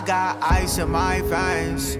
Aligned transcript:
I 0.00 0.02
got 0.02 0.38
ice 0.40 0.78
in 0.78 0.88
my 0.88 1.20
veins. 1.20 1.98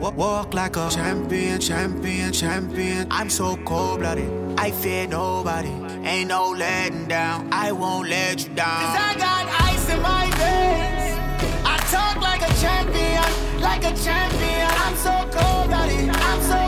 Walk 0.00 0.52
like 0.52 0.76
a 0.76 0.90
champion, 0.90 1.60
champion, 1.60 2.32
champion. 2.32 3.06
I'm 3.08 3.30
so 3.30 3.56
cold 3.58 4.00
blooded. 4.00 4.28
I 4.58 4.72
fear 4.72 5.06
nobody. 5.06 5.70
Ain't 6.02 6.28
no 6.30 6.50
letting 6.50 7.06
down. 7.06 7.48
I 7.52 7.70
won't 7.70 8.08
let 8.08 8.42
you 8.42 8.52
down. 8.52 8.80
Cause 8.80 8.96
I 8.98 9.14
got 9.16 9.46
ice 9.62 9.88
in 9.88 10.02
my 10.02 10.26
veins. 10.42 11.62
I 11.64 11.76
talk 11.88 12.20
like 12.20 12.42
a 12.42 12.52
champion, 12.60 13.60
like 13.60 13.84
a 13.84 13.94
champion. 13.96 14.68
I'm 14.82 14.96
so 14.96 15.14
cold 15.30 15.68
blooded. 15.68 16.10
I'm 16.10 16.42
so 16.42 16.65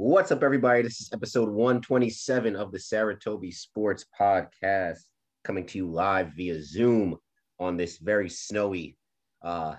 What's 0.00 0.30
up, 0.30 0.44
everybody? 0.44 0.82
This 0.82 1.00
is 1.00 1.10
episode 1.12 1.48
127 1.48 2.54
of 2.54 2.70
the 2.70 2.78
Saratobi 2.78 3.52
Sports 3.52 4.04
Podcast, 4.16 5.00
coming 5.42 5.66
to 5.66 5.78
you 5.78 5.90
live 5.90 6.34
via 6.36 6.62
Zoom 6.62 7.16
on 7.58 7.76
this 7.76 7.98
very 7.98 8.28
snowy 8.28 8.96
uh, 9.42 9.74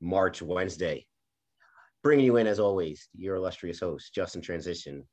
March 0.00 0.42
Wednesday. 0.42 1.06
Bringing 2.02 2.24
you 2.24 2.38
in, 2.38 2.48
as 2.48 2.58
always, 2.58 3.08
your 3.16 3.36
illustrious 3.36 3.78
host, 3.78 4.12
Justin 4.12 4.42
Transition, 4.42 5.06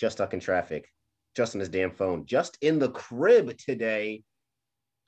just 0.00 0.16
stuck 0.16 0.34
in 0.34 0.40
traffic, 0.40 0.88
just 1.36 1.54
on 1.54 1.60
his 1.60 1.68
damn 1.68 1.92
phone, 1.92 2.26
just 2.26 2.58
in 2.62 2.80
the 2.80 2.90
crib 2.90 3.56
today, 3.58 4.24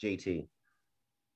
JT. 0.00 0.46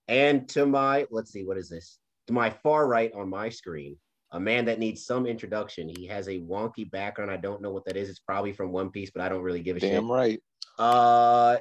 And 0.06 0.48
to 0.50 0.66
my, 0.66 1.04
let's 1.10 1.32
see, 1.32 1.42
what 1.42 1.58
is 1.58 1.68
this? 1.68 1.98
To 2.28 2.32
my 2.32 2.50
far 2.50 2.86
right 2.86 3.12
on 3.12 3.28
my 3.28 3.48
screen, 3.48 3.96
a 4.32 4.40
man 4.40 4.64
that 4.66 4.78
needs 4.78 5.04
some 5.04 5.26
introduction. 5.26 5.88
He 5.88 6.06
has 6.06 6.28
a 6.28 6.40
wonky 6.40 6.88
background. 6.90 7.30
I 7.30 7.36
don't 7.36 7.60
know 7.60 7.70
what 7.72 7.84
that 7.86 7.96
is. 7.96 8.08
It's 8.08 8.20
probably 8.20 8.52
from 8.52 8.72
One 8.72 8.90
Piece, 8.90 9.10
but 9.10 9.22
I 9.22 9.28
don't 9.28 9.42
really 9.42 9.62
give 9.62 9.76
a 9.76 9.80
Damn 9.80 10.04
shit. 10.04 10.10
right. 10.10 10.42
Uh, 10.78 11.56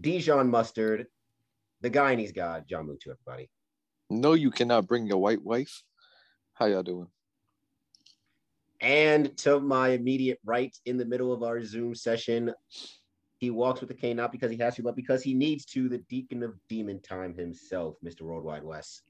Dijon 0.00 0.48
Mustard, 0.48 1.06
the 1.80 1.90
guy 1.90 2.12
and 2.12 2.20
he's 2.20 2.32
got 2.32 2.66
John 2.68 2.86
Mutu, 2.86 3.10
everybody. 3.10 3.50
No, 4.08 4.34
you 4.34 4.50
cannot 4.50 4.86
bring 4.86 5.06
your 5.06 5.18
white 5.18 5.42
wife. 5.42 5.82
How 6.54 6.66
y'all 6.66 6.82
doing? 6.82 7.08
And 8.80 9.36
to 9.38 9.60
my 9.60 9.90
immediate 9.90 10.38
right, 10.44 10.76
in 10.86 10.96
the 10.96 11.04
middle 11.04 11.32
of 11.32 11.42
our 11.42 11.62
Zoom 11.64 11.94
session, 11.94 12.52
he 13.38 13.50
walks 13.50 13.80
with 13.80 13.88
the 13.88 13.94
cane 13.94 14.16
not 14.16 14.32
because 14.32 14.50
he 14.50 14.56
has 14.58 14.76
to, 14.76 14.82
but 14.82 14.96
because 14.96 15.22
he 15.22 15.34
needs 15.34 15.64
to. 15.66 15.88
The 15.88 15.98
Deacon 16.08 16.42
of 16.42 16.54
Demon 16.68 17.00
Time 17.00 17.34
himself, 17.34 17.96
Mr. 18.04 18.22
Worldwide 18.22 18.64
West. 18.64 19.02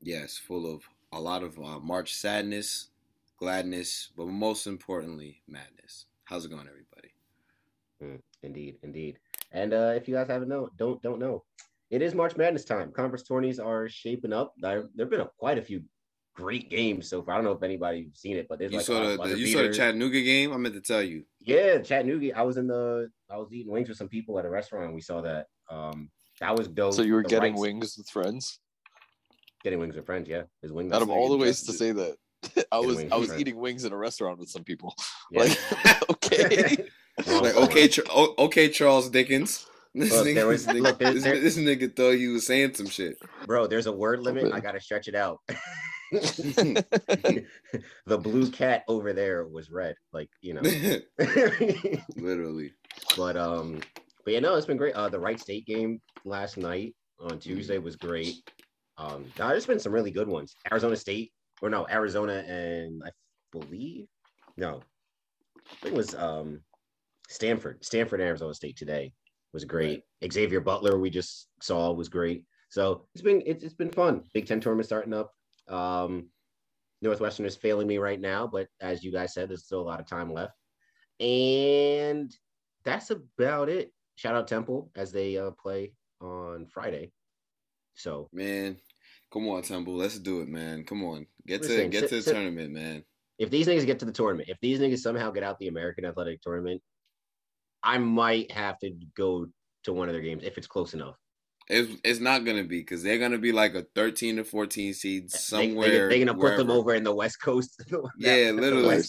Yes, 0.00 0.36
full 0.36 0.72
of 0.72 0.82
a 1.14 1.20
lot 1.20 1.42
of 1.42 1.58
uh, 1.58 1.78
March 1.80 2.12
sadness, 2.14 2.88
gladness, 3.38 4.10
but 4.16 4.26
most 4.26 4.66
importantly, 4.66 5.42
madness. 5.48 6.06
How's 6.24 6.44
it 6.44 6.50
going, 6.50 6.66
everybody? 6.68 7.12
Mm, 8.02 8.20
indeed, 8.42 8.76
indeed. 8.82 9.18
And 9.52 9.72
uh, 9.72 9.92
if 9.96 10.08
you 10.08 10.14
guys 10.14 10.28
haven't 10.28 10.48
know, 10.48 10.68
don't 10.76 11.00
don't 11.02 11.20
know, 11.20 11.44
it 11.90 12.02
is 12.02 12.14
March 12.14 12.36
Madness 12.36 12.64
time. 12.64 12.90
Conference 12.92 13.22
tourneys 13.22 13.60
are 13.60 13.88
shaping 13.88 14.32
up. 14.32 14.54
There 14.58 14.88
there've 14.96 15.10
been 15.10 15.20
a, 15.20 15.30
quite 15.38 15.58
a 15.58 15.62
few 15.62 15.82
great 16.34 16.68
games 16.68 17.08
so 17.08 17.22
far. 17.22 17.34
I 17.34 17.36
don't 17.38 17.44
know 17.44 17.52
if 17.52 17.62
anybody's 17.62 18.08
seen 18.14 18.36
it, 18.36 18.46
but 18.48 18.58
there's 18.58 18.72
You 18.72 18.78
like 18.78 18.86
saw 18.86 19.02
a 19.04 19.16
the, 19.16 19.34
the 19.34 19.38
you 19.38 19.46
saw 19.46 19.62
the. 19.62 19.72
Chattanooga 19.72 20.20
game. 20.22 20.52
I 20.52 20.56
meant 20.56 20.74
to 20.74 20.80
tell 20.80 21.02
you. 21.02 21.24
Yeah, 21.40 21.78
Chattanooga. 21.78 22.36
I 22.36 22.42
was 22.42 22.56
in 22.56 22.66
the 22.66 23.10
I 23.30 23.36
was 23.36 23.52
eating 23.52 23.70
wings 23.72 23.88
with 23.88 23.98
some 23.98 24.08
people 24.08 24.38
at 24.40 24.44
a 24.44 24.50
restaurant. 24.50 24.86
and 24.86 24.94
We 24.94 25.00
saw 25.00 25.20
that. 25.22 25.46
Um, 25.70 26.10
that 26.40 26.56
was 26.58 26.66
dope. 26.66 26.94
So 26.94 27.02
you 27.02 27.14
were 27.14 27.22
The 27.22 27.28
getting 27.28 27.52
rights- 27.52 27.60
wings 27.60 27.96
with 27.96 28.08
friends? 28.08 28.58
Getting 29.64 29.78
wings 29.80 29.96
with 29.96 30.06
friends. 30.06 30.28
Yeah, 30.28 30.42
his 30.62 30.70
wing. 30.72 30.92
Out 30.92 31.02
of 31.02 31.10
all 31.10 31.28
the 31.30 31.38
ways 31.38 31.62
to 31.62 31.72
say 31.72 31.90
that, 31.92 32.16
I 32.72 32.78
was 32.78 33.02
I 33.10 33.16
was 33.16 33.34
eating 33.38 33.56
wings 33.56 33.84
in 33.84 33.92
a 33.92 33.96
restaurant 33.96 34.38
with 34.38 34.50
some 34.50 34.62
people. 34.62 34.94
Yeah. 35.30 35.40
Like, 35.44 36.10
okay. 36.10 36.76
Like 37.28 37.54
okay, 37.56 37.86
Ch- 37.86 38.00
okay, 38.10 38.68
Charles 38.68 39.08
Dickens. 39.08 39.64
This, 39.94 40.10
Look, 40.12 40.26
nigga, 40.26 40.34
there 40.34 40.46
was- 40.48 40.66
this, 40.66 40.74
nigga, 40.74 40.82
look, 40.82 40.98
this, 40.98 41.22
there- 41.22 41.38
this 41.38 41.56
nigga 41.56 41.94
thought 41.94 42.10
you 42.10 42.32
was 42.32 42.44
saying 42.44 42.74
some 42.74 42.88
shit. 42.88 43.16
bro. 43.46 43.68
There's 43.68 43.86
a 43.86 43.92
word 43.92 44.18
limit. 44.20 44.52
I 44.52 44.58
gotta 44.58 44.80
stretch 44.80 45.06
it 45.06 45.14
out. 45.14 45.38
the 46.10 47.44
blue 48.18 48.50
cat 48.50 48.82
over 48.88 49.12
there 49.12 49.46
was 49.46 49.70
red, 49.70 49.94
like 50.12 50.28
you 50.40 50.54
know. 50.54 50.62
Literally. 52.16 52.72
but 53.16 53.36
um, 53.36 53.80
but 54.24 54.34
yeah, 54.34 54.40
no, 54.40 54.56
it's 54.56 54.66
been 54.66 54.76
great. 54.76 54.94
Uh, 54.94 55.08
the 55.08 55.18
Wright 55.20 55.38
State 55.38 55.66
game 55.66 56.00
last 56.24 56.56
night 56.56 56.94
on 57.20 57.38
Tuesday 57.38 57.78
was 57.78 57.94
great. 57.96 58.34
Um, 58.96 59.26
there's 59.36 59.66
been 59.66 59.80
some 59.80 59.92
really 59.92 60.10
good 60.10 60.28
ones. 60.28 60.54
Arizona 60.70 60.96
State, 60.96 61.32
or 61.62 61.70
no, 61.70 61.86
Arizona 61.90 62.44
and 62.46 63.02
I 63.04 63.10
believe 63.52 64.06
no, 64.56 64.80
I 65.66 65.74
think 65.82 65.94
it 65.94 65.96
was 65.96 66.14
um 66.14 66.60
Stanford, 67.28 67.84
Stanford 67.84 68.20
and 68.20 68.28
Arizona 68.28 68.54
State 68.54 68.76
today 68.76 69.12
was 69.52 69.64
great. 69.64 70.02
Xavier 70.30 70.60
Butler 70.60 70.98
we 70.98 71.10
just 71.10 71.48
saw 71.62 71.92
was 71.92 72.08
great. 72.08 72.44
So 72.68 73.06
it's 73.14 73.22
been 73.22 73.42
it's, 73.46 73.64
it's 73.64 73.74
been 73.74 73.90
fun. 73.90 74.22
Big 74.32 74.46
Ten 74.46 74.60
tournament 74.60 74.86
starting 74.86 75.14
up. 75.14 75.32
Um, 75.68 76.28
Northwestern 77.02 77.46
is 77.46 77.56
failing 77.56 77.86
me 77.86 77.98
right 77.98 78.20
now, 78.20 78.46
but 78.46 78.68
as 78.80 79.04
you 79.04 79.12
guys 79.12 79.34
said, 79.34 79.48
there's 79.48 79.64
still 79.64 79.80
a 79.80 79.82
lot 79.82 80.00
of 80.00 80.06
time 80.06 80.32
left. 80.32 80.54
And 81.20 82.34
that's 82.84 83.10
about 83.10 83.68
it. 83.68 83.92
Shout 84.16 84.34
out 84.34 84.48
Temple 84.48 84.90
as 84.96 85.12
they 85.12 85.36
uh, 85.36 85.50
play 85.52 85.92
on 86.20 86.66
Friday. 86.66 87.12
So 87.94 88.28
Man, 88.32 88.76
come 89.32 89.48
on, 89.48 89.62
Temple. 89.62 89.94
Let's 89.94 90.18
do 90.18 90.40
it, 90.40 90.48
man. 90.48 90.84
Come 90.84 91.04
on. 91.04 91.26
Get 91.46 91.62
to 91.62 91.88
get 91.88 92.08
to 92.08 92.20
the 92.20 92.32
tournament, 92.32 92.72
man. 92.72 93.04
if 93.38 93.50
these 93.50 93.66
niggas 93.66 93.86
get 93.86 93.98
to 94.00 94.04
the 94.04 94.12
tournament, 94.12 94.48
if 94.48 94.58
these 94.60 94.80
niggas 94.80 95.00
somehow 95.00 95.30
get 95.30 95.42
out 95.42 95.58
the 95.58 95.68
American 95.68 96.04
Athletic 96.04 96.40
Tournament, 96.42 96.80
I 97.82 97.98
might 97.98 98.50
have 98.50 98.78
to 98.80 98.92
go 99.16 99.46
to 99.84 99.92
one 99.92 100.08
of 100.08 100.14
their 100.14 100.22
games 100.22 100.42
if 100.44 100.56
it's 100.58 100.66
close 100.66 100.94
enough. 100.94 101.16
It's, 101.68 101.90
it's 102.04 102.20
not 102.20 102.44
gonna 102.44 102.64
be 102.64 102.80
because 102.80 103.02
they're 103.02 103.18
gonna 103.18 103.38
be 103.38 103.52
like 103.52 103.74
a 103.74 103.86
13 103.94 104.36
to 104.36 104.44
14 104.44 104.92
seed 104.92 105.30
somewhere. 105.30 106.08
they, 106.08 106.20
are 106.20 106.24
gonna 106.26 106.38
put 106.38 106.56
them 106.58 106.70
over 106.70 106.94
in 106.94 107.04
the 107.04 107.14
West 107.14 107.40
Coast. 107.40 107.82
Yeah, 108.18 108.50
literally. 108.50 109.02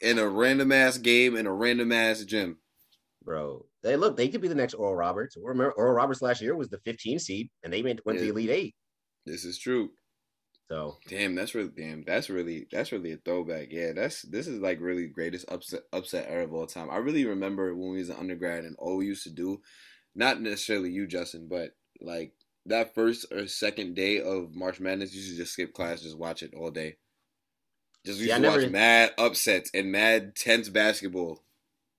In 0.00 0.18
a 0.18 0.28
random 0.28 0.72
ass 0.72 0.98
game 0.98 1.36
in 1.36 1.46
a 1.46 1.52
random 1.52 1.92
ass 1.92 2.24
gym. 2.24 2.58
bro. 3.24 3.64
They 3.82 3.96
look, 3.96 4.16
they 4.16 4.28
could 4.28 4.40
be 4.40 4.48
the 4.48 4.54
next 4.54 4.74
Oral 4.74 4.96
Roberts. 4.96 5.36
Or 5.36 5.50
remember, 5.50 5.72
Oral 5.72 5.94
Roberts 5.94 6.22
last 6.22 6.40
year 6.40 6.56
was 6.56 6.68
the 6.68 6.80
15 6.84 7.18
seed, 7.18 7.48
and 7.62 7.72
they 7.72 7.82
went, 7.82 8.04
went 8.04 8.18
to 8.18 8.24
the 8.24 8.30
Elite 8.30 8.50
Eight. 8.50 8.74
This 9.24 9.44
is 9.44 9.58
true. 9.58 9.90
So 10.70 10.98
Damn, 11.08 11.34
that's 11.34 11.54
really 11.54 11.70
damn. 11.74 12.04
That's 12.04 12.28
really 12.28 12.66
that's 12.70 12.92
really 12.92 13.12
a 13.12 13.16
throwback. 13.24 13.68
Yeah, 13.70 13.92
that's 13.94 14.20
this 14.22 14.46
is 14.46 14.60
like 14.60 14.80
really 14.80 15.06
greatest 15.06 15.46
upset 15.50 15.80
upset 15.94 16.26
era 16.28 16.44
of 16.44 16.52
all 16.52 16.66
time. 16.66 16.90
I 16.90 16.98
really 16.98 17.24
remember 17.24 17.74
when 17.74 17.92
we 17.92 17.98
was 17.98 18.10
an 18.10 18.16
undergrad 18.16 18.64
and 18.64 18.76
all 18.78 18.98
we 18.98 19.06
used 19.06 19.24
to 19.24 19.30
do, 19.30 19.62
not 20.14 20.42
necessarily 20.42 20.90
you, 20.90 21.06
Justin, 21.06 21.48
but 21.48 21.70
like 22.02 22.32
that 22.66 22.94
first 22.94 23.32
or 23.32 23.46
second 23.46 23.94
day 23.94 24.20
of 24.20 24.54
March 24.54 24.78
Madness, 24.78 25.14
you 25.14 25.20
used 25.20 25.32
to 25.32 25.38
just 25.38 25.54
skip 25.54 25.72
class, 25.72 26.02
just 26.02 26.18
watch 26.18 26.42
it 26.42 26.52
all 26.54 26.70
day. 26.70 26.96
Just 28.04 28.20
used 28.20 28.32
I 28.32 28.36
to 28.36 28.42
never- 28.42 28.62
watch 28.62 28.70
mad 28.70 29.12
upsets 29.16 29.70
and 29.72 29.90
mad 29.90 30.36
tense 30.36 30.68
basketball. 30.68 31.42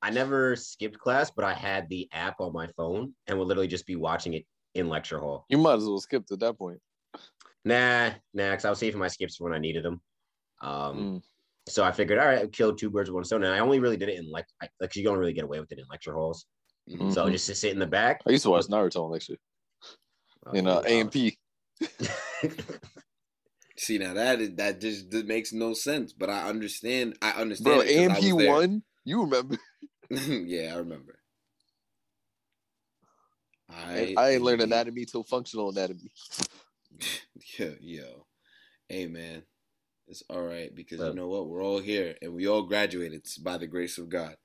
I 0.01 0.09
never 0.09 0.55
skipped 0.55 0.97
class, 0.97 1.29
but 1.31 1.43
I 1.45 1.53
had 1.53 1.89
the 1.89 2.07
app 2.13 2.39
on 2.39 2.53
my 2.53 2.67
phone 2.77 3.13
and 3.27 3.37
would 3.37 3.47
literally 3.47 3.67
just 3.67 3.85
be 3.85 3.95
watching 3.95 4.33
it 4.33 4.45
in 4.75 4.87
lecture 4.87 5.19
hall. 5.19 5.45
You 5.49 5.57
might 5.57 5.75
as 5.75 5.85
well 5.85 5.99
skip 5.99 6.25
at 6.31 6.39
that 6.39 6.57
point. 6.57 6.79
Nah, 7.65 8.11
nah, 8.33 8.51
because 8.51 8.65
I 8.65 8.69
was 8.69 8.79
saving 8.79 8.99
my 8.99 9.07
skips 9.09 9.35
for 9.35 9.43
when 9.45 9.53
I 9.53 9.57
needed 9.59 9.83
them. 9.83 10.01
Um, 10.61 10.97
Mm. 10.97 11.21
so 11.67 11.83
I 11.83 11.91
figured, 11.91 12.17
all 12.19 12.25
right, 12.27 12.39
I'll 12.39 12.47
kill 12.47 12.73
two 12.75 12.89
birds 12.89 13.09
with 13.09 13.15
one 13.15 13.23
stone. 13.25 13.43
And 13.43 13.53
I 13.53 13.59
only 13.59 13.79
really 13.79 13.97
did 13.97 14.09
it 14.09 14.17
in 14.19 14.29
like, 14.31 14.45
I- 14.61 14.69
like 14.79 14.95
you 14.95 15.03
don't 15.03 15.17
really 15.17 15.33
get 15.33 15.43
away 15.43 15.59
with 15.59 15.71
it 15.71 15.79
in 15.79 15.85
lecture 15.89 16.13
halls. 16.13 16.45
Mhm. 16.89 17.13
So 17.13 17.29
just 17.29 17.45
to 17.47 17.55
sit 17.55 17.73
in 17.73 17.79
the 17.79 17.85
back. 17.87 18.21
I 18.25 18.31
used 18.31 18.43
to 18.43 18.49
watch 18.49 18.67
Naruto 18.67 19.03
on 19.03 19.11
lecture 19.11 19.37
in 20.53 20.65
uh, 20.67 20.81
AMP. 20.87 21.13
See 23.77 23.97
now 23.97 24.13
that 24.13 24.41
is, 24.41 24.55
that 24.55 24.81
just 24.81 25.09
that 25.11 25.25
makes 25.25 25.53
no 25.53 25.73
sense, 25.73 26.11
but 26.11 26.29
I 26.29 26.49
understand. 26.49 27.17
I 27.21 27.31
understand. 27.31 27.65
Bro, 27.65 27.79
it 27.81 27.85
'cause 27.85 27.95
I 27.95 28.01
AMP 28.01 28.23
was 28.33 28.37
there. 28.37 28.49
one. 28.49 28.83
You 29.05 29.21
remember? 29.21 29.57
yeah, 30.45 30.73
I 30.73 30.77
remember. 30.77 31.19
I, 33.69 34.15
I 34.17 34.29
ain't 34.31 34.41
learned 34.41 34.61
anatomy 34.61 35.05
till 35.05 35.23
functional 35.23 35.69
anatomy. 35.69 36.11
Yeah, 37.57 37.69
yo, 37.79 38.25
hey 38.89 39.05
man, 39.07 39.43
it's 40.07 40.23
all 40.29 40.41
right 40.41 40.73
because 40.73 40.99
Well- 40.99 41.09
you 41.09 41.15
know 41.15 41.27
what? 41.27 41.47
We're 41.47 41.63
all 41.63 41.79
here 41.79 42.15
and 42.21 42.33
we 42.33 42.47
all 42.47 42.63
graduated 42.63 43.25
by 43.41 43.57
the 43.57 43.67
grace 43.67 43.97
of 43.97 44.09
God. 44.09 44.35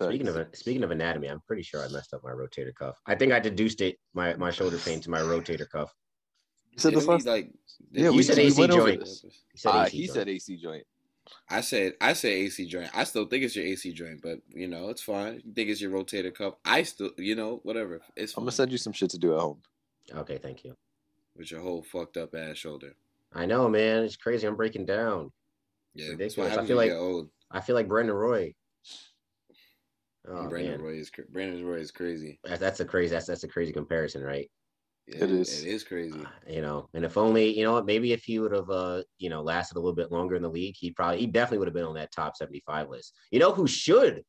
Speaking 0.00 0.26
of 0.28 0.46
speaking 0.54 0.82
of 0.84 0.90
anatomy, 0.90 1.28
I'm 1.28 1.40
pretty 1.46 1.62
sure 1.62 1.80
I 1.84 1.88
messed 1.88 2.14
up 2.14 2.22
my 2.24 2.30
rotator 2.30 2.74
cuff. 2.74 2.98
I 3.06 3.14
think 3.14 3.32
I 3.32 3.38
deduced 3.40 3.80
it 3.82 3.98
my 4.14 4.34
my 4.36 4.50
shoulder 4.50 4.78
pain 4.78 5.00
to 5.02 5.10
my 5.10 5.20
rotator 5.20 5.68
cuff. 5.68 5.92
You 6.72 6.78
said 6.78 6.94
this 6.94 7.00
Didn't 7.00 7.08
we, 7.08 7.14
last. 7.14 7.26
like, 7.26 7.52
Yeah, 7.90 8.02
didn't 8.04 8.16
we 8.16 8.22
said 8.22 8.38
AC 8.38 8.60
went 8.60 8.72
joint. 8.72 9.02
He 9.52 9.58
said 9.58 9.68
Ah, 9.72 9.84
AC 9.84 9.96
he 9.96 10.06
joint. 10.06 10.14
said 10.14 10.28
AC 10.28 10.56
joint. 10.56 10.84
I 11.48 11.60
said 11.60 11.94
I 12.00 12.12
said 12.14 12.32
AC 12.32 12.66
joint. 12.66 12.90
I 12.94 13.04
still 13.04 13.26
think 13.26 13.44
it's 13.44 13.54
your 13.56 13.64
AC 13.64 13.92
joint, 13.92 14.20
but 14.22 14.38
you 14.48 14.66
know 14.68 14.88
it's 14.88 15.02
fine. 15.02 15.40
You 15.44 15.52
think 15.52 15.68
it's 15.70 15.80
your 15.80 15.92
rotator 15.92 16.34
cuff? 16.34 16.54
I 16.64 16.82
still, 16.82 17.10
you 17.16 17.34
know, 17.36 17.60
whatever. 17.62 18.00
It's 18.16 18.36
I'm 18.36 18.42
gonna 18.42 18.52
send 18.52 18.72
you 18.72 18.78
some 18.78 18.92
shit 18.92 19.10
to 19.10 19.18
do 19.18 19.34
at 19.34 19.40
home. 19.40 19.62
Okay, 20.12 20.38
thank 20.38 20.64
you. 20.64 20.74
with 21.36 21.50
your 21.50 21.60
whole 21.60 21.82
fucked 21.82 22.16
up 22.16 22.34
ass 22.34 22.56
shoulder. 22.58 22.94
I 23.32 23.46
know, 23.46 23.68
man. 23.68 24.02
It's 24.04 24.16
crazy. 24.16 24.46
I'm 24.46 24.56
breaking 24.56 24.84
down. 24.84 25.30
Yeah, 25.94 26.10
Ridiculous. 26.10 26.34
that's 26.34 26.56
what 26.56 26.64
I 26.64 26.66
feel 26.66 26.76
like- 26.76 26.92
old. 26.92 27.28
I 27.50 27.60
feel 27.60 27.74
like 27.76 27.88
Brandon 27.88 28.14
Roy. 28.16 28.54
Oh, 30.28 30.48
Brandon 30.48 30.72
man. 30.72 30.82
Roy 30.82 30.94
is 30.98 31.10
cra- 31.10 31.24
Brandon 31.30 31.64
Roy 31.64 31.78
is 31.78 31.90
crazy. 31.90 32.38
That's, 32.44 32.60
that's 32.60 32.80
a 32.80 32.84
crazy. 32.84 33.12
That's 33.14 33.26
that's 33.26 33.44
a 33.44 33.48
crazy 33.48 33.72
comparison, 33.72 34.22
right? 34.22 34.50
Yeah, 35.06 35.24
It 35.24 35.30
is. 35.30 35.64
It 35.64 35.68
is 35.68 35.82
crazy. 35.84 36.24
You 36.48 36.62
know, 36.62 36.88
and 36.94 37.04
if 37.04 37.16
only 37.16 37.56
you 37.58 37.64
know, 37.64 37.82
maybe 37.82 38.12
if 38.12 38.22
he 38.24 38.38
would 38.38 38.52
have, 38.52 38.70
uh, 38.70 39.02
you 39.18 39.30
know, 39.30 39.42
lasted 39.42 39.76
a 39.76 39.80
little 39.80 39.94
bit 39.94 40.12
longer 40.12 40.36
in 40.36 40.42
the 40.42 40.48
league, 40.48 40.76
he 40.78 40.92
probably, 40.92 41.18
he 41.18 41.26
definitely 41.26 41.58
would 41.58 41.68
have 41.68 41.74
been 41.74 41.84
on 41.84 41.94
that 41.94 42.12
top 42.12 42.36
seventy-five 42.36 42.88
list. 42.88 43.14
You 43.30 43.40
know, 43.40 43.52
who 43.52 43.66
should 43.66 44.22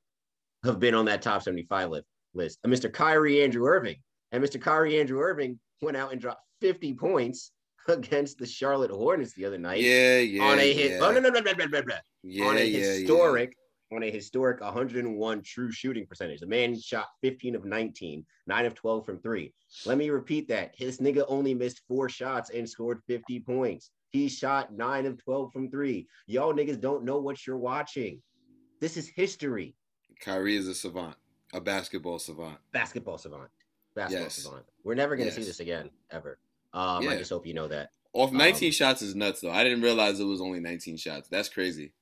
have 0.64 0.80
been 0.80 0.96
on 0.96 1.06
that 1.06 1.22
top 1.22 1.44
seventy-five 1.44 1.90
list? 1.90 2.06
List, 2.34 2.60
Uh, 2.66 2.70
Mr. 2.70 2.92
Kyrie 2.92 3.44
Andrew 3.44 3.68
Irving, 3.68 3.98
and 4.32 4.44
Mr. 4.44 4.60
Kyrie 4.60 5.00
Andrew 5.00 5.20
Irving 5.22 5.60
went 5.84 5.96
out 5.96 6.12
and 6.12 6.20
dropped 6.20 6.42
fifty 6.60 6.94
points 6.96 7.52
against 7.88 8.40
the 8.40 8.48
Charlotte 8.48 8.90
Hornets 8.90 9.34
the 9.36 9.46
other 9.46 9.60
night 9.60 9.82
Yeah, 9.82 10.18
yeah. 10.20 10.44
on 10.44 10.58
a 10.58 10.74
hit. 10.74 10.92
Yeah, 10.94 11.00
Oh 11.06 11.12
no, 11.12 11.20
no, 11.20 11.30
no, 11.30 11.40
no, 11.40 11.52
no, 11.52 11.66
no, 11.66 11.80
no. 11.80 11.82
no. 11.82 11.96
yeah, 12.24 12.46
on 12.46 12.58
a 12.58 12.62
yeah, 12.64 12.94
yeah. 12.96 13.08
On 13.96 14.04
a 14.04 14.12
historic 14.12 14.62
101 14.62 15.42
true 15.44 15.72
shooting 15.72 16.06
percentage. 16.06 16.40
The 16.40 16.48
man 16.48 16.80
shot 16.80 17.08
15 17.22 17.56
of 17.56 17.66
19, 17.66 18.26
9 18.48 18.66
of 18.66 18.76
12 18.76 19.06
from 19.06 19.20
3. 19.20 19.54
Let 19.86 19.98
me 19.98 20.10
repeat 20.10 20.48
that. 20.50 20.72
His 20.76 21.00
nigga 21.00 21.26
only 21.28 21.54
missed 21.54 21.82
4 21.88 22.10
shots 22.10 22.50
and 22.50 22.70
scored 22.70 23.02
50 23.08 23.40
points. 23.42 23.92
He 24.10 24.28
shot 24.30 24.74
9 24.74 25.06
of 25.06 25.24
12 25.24 25.52
from 25.52 25.70
3. 25.70 26.08
Y'all 26.28 26.54
niggas 26.54 26.80
don't 26.80 27.04
know 27.04 27.20
what 27.20 27.46
you're 27.46 27.58
watching. 27.58 28.22
This 28.80 28.98
is 28.98 29.08
history. 29.08 29.76
Kyrie 30.20 30.56
is 30.56 30.68
a 30.68 30.76
savant, 30.76 31.16
a 31.54 31.62
basketball 31.62 32.20
savant. 32.20 32.58
Basketball 32.72 33.18
savant. 33.18 33.50
Basketball 33.96 34.24
Yes. 34.26 34.36
savant. 34.36 34.66
We're 34.84 34.96
never 34.96 35.16
going 35.16 35.30
to 35.30 35.36
see 35.36 35.44
this 35.44 35.60
again 35.60 35.90
ever. 36.12 36.40
Um, 36.74 37.08
I 37.08 37.16
just 37.18 37.30
hope 37.30 37.46
you 37.46 37.54
know 37.54 37.68
that. 37.68 37.90
Off 38.14 38.32
19 38.32 38.68
Um, 38.68 38.72
shots 38.72 39.02
is 39.02 39.16
nuts 39.16 39.42
though. 39.42 39.52
I 39.52 39.64
didn't 39.64 39.82
realize 39.82 40.20
it 40.20 40.26
was 40.26 40.42
only 40.42 40.60
19 40.60 40.98
shots. 40.98 41.28
That's 41.30 41.50
crazy. 41.50 41.94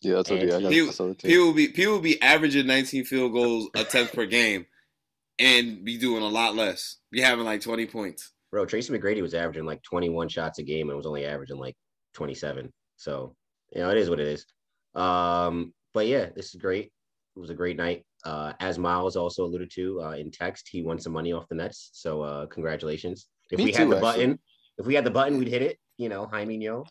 Yeah, 0.00 0.14
that's 0.16 0.30
what 0.30 0.42
I 0.42 0.46
got. 0.46 0.70
People, 0.70 0.88
I 0.88 0.92
saw 0.92 1.06
that 1.08 1.18
too. 1.18 1.28
people 1.28 1.52
be 1.52 1.68
people 1.68 1.98
be 1.98 2.20
averaging 2.22 2.66
19 2.66 3.04
field 3.04 3.32
goals 3.32 3.68
attempts 3.74 4.14
per 4.14 4.26
game, 4.26 4.66
and 5.38 5.84
be 5.84 5.98
doing 5.98 6.22
a 6.22 6.28
lot 6.28 6.54
less. 6.54 6.96
Be 7.10 7.20
having 7.20 7.44
like 7.44 7.60
20 7.60 7.86
points. 7.86 8.32
Bro, 8.50 8.66
Tracy 8.66 8.92
McGrady 8.92 9.22
was 9.22 9.34
averaging 9.34 9.66
like 9.66 9.82
21 9.82 10.28
shots 10.28 10.58
a 10.58 10.62
game 10.62 10.88
and 10.88 10.96
was 10.96 11.06
only 11.06 11.26
averaging 11.26 11.58
like 11.58 11.76
27. 12.14 12.72
So, 12.96 13.34
you 13.74 13.82
know, 13.82 13.90
it 13.90 13.98
is 13.98 14.08
what 14.08 14.20
it 14.20 14.28
is. 14.28 14.46
Um, 14.94 15.72
but 15.92 16.06
yeah, 16.06 16.30
this 16.34 16.54
is 16.54 16.60
great. 16.60 16.86
It 17.36 17.40
was 17.40 17.50
a 17.50 17.54
great 17.54 17.76
night. 17.76 18.04
Uh, 18.24 18.52
as 18.58 18.78
Miles 18.78 19.16
also 19.16 19.44
alluded 19.44 19.70
to 19.74 20.02
uh, 20.02 20.10
in 20.12 20.30
text, 20.30 20.68
he 20.70 20.82
won 20.82 20.98
some 20.98 21.12
money 21.12 21.32
off 21.32 21.48
the 21.48 21.54
Nets. 21.54 21.90
So, 21.92 22.22
uh, 22.22 22.46
congratulations. 22.46 23.26
If 23.50 23.58
Me 23.58 23.66
we 23.66 23.72
had 23.72 23.88
the 23.88 23.96
actually. 23.96 24.00
button, 24.00 24.38
if 24.78 24.86
we 24.86 24.94
had 24.94 25.04
the 25.04 25.10
button, 25.10 25.38
we'd 25.38 25.48
hit 25.48 25.62
it. 25.62 25.78
You 25.98 26.08
know, 26.08 26.26
Jaime 26.26 26.56
Yo. 26.56 26.84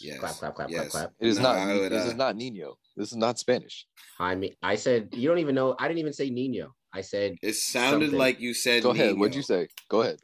Yes. 0.00 0.18
Clap, 0.18 0.34
clap, 0.36 0.54
clap, 0.54 0.70
yes. 0.70 0.90
clap, 0.90 0.90
clap. 0.90 1.12
It 1.20 1.28
is 1.28 1.38
No, 1.38 1.42
not. 1.54 1.66
Would, 1.80 1.92
this 1.92 2.04
uh, 2.04 2.08
is 2.08 2.14
not 2.14 2.36
Nino. 2.36 2.78
This 2.96 3.10
is 3.12 3.16
not 3.16 3.38
Spanish. 3.38 3.86
Jaime, 4.18 4.54
I 4.62 4.76
said, 4.76 5.08
you 5.12 5.28
don't 5.28 5.38
even 5.38 5.54
know. 5.54 5.76
I 5.78 5.88
didn't 5.88 5.98
even 6.00 6.12
say 6.12 6.30
Nino. 6.30 6.74
I 6.92 7.02
said, 7.02 7.36
It 7.42 7.54
sounded 7.54 8.06
Something. 8.06 8.18
like 8.18 8.40
you 8.40 8.54
said. 8.54 8.82
Go 8.82 8.90
ahead. 8.90 9.08
Nino. 9.10 9.20
What'd 9.20 9.34
you 9.34 9.42
say? 9.42 9.68
Go 9.88 10.02
ahead. 10.02 10.18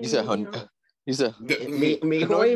You 0.00 0.08
said 0.08 0.24
hun. 0.26 0.48
You 1.04 1.14
said 1.14 1.34
me, 1.40 1.98
me, 2.04 2.20
No, 2.20 2.26
hoy, 2.36 2.54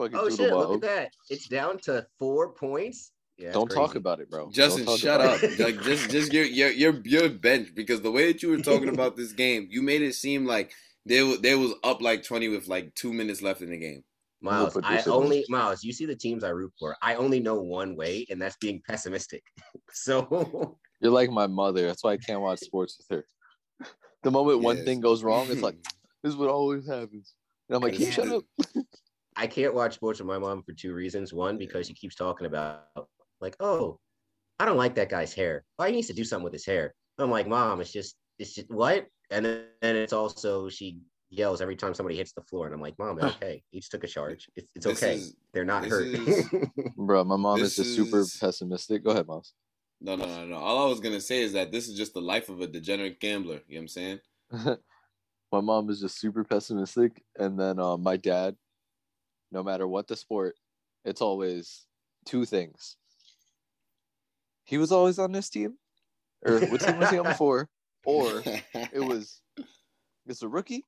fucking 0.00 0.16
Oh 0.18 0.28
doodle 0.28 0.36
shit! 0.36 0.52
Look 0.52 0.68
bob. 0.68 0.74
at 0.76 0.80
that. 0.82 1.12
It's 1.28 1.48
down 1.48 1.78
to 1.80 2.06
four 2.18 2.52
points. 2.52 3.12
Yeah, 3.36 3.46
that's 3.46 3.54
Don't 3.56 3.68
talk 3.70 3.90
crazy. 3.90 3.98
about 3.98 4.20
it, 4.20 4.30
bro. 4.30 4.50
Justin, 4.50 4.84
Don't 4.84 4.94
talk 4.94 5.00
shut 5.00 5.20
about 5.20 5.36
up. 5.38 5.42
it. 5.42 5.58
Like 5.58 5.82
just 5.82 6.10
just 6.10 6.32
your 6.32 6.44
your 6.44 6.70
your 6.70 7.00
your 7.04 7.28
bench 7.28 7.74
because 7.74 8.02
the 8.02 8.10
way 8.10 8.30
that 8.32 8.42
you 8.42 8.50
were 8.50 8.58
talking 8.58 8.88
about 8.94 9.16
this 9.16 9.32
game, 9.32 9.66
you 9.70 9.82
made 9.82 10.02
it 10.02 10.14
seem 10.14 10.46
like 10.46 10.72
they 11.10 11.22
wa- 11.22 11.36
they 11.40 11.54
was 11.54 11.74
up 11.84 12.00
like 12.00 12.22
20 12.22 12.48
with 12.48 12.68
like 12.68 12.94
2 12.94 13.12
minutes 13.12 13.42
left 13.42 13.60
in 13.60 13.70
the 13.70 13.78
game. 13.78 14.04
Miles, 14.40 14.72
put 14.72 14.84
I 14.86 15.02
only 15.02 15.44
Miles. 15.48 15.84
You 15.84 15.92
see 15.92 16.06
the 16.06 16.16
teams 16.16 16.44
I 16.44 16.48
root 16.50 16.72
for. 16.78 16.96
I 17.02 17.16
only 17.16 17.40
know 17.40 17.60
one 17.60 17.94
way, 17.94 18.24
and 18.30 18.40
that's 18.40 18.56
being 18.56 18.82
pessimistic. 18.88 19.42
So 19.92 20.78
You're 21.00 21.10
like 21.10 21.30
my 21.30 21.48
mother. 21.48 21.86
That's 21.86 22.04
why 22.04 22.12
I 22.12 22.16
can't 22.16 22.40
watch 22.40 22.60
sports 22.60 22.96
with 22.98 23.18
her. 23.18 23.86
The 24.22 24.30
moment 24.30 24.60
one 24.60 24.84
thing 24.84 25.00
goes 25.00 25.24
wrong, 25.24 25.50
it's 25.50 25.62
like 25.62 25.76
this 26.22 26.30
is 26.30 26.36
what 26.36 26.48
always 26.50 26.86
happens. 26.86 27.34
And 27.68 27.76
I'm 27.76 27.82
like, 27.82 27.94
can 27.94 28.02
you 28.02 28.12
shut 28.12 28.28
up? 28.28 28.44
I 29.36 29.46
can't 29.46 29.74
watch 29.74 29.94
sports 29.94 30.20
with 30.20 30.28
my 30.28 30.38
mom 30.38 30.62
for 30.62 30.72
two 30.72 30.92
reasons. 30.92 31.32
One, 31.32 31.56
because 31.56 31.86
she 31.86 31.94
keeps 31.94 32.14
talking 32.14 32.46
about 32.46 32.84
like, 33.40 33.56
oh, 33.60 33.98
I 34.58 34.66
don't 34.66 34.76
like 34.76 34.94
that 34.96 35.08
guy's 35.08 35.32
hair. 35.32 35.64
Oh, 35.78 35.84
he 35.84 35.92
needs 35.92 36.08
to 36.08 36.12
do 36.12 36.24
something 36.24 36.44
with 36.44 36.52
his 36.52 36.66
hair. 36.66 36.94
I'm 37.18 37.30
like, 37.30 37.48
mom, 37.48 37.80
it's 37.80 37.92
just, 37.92 38.16
it's 38.38 38.54
just 38.54 38.70
what? 38.70 39.06
And 39.30 39.44
then 39.44 39.62
and 39.82 39.96
it's 39.96 40.12
also 40.12 40.68
she 40.68 40.98
yells 41.30 41.60
every 41.60 41.76
time 41.76 41.94
somebody 41.94 42.16
hits 42.16 42.32
the 42.32 42.42
floor, 42.42 42.66
and 42.66 42.74
I'm 42.74 42.80
like, 42.80 42.98
mom, 42.98 43.16
they're 43.16 43.28
okay. 43.30 43.62
each 43.72 43.88
took 43.88 44.02
a 44.04 44.08
charge. 44.08 44.48
It's, 44.56 44.68
it's 44.74 44.86
okay. 44.86 45.14
is- 45.14 45.36
They're 45.52 45.64
not 45.64 45.84
hurt. 45.84 46.06
is- 46.06 46.46
Bro, 46.96 47.24
my 47.24 47.36
mom 47.36 47.60
is 47.60 47.76
just 47.76 47.94
super 47.94 48.20
is- 48.20 48.36
pessimistic. 48.36 49.04
Go 49.04 49.10
ahead, 49.10 49.26
Miles. 49.28 49.54
no, 50.00 50.16
no, 50.16 50.26
no, 50.26 50.46
no. 50.46 50.56
All 50.56 50.84
I 50.84 50.88
was 50.88 51.00
gonna 51.00 51.20
say 51.20 51.42
is 51.42 51.52
that 51.52 51.70
this 51.70 51.88
is 51.88 51.96
just 51.96 52.14
the 52.14 52.20
life 52.20 52.48
of 52.48 52.60
a 52.60 52.66
degenerate 52.66 53.20
gambler. 53.20 53.60
You 53.68 53.80
know 53.80 53.80
what 53.80 53.80
I'm 53.82 53.88
saying? 53.88 54.20
my 55.52 55.60
mom 55.60 55.88
is 55.90 56.00
just 56.00 56.18
super 56.18 56.42
pessimistic, 56.44 57.22
and 57.38 57.58
then 57.58 57.78
um, 57.78 58.02
my 58.02 58.16
dad, 58.16 58.56
no 59.52 59.62
matter 59.62 59.86
what 59.86 60.08
the 60.08 60.16
sport, 60.16 60.56
it's 61.04 61.20
always 61.20 61.86
two 62.26 62.44
things. 62.44 62.96
He 64.64 64.78
was 64.78 64.90
always 64.92 65.18
on 65.18 65.32
this 65.32 65.48
team, 65.48 65.74
or 66.44 66.58
what 66.66 66.80
team 66.80 66.98
was 66.98 67.10
he 67.10 67.18
on 67.18 67.24
before? 67.30 67.68
Or 68.04 68.42
it 68.92 69.04
was 69.04 69.40
it's 70.26 70.42
a 70.42 70.48
rookie. 70.48 70.84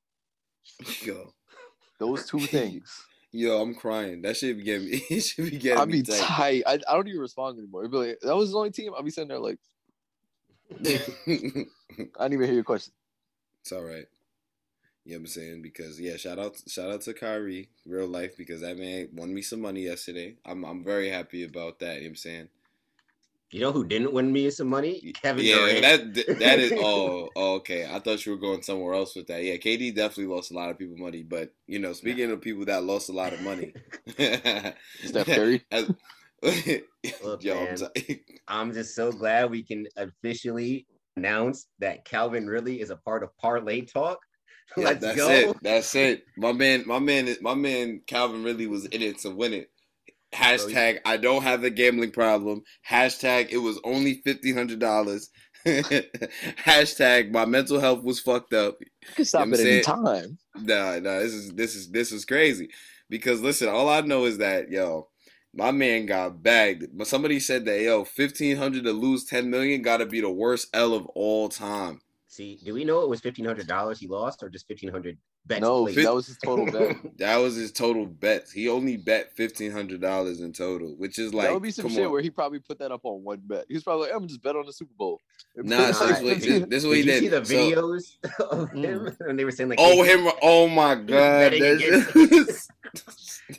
yo, 1.03 1.33
Those 1.99 2.25
two 2.25 2.39
things. 2.47 3.05
yo, 3.31 3.61
I'm 3.61 3.75
crying. 3.75 4.21
That 4.21 4.37
should 4.37 4.57
be 4.57 4.63
getting 4.63 4.89
me. 4.89 5.03
It 5.09 5.21
should 5.21 5.49
be 5.51 5.57
getting 5.57 5.81
I'd 5.81 5.87
me 5.89 6.01
be 6.01 6.03
tight. 6.03 6.19
tight. 6.21 6.63
I, 6.65 6.73
I 6.73 6.93
don't 6.95 7.07
even 7.07 7.21
respond 7.21 7.57
anymore. 7.59 7.87
Be 7.87 7.97
like, 7.97 8.19
that 8.21 8.35
was 8.35 8.51
the 8.51 8.57
only 8.57 8.71
team. 8.71 8.93
I'll 8.95 9.03
be 9.03 9.11
sitting 9.11 9.27
there 9.29 9.39
like, 9.39 9.59
I 10.71 10.85
didn't 10.85 11.67
even 12.17 12.45
hear 12.45 12.53
your 12.53 12.63
question. 12.63 12.93
It's 13.61 13.71
all 13.71 13.83
right. 13.83 14.07
You 15.05 15.13
know 15.13 15.17
what 15.17 15.21
I'm 15.21 15.27
saying? 15.27 15.61
Because 15.61 15.99
yeah, 15.99 16.15
shout 16.15 16.39
out 16.39 16.61
shout 16.67 16.89
out 16.89 17.01
to 17.01 17.13
Kyrie, 17.13 17.69
real 17.85 18.07
life, 18.07 18.37
because 18.37 18.61
that 18.61 18.77
man 18.77 19.09
won 19.13 19.33
me 19.33 19.41
some 19.41 19.61
money 19.61 19.81
yesterday. 19.81 20.37
I'm 20.45 20.63
I'm 20.63 20.83
very 20.83 21.09
happy 21.09 21.43
about 21.43 21.79
that. 21.79 21.95
You 21.95 22.01
know 22.01 22.05
what 22.05 22.09
I'm 22.11 22.15
saying? 22.15 22.49
You 23.53 23.61
know 23.61 23.71
who 23.71 23.85
didn't 23.85 24.13
win 24.13 24.31
me 24.31 24.49
some 24.49 24.67
money? 24.67 25.13
Kevin 25.21 25.45
yeah, 25.45 25.55
Durant. 25.55 26.15
that 26.15 26.39
that 26.39 26.59
is 26.59 26.71
oh, 26.77 27.29
oh 27.35 27.53
okay. 27.55 27.85
I 27.89 27.99
thought 27.99 28.25
you 28.25 28.31
were 28.33 28.37
going 28.39 28.63
somewhere 28.63 28.93
else 28.93 29.15
with 29.15 29.27
that. 29.27 29.43
Yeah, 29.43 29.57
KD 29.57 29.95
definitely 29.95 30.33
lost 30.33 30.51
a 30.51 30.55
lot 30.55 30.69
of 30.69 30.77
people 30.77 30.97
money, 30.97 31.23
but 31.23 31.53
you 31.67 31.79
know, 31.79 31.93
speaking 31.93 32.31
of 32.31 32.41
people 32.41 32.65
that 32.65 32.83
lost 32.83 33.09
a 33.09 33.13
lot 33.13 33.33
of 33.33 33.41
money, 33.41 33.73
Steph 35.05 35.27
Curry? 35.27 35.63
As- 35.71 35.91
Look, 37.23 37.43
Yo, 37.43 37.57
I'm 37.57 37.65
man. 37.65 37.77
t- 37.95 38.21
I'm 38.47 38.73
just 38.73 38.95
so 38.95 39.11
glad 39.11 39.49
we 39.49 39.63
can 39.63 39.87
officially 39.95 40.85
announce 41.15 41.67
that 41.79 42.05
Calvin 42.05 42.47
really 42.47 42.81
is 42.81 42.89
a 42.89 42.97
part 42.97 43.23
of 43.23 43.29
Parlay 43.37 43.81
Talk. 43.81 44.19
Yeah, 44.75 44.85
Let's 44.85 45.01
that's 45.01 45.17
go. 45.17 45.29
it. 45.29 45.57
That's 45.61 45.95
it. 45.95 46.25
My 46.37 46.51
man, 46.51 46.83
my 46.85 46.99
man, 46.99 47.33
my 47.41 47.53
man, 47.53 48.01
Calvin 48.07 48.43
really 48.43 48.67
was 48.67 48.85
in 48.85 49.01
it 49.01 49.19
to 49.19 49.29
win 49.29 49.53
it. 49.53 49.69
Hashtag 50.33 50.99
I 51.05 51.17
don't 51.17 51.43
have 51.43 51.63
a 51.63 51.69
gambling 51.69 52.11
problem. 52.11 52.63
Hashtag 52.89 53.49
it 53.51 53.57
was 53.59 53.79
only 53.83 54.21
fifteen 54.25 54.55
hundred 54.55 54.79
dollars. 54.79 55.29
Hashtag 55.65 57.31
my 57.31 57.45
mental 57.45 57.79
health 57.79 58.03
was 58.03 58.19
fucked 58.19 58.53
up. 58.53 58.77
You 58.81 59.13
can 59.15 59.25
stop 59.25 59.45
You 59.47 59.51
know 59.51 59.57
at 59.57 59.59
what 59.59 59.59
I'm 59.59 59.67
any 59.67 59.81
saying? 59.83 59.83
time. 59.83 60.37
Nah, 60.55 60.99
nah, 60.99 61.19
this 61.19 61.33
is 61.33 61.51
this 61.53 61.75
is 61.75 61.89
this 61.91 62.11
is 62.11 62.25
crazy. 62.25 62.69
Because 63.09 63.41
listen, 63.41 63.69
all 63.69 63.89
I 63.89 64.01
know 64.01 64.25
is 64.25 64.39
that 64.39 64.69
yo, 64.71 65.09
my 65.53 65.71
man 65.71 66.05
got 66.05 66.41
bagged. 66.41 66.87
But 66.97 67.07
somebody 67.07 67.39
said 67.39 67.65
that 67.65 67.81
yo, 67.81 68.03
fifteen 68.03 68.57
hundred 68.57 68.83
to 68.85 68.91
lose 68.91 69.25
ten 69.25 69.49
million 69.49 69.81
gotta 69.81 70.05
be 70.05 70.21
the 70.21 70.31
worst 70.31 70.67
L 70.73 70.93
of 70.93 71.05
all 71.07 71.49
time. 71.49 72.01
See, 72.27 72.59
do 72.63 72.73
we 72.73 72.83
know 72.83 73.01
it 73.01 73.09
was 73.09 73.21
fifteen 73.21 73.45
hundred 73.45 73.67
dollars 73.67 73.99
he 73.99 74.07
lost, 74.07 74.41
or 74.43 74.49
just 74.49 74.67
fifteen 74.67 74.89
hundred 74.91 75.17
bets? 75.45 75.61
No, 75.61 75.83
placed? 75.83 76.01
that 76.03 76.13
was 76.13 76.27
his 76.27 76.37
total 76.37 76.65
bet. 76.65 76.97
That 77.17 77.37
was 77.37 77.55
his 77.55 77.71
total 77.71 78.05
bet. 78.05 78.47
He 78.53 78.69
only 78.69 78.97
bet 78.97 79.35
fifteen 79.35 79.71
hundred 79.71 80.01
dollars 80.01 80.41
in 80.41 80.53
total, 80.53 80.95
which 80.97 81.19
is 81.19 81.33
like 81.33 81.47
that 81.47 81.53
would 81.53 81.63
be 81.63 81.71
some 81.71 81.89
shit 81.89 82.05
on. 82.05 82.11
where 82.11 82.21
he 82.21 82.29
probably 82.29 82.59
put 82.59 82.79
that 82.79 82.91
up 82.91 83.01
on 83.03 83.23
one 83.23 83.41
bet. 83.45 83.65
He 83.67 83.73
was 83.75 83.83
probably 83.83 84.07
like, 84.07 84.13
I'm 84.13 84.19
gonna 84.19 84.27
just 84.27 84.41
bet 84.41 84.55
on 84.55 84.65
the 84.65 84.73
Super 84.73 84.93
Bowl. 84.97 85.21
Nah, 85.55 85.91
so 85.91 86.07
this, 86.07 86.17
is 86.17 86.23
what, 86.23 86.39
this, 86.39 86.65
this 86.67 86.83
is 86.83 86.87
what 86.87 86.97
he 86.97 87.03
did 87.03 87.23
you 87.23 87.29
see 87.29 87.35
the 87.35 87.45
So- 87.45 87.53
videos 87.53 88.17
of 88.39 88.71
mm. 88.71 88.83
him? 88.83 89.17
And 89.21 89.37
they 89.37 89.45
were 89.45 89.51
saying 89.51 89.69
like, 89.69 89.79
oh 89.79 90.03
hey, 90.03 90.17
him! 90.17 90.31
Oh 90.41 90.67
my 90.67 90.95
god! 90.95 91.53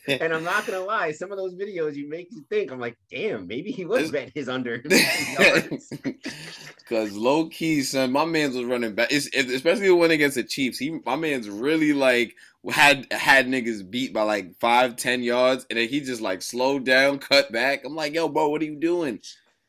And 0.08 0.32
I'm 0.32 0.44
not 0.44 0.66
gonna 0.66 0.80
lie, 0.84 1.12
some 1.12 1.30
of 1.32 1.38
those 1.38 1.54
videos 1.54 1.94
you 1.94 2.08
make 2.08 2.28
you 2.30 2.44
think. 2.50 2.70
I'm 2.72 2.80
like, 2.80 2.96
damn, 3.10 3.46
maybe 3.46 3.70
he 3.70 3.84
was 3.84 4.10
betting 4.10 4.32
his 4.34 4.48
under. 4.48 4.82
Cause 6.88 7.12
low 7.12 7.48
key, 7.48 7.82
son, 7.82 8.12
my 8.12 8.24
man's 8.26 8.56
was 8.56 8.66
running 8.66 8.94
back. 8.94 9.08
It's, 9.10 9.26
it- 9.28 9.50
especially 9.50 9.90
when 9.90 10.10
against 10.10 10.36
the 10.36 10.44
Chiefs. 10.44 10.78
He, 10.78 11.00
my 11.06 11.16
man's 11.16 11.48
really 11.48 11.92
like 11.94 12.34
had 12.70 13.10
had 13.10 13.46
niggas 13.46 13.88
beat 13.90 14.12
by 14.12 14.22
like 14.22 14.54
five, 14.60 14.96
ten 14.96 15.22
yards, 15.22 15.66
and 15.70 15.78
then 15.78 15.88
he 15.88 16.00
just 16.00 16.20
like 16.20 16.42
slowed 16.42 16.84
down, 16.84 17.18
cut 17.18 17.50
back. 17.52 17.84
I'm 17.84 17.94
like, 17.94 18.14
yo, 18.14 18.28
bro, 18.28 18.48
what 18.48 18.60
are 18.62 18.66
you 18.66 18.76
doing? 18.76 19.20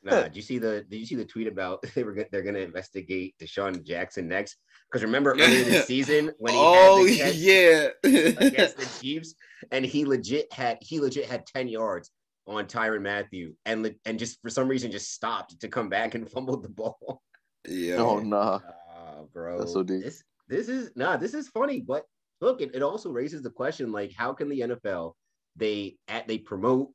Nah, 0.04 0.24
did 0.24 0.36
you 0.36 0.42
see 0.42 0.60
the 0.60 0.86
did 0.90 0.98
you 0.98 1.06
see 1.06 1.16
the 1.16 1.26
tweet 1.26 1.48
about 1.48 1.82
they 1.96 2.04
were 2.04 2.28
they're 2.32 2.44
gonna 2.44 2.60
investigate 2.60 3.36
DeSean 3.40 3.84
Jackson 3.84 4.28
next? 4.28 4.58
Because 4.92 5.04
remember 5.04 5.32
earlier 5.40 5.64
this 5.64 5.88
season 5.88 6.32
when 6.38 6.54
he 6.54 6.60
oh 6.62 7.06
had 7.06 7.08
the 7.08 7.18
catch 7.18 7.36
yeah, 8.44 8.48
against 8.48 8.78
the 8.78 9.00
Chiefs 9.02 9.36
and 9.72 9.86
he 9.86 10.06
legit 10.06 10.52
had 10.54 10.78
he 10.82 11.00
legit 11.00 11.26
had 11.26 11.46
10 11.46 11.68
yards 11.68 12.12
on 12.48 12.66
Tyrann 12.66 13.02
Mathieu 13.02 13.54
and 13.66 13.94
and 14.06 14.20
just 14.20 14.40
for 14.42 14.50
some 14.50 14.68
reason 14.68 14.92
just 14.92 15.14
stopped 15.14 15.60
to 15.60 15.68
come 15.68 15.90
back 15.90 16.16
and 16.16 16.30
fumbled 16.32 16.64
the 16.64 16.70
ball. 16.70 17.22
Yeah. 17.68 17.96
Oh 17.96 18.20
nah. 18.20 18.60
Uh, 18.96 19.24
bro, 19.34 19.60
That's 19.60 19.74
so 19.74 19.84
deep. 19.84 20.04
this 20.04 20.24
this 20.48 20.70
is 20.70 20.92
nah, 20.96 21.18
this 21.18 21.34
is 21.34 21.48
funny, 21.48 21.82
but 21.82 22.06
look, 22.42 22.62
it, 22.62 22.76
it 22.76 22.84
also 22.84 23.10
raises 23.10 23.42
the 23.42 23.50
question 23.50 23.92
like, 23.92 24.14
how 24.16 24.34
can 24.34 24.50
the 24.50 24.60
NFL 24.60 25.14
they 25.56 25.98
at 26.08 26.28
they 26.28 26.38
promote 26.38 26.90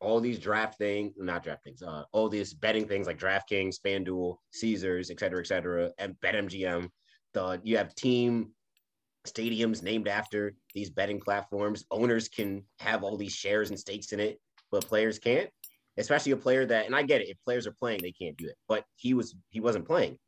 all 0.00 0.20
these 0.20 0.38
draft 0.38 0.78
things, 0.78 1.14
not 1.16 1.42
draft 1.42 1.64
things, 1.64 1.82
uh, 1.82 2.04
all 2.12 2.28
these 2.28 2.52
betting 2.52 2.86
things 2.86 3.06
like 3.06 3.18
DraftKings, 3.18 3.76
FanDuel, 3.84 4.36
Caesars, 4.52 5.10
et 5.10 5.18
cetera, 5.18 5.40
et 5.40 5.46
cetera, 5.46 5.90
and 5.98 6.14
BetMGM. 6.22 6.88
The 7.34 7.60
you 7.62 7.76
have 7.76 7.94
team 7.94 8.52
stadiums 9.26 9.82
named 9.82 10.08
after 10.08 10.54
these 10.74 10.90
betting 10.90 11.20
platforms. 11.20 11.84
Owners 11.90 12.28
can 12.28 12.62
have 12.78 13.02
all 13.02 13.16
these 13.16 13.34
shares 13.34 13.70
and 13.70 13.78
stakes 13.78 14.12
in 14.12 14.20
it, 14.20 14.40
but 14.70 14.86
players 14.86 15.18
can't. 15.18 15.50
Especially 15.96 16.32
a 16.32 16.36
player 16.36 16.66
that, 16.66 16.86
and 16.86 16.94
I 16.96 17.02
get 17.04 17.20
it, 17.20 17.28
if 17.28 17.36
players 17.44 17.68
are 17.68 17.72
playing, 17.72 18.00
they 18.02 18.10
can't 18.10 18.36
do 18.36 18.46
it. 18.46 18.56
But 18.68 18.84
he 18.96 19.14
was 19.14 19.34
he 19.50 19.60
wasn't 19.60 19.86
playing. 19.86 20.18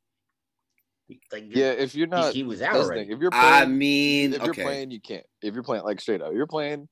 Like 1.32 1.44
Yeah, 1.48 1.72
if 1.72 1.94
you're 1.94 2.06
not, 2.06 2.34
he 2.34 2.42
was 2.42 2.62
out 2.62 2.74
that's 2.74 2.86
already. 2.86 3.02
thing. 3.02 3.12
If 3.12 3.20
you're 3.20 3.30
playing, 3.30 3.44
I 3.44 3.66
mean, 3.66 4.34
if 4.34 4.44
you're 4.44 4.54
playing, 4.54 4.90
you 4.90 5.00
can't. 5.00 5.24
If 5.42 5.54
you're 5.54 5.62
playing 5.62 5.84
like 5.84 6.00
straight 6.00 6.22
up, 6.22 6.32
you're 6.34 6.46
playing. 6.46 6.88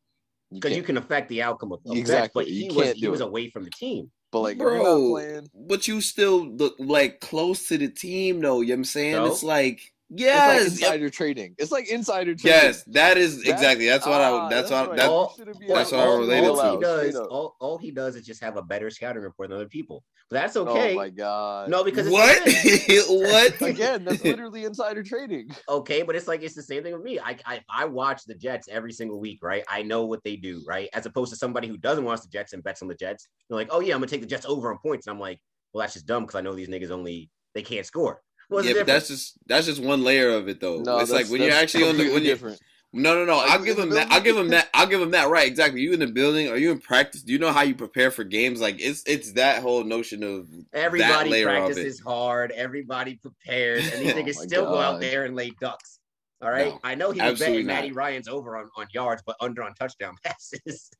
Because 0.53 0.71
you 0.71 0.79
can't. 0.79 0.87
can 0.87 0.97
affect 0.99 1.29
the 1.29 1.43
outcome 1.43 1.73
of, 1.73 1.79
of 1.79 1.85
bets, 1.85 1.99
Exactly, 1.99 2.45
but 2.45 2.51
you 2.51 2.63
he 2.63 2.69
was 2.77 2.87
can't 2.87 2.97
he 2.97 3.09
was 3.09 3.21
it. 3.21 3.27
away 3.27 3.51
from 3.51 3.65
the 3.65 3.71
team. 3.71 4.11
But 4.31 4.41
like, 4.41 4.57
if 4.57 4.61
you're 4.61 4.77
not 4.77 4.83
Bro, 4.83 5.11
playing, 5.11 5.49
but 5.55 5.89
you 5.89 6.01
still 6.01 6.45
look 6.45 6.75
like 6.79 7.21
close 7.21 7.69
to 7.69 7.79
the 7.79 7.89
team, 7.89 8.41
though. 8.41 8.61
You 8.61 8.69
know 8.69 8.73
what 8.73 8.79
I'm 8.79 8.85
saying? 8.85 9.15
So? 9.15 9.27
It's 9.27 9.43
like, 9.45 9.81
it's 10.11 10.21
yes, 10.21 10.61
like 10.63 10.67
insider 10.73 11.11
trading. 11.11 11.55
It's 11.59 11.73
like 11.73 11.89
insider 11.89 12.35
trading. 12.35 12.61
yes, 12.63 12.85
that 12.89 13.17
is 13.17 13.39
That's- 13.39 13.53
exactly. 13.61 13.87
That's 13.87 14.07
what 14.07 14.21
I. 14.21 14.31
ah, 14.31 14.49
That's 14.49 14.71
what. 14.71 14.89
right. 14.89 14.97
That, 14.99 15.09
All- 15.09 15.35
that's 15.37 15.59
allowed. 15.59 15.69
what 15.69 15.93
I 15.93 16.07
all, 16.07 16.19
related 16.19 16.49
all 16.49 16.57
to. 16.57 16.71
he 16.73 16.81
does, 16.81 17.17
all, 17.17 17.57
all 17.61 17.79
he 17.79 17.91
does 17.91 18.17
is 18.17 18.27
just 18.27 18.43
have 18.43 18.57
a 18.57 18.63
better 18.63 18.91
scouting 18.91 19.23
report 19.23 19.49
than 19.49 19.57
other 19.57 19.69
people. 19.69 20.05
But 20.31 20.41
that's 20.41 20.57
okay. 20.57 20.93
Oh 20.93 20.97
my 20.97 21.11
god. 21.11 21.69
no, 21.69 21.85
because 21.85 22.07
it's 22.07 22.13
what? 22.13 23.31
what? 23.61 23.61
Again, 23.69 24.05
that's 24.05 24.25
literally 24.25 24.65
insider 24.65 25.03
trading. 25.03 25.49
okay, 25.69 26.03
but 26.03 26.17
it's 26.17 26.29
like 26.29 26.43
it's 26.43 26.55
the 26.55 26.63
same 26.63 26.83
thing 26.83 26.93
with 26.95 27.03
me. 27.03 27.19
I, 27.19 27.37
I 27.45 27.61
I 27.69 27.85
watch 27.85 28.25
the 28.25 28.35
Jets 28.35 28.69
every 28.71 28.93
single 28.93 29.21
week, 29.21 29.41
right? 29.43 29.65
I 29.69 29.83
know 29.83 30.05
what 30.07 30.25
they 30.25 30.37
do, 30.37 30.63
right? 30.67 30.89
As 30.95 31.07
opposed 31.07 31.31
to 31.33 31.37
somebody 31.37 31.69
who 31.69 31.77
doesn't 31.77 32.05
watch 32.05 32.23
the 32.23 32.29
Jets 32.29 32.53
and 32.53 32.63
bets 32.63 32.83
on 32.83 32.89
the 32.89 32.95
Jets. 32.95 33.29
They're 33.49 33.57
like, 33.57 33.69
oh 33.71 33.81
yeah, 33.81 33.95
I'm 33.95 34.01
gonna 34.01 34.09
take 34.09 34.23
the 34.23 34.27
Jets 34.27 34.47
over 34.47 34.71
on 34.73 34.79
points, 34.79 35.07
and 35.07 35.15
I'm 35.15 35.21
like, 35.21 35.41
well, 35.73 35.81
that's 35.83 35.93
just 35.95 36.07
dumb 36.07 36.25
because 36.25 36.37
I 36.39 36.41
know 36.41 36.55
these 36.55 36.69
niggas 36.69 36.91
only 36.91 37.31
they 37.55 37.63
can't 37.63 37.87
score. 37.87 38.21
What's 38.55 38.67
yeah, 38.67 38.75
but 38.75 38.87
that's 38.87 39.09
just 39.09 39.39
that's 39.47 39.67
just 39.67 39.83
one 39.83 40.05
layer 40.05 40.31
of 40.31 40.49
it, 40.49 40.61
though. 40.61 40.81
No, 40.81 40.99
it's 40.99 41.11
like 41.11 41.27
when 41.29 41.43
you're 41.43 41.53
actually 41.53 41.89
on 41.89 41.97
the 41.97 42.05
when 42.13 42.23
you 42.23 42.31
different. 42.31 42.61
no 42.93 43.15
no 43.15 43.25
no. 43.25 43.41
Are 43.41 43.49
I'll 43.49 43.63
give 43.63 43.79
in 43.79 43.85
him 43.85 43.89
the 43.91 43.97
that. 43.97 44.13
I'll 44.13 44.21
give 44.21 44.37
him 44.37 44.49
that. 44.49 44.69
I'll 44.73 44.87
give 44.87 45.03
him 45.03 45.11
that. 45.11 45.29
Right, 45.29 45.47
exactly. 45.47 45.81
You 45.81 45.93
in 45.93 46.01
the 46.01 46.07
building? 46.07 46.49
Are 46.49 46.57
you 46.57 46.71
in 46.71 46.79
practice? 46.79 47.23
Do 47.23 47.33
you 47.33 47.39
know 47.39 47.53
how 47.53 47.63
you 47.63 47.75
prepare 47.75 48.11
for 48.11 48.25
games? 48.25 48.61
Like 48.61 48.77
it's 48.81 49.03
it's 49.07 49.33
that 49.33 49.63
whole 49.63 49.85
notion 49.85 50.23
of 50.23 50.49
Everybody 50.73 51.31
layer 51.31 51.49
of 51.49 51.67
practices 51.67 52.01
hard. 52.01 52.53
Everybody 52.53 53.17
prepares, 53.17 53.93
and 53.93 54.03
these 54.03 54.13
Oh 54.15 54.17
niggas 54.17 54.37
my 54.37 54.47
still 54.47 54.65
go 54.67 54.79
out 54.79 55.01
there 55.01 55.25
and 55.25 55.35
lay 55.35 55.51
ducks. 55.61 55.99
All 56.43 56.51
right. 56.51 56.69
No, 56.69 56.81
I 56.85 56.95
know 56.95 57.11
he 57.11 57.21
was 57.21 57.33
absolutely 57.33 57.65
betting. 57.65 57.67
Matty 57.67 57.93
Ryan's 57.93 58.29
over 58.29 58.57
on, 58.57 58.69
on 58.77 58.87
yards, 58.93 59.23
but 59.25 59.37
under 59.41 59.63
on 59.63 59.75
touchdown 59.75 60.15
passes. 60.25 60.91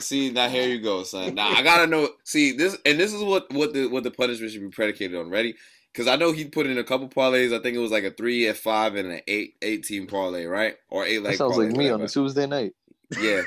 See, 0.00 0.30
now 0.30 0.48
here 0.48 0.68
you 0.68 0.80
go, 0.80 1.02
son. 1.02 1.34
Now 1.34 1.48
I 1.48 1.62
gotta 1.62 1.86
know. 1.86 2.08
See 2.24 2.56
this, 2.56 2.78
and 2.86 2.98
this 2.98 3.12
is 3.12 3.22
what 3.22 3.52
what 3.52 3.74
the 3.74 3.86
what 3.88 4.04
the 4.04 4.10
punishment 4.10 4.52
should 4.52 4.62
be 4.62 4.68
predicated 4.68 5.16
on. 5.18 5.28
Ready? 5.28 5.54
Because 5.96 6.08
I 6.08 6.16
know 6.16 6.30
he 6.30 6.44
put 6.44 6.66
in 6.66 6.76
a 6.76 6.84
couple 6.84 7.08
parlays. 7.08 7.58
I 7.58 7.62
think 7.62 7.74
it 7.74 7.80
was 7.80 7.90
like 7.90 8.04
a 8.04 8.10
three 8.10 8.46
at 8.48 8.58
five 8.58 8.96
and 8.96 9.10
an 9.10 9.22
eight 9.26 9.54
eight 9.62 9.82
team 9.82 10.06
parlay, 10.06 10.44
right? 10.44 10.76
Or 10.90 11.06
eight 11.06 11.20
That 11.20 11.30
leg. 11.30 11.36
sounds 11.38 11.54
parlay, 11.54 11.68
like 11.68 11.76
me 11.78 11.88
on 11.88 12.02
a 12.02 12.08
Tuesday 12.08 12.46
night. 12.46 12.74
Yeah, 13.18 13.40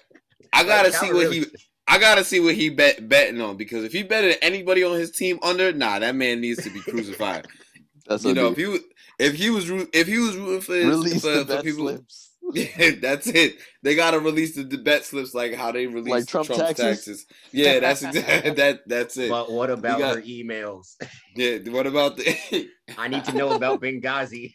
I 0.54 0.64
gotta 0.64 0.92
see 0.92 1.12
what 1.12 1.30
he. 1.30 1.44
I 1.86 1.98
gotta 1.98 2.24
see 2.24 2.40
what 2.40 2.54
he 2.54 2.70
bet 2.70 3.06
betting 3.06 3.42
on 3.42 3.58
because 3.58 3.84
if 3.84 3.92
he 3.92 4.02
betted 4.02 4.38
anybody 4.40 4.82
on 4.82 4.96
his 4.96 5.10
team 5.10 5.38
under, 5.42 5.74
nah, 5.74 5.98
that 5.98 6.14
man 6.14 6.40
needs 6.40 6.64
to 6.64 6.70
be 6.70 6.80
crucified. 6.80 7.46
That's 8.06 8.24
you 8.24 8.32
know, 8.32 8.48
I 8.48 8.52
if 8.52 8.56
he 8.56 8.66
was 8.66 8.80
if 9.18 9.34
he 9.34 9.50
was 9.50 9.68
root, 9.68 9.90
if 9.92 10.06
he 10.06 10.16
was 10.16 10.38
rooting 10.38 10.62
for 10.62 10.74
his, 10.74 11.20
for, 11.20 11.44
the 11.44 11.56
for 11.58 11.62
people, 11.62 11.84
slips. 11.84 12.29
Yeah, 12.54 12.90
that's 13.00 13.26
it. 13.26 13.56
They 13.82 13.94
gotta 13.94 14.20
release 14.20 14.54
the, 14.56 14.62
the 14.64 14.78
bet 14.78 15.04
slips 15.04 15.34
like 15.34 15.54
how 15.54 15.72
they 15.72 15.86
release 15.86 16.10
Like 16.10 16.26
Trump 16.26 16.46
Trump's 16.46 16.64
taxes? 16.78 16.84
taxes. 16.84 17.26
Yeah, 17.52 17.80
that's 17.80 18.02
exactly 18.04 18.50
that. 18.54 18.80
That's 18.86 19.16
it. 19.16 19.30
But 19.30 19.50
what 19.50 19.70
about 19.70 19.98
got- 19.98 20.16
her 20.16 20.22
emails? 20.22 20.96
Yeah. 21.36 21.58
What 21.70 21.86
about 21.86 22.16
the? 22.16 22.68
I 22.98 23.08
need 23.08 23.24
to 23.24 23.32
know 23.32 23.52
about 23.52 23.80
Benghazi. 23.80 24.54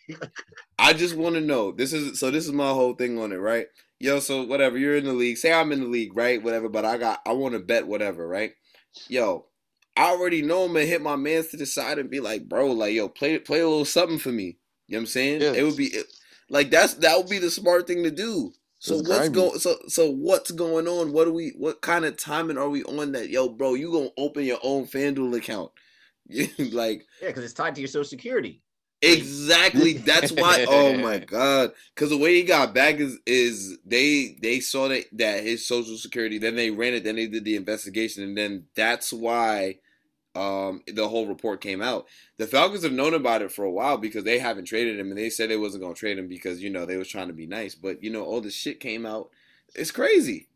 I 0.78 0.94
just 0.94 1.16
want 1.16 1.36
to 1.36 1.42
know. 1.42 1.72
This 1.72 1.94
is 1.94 2.20
so. 2.20 2.32
This 2.32 2.46
is 2.46 2.52
my 2.52 2.70
whole 2.70 2.94
thing 2.94 3.20
on 3.20 3.32
it, 3.32 3.38
right? 3.38 3.68
Yo, 4.00 4.20
so 4.20 4.44
whatever. 4.44 4.78
You're 4.78 4.98
in 4.98 5.06
the 5.06 5.14
league. 5.14 5.38
Say 5.38 5.54
I'm 5.54 5.72
in 5.72 5.82
the 5.82 5.88
league, 5.88 6.16
right? 6.16 6.42
Whatever. 6.44 6.70
But 6.70 6.86
I 6.86 6.98
got. 6.98 7.20
I 7.26 7.32
want 7.34 7.54
to 7.54 7.60
bet 7.60 7.88
whatever, 7.88 8.28
right? 8.28 8.52
Yo, 9.08 9.46
I 9.98 10.12
already 10.12 10.42
know 10.42 10.64
I'm 10.66 10.74
gonna 10.74 10.86
hit 10.86 11.02
my 11.02 11.16
man's 11.16 11.48
to 11.50 11.58
the 11.58 11.66
side 11.66 11.98
and 12.00 12.10
be 12.10 12.20
like, 12.20 12.48
bro, 12.50 12.72
like, 12.72 12.94
yo, 12.94 13.08
play 13.10 13.40
play 13.40 13.62
a 13.62 13.68
little 13.68 13.86
something 13.86 14.20
for 14.20 14.32
me. 14.32 14.58
You 14.88 14.94
know 14.94 14.98
what 14.98 15.02
I'm 15.02 15.06
saying? 15.08 15.42
Yeah. 15.42 15.54
It 15.54 15.64
would 15.64 15.78
be 15.78 15.88
it, 15.88 16.06
like 16.50 16.70
that's 16.72 16.96
that 16.96 17.18
would 17.18 17.30
be 17.30 17.40
the 17.40 17.52
smart 17.52 17.88
thing 17.88 18.04
to 18.04 18.12
do. 18.12 18.54
So 18.80 19.00
It's 19.00 19.04
what's 19.04 19.30
grimy. 19.30 19.30
going? 19.30 19.60
So 19.60 19.78
so 19.88 20.12
what's 20.12 20.52
going 20.52 20.88
on? 20.88 21.12
What 21.14 21.28
are 21.28 21.32
we? 21.34 21.50
What 21.58 21.82
kind 21.82 22.06
of 22.06 22.18
timing 22.18 22.58
are 22.58 22.70
we 22.70 22.84
on 22.84 23.12
that? 23.14 23.30
Yo, 23.30 23.50
bro, 23.50 23.74
you 23.74 23.92
gonna 23.92 24.10
open 24.18 24.44
your 24.44 24.60
own 24.64 24.86
FanDuel 24.86 25.36
account? 25.38 25.72
like 26.60 27.06
yeah, 27.22 27.28
because 27.30 27.44
it's 27.44 27.54
tied 27.54 27.76
to 27.76 27.82
your 27.82 27.88
social 27.88 28.04
security. 28.10 28.62
Exactly. 29.02 29.94
That's 29.94 30.32
why. 30.32 30.66
Oh 30.68 30.94
my 30.98 31.20
god. 31.20 31.72
Because 31.94 32.10
the 32.10 32.18
way 32.18 32.36
he 32.36 32.44
got 32.44 32.74
back 32.74 32.96
is 32.96 33.20
is 33.26 33.78
they 33.86 34.38
they 34.42 34.60
saw 34.60 34.88
that 34.90 35.06
that 35.14 35.44
his 35.44 35.68
social 35.68 35.98
security. 35.98 36.38
Then 36.38 36.56
they 36.56 36.72
ran 36.72 36.94
it. 36.94 37.04
Then 37.04 37.16
they 37.16 37.28
did 37.28 37.44
the 37.46 37.56
investigation, 37.56 38.24
and 38.24 38.38
then 38.38 38.66
that's 38.76 39.14
why 39.14 39.80
um 40.36 40.82
the 40.88 41.08
whole 41.08 41.28
report 41.28 41.62
came 41.62 41.82
out. 41.82 42.08
The 42.38 42.48
Falcons 42.48 42.84
have 42.84 42.92
known 42.92 43.14
about 43.14 43.42
it 43.42 43.52
for 43.52 43.66
a 43.66 43.72
while 43.72 43.98
because 43.98 44.24
they 44.24 44.40
haven't 44.40 44.66
traded 44.66 45.00
him, 45.00 45.10
and 45.10 45.18
they 45.18 45.30
said 45.30 45.50
they 45.50 45.58
wasn't 45.58 45.84
gonna 45.84 45.96
trade 45.96 46.18
him 46.18 46.28
because 46.28 46.62
you 46.62 46.70
know 46.70 46.86
they 46.86 46.98
was 46.98 47.08
trying 47.08 47.28
to 47.28 47.34
be 47.34 47.48
nice. 47.48 47.76
But 47.76 48.04
you 48.04 48.10
know 48.10 48.24
all 48.24 48.42
this 48.42 48.54
shit 48.56 48.80
came 48.80 49.06
out. 49.06 49.30
It's 49.74 49.92
crazy. 49.92 50.50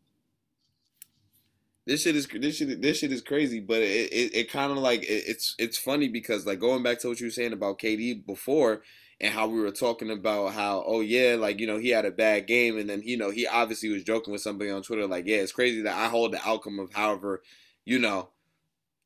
This 1.86 2.02
shit 2.02 2.14
is 2.14 2.28
this 2.28 2.56
shit 2.56 2.82
this 2.82 2.98
shit 2.98 3.12
is 3.12 3.22
crazy, 3.22 3.60
but 3.60 3.82
it 3.82 4.12
it, 4.12 4.34
it 4.34 4.50
kind 4.50 4.70
of 4.70 4.78
like 4.78 5.02
it, 5.02 5.24
it's 5.26 5.54
it's 5.58 5.78
funny 5.78 6.08
because 6.08 6.46
like 6.46 6.60
going 6.60 6.82
back 6.82 7.00
to 7.00 7.08
what 7.08 7.20
you 7.20 7.26
were 7.26 7.32
saying 7.32 7.52
about 7.52 7.78
KD 7.78 8.24
before 8.26 8.82
and 9.20 9.34
how 9.34 9.46
we 9.46 9.60
were 9.60 9.70
talking 9.70 10.10
about 10.10 10.52
how 10.52 10.82
oh 10.86 11.00
yeah 11.00 11.36
like 11.38 11.60
you 11.60 11.66
know 11.66 11.78
he 11.78 11.90
had 11.90 12.04
a 12.04 12.10
bad 12.10 12.46
game 12.46 12.78
and 12.78 12.88
then 12.88 13.02
you 13.04 13.16
know 13.16 13.30
he 13.30 13.46
obviously 13.46 13.88
was 13.88 14.02
joking 14.02 14.32
with 14.32 14.40
somebody 14.40 14.70
on 14.70 14.82
Twitter 14.82 15.06
like 15.06 15.26
yeah 15.26 15.38
it's 15.38 15.52
crazy 15.52 15.82
that 15.82 15.96
I 15.96 16.08
hold 16.08 16.32
the 16.32 16.48
outcome 16.48 16.78
of 16.78 16.92
however 16.92 17.42
you 17.84 17.98
know 17.98 18.30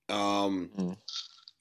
um 0.08 0.70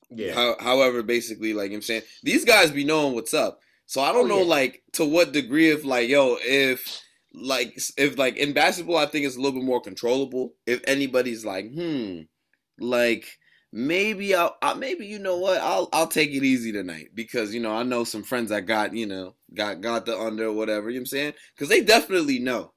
Yeah. 0.10 0.34
how, 0.34 0.56
however, 0.60 1.04
basically, 1.04 1.54
like 1.54 1.72
I'm 1.72 1.82
saying, 1.82 2.04
these 2.24 2.46
guys 2.46 2.72
be 2.72 2.84
knowing 2.84 3.14
what's 3.16 3.34
up. 3.34 3.60
So 3.86 4.02
I 4.02 4.12
don't 4.14 4.26
Oh, 4.26 4.28
know, 4.28 4.42
yeah. 4.42 4.48
like, 4.48 4.84
to 4.94 5.06
what 5.06 5.32
degree 5.34 5.70
if, 5.70 5.84
like, 5.86 6.08
yo, 6.10 6.38
if, 6.42 7.02
like, 7.34 7.78
if, 7.98 8.18
like, 8.18 8.38
in 8.38 8.54
basketball, 8.54 8.98
I 8.98 9.06
think 9.08 9.26
it's 9.26 9.36
a 9.36 9.40
little 9.40 9.60
bit 9.60 9.66
more 9.66 9.82
controllable. 9.82 10.54
If 10.66 10.82
anybody's 10.88 11.44
like, 11.46 11.72
hmm, 11.74 12.22
like, 12.80 13.26
maybe 13.72 14.36
I'll, 14.36 14.56
I, 14.62 14.74
maybe 14.76 15.06
you 15.08 15.20
know 15.20 15.38
what, 15.38 15.60
I'll, 15.62 15.90
I'll 15.94 16.08
take 16.08 16.30
it 16.32 16.44
easy 16.44 16.72
tonight 16.72 17.10
because 17.16 17.54
you 17.54 17.60
know 17.60 17.74
I 17.76 17.84
know 17.84 18.04
some 18.04 18.24
friends 18.24 18.52
I 18.52 18.62
got, 18.62 18.94
you 18.96 19.06
know, 19.08 19.36
got 19.54 19.82
got 19.82 20.06
the 20.06 20.18
under 20.18 20.46
or 20.48 20.54
whatever. 20.54 20.90
You 20.90 20.96
know 20.96 21.02
what 21.02 21.04
I'm 21.04 21.06
saying? 21.08 21.34
Because 21.56 21.70
they 21.70 21.82
definitely 21.84 22.40
know. 22.40 22.74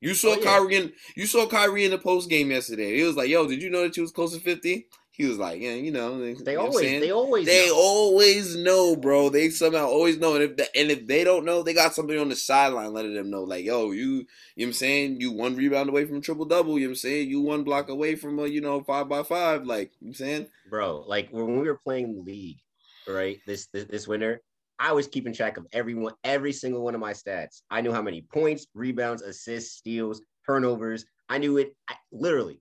You 0.00 0.14
saw 0.14 0.34
Oh, 0.34 0.38
yeah. 0.40 0.44
Kyrie 0.44 0.76
in, 0.76 0.92
you 1.16 1.26
saw 1.26 1.46
Kyrie 1.46 1.84
in 1.84 1.90
the 1.90 1.98
post 1.98 2.28
game 2.30 2.50
yesterday. 2.50 2.96
He 2.96 3.02
was 3.02 3.16
like, 3.16 3.28
"Yo, 3.28 3.46
did 3.46 3.62
you 3.62 3.70
know 3.70 3.82
that 3.82 3.96
you 3.96 4.02
was 4.02 4.12
close 4.12 4.34
to 4.34 4.40
50? 4.40 4.86
He 5.12 5.26
was 5.26 5.38
like, 5.38 5.60
"Yeah, 5.60 5.74
you 5.74 5.90
know." 5.90 6.22
you 6.22 6.36
They 6.36 6.54
know 6.54 6.62
always, 6.62 6.80
they 7.00 7.10
always, 7.10 7.46
They 7.46 7.66
know. 7.68 7.76
always 7.76 8.56
know, 8.56 8.96
bro. 8.96 9.28
They 9.28 9.50
somehow 9.50 9.86
always 9.86 10.18
know, 10.18 10.34
and 10.34 10.44
if 10.44 10.56
the, 10.56 10.76
and 10.76 10.90
if 10.90 11.06
they 11.06 11.24
don't 11.24 11.44
know, 11.44 11.62
they 11.62 11.74
got 11.74 11.94
somebody 11.94 12.18
on 12.18 12.28
the 12.28 12.36
sideline 12.36 12.92
letting 12.92 13.14
them 13.14 13.28
know, 13.28 13.42
like, 13.42 13.64
yo, 13.64 13.90
you, 13.90 14.00
you 14.00 14.18
know 14.18 14.24
what 14.56 14.66
I'm 14.66 14.72
saying? 14.72 15.20
You 15.20 15.32
one 15.32 15.56
rebound 15.56 15.88
away 15.88 16.06
from 16.06 16.20
triple 16.20 16.44
double. 16.44 16.78
You 16.78 16.86
know 16.86 16.90
what 16.90 16.92
I'm 16.92 16.96
saying? 16.96 17.28
You 17.28 17.40
one 17.40 17.64
block 17.64 17.88
away 17.88 18.14
from 18.14 18.38
a, 18.38 18.46
you 18.46 18.60
know, 18.60 18.82
five 18.82 19.08
by 19.08 19.22
five. 19.24 19.66
Like, 19.66 19.92
you 20.00 20.06
know 20.06 20.08
what 20.08 20.08
I'm 20.08 20.14
saying? 20.14 20.46
bro. 20.70 21.04
Like 21.06 21.28
when 21.30 21.60
we 21.60 21.66
were 21.66 21.78
playing 21.84 22.24
league, 22.24 22.58
right? 23.06 23.38
This, 23.46 23.66
this 23.72 23.84
this 23.86 24.06
winter, 24.08 24.40
I 24.78 24.92
was 24.92 25.06
keeping 25.08 25.34
track 25.34 25.56
of 25.56 25.66
everyone, 25.72 26.14
every 26.24 26.52
single 26.52 26.82
one 26.82 26.94
of 26.94 27.00
my 27.00 27.12
stats. 27.12 27.62
I 27.70 27.80
knew 27.80 27.92
how 27.92 28.00
many 28.02 28.22
points, 28.32 28.66
rebounds, 28.74 29.22
assists, 29.22 29.76
steals, 29.76 30.22
turnovers. 30.46 31.04
I 31.28 31.38
knew 31.38 31.58
it 31.58 31.74
I, 31.88 31.94
literally, 32.12 32.60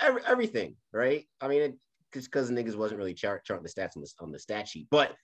every, 0.00 0.22
everything. 0.26 0.76
Right? 0.92 1.26
I 1.40 1.48
mean, 1.48 1.62
it, 1.62 1.74
just 2.12 2.30
because 2.30 2.50
niggas 2.50 2.76
wasn't 2.76 2.98
really 2.98 3.14
chart, 3.14 3.44
charting 3.44 3.64
the 3.64 3.68
stats 3.70 3.96
on 3.96 4.02
the 4.02 4.10
on 4.20 4.32
the 4.32 4.38
stat 4.38 4.68
sheet, 4.68 4.88
but. 4.90 5.14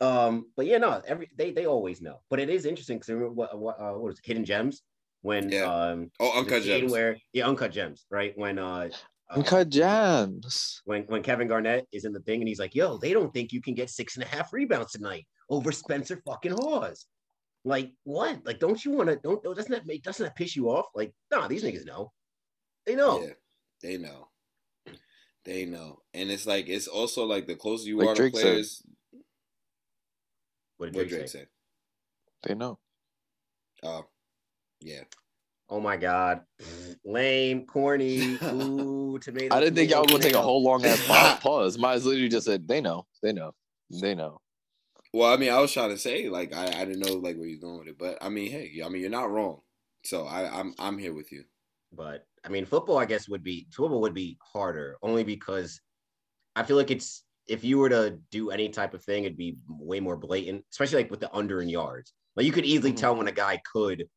Um, 0.00 0.46
but 0.56 0.66
yeah, 0.66 0.78
no, 0.78 1.00
every 1.06 1.30
they 1.36 1.52
they 1.52 1.66
always 1.66 2.02
know. 2.02 2.20
But 2.28 2.40
it 2.40 2.50
is 2.50 2.66
interesting 2.66 2.98
because 2.98 3.10
remember 3.10 3.32
what 3.32 3.56
what 3.58 3.80
uh, 3.80 3.92
what 3.92 4.02
was 4.02 4.18
it, 4.18 4.26
hidden 4.26 4.44
gems 4.44 4.82
when 5.22 5.50
Yeah. 5.50 5.62
um 5.72 6.10
Oh, 6.18 6.32
the 6.32 6.38
uncut 6.40 6.62
gems. 6.64 6.90
where 6.90 7.16
yeah 7.32 7.46
uncut 7.46 7.70
gems 7.70 8.04
right 8.10 8.36
when 8.36 8.58
uh 8.58 8.88
uh, 9.30 9.34
Uncut 9.36 9.70
Gems. 9.70 10.82
when 10.84 11.04
when 11.04 11.22
Kevin 11.22 11.46
Garnett 11.48 11.86
is 11.92 12.04
in 12.04 12.12
the 12.12 12.20
thing 12.20 12.40
and 12.40 12.48
he's 12.48 12.58
like, 12.58 12.74
"Yo, 12.74 12.98
they 12.98 13.12
don't 13.12 13.32
think 13.32 13.52
you 13.52 13.62
can 13.62 13.74
get 13.74 13.88
six 13.88 14.16
and 14.16 14.24
a 14.24 14.26
half 14.28 14.52
rebounds 14.52 14.92
tonight 14.92 15.26
over 15.48 15.72
Spencer 15.72 16.20
fucking 16.26 16.52
Hawes." 16.52 17.06
Like 17.64 17.92
what? 18.02 18.44
Like, 18.44 18.58
don't 18.58 18.84
you 18.84 18.90
want 18.90 19.08
to? 19.08 19.16
Don't 19.16 19.42
doesn't 19.42 19.70
that 19.70 19.86
make 19.86 20.02
doesn't 20.02 20.24
that 20.24 20.36
piss 20.36 20.54
you 20.56 20.68
off? 20.70 20.86
Like, 20.94 21.14
nah, 21.30 21.46
these 21.48 21.62
niggas 21.62 21.86
know. 21.86 22.12
They 22.84 22.96
know. 22.96 23.22
Yeah. 23.22 23.32
They 23.84 23.98
know. 23.98 24.28
They 25.44 25.66
know, 25.66 25.98
and 26.14 26.30
it's 26.30 26.46
like 26.46 26.70
it's 26.70 26.88
also 26.88 27.26
like 27.26 27.46
the 27.46 27.54
closer 27.54 27.86
you 27.86 27.98
Like 27.98 28.08
are 28.08 28.14
Drake 28.14 28.32
to 28.32 28.38
said. 28.38 28.42
players. 28.44 28.82
What 30.78 30.86
did 30.86 30.94
Drake, 30.94 31.08
Drake 31.10 31.28
say? 31.28 31.40
say? 31.40 31.46
They 32.44 32.54
know. 32.54 32.78
Oh, 33.82 34.06
yeah. 34.80 35.02
Oh 35.68 35.80
my 35.80 35.98
god, 35.98 36.40
lame, 37.04 37.66
corny, 37.66 38.38
ooh, 38.42 39.18
tomato. 39.18 39.54
I 39.54 39.60
didn't 39.60 39.76
think 39.76 39.90
y'all 39.90 40.00
were 40.00 40.08
gonna 40.08 40.22
take 40.22 40.34
a 40.34 40.40
whole 40.40 40.62
long 40.62 40.82
ass 40.86 41.02
pause. 41.06 41.38
pause. 41.40 41.78
Mine's 41.78 42.06
literally 42.06 42.30
just 42.30 42.46
said 42.46 42.66
they 42.66 42.80
know. 42.80 43.04
They 43.22 43.34
know. 43.34 43.54
They 43.90 44.14
know. 44.14 44.40
Well, 45.12 45.30
I 45.30 45.36
mean, 45.36 45.52
I 45.52 45.60
was 45.60 45.72
trying 45.72 45.90
to 45.90 45.98
say 45.98 46.30
like 46.30 46.54
I, 46.54 46.68
I 46.68 46.84
didn't 46.86 47.00
know 47.00 47.16
like 47.16 47.36
where 47.36 47.46
you're 47.46 47.60
going 47.60 47.80
with 47.80 47.88
it, 47.88 47.98
but 47.98 48.16
I 48.22 48.30
mean, 48.30 48.50
hey, 48.50 48.80
I 48.82 48.88
mean 48.88 49.02
you're 49.02 49.10
not 49.10 49.30
wrong. 49.30 49.60
So 50.06 50.24
I, 50.24 50.58
I'm 50.58 50.74
I'm 50.78 50.96
here 50.96 51.12
with 51.12 51.30
you. 51.30 51.44
But 51.92 52.26
I 52.44 52.48
mean, 52.50 52.66
football, 52.66 52.98
I 52.98 53.06
guess, 53.06 53.28
would 53.28 53.42
be 53.42 53.66
football 53.72 54.00
would 54.02 54.14
be 54.14 54.38
harder 54.42 54.96
only 55.02 55.24
because 55.24 55.80
I 56.54 56.62
feel 56.62 56.76
like 56.76 56.90
it's 56.90 57.24
if 57.46 57.64
you 57.64 57.78
were 57.78 57.88
to 57.88 58.18
do 58.30 58.50
any 58.50 58.68
type 58.68 58.94
of 58.94 59.02
thing, 59.02 59.24
it'd 59.24 59.36
be 59.36 59.56
way 59.68 60.00
more 60.00 60.16
blatant, 60.16 60.64
especially 60.70 61.02
like 61.02 61.10
with 61.10 61.20
the 61.20 61.34
under 61.34 61.60
and 61.60 61.70
yards. 61.70 62.12
Like 62.36 62.46
you 62.46 62.52
could 62.52 62.64
easily 62.64 62.92
Mhm. 62.92 62.96
tell 62.96 63.16
when 63.16 63.28
a 63.28 63.32
guy 63.32 63.60
could 63.72 64.08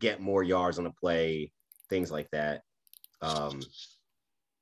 get 0.00 0.20
more 0.20 0.42
yards 0.42 0.78
on 0.78 0.86
a 0.86 0.92
play, 0.92 1.52
things 1.88 2.10
like 2.10 2.30
that. 2.30 2.62
Um, 3.20 3.60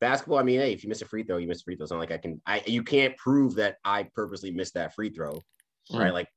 basketball, 0.00 0.38
I 0.38 0.42
mean, 0.42 0.60
hey, 0.60 0.72
if 0.72 0.82
you 0.82 0.88
miss 0.88 1.02
a 1.02 1.06
free 1.06 1.24
throw, 1.24 1.36
you 1.36 1.48
miss 1.48 1.60
a 1.60 1.64
free 1.64 1.76
throw. 1.76 1.84
It's 1.84 1.92
not 1.92 1.98
like 1.98 2.10
I 2.10 2.18
can, 2.18 2.40
I 2.46 2.62
you 2.66 2.82
can't 2.82 3.16
prove 3.16 3.56
that 3.56 3.76
I 3.84 4.04
purposely 4.14 4.50
missed 4.50 4.74
that 4.74 4.94
free 4.94 5.10
throw, 5.10 5.42
right? 5.92 6.12
Like, 6.12 6.28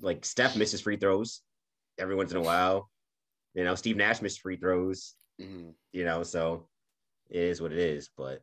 like 0.00 0.24
Steph 0.24 0.56
misses 0.56 0.80
free 0.80 0.96
throws 0.96 1.42
every 1.98 2.14
once 2.14 2.30
in 2.30 2.36
a 2.36 2.42
while. 2.42 2.90
You 3.54 3.64
know, 3.64 3.74
Steve 3.74 3.96
Nash 3.96 4.20
missed 4.20 4.40
free 4.40 4.56
throws 4.56 5.14
hmm 5.40 5.70
you 5.92 6.04
know, 6.04 6.22
so 6.22 6.68
it 7.30 7.40
is 7.40 7.60
what 7.60 7.72
it 7.72 7.78
is. 7.78 8.10
But 8.16 8.42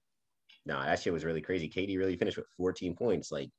no, 0.65 0.81
that 0.81 1.01
shit 1.01 1.13
was 1.13 1.25
really 1.25 1.41
crazy. 1.41 1.69
KD 1.69 1.97
really 1.97 2.17
finished 2.17 2.37
with 2.37 2.47
14 2.57 2.95
points. 2.95 3.31
Like, 3.31 3.49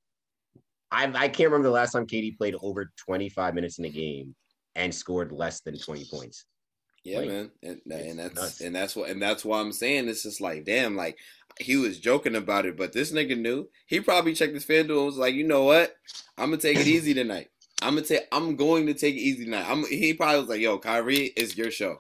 I 0.91 1.05
I 1.05 1.29
can't 1.29 1.51
remember 1.51 1.69
the 1.69 1.75
last 1.75 1.93
time 1.93 2.07
KD 2.07 2.37
played 2.37 2.57
over 2.61 2.91
25 2.97 3.55
minutes 3.55 3.79
in 3.79 3.85
a 3.85 3.91
game 3.91 4.35
and 4.75 4.95
scored 4.95 5.33
less 5.33 5.61
than 5.61 5.79
20 5.79 6.05
points. 6.07 6.47
Yeah, 7.05 7.19
Like, 7.19 7.29
man, 7.29 7.51
and, 7.63 7.81
and 7.91 8.19
that's 8.19 8.35
nuts. 8.35 8.61
and 8.63 8.75
that's 8.75 8.97
what 8.97 9.11
and 9.11 9.21
that's 9.21 9.45
why 9.45 9.61
I'm 9.61 9.73
saying 9.73 10.09
it's 10.09 10.23
just 10.23 10.41
like 10.41 10.65
damn, 10.65 10.97
like 10.97 11.19
he 11.61 11.77
was 11.77 12.01
joking 12.01 12.35
about 12.35 12.67
it, 12.67 12.77
but 12.77 12.93
this 12.93 13.13
nigga 13.13 13.39
knew. 13.39 13.69
He 13.87 14.01
probably 14.01 14.35
checked 14.35 14.55
his 14.55 14.65
FanDuel 14.65 14.97
and 14.97 15.07
was 15.07 15.19
like, 15.19 15.35
you 15.35 15.45
know 15.45 15.65
what, 15.65 15.95
I'm 16.39 16.51
gonna 16.51 16.61
take 16.61 16.79
it 16.79 16.87
easy 16.87 17.15
tonight. 17.15 17.49
I'm 17.83 17.95
gonna 17.97 18.07
take. 18.07 18.23
I'm 18.33 18.57
going 18.57 18.87
to 18.87 18.95
take 18.95 19.15
it 19.15 19.21
easy 19.21 19.45
tonight. 19.45 19.67
I'm. 19.69 19.85
He 19.87 20.15
probably 20.15 20.41
was 20.41 20.49
like, 20.49 20.61
yo, 20.61 20.79
Kyrie, 20.79 21.33
it's 21.37 21.57
your 21.57 21.71
show. 21.71 21.99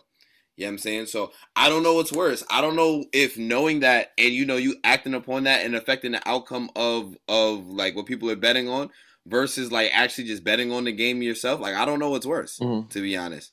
You 0.57 0.67
know 0.67 0.69
what 0.69 0.73
I'm 0.75 0.79
saying? 0.79 1.07
So 1.07 1.33
I 1.57 1.69
don't 1.69 1.83
know 1.83 1.95
what's 1.95 2.13
worse. 2.13 2.45
I 2.49 2.61
don't 2.61 2.77
know 2.77 3.05
if 3.13 3.37
knowing 3.37 3.81
that 3.81 4.13
and 4.17 4.31
you 4.31 4.47
know 4.47 4.57
you 4.57 4.77
acting 4.85 5.15
upon 5.15 5.45
that 5.45 5.65
and 5.65 5.75
affecting 5.75 6.13
the 6.13 6.29
outcome 6.29 6.71
of 6.77 7.17
of 7.29 7.67
like 7.67 7.97
what 7.97 8.07
people 8.07 8.31
are 8.31 8.37
betting 8.37 8.69
on 8.69 8.91
versus 9.27 9.73
like 9.73 9.91
actually 9.93 10.25
just 10.25 10.45
betting 10.45 10.71
on 10.71 10.85
the 10.85 10.93
game 10.93 11.23
yourself. 11.23 11.61
Like 11.61 11.75
I 11.75 11.85
don't 11.85 11.99
know 11.99 12.11
what's 12.11 12.27
worse, 12.27 12.59
Mhm. 12.61 12.89
to 12.91 13.01
be 13.01 13.17
honest. 13.17 13.53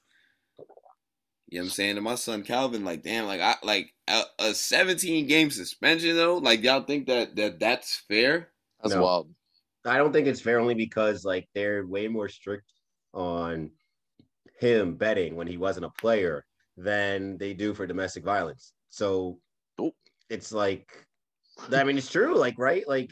You 1.49 1.57
know 1.57 1.63
what 1.63 1.65
I'm 1.65 1.71
saying? 1.71 1.95
To 1.95 2.01
my 2.01 2.15
son 2.15 2.43
Calvin, 2.43 2.85
like, 2.85 3.03
damn, 3.03 3.25
like 3.25 3.41
I 3.41 3.55
like 3.63 3.93
a, 4.07 4.21
a 4.39 4.53
17 4.53 5.27
game 5.27 5.49
suspension 5.49 6.15
though. 6.15 6.37
Like 6.37 6.63
y'all 6.63 6.83
think 6.83 7.07
that 7.07 7.35
that 7.35 7.59
that's 7.59 7.95
fair? 8.07 8.51
That's 8.81 8.93
No. 8.95 9.01
wild. 9.01 9.33
I 9.85 9.97
don't 9.97 10.13
think 10.13 10.27
it's 10.27 10.39
fair 10.39 10.59
only 10.59 10.75
because 10.75 11.25
like 11.25 11.49
they're 11.55 11.85
way 11.85 12.07
more 12.07 12.29
strict 12.29 12.71
on 13.13 13.71
him 14.59 14.95
betting 14.95 15.35
when 15.35 15.47
he 15.47 15.57
wasn't 15.57 15.85
a 15.85 15.89
player 15.89 16.45
than 16.83 17.37
they 17.37 17.53
do 17.53 17.73
for 17.73 17.85
domestic 17.87 18.23
violence. 18.23 18.73
So 18.89 19.39
Oh. 19.79 19.91
it's 20.29 20.51
like 20.51 20.89
I 21.71 21.83
mean 21.83 21.97
it's 21.97 22.09
true, 22.09 22.35
like 22.37 22.55
right? 22.57 22.87
Like 22.87 23.11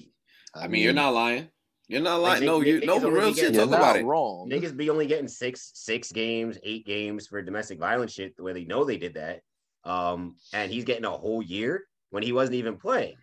I 0.55 0.67
mean, 0.67 0.83
you're 0.83 0.93
not 0.93 1.13
lying. 1.13 1.47
You're 1.87 2.01
not 2.01 2.17
lying. 2.21 2.41
Like, 2.41 2.45
no, 2.45 2.61
you 2.61 2.81
niggas 2.81 2.85
no 2.85 2.99
for 2.99 3.11
real 3.11 3.29
be 3.29 3.39
shit. 3.39 3.53
You're 3.53 3.65
Talk 3.65 3.75
about 3.75 3.95
it. 3.97 4.05
wrong. 4.05 4.49
niggas 4.49 4.75
be 4.75 4.89
only 4.89 5.05
getting 5.07 5.27
six 5.27 5.71
six 5.75 6.11
games, 6.11 6.57
eight 6.63 6.85
games 6.85 7.27
for 7.27 7.41
domestic 7.41 7.79
violence 7.79 8.13
shit 8.13 8.35
the 8.37 8.43
way 8.43 8.53
they 8.53 8.65
know 8.65 8.83
they 8.83 8.97
did 8.97 9.13
that. 9.15 9.41
Um, 9.85 10.35
and 10.53 10.71
he's 10.71 10.83
getting 10.85 11.05
a 11.05 11.09
whole 11.11 11.41
year 11.41 11.85
when 12.09 12.21
he 12.23 12.31
wasn't 12.31 12.55
even 12.55 12.77
playing. 12.77 13.15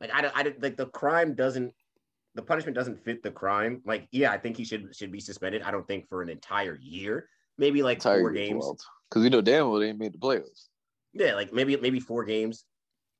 Like 0.00 0.10
I, 0.12 0.20
don't- 0.22 0.36
I 0.36 0.54
like 0.60 0.76
the 0.76 0.86
crime 0.86 1.34
doesn't, 1.34 1.72
the 2.34 2.42
punishment 2.42 2.74
doesn't 2.74 3.02
fit 3.04 3.22
the 3.22 3.30
crime. 3.30 3.82
Like 3.84 4.08
yeah, 4.12 4.32
I 4.32 4.38
think 4.38 4.56
he 4.56 4.64
should 4.64 4.94
should 4.96 5.12
be 5.12 5.20
suspended. 5.20 5.62
I 5.62 5.70
don't 5.70 5.86
think 5.86 6.08
for 6.08 6.22
an 6.22 6.28
entire 6.28 6.78
year, 6.82 7.28
maybe 7.58 7.82
like 7.82 8.02
four 8.02 8.30
games. 8.32 8.66
Because 9.12 9.24
we 9.24 9.28
know 9.28 9.42
damn 9.42 9.68
well 9.68 9.78
they 9.78 9.88
ain't 9.90 9.98
made 9.98 10.14
the 10.14 10.18
playoffs. 10.18 10.68
Yeah, 11.12 11.34
like 11.34 11.52
maybe 11.52 11.76
maybe 11.76 12.00
four 12.00 12.24
games. 12.24 12.64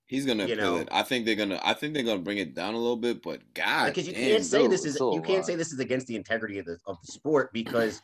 He's 0.06 0.24
gonna 0.24 0.46
you 0.46 0.56
know. 0.56 0.78
it. 0.78 0.88
I 0.90 1.02
think 1.02 1.26
they're 1.26 1.34
gonna. 1.36 1.60
I 1.62 1.74
think 1.74 1.92
they're 1.92 2.02
gonna 2.02 2.22
bring 2.22 2.38
it 2.38 2.54
down 2.54 2.72
a 2.72 2.78
little 2.78 2.96
bit. 2.96 3.22
But 3.22 3.40
God, 3.52 3.88
Because 3.88 4.06
you 4.06 4.14
damn, 4.14 4.22
can't 4.32 4.44
say 4.44 4.62
dude, 4.62 4.70
this 4.70 4.86
is 4.86 4.96
so 4.96 5.14
you 5.14 5.20
can't 5.20 5.34
wild. 5.36 5.44
say 5.46 5.54
this 5.54 5.70
is 5.72 5.80
against 5.80 6.06
the 6.06 6.16
integrity 6.16 6.58
of 6.58 6.64
the 6.64 6.78
of 6.86 6.96
the 7.04 7.12
sport 7.12 7.52
because 7.52 8.00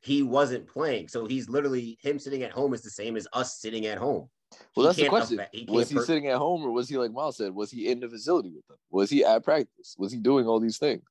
he 0.00 0.22
wasn't 0.24 0.66
playing. 0.66 1.06
So 1.08 1.26
he's 1.26 1.48
literally 1.48 1.96
him 2.02 2.18
sitting 2.18 2.42
at 2.42 2.50
home 2.50 2.74
is 2.74 2.82
the 2.82 2.90
same 2.90 3.16
as 3.16 3.28
us 3.32 3.60
sitting 3.60 3.86
at 3.86 3.98
home. 3.98 4.28
Well, 4.74 4.82
He 4.82 4.82
that's 4.86 4.96
the 4.98 5.08
question. 5.08 5.38
affect- 5.38 5.54
he 5.54 5.64
was 5.68 5.88
he 5.88 5.94
per- 5.96 6.04
sitting 6.04 6.26
at 6.28 6.38
home 6.38 6.62
or 6.64 6.72
was 6.72 6.88
he 6.88 6.96
like 6.98 7.12
Miles 7.12 7.36
said? 7.36 7.54
Was 7.54 7.70
he 7.70 7.88
in 7.88 8.00
the 8.00 8.08
facility 8.08 8.50
with 8.50 8.66
them? 8.66 8.78
Was 8.90 9.10
he 9.10 9.24
at 9.24 9.44
practice? 9.44 9.94
Was 9.98 10.10
he 10.12 10.18
doing 10.18 10.46
all 10.46 10.58
these 10.58 10.78
things? 10.78 11.02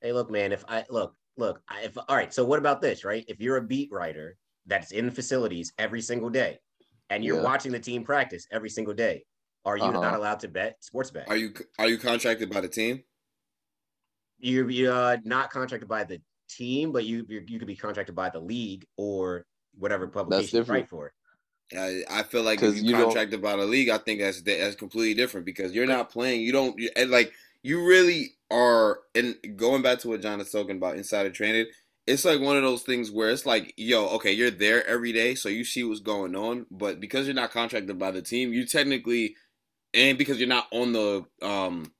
Hey, 0.00 0.12
look, 0.12 0.30
man. 0.30 0.52
If 0.52 0.64
I 0.68 0.84
look, 0.88 1.14
look. 1.36 1.62
I- 1.68 1.82
If 1.82 1.96
all 1.98 2.16
right. 2.16 2.32
So 2.32 2.44
what 2.44 2.58
about 2.58 2.80
this, 2.80 3.04
right? 3.04 3.24
If 3.28 3.40
you're 3.40 3.56
a 3.58 3.62
beat 3.62 3.90
writer 3.92 4.36
that's 4.66 4.92
in 4.92 5.10
facilities 5.10 5.72
every 5.78 6.00
single 6.00 6.30
day, 6.30 6.58
and 7.10 7.24
you're 7.24 7.36
Yeah. 7.36 7.42
watching 7.42 7.72
the 7.72 7.78
team 7.80 8.04
practice 8.04 8.46
every 8.50 8.70
single 8.70 8.94
day, 8.94 9.24
are 9.64 9.76
you 9.76 9.84
Uh-huh. 9.84 10.00
not 10.00 10.14
allowed 10.14 10.40
to 10.40 10.48
bet 10.48 10.82
sports 10.84 11.10
bet? 11.10 11.28
Are 11.28 11.36
you 11.36 11.52
are 11.78 11.88
you 11.88 11.98
contracted 11.98 12.50
by 12.50 12.60
the 12.60 12.68
team? 12.68 13.02
You're, 14.38 14.68
you're 14.70 14.92
uh, 14.92 15.16
not 15.24 15.50
contracted 15.50 15.88
by 15.88 16.04
the 16.04 16.20
team, 16.48 16.92
but 16.92 17.04
you 17.04 17.24
you're, 17.28 17.42
you 17.42 17.58
could 17.58 17.68
be 17.68 17.76
contracted 17.76 18.14
by 18.14 18.30
the 18.30 18.40
league 18.40 18.86
or 18.96 19.46
whatever 19.78 20.06
publication 20.06 20.58
you 20.58 20.60
different. 20.62 20.82
write 20.82 20.90
for. 20.90 21.12
I, 21.76 22.02
I 22.10 22.22
feel 22.24 22.42
like 22.42 22.58
if 22.58 22.60
'Cause 22.72 22.76
you, 22.76 22.84
you 22.90 22.92
don't- 22.92 23.04
contracted 23.04 23.40
by 23.40 23.56
the 23.56 23.64
league, 23.64 23.88
I 23.88 23.98
think 23.98 24.20
that's 24.20 24.42
that's 24.42 24.76
completely 24.76 25.14
different 25.14 25.46
because 25.46 25.72
you're 25.72 25.86
not 25.86 26.10
playing. 26.10 26.42
You 26.42 26.52
don't 26.52 26.78
you, 26.78 26.90
like 27.06 27.32
you 27.62 27.84
really 27.86 28.36
are. 28.50 29.00
And 29.14 29.34
going 29.56 29.82
back 29.82 29.98
to 30.00 30.08
what 30.08 30.20
John 30.20 30.40
is 30.40 30.50
talking 30.50 30.76
about 30.76 30.96
insider 30.96 31.30
training, 31.30 31.66
it's 32.06 32.24
like 32.24 32.40
one 32.40 32.56
of 32.56 32.62
those 32.62 32.82
things 32.82 33.10
where 33.10 33.30
it's 33.30 33.46
like, 33.46 33.72
yo, 33.76 34.08
okay, 34.08 34.32
you're 34.32 34.50
there 34.50 34.86
every 34.86 35.12
day, 35.12 35.34
so 35.34 35.48
you 35.48 35.64
see 35.64 35.84
what's 35.84 36.00
going 36.00 36.36
on, 36.36 36.66
but 36.70 37.00
because 37.00 37.26
you're 37.26 37.34
not 37.34 37.50
contracted 37.50 37.98
by 37.98 38.10
the 38.10 38.22
team, 38.22 38.52
you 38.52 38.66
technically, 38.66 39.36
and 39.94 40.18
because 40.18 40.38
you're 40.38 40.48
not 40.48 40.68
on 40.70 40.92
the 40.92 41.24
um, 41.42 41.92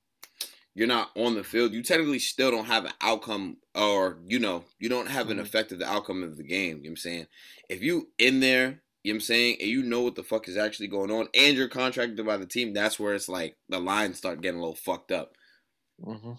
you're 0.74 0.88
not 0.88 1.10
on 1.16 1.34
the 1.34 1.44
field, 1.44 1.72
you 1.72 1.82
technically 1.82 2.18
still 2.18 2.50
don't 2.50 2.66
have 2.66 2.84
an 2.84 2.92
outcome, 3.00 3.58
or 3.74 4.18
you 4.26 4.38
know, 4.38 4.64
you 4.78 4.88
don't 4.88 5.08
have 5.08 5.30
an 5.30 5.38
Mhm. 5.38 5.42
effect 5.42 5.72
of 5.72 5.78
the 5.78 5.90
outcome 5.90 6.22
of 6.22 6.36
the 6.36 6.42
game. 6.44 6.78
You 6.78 6.82
know 6.84 6.88
what 6.88 6.90
I'm 6.90 6.96
saying? 6.96 7.26
If 7.68 7.82
you 7.82 8.10
in 8.18 8.40
there 8.40 8.82
you 9.04 9.12
know 9.12 9.16
what 9.16 9.24
I'm 9.24 9.26
saying? 9.26 9.56
And 9.60 9.68
you 9.68 9.82
know 9.82 10.00
what 10.00 10.14
the 10.14 10.22
fuck 10.22 10.48
is 10.48 10.56
actually 10.56 10.88
going 10.88 11.10
on, 11.10 11.28
and 11.34 11.56
you're 11.56 11.68
contracted 11.68 12.24
by 12.24 12.38
the 12.38 12.46
team, 12.46 12.72
that's 12.72 12.98
where 12.98 13.14
it's 13.14 13.28
like 13.28 13.54
the 13.68 13.78
lines 13.78 14.16
start 14.16 14.40
getting 14.40 14.58
a 14.58 14.62
little 14.62 14.74
fucked 14.74 15.12
up. 15.12 15.36
Mm-hmm. 16.00 16.32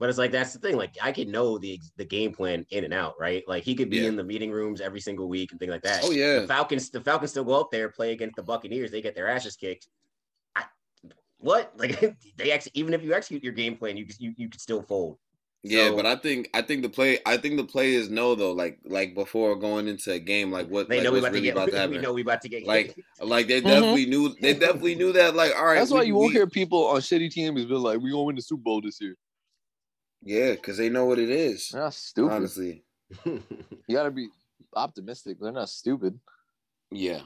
But 0.00 0.08
it's 0.08 0.18
like 0.18 0.32
that's 0.32 0.52
the 0.52 0.58
thing. 0.58 0.76
Like 0.76 0.94
I 1.02 1.12
could 1.12 1.28
know 1.28 1.56
the 1.58 1.78
the 1.96 2.04
game 2.04 2.32
plan 2.32 2.66
in 2.70 2.84
and 2.84 2.92
out, 2.92 3.14
right? 3.18 3.42
Like 3.46 3.62
he 3.62 3.74
could 3.74 3.90
be 3.90 3.98
Yeah. 3.98 4.08
in 4.08 4.16
the 4.16 4.24
meeting 4.24 4.50
rooms 4.50 4.80
every 4.80 5.00
single 5.00 5.28
week 5.28 5.50
and 5.52 5.60
things 5.60 5.70
like 5.70 5.82
that. 5.82 6.00
Oh, 6.04 6.10
yeah. 6.10 6.40
The 6.40 6.46
Falcons, 6.48 6.90
the 6.90 7.00
Falcons 7.00 7.30
still 7.30 7.44
go 7.44 7.60
up 7.60 7.70
there, 7.70 7.88
play 7.88 8.12
against 8.12 8.36
the 8.36 8.42
Buccaneers. 8.42 8.90
They 8.90 9.00
get 9.00 9.14
their 9.14 9.28
asses 9.28 9.56
kicked. 9.56 9.88
I, 10.56 10.64
what? 11.38 11.72
Like 11.78 12.16
they 12.36 12.50
actually, 12.52 12.72
even 12.74 12.92
if 12.94 13.02
you 13.02 13.14
execute 13.14 13.42
your 13.44 13.52
game 13.52 13.76
plan, 13.76 13.96
you 13.96 14.06
you 14.18 14.34
you 14.36 14.48
could 14.48 14.60
still 14.60 14.82
fold. 14.82 15.18
Yeah, 15.66 15.88
So- 15.88 15.96
but 15.96 16.04
I 16.06 16.16
think 16.16 16.50
I 16.52 16.60
think 16.60 16.82
the 16.82 16.88
play 16.90 17.20
I 17.24 17.36
think 17.38 17.56
the 17.56 17.64
players 17.64 18.10
know 18.10 18.34
though, 18.34 18.52
like 18.52 18.80
like 18.84 19.14
before 19.14 19.54
going 19.56 19.88
into 19.88 20.12
a 20.12 20.18
game, 20.18 20.50
like 20.50 20.68
what 20.68 20.88
They 20.88 20.96
like 20.96 21.04
know 21.04 21.12
we 21.12 21.20
what's 21.20 21.28
about 21.28 21.32
really 21.34 21.48
to 21.48 21.54
get. 21.54 21.70
about 21.70 21.84
to 21.84 21.88
we 21.96 21.98
know 21.98 22.12
we 22.12 22.20
about 22.22 22.42
to 22.42 22.48
get. 22.48 22.66
Like 22.66 22.94
like 23.22 23.46
they 23.46 23.60
Mhm. 23.62 23.64
definitely 23.64 24.06
knew 24.06 24.34
they 24.40 24.54
definitely 24.54 24.96
knew 24.96 25.12
that. 25.12 25.34
Like 25.34 25.54
all 25.56 25.64
right, 25.64 25.76
That's 25.78 25.90
why 25.92 26.00
we- 26.00 26.06
you 26.08 26.14
won't 26.16 26.32
hear 26.32 26.46
people 26.46 26.86
on 26.88 27.00
shitty 27.00 27.30
teams 27.30 27.64
be 27.64 27.74
like, 27.74 28.00
"We 28.00 28.10
gonna 28.10 28.24
win 28.24 28.36
the 28.36 28.42
Super 28.42 28.62
Bowl 28.62 28.80
this 28.82 29.00
year." 29.00 29.14
Yeah, 30.24 30.52
because 30.52 30.76
they 30.78 30.88
know 30.88 31.04
what 31.04 31.18
it 31.18 31.28
is. 31.30 31.68
They're 31.68 31.82
not 31.82 31.94
stupid. 31.94 32.32
Honestly, 32.32 32.84
You 33.24 33.42
gotta 33.92 34.10
be 34.10 34.28
optimistic. 34.74 35.38
They're 35.40 35.52
not 35.52 35.68
stupid. 35.68 36.18
yeah, 36.90 37.20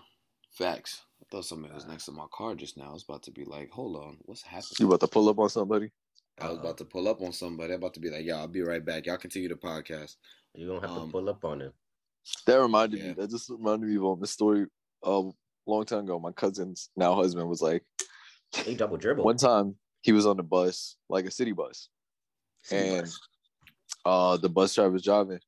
facts. 0.52 1.02
I 1.22 1.24
thought 1.30 1.44
somebody 1.44 1.74
was 1.74 1.86
next 1.86 2.06
to 2.06 2.12
my 2.12 2.26
car 2.32 2.54
just 2.54 2.76
now. 2.76 2.90
I 2.90 2.92
was 2.92 3.04
about 3.08 3.22
to 3.24 3.30
be 3.30 3.44
like, 3.44 3.70
hold 3.70 3.96
on, 3.96 4.18
what's 4.22 4.42
happening? 4.42 4.76
You 4.80 4.86
about 4.88 5.00
to 5.00 5.06
pull 5.08 5.28
up 5.28 5.38
on 5.38 5.48
somebody? 5.48 5.90
I 6.40 6.48
was 6.50 6.58
about 6.58 6.78
to 6.78 6.84
pull 6.84 7.08
up 7.08 7.20
on 7.20 7.32
somebody. 7.32 7.72
I'm 7.74 7.78
about 7.80 7.94
to 7.94 8.00
be 8.00 8.10
like, 8.10 8.24
yeah, 8.24 8.36
I'll 8.36 8.48
be 8.48 8.62
right 8.62 8.84
back. 8.84 9.06
Y'all 9.06 9.16
continue 9.16 9.48
the 9.48 9.56
podcast. 9.56 10.16
You're 10.54 10.68
gonna 10.74 10.86
have 10.88 10.96
Um, 10.96 11.06
to 11.08 11.12
pull 11.12 11.28
up 11.28 11.44
on 11.44 11.60
him. 11.60 11.72
That 12.46 12.60
reminded 12.60 13.00
Yeah. 13.00 13.08
me. 13.08 13.14
That 13.14 13.30
just 13.30 13.48
reminded 13.50 13.88
me 13.88 13.96
of 13.96 14.04
um, 14.04 14.20
the 14.20 14.26
story 14.26 14.66
a 15.04 15.22
long 15.66 15.84
time 15.84 16.04
ago. 16.04 16.18
My 16.18 16.32
cousin's 16.32 16.90
now 16.96 17.14
husband 17.14 17.48
was 17.48 17.60
like, 17.62 17.84
They 18.64 18.74
double 18.74 18.96
dribble. 18.96 19.24
one 19.24 19.36
time 19.36 19.76
he 20.02 20.12
was 20.12 20.26
on 20.26 20.36
the 20.36 20.42
bus, 20.42 20.96
like 21.08 21.24
a 21.26 21.30
city 21.30 21.52
bus, 21.52 21.88
City 21.88 21.88
and 22.70 23.08
uh, 24.04 24.36
the 24.36 24.48
bus 24.48 24.74
driver's 24.74 25.02
driving 25.04 25.40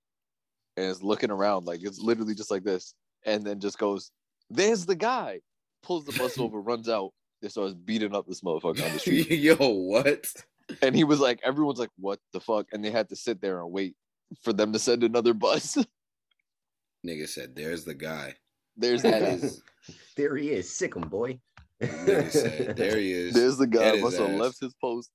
and 0.76 0.86
is 0.86 1.02
looking 1.02 1.30
around, 1.30 1.66
like 1.66 1.80
it's 1.82 1.98
literally 2.00 2.34
just 2.34 2.50
like 2.50 2.64
this, 2.64 2.94
and 3.24 3.44
then 3.44 3.60
just 3.60 3.78
goes, 3.78 4.10
"There's 4.48 4.86
the 4.86 4.96
guy." 4.96 5.40
Pulls 5.82 6.04
the 6.04 6.12
bus 6.18 6.38
over, 6.38 6.60
runs 6.60 6.88
out, 6.90 7.12
They 7.40 7.48
started 7.48 7.86
beating 7.86 8.14
up 8.14 8.26
this 8.26 8.42
motherfucker 8.42 8.84
on 8.84 8.92
the 8.92 8.98
street. 8.98 9.30
Yo, 9.30 9.54
what? 9.56 10.26
and 10.82 10.94
he 10.94 11.04
was 11.04 11.20
like, 11.20 11.40
everyone's 11.42 11.78
like, 11.78 11.90
what 11.98 12.20
the 12.34 12.40
fuck? 12.40 12.66
And 12.72 12.84
they 12.84 12.90
had 12.90 13.08
to 13.08 13.16
sit 13.16 13.40
there 13.40 13.60
and 13.60 13.72
wait 13.72 13.96
for 14.42 14.52
them 14.52 14.72
to 14.74 14.78
send 14.78 15.02
another 15.04 15.32
bus. 15.34 15.76
Nigga 17.06 17.26
said, 17.26 17.56
"There's 17.56 17.84
the 17.84 17.94
guy." 17.94 18.34
There's 18.76 19.02
That 19.02 19.20
that. 19.20 19.32
is. 19.42 19.62
There 20.16 20.36
he 20.36 20.50
is. 20.50 20.70
Sick 20.70 20.94
him, 20.94 21.08
boy. 21.08 21.40
Nigga 21.82 22.30
said, 22.30 22.76
"There 22.76 22.98
he 22.98 23.10
is." 23.12 23.32
There's 23.34 23.56
the 23.56 23.66
guy. 23.66 23.84
At 23.84 23.94
his 23.94 24.02
Must 24.02 24.18
have 24.18 24.30
left 24.32 24.60
his 24.60 24.74
post. 24.80 25.10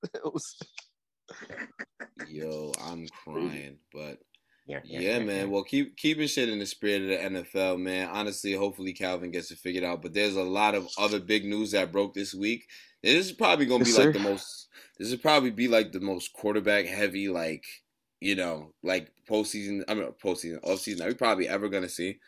Yo, 2.27 2.71
I'm 2.81 3.07
crying, 3.09 3.79
but 3.91 4.19
Yeah, 4.67 4.81
yeah, 4.83 5.19
man. 5.19 5.51
Well, 5.51 5.63
keep 5.63 5.95
keeping 5.97 6.27
shit 6.27 6.49
in 6.49 6.59
the 6.59 6.65
spirit 6.65 7.03
of 7.03 7.07
the 7.09 7.39
NFL, 7.41 7.77
man. 7.79 8.09
Honestly, 8.09 8.53
hopefully 8.53 8.93
Calvin 8.93 9.31
gets 9.31 9.51
it 9.51 9.59
figured 9.59 9.83
out. 9.83 10.01
But 10.01 10.13
there's 10.13 10.35
a 10.35 10.43
lot 10.43 10.75
of 10.75 10.88
other 10.97 11.19
big 11.19 11.45
news 11.45 11.71
that 11.71 11.91
broke 11.91 12.13
this 12.13 12.33
week. 12.33 12.67
This 13.03 13.27
is 13.27 13.31
probably 13.31 13.65
gonna 13.65 13.83
be 13.83 13.91
Yes, 13.91 13.97
like 13.97 14.05
sir. 14.05 14.13
the 14.13 14.19
most. 14.19 14.69
This 14.97 15.11
is 15.11 15.19
probably 15.19 15.51
be 15.51 15.67
like 15.67 15.91
the 15.91 15.99
most 15.99 16.33
quarterback 16.33 16.85
heavy, 16.85 17.27
like 17.27 17.65
you 18.21 18.35
know, 18.35 18.73
like 18.81 19.11
postseason. 19.29 19.83
I 19.88 19.93
mean, 19.93 20.11
postseason, 20.23 20.59
off 20.63 20.79
season. 20.79 20.99
That 20.99 21.09
we 21.09 21.13
probably 21.15 21.47
ever 21.47 21.69
gonna 21.69 21.89
see. 21.89 22.19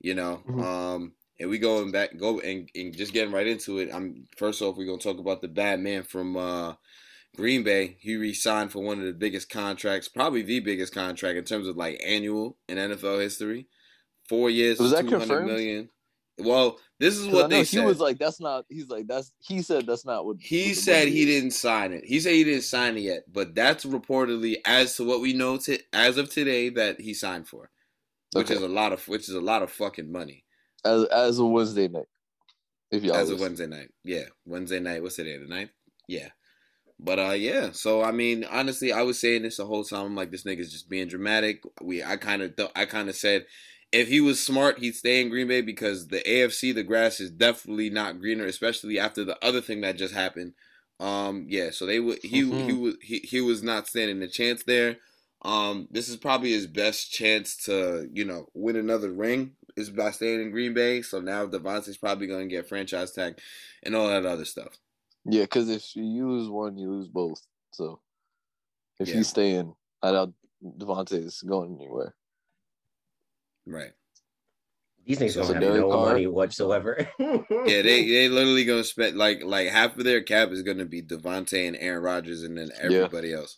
You 0.00 0.14
know, 0.14 0.42
Mhm. 0.46 0.62
um, 0.62 1.14
and 1.40 1.50
we 1.50 1.58
going 1.58 1.90
back, 1.90 2.16
go 2.16 2.40
and, 2.40 2.70
and 2.74 2.96
just 2.96 3.12
getting 3.12 3.32
right 3.32 3.46
into 3.46 3.78
it. 3.78 3.92
I'm 3.92 4.26
first 4.36 4.62
off, 4.62 4.76
we're 4.76 4.86
gonna 4.86 4.98
talk 4.98 5.18
about 5.18 5.40
the 5.42 5.48
bad 5.48 5.80
man 5.80 6.02
from 6.04 6.36
uh, 6.36 6.74
Green 7.36 7.62
Bay. 7.62 7.96
He 8.00 8.16
re-signed 8.16 8.72
for 8.72 8.82
one 8.82 8.98
of 8.98 9.04
the 9.04 9.12
biggest 9.12 9.48
contracts, 9.50 10.08
probably 10.08 10.42
the 10.42 10.60
biggest 10.60 10.94
contract 10.94 11.38
in 11.38 11.44
terms 11.44 11.68
of 11.68 11.76
like 11.76 12.00
annual 12.04 12.56
in 12.68 12.78
NFL 12.78 13.20
history. 13.20 13.68
Four 14.28 14.50
years, 14.50 14.78
Was 14.78 14.90
that 14.92 15.06
confirmed? 15.06 15.46
million. 15.46 15.88
Well, 16.38 16.78
this 16.98 17.16
is 17.16 17.28
what 17.28 17.48
they 17.48 17.60
he 17.60 17.64
said. 17.64 17.86
was 17.86 17.98
like, 18.00 18.18
that's 18.18 18.40
not. 18.40 18.66
He's 18.68 18.88
like, 18.88 19.06
that's. 19.06 19.32
He 19.38 19.62
said 19.62 19.86
that's 19.86 20.04
not 20.04 20.26
what. 20.26 20.36
He 20.40 20.68
what 20.68 20.76
said 20.76 21.08
he 21.08 21.20
is. 21.20 21.26
didn't 21.26 21.52
sign 21.52 21.92
it. 21.92 22.04
He 22.04 22.20
said 22.20 22.32
he 22.34 22.44
didn't 22.44 22.62
sign 22.64 22.96
it 22.98 23.00
yet, 23.02 23.22
but 23.32 23.54
that's 23.54 23.84
reportedly 23.86 24.56
as 24.66 24.96
to 24.96 25.04
what 25.04 25.20
we 25.20 25.32
know 25.32 25.56
to 25.58 25.78
as 25.94 26.18
of 26.18 26.28
today 26.30 26.68
that 26.70 27.00
he 27.00 27.14
signed 27.14 27.48
for, 27.48 27.70
which 28.34 28.46
Okay. 28.50 28.54
is 28.56 28.62
a 28.62 28.68
lot 28.68 28.92
of 28.92 29.06
which 29.08 29.28
is 29.28 29.34
a 29.34 29.40
lot 29.40 29.62
of 29.62 29.70
fucking 29.70 30.10
money 30.12 30.44
as 30.84 31.04
as 31.06 31.38
a 31.38 31.44
Wednesday 31.44 31.88
night. 31.88 32.08
If 32.90 33.02
y'all 33.02 33.16
as 33.16 33.30
a. 33.30 33.36
Wednesday 33.36 33.66
night. 33.66 33.88
Yeah, 34.04 34.24
Wednesday 34.44 34.80
night. 34.80 35.02
What's 35.02 35.16
today? 35.16 35.38
The 35.38 35.46
ninth. 35.46 35.70
Yeah, 36.06 36.28
but 36.98 37.18
uh, 37.18 37.32
yeah. 37.32 37.70
So 37.72 38.02
I 38.02 38.12
mean, 38.12 38.44
honestly, 38.44 38.92
I 38.92 39.02
was 39.02 39.20
saying 39.20 39.42
this 39.42 39.58
the 39.58 39.66
whole 39.66 39.84
time. 39.84 40.06
I'm 40.06 40.16
like, 40.16 40.30
this 40.30 40.44
nigga's 40.44 40.72
just 40.72 40.88
being 40.88 41.08
dramatic. 41.08 41.62
We, 41.82 42.02
I 42.02 42.16
kind 42.16 42.42
of, 42.42 42.56
th- 42.56 42.70
I 42.76 42.84
kind 42.86 43.08
of 43.08 43.16
said. 43.16 43.46
If 43.92 44.08
he 44.08 44.20
was 44.20 44.44
smart, 44.44 44.80
he'd 44.80 44.96
stay 44.96 45.20
in 45.20 45.28
Green 45.28 45.46
Bay 45.46 45.62
because 45.62 46.08
the 46.08 46.20
AFC, 46.28 46.72
the 46.72 46.82
grass 46.82 47.20
is 47.20 47.30
definitely 47.30 47.88
not 47.88 48.18
greener, 48.18 48.44
especially 48.44 48.98
after 48.98 49.24
the 49.24 49.38
other 49.44 49.60
thing 49.60 49.80
that 49.82 49.96
just 49.96 50.12
happened. 50.12 50.54
Um, 50.98 51.46
yeah, 51.48 51.70
so 51.70 51.86
they 51.86 52.00
would 52.00 52.18
he 52.22 52.54
he 52.56 52.72
Mhm. 52.72 52.80
was 52.80 52.96
he, 53.00 53.20
he 53.20 53.40
was 53.40 53.62
not 53.62 53.86
standing 53.86 54.20
a 54.22 54.28
chance 54.28 54.64
there. 54.64 54.96
Um, 55.42 55.86
this 55.90 56.08
is 56.08 56.16
probably 56.16 56.50
his 56.52 56.66
best 56.66 57.12
chance 57.12 57.56
to 57.66 58.08
you 58.12 58.24
know 58.24 58.46
win 58.54 58.76
another 58.76 59.12
ring 59.12 59.52
is 59.76 59.90
by 59.90 60.10
staying 60.10 60.40
in 60.40 60.50
Green 60.50 60.74
Bay. 60.74 61.02
So 61.02 61.20
now 61.20 61.46
Davante's 61.46 61.98
probably 61.98 62.26
going 62.26 62.48
to 62.48 62.54
get 62.54 62.68
franchise 62.68 63.12
tag 63.12 63.38
and 63.82 63.94
all 63.94 64.08
that 64.08 64.26
other 64.26 64.44
stuff. 64.46 64.78
Yeah, 65.28 65.42
because 65.42 65.68
if 65.68 65.94
you 65.96 66.28
lose 66.28 66.48
one, 66.48 66.78
you 66.78 66.90
lose 66.90 67.08
both. 67.08 67.40
So 67.72 68.00
if 69.00 69.08
Yeah. 69.08 69.16
he's 69.16 69.28
staying, 69.28 69.74
I 70.02 70.12
doubt 70.12 70.32
Davante 70.62 71.12
is 71.12 71.42
going 71.42 71.76
anywhere. 71.76 72.14
Right. 73.66 73.92
These 75.04 75.18
things 75.18 75.34
So 75.34 75.40
don't 75.42 75.54
have 75.54 75.62
no 75.62 75.90
Carr- 75.90 76.04
money 76.12 76.26
whatsoever. 76.26 77.08
Yeah, 77.18 77.82
they 77.82 78.04
they 78.08 78.28
literally 78.28 78.64
gonna 78.64 78.84
spend 78.84 79.16
like 79.16 79.42
like 79.44 79.68
half 79.68 79.96
of 79.96 80.04
their 80.04 80.22
cap 80.22 80.50
is 80.50 80.62
gonna 80.62 80.84
be 80.84 81.02
Davante 81.02 81.66
and 81.66 81.76
Aaron 81.78 82.02
Rodgers 82.02 82.42
and 82.42 82.58
then 82.58 82.70
everybody 82.80 83.32
else. 83.32 83.56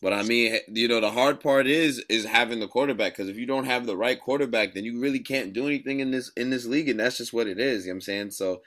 But 0.00 0.12
I 0.12 0.24
mean, 0.24 0.58
you 0.68 0.88
know, 0.88 1.00
the 1.00 1.12
hard 1.12 1.40
part 1.40 1.68
is 1.68 2.00
is 2.08 2.24
having 2.24 2.58
the 2.58 2.66
quarterback 2.66 3.12
because 3.12 3.28
if 3.28 3.36
you 3.36 3.46
don't 3.46 3.66
have 3.66 3.86
the 3.86 3.96
right 3.96 4.20
quarterback, 4.20 4.74
then 4.74 4.84
you 4.84 5.00
really 5.00 5.20
can't 5.20 5.52
do 5.52 5.66
anything 5.66 6.00
in 6.00 6.10
this 6.10 6.32
in 6.36 6.50
this 6.50 6.66
league, 6.66 6.88
and 6.88 6.98
that's 6.98 7.18
just 7.18 7.32
what 7.32 7.46
it 7.46 7.60
is. 7.60 7.84
You 7.84 7.92
know 7.92 7.94
what 7.94 7.96
I'm 7.96 8.00
saying? 8.00 8.30
So 8.32 8.62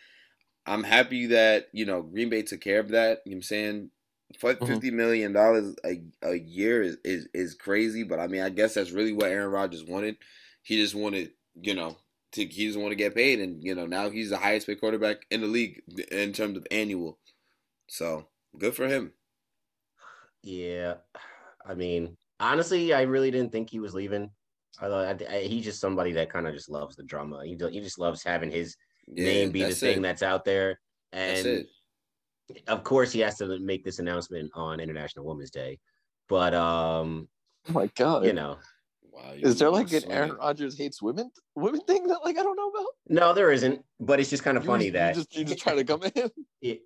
I'm 0.65 0.83
happy 0.83 1.27
that 1.27 1.69
you 1.73 1.85
know 1.85 2.01
Green 2.01 2.29
Bay 2.29 2.41
took 2.43 2.61
care 2.61 2.79
of 2.79 2.89
that. 2.89 3.21
You 3.25 3.31
know 3.31 3.35
what 3.35 3.37
I'm 3.37 3.41
saying? 3.43 3.91
Mhm. 4.59 4.79
Fifty 4.79 4.91
million 4.91 5.33
dollars 5.33 5.75
a 5.85 6.01
a 6.23 6.35
year 6.35 6.81
is, 6.81 6.97
is 7.03 7.27
is 7.33 7.55
crazy, 7.55 8.03
but 8.03 8.19
I 8.19 8.27
mean, 8.27 8.41
I 8.41 8.49
guess 8.49 8.73
that's 8.73 8.91
really 8.91 9.13
what 9.13 9.29
Aaron 9.31 9.51
Rodgers 9.51 9.83
wanted. 9.83 10.17
He 10.63 10.77
just 10.77 10.95
wanted, 10.95 11.33
you 11.55 11.73
know, 11.75 11.97
to, 12.33 12.45
he 12.45 12.67
just 12.67 12.79
want 12.79 12.91
to 12.91 12.95
get 12.95 13.15
paid, 13.15 13.39
and 13.39 13.63
you 13.63 13.75
know 13.75 13.85
now 13.85 14.09
he's 14.09 14.29
the 14.31 14.37
highest 14.37 14.67
paid 14.67 14.79
quarterback 14.79 15.25
in 15.31 15.41
the 15.41 15.47
league 15.47 15.81
in 16.11 16.33
terms 16.33 16.57
of 16.57 16.67
annual. 16.71 17.19
So 17.89 18.29
good 18.57 18.75
for 18.75 18.87
him. 18.87 19.13
yeah, 20.43 20.95
I 21.65 21.75
mean, 21.75 22.17
honestly, 22.39 22.93
I 22.93 23.03
really 23.03 23.31
didn't 23.31 23.51
think 23.51 23.69
he 23.69 23.79
was 23.79 23.93
leaving. 23.95 24.31
I 24.79 24.87
thought 24.87 25.23
I, 25.23 25.35
I, 25.37 25.41
he's 25.43 25.65
just 25.65 25.81
somebody 25.81 26.13
that 26.13 26.31
kind 26.31 26.47
of 26.47 26.53
just 26.55 26.69
loves 26.69 26.95
the 26.95 27.03
drama. 27.03 27.45
He 27.45 27.57
he 27.71 27.81
just 27.81 27.99
loves 27.99 28.23
having 28.23 28.51
his 28.51 28.75
Yeah, 29.07 29.25
name 29.25 29.51
be 29.51 29.63
the 29.63 29.75
thing 29.75 29.99
it. 29.99 30.01
that's 30.01 30.23
out 30.23 30.45
there. 30.45 30.79
That's 31.11 31.45
And 31.45 31.65
it. 32.49 32.61
of 32.67 32.83
course, 32.83 33.11
he 33.11 33.19
has 33.21 33.37
to 33.37 33.59
make 33.59 33.83
this 33.83 33.99
announcement 33.99 34.51
on 34.53 34.79
International 34.79 35.25
Women's 35.25 35.51
Day. 35.51 35.79
But 36.27 36.53
um, 36.53 37.27
Oh 37.69 37.73
my 37.73 37.87
god! 37.95 38.25
you 38.25 38.33
know, 38.33 38.57
Wow, 39.11 39.33
you 39.33 39.47
is 39.47 39.57
there 39.59 39.69
like 39.69 39.91
really 39.91 40.05
an 40.05 40.11
Aaron 40.11 40.29
swinging. 40.29 40.39
Rodgers 40.45 40.77
hates 40.77 41.01
women 41.01 41.31
women 41.55 41.81
thing 41.81 42.07
that 42.07 42.19
like 42.23 42.37
I 42.37 42.43
don't 42.43 42.55
know 42.57 42.69
about? 42.69 42.87
no, 43.07 43.33
there 43.33 43.51
isn't. 43.51 43.83
But 43.99 44.19
it's 44.19 44.29
just 44.29 44.43
kind 44.43 44.57
of 44.57 44.63
You 44.63 44.67
funny 44.69 44.91
just, 44.91 44.93
that 44.93 45.15
you 45.15 45.21
just 45.21 45.35
you 45.37 45.45
just 45.45 45.59
try 45.59 45.75
to 45.75 45.83
come 45.83 46.03
in. 46.03 46.11
it, 46.61 46.81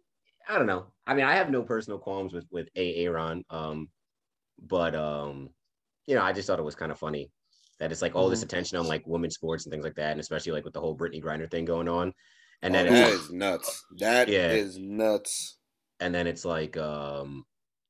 I 0.48 0.58
don't 0.58 0.68
know. 0.68 0.88
I 1.08 1.14
mean, 1.14 1.26
I 1.26 1.36
have 1.36 1.50
no 1.50 1.64
personal 1.64 2.00
qualms 2.00 2.34
with 2.34 2.46
with 2.52 2.70
A. 2.76 2.96
Aaron, 3.06 3.44
um, 3.50 3.90
but 4.62 4.94
um, 4.96 5.50
you 6.08 6.16
know, 6.16 6.22
I 6.22 6.34
just 6.34 6.48
thought 6.48 6.60
it 6.60 6.64
was 6.64 6.76
kind 6.76 6.92
of 6.92 7.00
funny 7.00 7.32
that 7.80 7.92
it's 7.92 8.02
like 8.02 8.16
all 8.16 8.30
this 8.30 8.42
Mhm. 8.42 8.44
attention 8.46 8.78
on 8.78 8.88
like 8.88 9.06
women's 9.08 9.36
sports 9.36 9.66
and 9.66 9.72
things 9.72 9.84
like 9.84 9.96
that, 9.96 10.12
and 10.12 10.20
especially 10.20 10.52
like 10.52 10.66
with 10.66 10.74
the 10.74 10.82
whole 10.82 10.98
Brittney 10.98 11.22
Griner 11.24 11.50
thing 11.50 11.66
going 11.66 11.88
on, 11.88 12.14
and 12.62 12.76
Oh, 12.76 12.78
then 12.84 12.94
that 12.94 13.14
it's 13.14 13.24
is 13.24 13.32
nuts. 13.32 13.86
That 13.98 14.30
is 14.30 14.78
Yeah. 14.78 14.84
nuts. 14.88 15.58
and 16.02 16.16
then 16.16 16.28
it's 16.28 16.46
like, 16.46 16.78
um, 16.78 17.46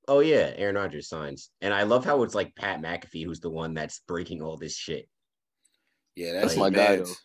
oh 0.07 0.19
yeah, 0.19 0.53
Aaron 0.55 0.75
Rodgers 0.75 1.07
signs, 1.09 1.51
and 1.61 1.73
I 1.73 1.83
love 1.83 2.03
how 2.05 2.23
it's 2.23 2.33
like 2.35 2.55
Pat 2.55 2.81
McAfee 2.81 3.23
who's 3.25 3.39
the 3.39 3.49
one 3.51 3.73
that's 3.75 3.99
breaking 4.07 4.41
all 4.41 4.57
this 4.57 4.75
shit. 4.75 5.07
Yeah, 6.15 6.33
that's 6.33 6.47
That's 6.47 6.57
my 6.57 6.69
my 6.71 6.75
guy, 6.75 6.95
though. 6.97 7.03
That 7.05 7.15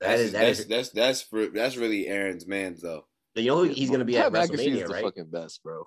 That's, 0.00 0.20
is 0.22 0.32
that 0.32 0.38
that's, 0.40 0.58
is. 0.60 0.66
that's 0.66 0.90
that's 0.90 1.22
for 1.22 1.46
that's 1.48 1.76
really 1.76 2.08
Aaron's 2.08 2.46
man's 2.46 2.80
though. 2.80 3.06
You 3.34 3.46
know 3.48 3.58
who 3.58 3.64
he's 3.64 3.90
gonna 3.90 4.04
be 4.06 4.16
at 4.16 4.32
Pat 4.32 4.48
McAfee 4.48 4.54
WrestleMania, 4.56 4.72
is 4.82 4.88
the 4.88 4.94
right? 4.94 5.04
fucking 5.04 5.30
best, 5.30 5.62
bro. 5.62 5.84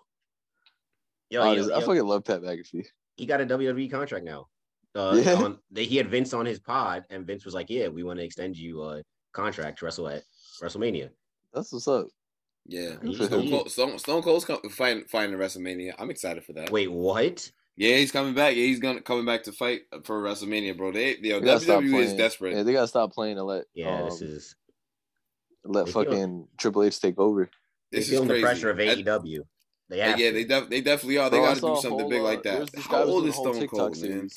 Yo, 1.29 1.41
Honest, 1.41 1.69
yo, 1.69 1.75
I 1.77 1.81
fucking 1.81 2.03
love 2.05 2.23
Pat 2.23 2.41
McAfee. 2.41 2.85
he 3.17 3.25
got 3.25 3.41
a 3.41 3.45
WWE 3.45 3.89
contract 3.89 4.23
now. 4.23 4.47
Uh, 4.95 5.19
Yeah. 5.23 5.33
on, 5.35 5.59
they, 5.71 5.85
he 5.85 5.97
had 5.97 6.09
Vince 6.09 6.33
on 6.33 6.45
his 6.45 6.59
pod, 6.59 7.03
and 7.09 7.25
Vince 7.25 7.45
was 7.45 7.53
like, 7.53 7.69
"Yeah, 7.69 7.87
we 7.87 8.03
want 8.03 8.19
to 8.19 8.25
extend 8.25 8.55
you 8.57 8.83
a 8.83 9.01
contract 9.31 9.79
to 9.79 9.85
wrestle 9.85 10.07
at 10.07 10.23
WrestleMania." 10.61 11.09
That's 11.53 11.71
what's 11.71 11.87
up. 11.87 12.07
Yeah, 12.65 12.95
Stone, 13.11 13.49
Cold, 13.49 13.71
Stone, 13.71 13.99
Stone 13.99 14.21
Cold's 14.21 14.45
com- 14.45 14.61
fighting 14.69 15.03
fighting 15.05 15.33
at 15.33 15.39
WrestleMania. 15.39 15.93
I'm 15.99 16.09
excited 16.09 16.43
for 16.45 16.53
that. 16.53 16.69
Wait, 16.71 16.91
what? 16.91 17.51
Yeah, 17.75 17.97
he's 17.97 18.11
coming 18.11 18.33
back. 18.35 18.55
Yeah, 18.55 18.63
he's 18.65 18.79
gonna 18.79 19.01
coming 19.01 19.25
back 19.25 19.43
to 19.43 19.51
fight 19.51 19.81
for 20.03 20.21
WrestleMania, 20.21 20.77
bro. 20.77 20.91
They, 20.91 21.17
yo, 21.17 21.39
They 21.39 21.45
gotta 21.45 21.59
stop 21.59 21.81
WWE 21.81 21.85
is 21.85 21.91
playing. 21.91 22.17
desperate. 22.17 22.55
Yeah, 22.55 22.63
they 22.63 22.73
gotta 22.73 22.87
stop 22.87 23.11
playing 23.11 23.37
and 23.37 23.47
let 23.47 23.65
Yeah, 23.73 24.03
this 24.03 24.21
um, 24.21 24.27
is 24.27 24.55
let 25.65 25.85
They 25.87 25.91
feel- 25.91 26.03
fucking 26.05 26.47
Triple 26.57 26.83
H 26.83 26.99
take 27.01 27.17
over. 27.19 27.49
they 27.91 27.97
this 27.97 28.05
is 28.05 28.11
feeling 28.13 28.27
the 28.27 28.41
pressure 28.41 28.69
of 28.69 28.79
I- 28.79 28.83
AEW. 28.95 29.39
They 29.89 29.97
yeah, 29.97 30.07
have 30.11 30.19
yeah, 30.19 30.27
to. 30.29 30.33
they 30.33 30.43
def- 30.45 30.69
they 30.69 30.81
definitely 30.81 31.17
are. 31.17 31.29
They 31.29 31.37
Bro, 31.39 31.45
got 31.47 31.55
to 31.55 31.61
do 31.61 31.75
something 31.81 31.99
whole, 31.99 32.09
big 32.09 32.21
uh, 32.21 32.23
like 32.23 32.43
that. 32.43 32.59
was 32.61 32.69
this 32.69 32.87
guy 32.87 32.97
How 32.97 33.03
old 33.03 33.25
is 33.25 33.35
Stone 33.35 33.59
TikTok 33.59 33.77
Cold, 33.79 34.01
man? 34.01 34.29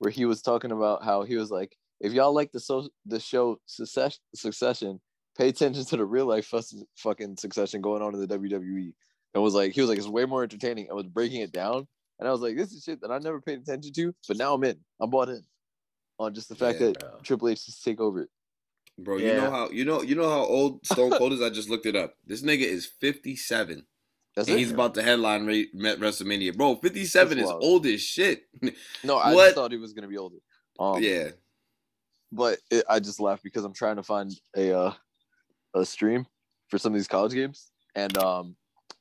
Series 0.00 0.10
where 0.10 0.10
he 0.10 0.24
was 0.24 0.42
talking 0.42 0.72
about 0.72 1.04
how 1.04 1.22
he 1.22 1.36
was 1.36 1.50
like, 1.50 1.76
if 2.00 2.12
y'all 2.12 2.34
like 2.34 2.52
the 2.52 2.60
so 2.60 2.88
the 3.06 3.20
show 3.20 3.60
Succession, 3.66 4.20
Succession, 4.34 5.00
pay 5.36 5.48
attention 5.48 5.84
to 5.84 5.96
the 5.96 6.04
real 6.04 6.26
life 6.26 6.46
fuss, 6.46 6.74
fucking 6.96 7.36
Succession 7.36 7.80
going 7.80 8.02
on 8.02 8.14
in 8.14 8.20
the 8.20 8.38
WWE. 8.38 8.92
And 9.34 9.42
was 9.42 9.54
like, 9.54 9.72
he 9.72 9.80
was 9.80 9.88
like, 9.88 9.98
it's 9.98 10.08
way 10.08 10.24
more 10.24 10.42
entertaining. 10.42 10.88
I 10.90 10.94
was 10.94 11.06
breaking 11.06 11.42
it 11.42 11.52
down, 11.52 11.86
and 12.18 12.28
I 12.28 12.32
was 12.32 12.40
like, 12.40 12.56
this 12.56 12.72
is 12.72 12.82
shit 12.82 13.00
that 13.02 13.12
I 13.12 13.18
never 13.18 13.40
paid 13.40 13.60
attention 13.60 13.92
to, 13.92 14.14
but 14.26 14.36
now 14.38 14.54
I'm 14.54 14.64
in. 14.64 14.78
I'm 15.00 15.10
bought 15.10 15.28
in 15.28 15.44
on 16.18 16.34
just 16.34 16.48
the 16.48 16.56
fact 16.56 16.80
Yeah, 16.80 16.88
that 16.88 17.00
bro. 17.00 17.10
Triple 17.22 17.48
H 17.48 17.66
just 17.66 17.84
take 17.84 18.00
over 18.00 18.22
it. 18.22 18.28
Bro, 18.98 19.18
you 19.18 19.34
know 19.34 19.50
how 19.50 19.70
you 19.70 19.84
know 19.84 20.02
you 20.02 20.14
know 20.14 20.28
how 20.28 20.40
old 20.40 20.84
Stone 20.84 21.12
Cold 21.12 21.32
is. 21.32 21.40
I 21.40 21.48
just 21.48 21.70
looked 21.70 21.86
it 21.86 21.96
up. 21.96 22.16
This 22.26 22.42
nigga 22.42 22.64
is 22.64 22.84
57, 22.84 23.86
That's 24.36 24.48
and 24.48 24.56
it. 24.56 24.60
he's 24.60 24.70
about 24.70 24.94
to 24.94 25.02
headline 25.02 25.44
Re- 25.44 25.70
Met 25.74 25.98
WrestleMania. 25.98 26.56
Bro, 26.56 26.76
57 26.76 27.38
is 27.38 27.46
wild. 27.46 27.62
old 27.62 27.86
as 27.86 28.00
shit. 28.00 28.44
no, 29.04 29.18
I 29.18 29.34
just 29.34 29.54
thought 29.54 29.72
he 29.72 29.78
was 29.78 29.92
gonna 29.92 30.08
be 30.08 30.18
older. 30.18 30.36
Um, 30.78 31.02
yeah, 31.02 31.30
but 32.32 32.58
it, 32.70 32.84
I 32.88 33.00
just 33.00 33.20
laughed 33.20 33.42
because 33.42 33.64
I'm 33.64 33.74
trying 33.74 33.96
to 33.96 34.02
find 34.02 34.32
a 34.56 34.76
uh, 34.76 34.92
a 35.74 35.84
stream 35.84 36.26
for 36.68 36.78
some 36.78 36.92
of 36.92 36.98
these 36.98 37.08
college 37.08 37.32
games, 37.32 37.72
and 37.94 38.16
um, 38.18 38.56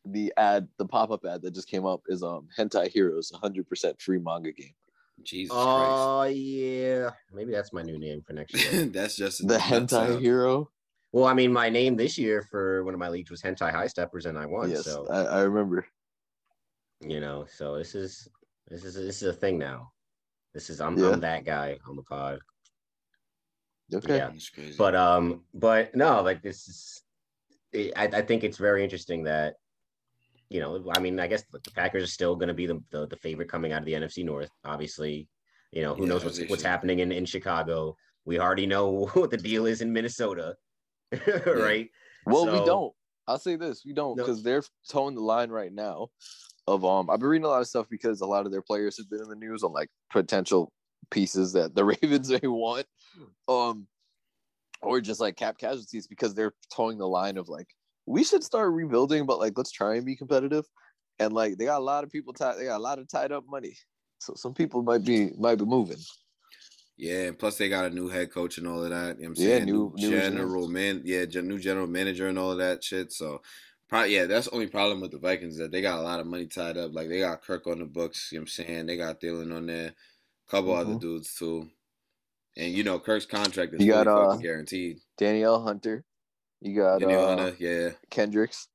the 0.06 0.34
ad, 0.38 0.68
the 0.78 0.86
pop 0.86 1.12
up 1.12 1.26
ad 1.26 1.42
that 1.44 1.54
just 1.54 1.68
came 1.68 1.86
up 1.86 2.02
is 2.08 2.24
um 2.24 2.48
Hentai 2.58 2.90
Heroes, 2.90 3.32
100% 3.32 4.02
free 4.02 4.20
manga 4.20 4.52
game. 4.52 4.74
Jesus 5.24 5.56
Oh 5.58 6.24
yeah, 6.24 7.12
maybe 7.34 7.52
that's 7.52 7.74
my 7.74 7.82
new 7.82 8.00
name 8.00 8.24
for 8.26 8.34
next 8.34 8.54
year. 8.56 8.86
That's 8.94 9.18
just 9.18 9.46
The 9.46 9.58
Hentai 9.58 10.20
Hero. 10.20 10.70
Well, 11.12 11.26
I 11.26 11.34
mean, 11.34 11.52
my 11.52 11.70
name 11.70 11.96
this 11.96 12.18
year 12.18 12.44
for 12.44 12.84
one 12.84 12.94
of 12.94 13.00
my 13.00 13.10
leagues 13.10 13.32
was 13.32 13.42
Hentai 13.42 13.72
High 13.72 13.88
Steppers, 13.88 14.26
and 14.26 14.38
I 14.38 14.46
won. 14.46 14.70
yes, 14.70 14.84
So 14.84 15.08
I, 15.10 15.24
I 15.24 15.42
remember. 15.42 15.86
you 17.02 17.20
know, 17.20 17.46
so 17.46 17.78
this 17.78 17.96
is 17.96 18.28
this 18.68 18.84
is 18.84 18.96
this 18.96 19.22
is 19.22 19.30
a 19.30 19.34
thing 19.34 19.58
now. 19.58 19.92
This 20.54 20.70
is 20.70 20.82
I'm 20.82 20.98
Yeah. 20.98 21.12
I'm 21.14 21.20
that 21.22 21.46
guy 21.46 21.78
on 21.88 21.96
the 21.96 22.04
pod. 22.04 22.40
Okay. 23.94 24.18
Yeah. 24.18 24.32
It's 24.34 24.50
crazy. 24.50 24.78
But 24.78 24.96
um, 24.96 25.46
but 25.54 25.96
no, 25.96 26.22
like 26.22 26.42
this 26.42 26.68
is. 26.68 27.02
It, 27.72 27.94
I 27.96 28.06
I 28.06 28.22
think 28.22 28.44
it's 28.44 28.58
very 28.58 28.84
interesting 28.84 29.24
that, 29.26 29.56
you 30.50 30.60
know, 30.60 30.92
I 30.92 31.00
mean, 31.00 31.20
I 31.20 31.28
guess 31.28 31.44
the 31.52 31.60
Packers 31.76 32.04
are 32.04 32.08
still 32.08 32.36
going 32.36 32.48
to 32.48 32.54
be 32.54 32.66
the, 32.66 32.80
the 32.92 33.08
the 33.08 33.16
favorite 33.18 33.50
coming 33.50 33.72
out 33.74 33.80
of 33.80 33.86
the 33.86 33.94
NFC 33.94 34.24
North. 34.26 34.50
Obviously, 34.66 35.28
you 35.72 35.82
know, 35.84 35.94
who 35.96 36.04
Yeah, 36.04 36.10
knows 36.10 36.24
what's 36.24 36.40
what's 36.50 36.64
happening 36.64 37.00
in 37.00 37.12
in 37.12 37.26
Chicago. 37.26 37.96
We 38.26 38.40
already 38.40 38.66
know 38.68 39.06
what 39.14 39.32
the 39.32 39.38
deal 39.38 39.66
is 39.66 39.82
in 39.82 39.94
Minnesota, 39.94 40.56
right? 41.46 41.90
Well, 42.26 42.46
we 42.46 42.66
don't. 42.66 42.94
I'll 43.28 43.40
say 43.40 43.56
this: 43.56 43.84
we 43.86 43.94
don't 43.94 44.18
No. 44.18 44.24
because 44.24 44.44
they're 44.44 44.64
towing 44.90 45.16
the 45.16 45.22
line 45.22 45.50
right 45.50 45.74
now. 45.74 46.08
Of 46.68 46.86
um, 46.86 47.10
I've 47.10 47.20
been 47.20 47.30
reading 47.30 47.46
a 47.46 47.50
lot 47.50 47.62
of 47.62 47.68
stuff 47.68 47.88
because 47.90 48.22
a 48.22 48.26
lot 48.26 48.46
of 48.46 48.52
their 48.52 48.62
players 48.62 48.98
have 48.98 49.10
been 49.10 49.22
in 49.22 49.30
the 49.30 49.36
news 49.36 49.64
on 49.64 49.72
like 49.72 49.90
potential 50.12 50.72
pieces 51.10 51.54
that 51.54 51.74
the 51.74 51.84
Ravens 52.02 52.30
may 52.30 52.48
want, 52.48 52.86
um, 53.48 53.88
or 54.82 55.02
just 55.02 55.20
like 55.20 55.36
cap 55.36 55.58
casualties 55.58 56.08
because 56.08 56.36
they're 56.36 56.54
towing 56.76 56.98
the 56.98 57.08
line 57.08 57.38
of 57.38 57.50
like 57.50 57.68
we 58.06 58.24
should 58.24 58.44
start 58.44 58.74
rebuilding, 58.74 59.26
but 59.26 59.40
like 59.40 59.54
let's 59.58 59.72
try 59.72 59.96
and 59.96 60.06
be 60.06 60.16
competitive. 60.16 60.66
And 61.20 61.34
like 61.34 61.58
they 61.58 61.66
got 61.66 61.80
a 61.80 61.84
lot 61.84 62.04
of 62.04 62.12
people 62.12 62.34
tied, 62.34 62.58
they 62.58 62.66
got 62.66 62.78
a 62.78 62.84
lot 62.84 63.00
of 63.00 63.08
tied 63.10 63.32
up 63.32 63.46
money, 63.50 63.76
so 64.20 64.34
some 64.36 64.54
people 64.54 64.84
might 64.84 65.04
be 65.04 65.32
might 65.38 65.58
be 65.58 65.66
moving. 65.66 65.98
Yeah, 67.00 67.28
and 67.28 67.40
plus 67.40 67.58
they 67.58 67.70
got 67.70 67.86
a 67.86 67.90
new 67.90 68.10
head 68.10 68.30
coach 68.30 68.58
and 68.58 68.68
all 68.68 68.84
of 68.84 68.90
that. 68.90 69.16
You 69.18 69.24
know 69.24 69.30
what 69.30 69.38
I'm 69.40 69.46
Yeah, 69.46 69.54
saying? 69.60 69.66
new- 69.68 69.94
new 69.96 70.12
regime. 70.12 70.34
general 70.34 70.68
man, 70.68 71.02
yeah, 71.06 71.24
new 71.24 71.58
general 71.58 71.88
manager 71.88 72.28
and 72.28 72.38
all 72.38 72.52
of 72.52 72.58
that 72.58 72.84
shit. 72.84 73.14
So, 73.14 73.42
probably 73.88 74.14
yeah, 74.16 74.26
that's 74.26 74.48
the 74.48 74.54
only 74.54 74.68
problem 74.68 75.00
with 75.00 75.12
the 75.12 75.18
Vikings 75.18 75.58
that 75.60 75.72
they 75.72 75.82
got 75.82 76.00
a 76.00 76.02
lot 76.02 76.20
of 76.20 76.28
money 76.28 76.46
tied 76.46 76.76
up. 76.76 76.94
Like 76.94 77.08
they 77.08 77.20
got 77.22 77.42
Kirk 77.42 77.68
on 77.68 77.80
the 77.80 77.86
books. 77.86 78.34
You 78.34 78.40
know 78.40 78.42
what 78.42 78.60
I'm 78.60 78.66
saying? 78.66 78.86
They 78.88 78.98
got 78.98 79.22
Dalvin 79.22 79.56
on 79.56 79.68
there, 79.68 79.88
a 79.88 80.52
couple 80.52 80.74
other 80.74 80.96
Mhm. 80.96 81.00
dudes 81.00 81.34
too. 81.36 81.70
And 82.58 82.74
you 82.74 82.84
know 82.84 83.00
Kirk's 83.00 83.26
contract 83.26 83.74
is 83.74 83.82
You 83.82 83.94
got, 83.94 84.08
uh, 84.08 84.36
guaranteed. 84.36 85.00
Danielle 85.18 85.64
Hunter, 85.64 86.04
you 86.60 86.76
got 86.76 87.00
Daniel 87.00 87.24
uh, 87.24 87.38
Hunter, 87.38 87.56
yeah. 87.60 87.92
Kendricks. 88.10 88.68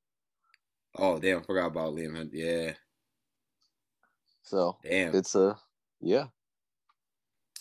Oh 0.95 1.19
damn, 1.19 1.43
forgot 1.43 1.67
about 1.67 1.93
Liam 1.95 2.17
Hunt. 2.17 2.31
Yeah, 2.33 2.73
So 4.43 4.79
damn. 4.83 5.15
it's 5.15 5.35
a 5.35 5.59
yeah. 6.01 6.29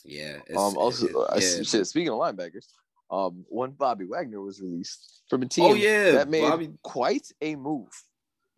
Yeah. 0.03 0.37
Um. 0.55 0.77
Also, 0.77 1.07
it- 1.07 1.15
uh, 1.15 1.27
yeah. 1.35 1.63
shit, 1.63 1.87
speaking 1.87 2.09
of 2.09 2.15
linebackers, 2.19 2.67
um, 3.11 3.45
when 3.49 3.71
Bobby 3.71 4.05
Wagner 4.05 4.41
was 4.41 4.61
released 4.61 5.23
from 5.29 5.43
a 5.43 5.45
team, 5.45 5.65
Oh 5.65 5.73
yeah, 5.73 6.11
that 6.11 6.29
made 6.29 6.41
Bobby. 6.41 6.69
quite 6.83 7.27
a 7.41 7.55
move. 7.55 7.89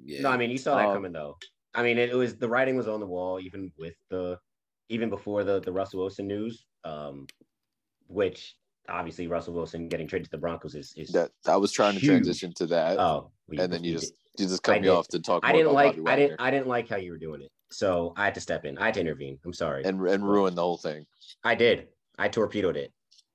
Yeah. 0.04 0.22
No, 0.22 0.30
I 0.32 0.38
mean 0.38 0.50
you 0.52 0.58
saw 0.58 0.76
that 0.78 0.88
Um, 0.88 0.94
coming 0.94 1.12
though. 1.14 1.38
I 1.74 1.84
mean 1.84 1.98
it, 1.98 2.14
was 2.14 2.36
the 2.38 2.48
writing 2.50 2.76
was 2.78 2.88
on 2.88 3.00
the 3.00 3.06
wall 3.06 3.40
even 3.40 3.72
with 3.78 3.96
the 4.10 4.40
even 4.90 5.10
before 5.10 5.44
the 5.44 5.60
the 5.62 5.72
Russell 5.72 6.00
Wilson 6.02 6.28
news, 6.28 6.66
um, 6.84 7.28
which 8.08 8.56
obviously 8.88 9.28
Russell 9.28 9.54
Wilson 9.54 9.88
getting 9.88 10.08
traded 10.08 10.26
to 10.26 10.32
the 10.32 10.38
Broncos 10.38 10.76
is 10.76 10.94
is 10.98 11.10
That 11.12 11.32
I 11.48 11.58
was 11.58 11.72
trying 11.72 11.96
to 11.98 12.06
transition 12.06 12.54
to 12.58 12.66
that, 12.68 13.00
oh 13.00 13.32
we- 13.48 13.58
and 13.58 13.72
then 13.72 13.82
we 13.82 13.88
you 13.90 13.94
did- 13.96 14.02
just 14.02 14.14
you 14.38 14.48
just 14.48 14.64
cut 14.64 14.76
I 14.76 14.80
me 14.80 14.84
did. 14.88 14.92
off 14.92 15.08
to 15.10 15.20
talk. 15.20 15.44
More 15.44 15.50
I 15.50 15.54
didn't 15.54 15.74
like 15.74 15.96
Bobby 15.98 16.10
I 16.12 16.16
didn't 16.18 16.42
I 16.42 16.52
didn't 16.52 16.68
like 16.68 16.90
how 16.90 16.98
you 16.98 17.12
were 17.12 17.18
doing 17.18 17.42
it, 17.42 17.52
so 17.76 18.14
I 18.16 18.26
had 18.26 18.36
to 18.36 18.42
step 18.42 18.66
in. 18.66 18.78
I 18.78 18.86
had 18.86 18.94
to 18.96 19.02
intervene. 19.02 19.38
I'm 19.46 19.54
sorry. 19.54 19.84
and 19.84 20.00
and 20.08 20.28
ruin 20.28 20.56
the 20.56 20.62
whole 20.62 20.78
thing. 20.78 21.06
I 21.44 21.56
did. 21.56 21.88
I 22.18 22.30
torpedoed 22.30 22.78
it. 22.78 22.94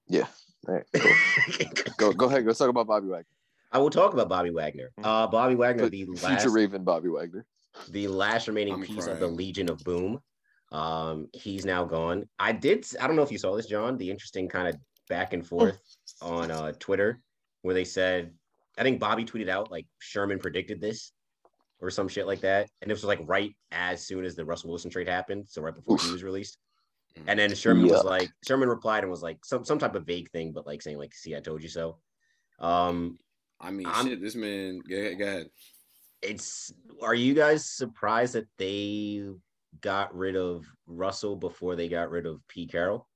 Yeah. 0.09 0.26
All 0.68 0.74
right, 0.74 0.85
cool. 0.94 1.72
go 1.96 2.12
go 2.12 2.26
ahead. 2.26 2.44
Let's 2.44 2.59
talk 2.59 2.68
about 2.68 2.87
Bobby 2.87 3.09
Wagner, 3.09 3.26
I 3.72 3.79
will 3.79 3.90
talk 3.90 4.12
about 4.12 4.29
Bobby 4.29 4.50
Wagner. 4.50 4.90
Uh, 5.03 5.26
Bobby 5.26 5.55
Wagner, 5.55 5.85
But 5.85 5.92
the 5.92 6.05
future 6.05 6.26
last 6.26 6.46
Raven 6.46 6.85
Bobby 6.85 7.09
Wagner. 7.09 7.46
the 7.90 8.09
last 8.09 8.48
remaining 8.48 8.74
I'm 8.74 8.83
piece 8.83 9.07
of 9.07 9.20
the. 9.20 9.26
Legion 9.26 9.70
of 9.70 9.79
Boom. 9.85 10.18
Um, 10.72 11.29
he's 11.33 11.64
now 11.64 11.85
gone. 11.85 12.29
I 12.38 12.53
did. 12.53 12.87
I 13.00 13.07
don't 13.07 13.16
know 13.16 13.22
if 13.22 13.33
you 13.33 13.38
saw 13.38 13.57
this, 13.57 13.66
John. 13.66 13.96
The 13.96 14.11
interesting 14.11 14.48
kind 14.48 14.68
of 14.68 14.76
back 15.09 15.33
and 15.33 15.46
forth 15.46 15.81
on 16.22 16.50
uh, 16.50 16.72
Twitter, 16.79 17.20
where 17.62 17.74
they 17.74 17.85
said, 17.85 18.33
I 18.79 18.83
think 18.83 19.00
Bobby 19.00 19.24
tweeted 19.24 19.48
out 19.48 19.70
like 19.70 19.87
Sherman 19.98 20.38
predicted 20.38 20.81
this, 20.81 21.12
or 21.80 21.90
some 21.90 22.08
shit 22.08 22.26
like 22.26 22.40
that, 22.40 22.68
and 22.82 22.90
this 22.90 22.98
was 22.98 23.04
like 23.04 23.20
right 23.24 23.54
as 23.72 24.06
soon 24.06 24.24
as 24.24 24.36
the 24.36 24.44
Russell 24.44 24.70
Wilson 24.70 24.90
trade 24.90 25.08
happened, 25.08 25.46
so 25.48 25.62
right 25.62 25.74
before 25.74 25.98
he 25.98 26.12
was 26.12 26.22
released. 26.22 26.58
And 27.26 27.38
then 27.38 27.54
Sherman 27.54 27.88
was 27.88 28.04
like, 28.04 28.30
Sherman 28.46 28.68
replied 28.68 29.02
and 29.02 29.10
was 29.10 29.22
like 29.22 29.44
some 29.44 29.64
some 29.64 29.78
type 29.78 29.94
of 29.94 30.06
vague 30.06 30.30
thing, 30.30 30.52
but 30.52 30.66
like 30.66 30.80
saying 30.82 30.98
like, 30.98 31.14
"See, 31.14 31.34
I 31.34 31.40
told 31.40 31.62
you 31.62 31.68
so." 31.68 31.98
Um, 32.60 33.18
I 33.60 33.70
mean, 33.70 33.86
I'm- 33.86 34.06
shit. 34.06 34.22
This 34.22 34.36
man. 34.36 34.80
Go 34.88 34.96
ahead. 34.96 35.18
Go 35.18 35.24
ahead. 35.24 35.46
it's 36.22 36.72
are 37.02 37.14
you 37.14 37.34
guys 37.34 37.68
surprised 37.68 38.34
that 38.34 38.46
they 38.58 39.24
got 39.80 40.14
rid 40.14 40.36
of 40.36 40.66
Russell 40.86 41.36
before 41.36 41.76
they 41.76 41.88
got 41.88 42.10
rid 42.10 42.26
of 42.26 42.46
P. 42.48 42.66
Carroll? 42.66 43.08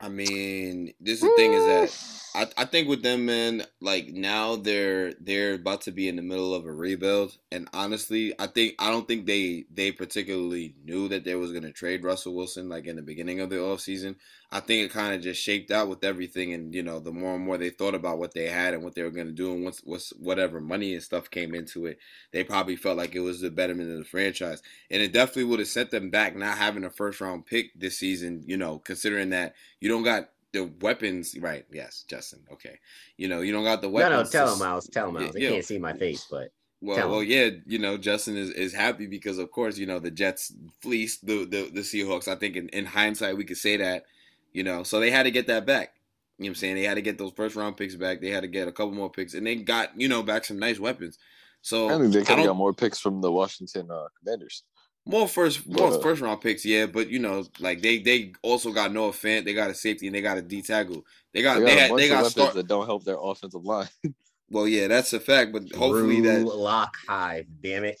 I 0.00 0.08
mean, 0.08 0.94
this 0.98 1.16
is 1.16 1.20
the 1.20 1.36
thing 1.36 1.52
is 1.52 1.64
that 1.66 2.20
I, 2.34 2.46
I 2.62 2.64
think 2.64 2.88
with 2.88 3.02
them, 3.02 3.26
man, 3.26 3.64
like 3.80 4.08
now 4.08 4.56
they're 4.56 5.12
they're 5.14 5.54
about 5.54 5.82
to 5.82 5.90
be 5.92 6.08
in 6.08 6.16
the 6.16 6.22
middle 6.22 6.54
of 6.54 6.64
a 6.64 6.72
rebuild, 6.72 7.36
and 7.50 7.68
honestly, 7.74 8.32
I 8.38 8.46
think 8.46 8.76
I 8.78 8.90
don't 8.90 9.06
think 9.06 9.26
they 9.26 9.64
they 9.72 9.92
particularly 9.92 10.74
knew 10.84 11.08
that 11.08 11.24
they 11.24 11.34
was 11.34 11.52
gonna 11.52 11.72
trade 11.72 12.04
Russell 12.04 12.34
Wilson 12.34 12.68
like 12.68 12.86
in 12.86 12.96
the 12.96 13.02
beginning 13.02 13.40
of 13.40 13.50
the 13.50 13.56
offseason. 13.56 14.16
I 14.52 14.60
think 14.60 14.84
it 14.84 14.92
kind 14.92 15.14
of 15.14 15.22
just 15.22 15.42
shaped 15.42 15.70
out 15.70 15.88
with 15.88 16.02
everything, 16.04 16.52
and 16.54 16.74
you 16.74 16.82
know, 16.82 16.98
the 16.98 17.12
more 17.12 17.34
and 17.34 17.44
more 17.44 17.58
they 17.58 17.70
thought 17.70 17.94
about 17.94 18.18
what 18.18 18.32
they 18.32 18.48
had 18.48 18.74
and 18.74 18.82
what 18.82 18.94
they 18.94 19.02
were 19.02 19.10
gonna 19.10 19.32
do, 19.32 19.52
and 19.52 19.64
once 19.64 19.82
what's 19.84 20.10
whatever 20.10 20.60
money 20.60 20.94
and 20.94 21.02
stuff 21.02 21.30
came 21.30 21.54
into 21.54 21.86
it, 21.86 21.98
they 22.32 22.44
probably 22.44 22.76
felt 22.76 22.96
like 22.96 23.14
it 23.14 23.20
was 23.20 23.40
the 23.40 23.50
betterment 23.50 23.90
of 23.90 23.98
the 23.98 24.04
franchise, 24.04 24.62
and 24.90 25.02
it 25.02 25.12
definitely 25.12 25.44
would 25.44 25.58
have 25.58 25.68
set 25.68 25.90
them 25.90 26.10
back 26.10 26.36
not 26.36 26.58
having 26.58 26.84
a 26.84 26.90
first 26.90 27.20
round 27.20 27.44
pick 27.44 27.78
this 27.78 27.98
season. 27.98 28.44
You 28.46 28.56
know, 28.56 28.78
considering 28.78 29.30
that 29.30 29.54
you 29.80 29.88
don't 29.90 30.02
got 30.02 30.30
the 30.52 30.70
weapons, 30.80 31.36
right? 31.38 31.64
Yes, 31.70 32.04
Justin. 32.08 32.40
Okay, 32.52 32.78
you 33.16 33.28
know, 33.28 33.40
you 33.40 33.52
don't 33.52 33.64
got 33.64 33.80
the 33.82 33.88
No, 33.88 33.92
weapons. 33.94 34.12
no, 34.12 34.22
no, 34.22 34.30
tell 34.30 34.46
to- 34.46 34.52
him, 34.54 34.58
Miles. 34.70 34.88
Tell 34.88 35.08
him, 35.08 35.14
Yeah, 35.14 35.20
Miles. 35.20 35.34
They 35.34 35.40
yeah. 35.42 35.50
can't 35.50 35.64
see 35.64 35.78
my 35.78 35.92
face, 35.92 36.26
but 36.30 36.52
Well, 36.80 37.10
well, 37.10 37.22
yeah, 37.22 37.50
you 37.66 37.78
know, 37.78 37.96
Justin 37.98 38.36
is, 38.36 38.50
is 38.50 38.72
happy 38.72 39.06
because, 39.06 39.38
of 39.38 39.50
course, 39.50 39.76
you 39.78 39.86
know 39.86 39.98
the 39.98 40.10
Jets 40.10 40.52
fleeced 40.80 41.26
the 41.26 41.44
the, 41.44 41.70
the 41.72 41.80
Seahawks. 41.82 42.26
I 42.26 42.36
think 42.36 42.56
in, 42.56 42.68
in 42.70 42.86
hindsight 42.86 43.36
we 43.36 43.44
could 43.44 43.58
say 43.58 43.76
that, 43.76 44.04
you 44.52 44.62
know, 44.64 44.82
so 44.82 44.98
they 44.98 45.10
had 45.10 45.24
to 45.24 45.30
get 45.30 45.46
that 45.48 45.66
back. 45.66 45.94
You 46.38 46.44
know 46.44 46.48
what 46.48 46.50
I'm 46.50 46.54
saying? 46.54 46.74
They 46.76 46.84
had 46.84 46.94
to 46.94 47.02
get 47.02 47.18
those 47.18 47.32
first 47.32 47.54
round 47.54 47.76
picks 47.76 47.94
back. 47.96 48.22
They 48.22 48.30
had 48.30 48.40
to 48.40 48.48
get 48.48 48.66
a 48.66 48.72
couple 48.72 48.92
more 48.94 49.10
picks, 49.10 49.34
and 49.34 49.46
they 49.46 49.56
got 49.56 49.90
you 50.00 50.08
know 50.08 50.22
back 50.22 50.44
some 50.46 50.58
nice 50.58 50.80
weapons. 50.80 51.18
So 51.62 51.90
I 51.90 51.98
think 51.98 52.14
they 52.14 52.20
I 52.20 52.24
could 52.24 52.38
have 52.38 52.46
got 52.46 52.56
more 52.56 52.72
picks 52.72 52.98
from 52.98 53.20
the 53.20 53.30
Washington 53.30 53.90
uh, 53.90 54.06
Commanders. 54.18 54.62
More 55.10 55.28
first 55.28 55.66
more 55.66 55.90
But- 55.90 56.02
first 56.02 56.20
round 56.22 56.40
picks, 56.40 56.64
yeah, 56.64 56.86
but 56.86 57.10
you 57.10 57.18
know, 57.18 57.44
like 57.58 57.82
they 57.82 57.98
they 57.98 58.32
also 58.42 58.72
got 58.72 58.92
no 58.92 59.06
offense. 59.06 59.44
they 59.44 59.52
got 59.54 59.70
a 59.70 59.74
safety, 59.74 60.06
and 60.06 60.14
they 60.14 60.20
got 60.22 60.38
a 60.38 60.42
D 60.42 60.62
tackle. 60.62 61.04
They 61.32 61.42
got 61.42 61.58
They 61.58 61.64
they, 61.66 61.70
got, 61.70 61.76
a 61.76 61.80
had 61.80 61.88
bunch 61.90 61.98
they 62.00 62.06
of 62.06 62.10
got 62.10 62.16
weapons 62.18 62.32
start. 62.32 62.54
that 62.54 62.66
don't 62.68 62.86
help 62.86 63.04
their 63.04 63.18
offensive 63.20 63.64
line. 63.64 63.88
Well, 64.52 64.66
yeah, 64.66 64.88
that's 64.88 65.12
a 65.12 65.20
fact, 65.20 65.52
but 65.52 65.62
hopefully 65.72 66.16
Drew 66.16 66.22
that 66.24 66.42
Lock 66.44 66.96
Hive, 67.06 67.46
damn 67.62 67.84
it. 67.84 68.00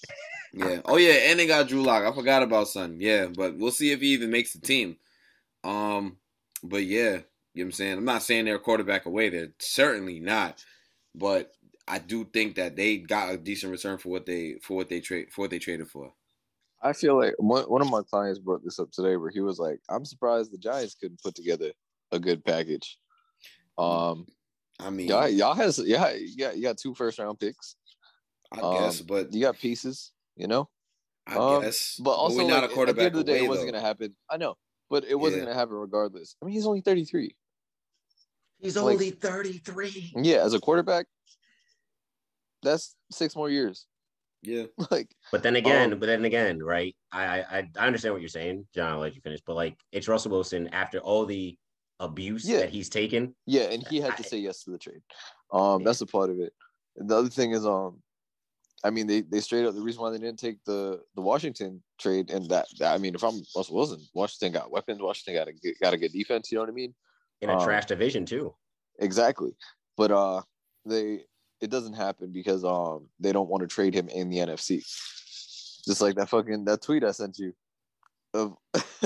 Yeah. 0.52 0.80
Oh 0.84 0.96
yeah, 0.96 1.12
and 1.30 1.38
they 1.38 1.46
got 1.46 1.68
Drew 1.68 1.80
Lock. 1.80 2.02
I 2.02 2.12
forgot 2.12 2.42
about 2.42 2.66
Son. 2.66 2.96
Yeah, 2.98 3.26
but 3.26 3.56
we'll 3.56 3.70
see 3.70 3.92
if 3.92 4.00
he 4.00 4.08
even 4.08 4.32
makes 4.32 4.52
the 4.52 4.58
team. 4.58 4.96
Um, 5.62 6.16
but 6.64 6.82
yeah, 6.84 6.98
you 6.98 7.12
know 7.14 7.20
what 7.54 7.64
I'm 7.66 7.70
saying? 7.72 7.98
I'm 7.98 8.04
not 8.04 8.24
saying 8.24 8.46
they're 8.46 8.56
a 8.56 8.58
quarterback 8.58 9.06
away. 9.06 9.28
They're 9.28 9.52
certainly 9.60 10.18
not. 10.18 10.64
But 11.14 11.52
I 11.86 11.98
do 12.00 12.24
think 12.24 12.56
that 12.56 12.74
they 12.74 12.96
got 12.96 13.32
a 13.32 13.36
decent 13.36 13.70
return 13.70 13.98
for 13.98 14.08
what 14.08 14.26
they 14.26 14.54
for 14.60 14.76
what 14.76 14.88
they 14.88 14.98
trade 14.98 15.30
for 15.30 15.42
what 15.42 15.50
they 15.52 15.60
traded 15.60 15.86
for. 15.88 16.12
I 16.82 16.92
feel 16.92 17.16
like 17.18 17.34
one, 17.38 17.64
one 17.64 17.82
of 17.82 17.90
my 17.90 18.02
clients 18.02 18.38
brought 18.38 18.64
this 18.64 18.78
up 18.78 18.90
today 18.90 19.16
where 19.16 19.30
he 19.30 19.40
was 19.40 19.58
like, 19.58 19.80
I'm 19.88 20.04
surprised 20.04 20.52
the 20.52 20.58
Giants 20.58 20.94
couldn't 20.94 21.22
put 21.22 21.34
together 21.34 21.72
a 22.10 22.18
good 22.18 22.44
package. 22.44 22.98
Um, 23.76 24.26
I 24.78 24.90
mean, 24.90 25.08
y'all, 25.08 25.28
y'all 25.28 25.54
has 25.54 25.78
yeah, 25.78 26.12
you 26.12 26.36
got 26.36 26.56
you 26.56 26.62
got 26.62 26.78
two 26.78 26.94
first 26.94 27.18
round 27.18 27.38
picks. 27.38 27.76
I 28.52 28.60
um, 28.60 28.74
guess, 28.74 29.00
but 29.00 29.32
You 29.32 29.42
got 29.42 29.58
pieces, 29.58 30.12
you 30.36 30.48
know. 30.48 30.68
I 31.26 31.36
um, 31.36 31.62
guess, 31.62 32.00
But 32.02 32.12
also, 32.12 32.38
we're 32.38 32.42
like, 32.44 32.50
not 32.50 32.64
a 32.64 32.88
at 32.88 32.96
the 32.96 33.02
end 33.02 33.14
of 33.14 33.18
the 33.18 33.24
day, 33.24 33.38
away, 33.38 33.44
it 33.44 33.48
wasn't 33.48 33.72
gonna 33.72 33.84
happen. 33.84 34.16
I 34.28 34.38
know, 34.38 34.56
but 34.88 35.04
it 35.04 35.14
wasn't 35.14 35.42
Yeah. 35.42 35.46
gonna 35.46 35.58
happen 35.58 35.74
regardless. 35.74 36.34
I 36.42 36.46
mean, 36.46 36.54
he's 36.54 36.66
only 36.66 36.80
33. 36.80 37.36
He's 38.58 38.76
Like- 38.76 38.94
only 38.94 39.10
33. 39.10 40.12
Yeah, 40.16 40.44
as 40.44 40.54
a 40.54 40.60
quarterback, 40.60 41.06
that's 42.62 42.96
six 43.10 43.36
more 43.36 43.48
years. 43.48 43.86
Yeah, 44.42 44.64
like, 44.90 45.08
But 45.32 45.42
then 45.42 45.56
again, 45.56 45.92
Um, 45.92 45.98
but 45.98 46.06
then 46.06 46.24
again, 46.24 46.62
right? 46.62 46.96
I, 47.12 47.42
I 47.42 47.70
I 47.78 47.86
understand 47.86 48.14
what 48.14 48.22
you're 48.22 48.28
saying, 48.28 48.66
John. 48.74 48.92
I'll 48.92 48.98
let 49.00 49.14
you 49.14 49.20
finish. 49.20 49.40
But 49.46 49.54
like, 49.56 49.76
it's 49.92 50.08
Russell 50.08 50.30
Wilson 50.32 50.68
after 50.68 50.98
all 50.98 51.26
the 51.26 51.56
abuse 51.98 52.48
Yeah. 52.48 52.60
that 52.60 52.70
he's 52.70 52.88
taken. 52.88 53.34
yeah, 53.46 53.64
and 53.64 53.86
he 53.88 54.00
had 54.00 54.16
to 54.16 54.22
say 54.22 54.38
yes 54.38 54.64
to 54.64 54.70
the 54.70 54.78
trade. 54.78 55.02
Um, 55.52 55.80
Yeah. 55.80 55.84
that's 55.86 56.00
a 56.00 56.06
part 56.06 56.30
of 56.30 56.40
it. 56.40 56.52
And 56.96 57.08
the 57.08 57.16
other 57.16 57.28
thing 57.28 57.52
is, 57.52 57.66
um, 57.66 58.02
I 58.82 58.88
mean, 58.88 59.06
they 59.06 59.20
they 59.20 59.40
straight 59.40 59.66
up 59.66 59.74
the 59.74 59.82
reason 59.82 60.00
why 60.00 60.10
they 60.10 60.18
didn't 60.18 60.38
take 60.38 60.64
the 60.64 61.02
the 61.14 61.20
Washington 61.20 61.82
trade, 61.98 62.30
and 62.30 62.48
that, 62.48 62.66
that 62.78 62.94
I 62.94 62.98
mean, 62.98 63.14
if 63.14 63.22
I'm 63.22 63.42
Russell 63.54 63.76
Wilson, 63.76 64.00
Washington 64.14 64.52
got 64.58 64.70
weapons, 64.70 65.02
Washington 65.02 65.34
got 65.34 65.48
a 65.48 65.52
good- 65.52 65.78
got 65.82 65.92
a 65.92 65.98
good 65.98 66.12
defense. 66.12 66.50
You 66.50 66.56
know 66.56 66.62
what 66.62 66.70
I 66.70 66.72
mean? 66.72 66.94
in 67.42 67.50
a 67.50 67.54
Um, 67.58 67.64
trash 67.64 67.86
division 67.86 68.24
too. 68.24 68.54
Exactly. 68.98 69.52
But 69.98 70.10
uh 70.10 70.42
they 70.86 71.24
it 71.60 71.70
doesn't 71.70 71.94
happen 71.94 72.32
because 72.32 72.64
um 72.64 73.06
they 73.18 73.32
don't 73.32 73.48
want 73.48 73.62
to 73.62 73.66
trade 73.66 73.94
him 73.94 74.08
in 74.08 74.28
the 74.28 74.38
NFC. 74.38 74.78
Just 75.84 76.00
like 76.00 76.16
that 76.16 76.28
fucking 76.28 76.64
that 76.64 76.82
tweet 76.82 77.04
I 77.04 77.10
sent 77.10 77.38
you 77.38 77.52
of 78.34 78.54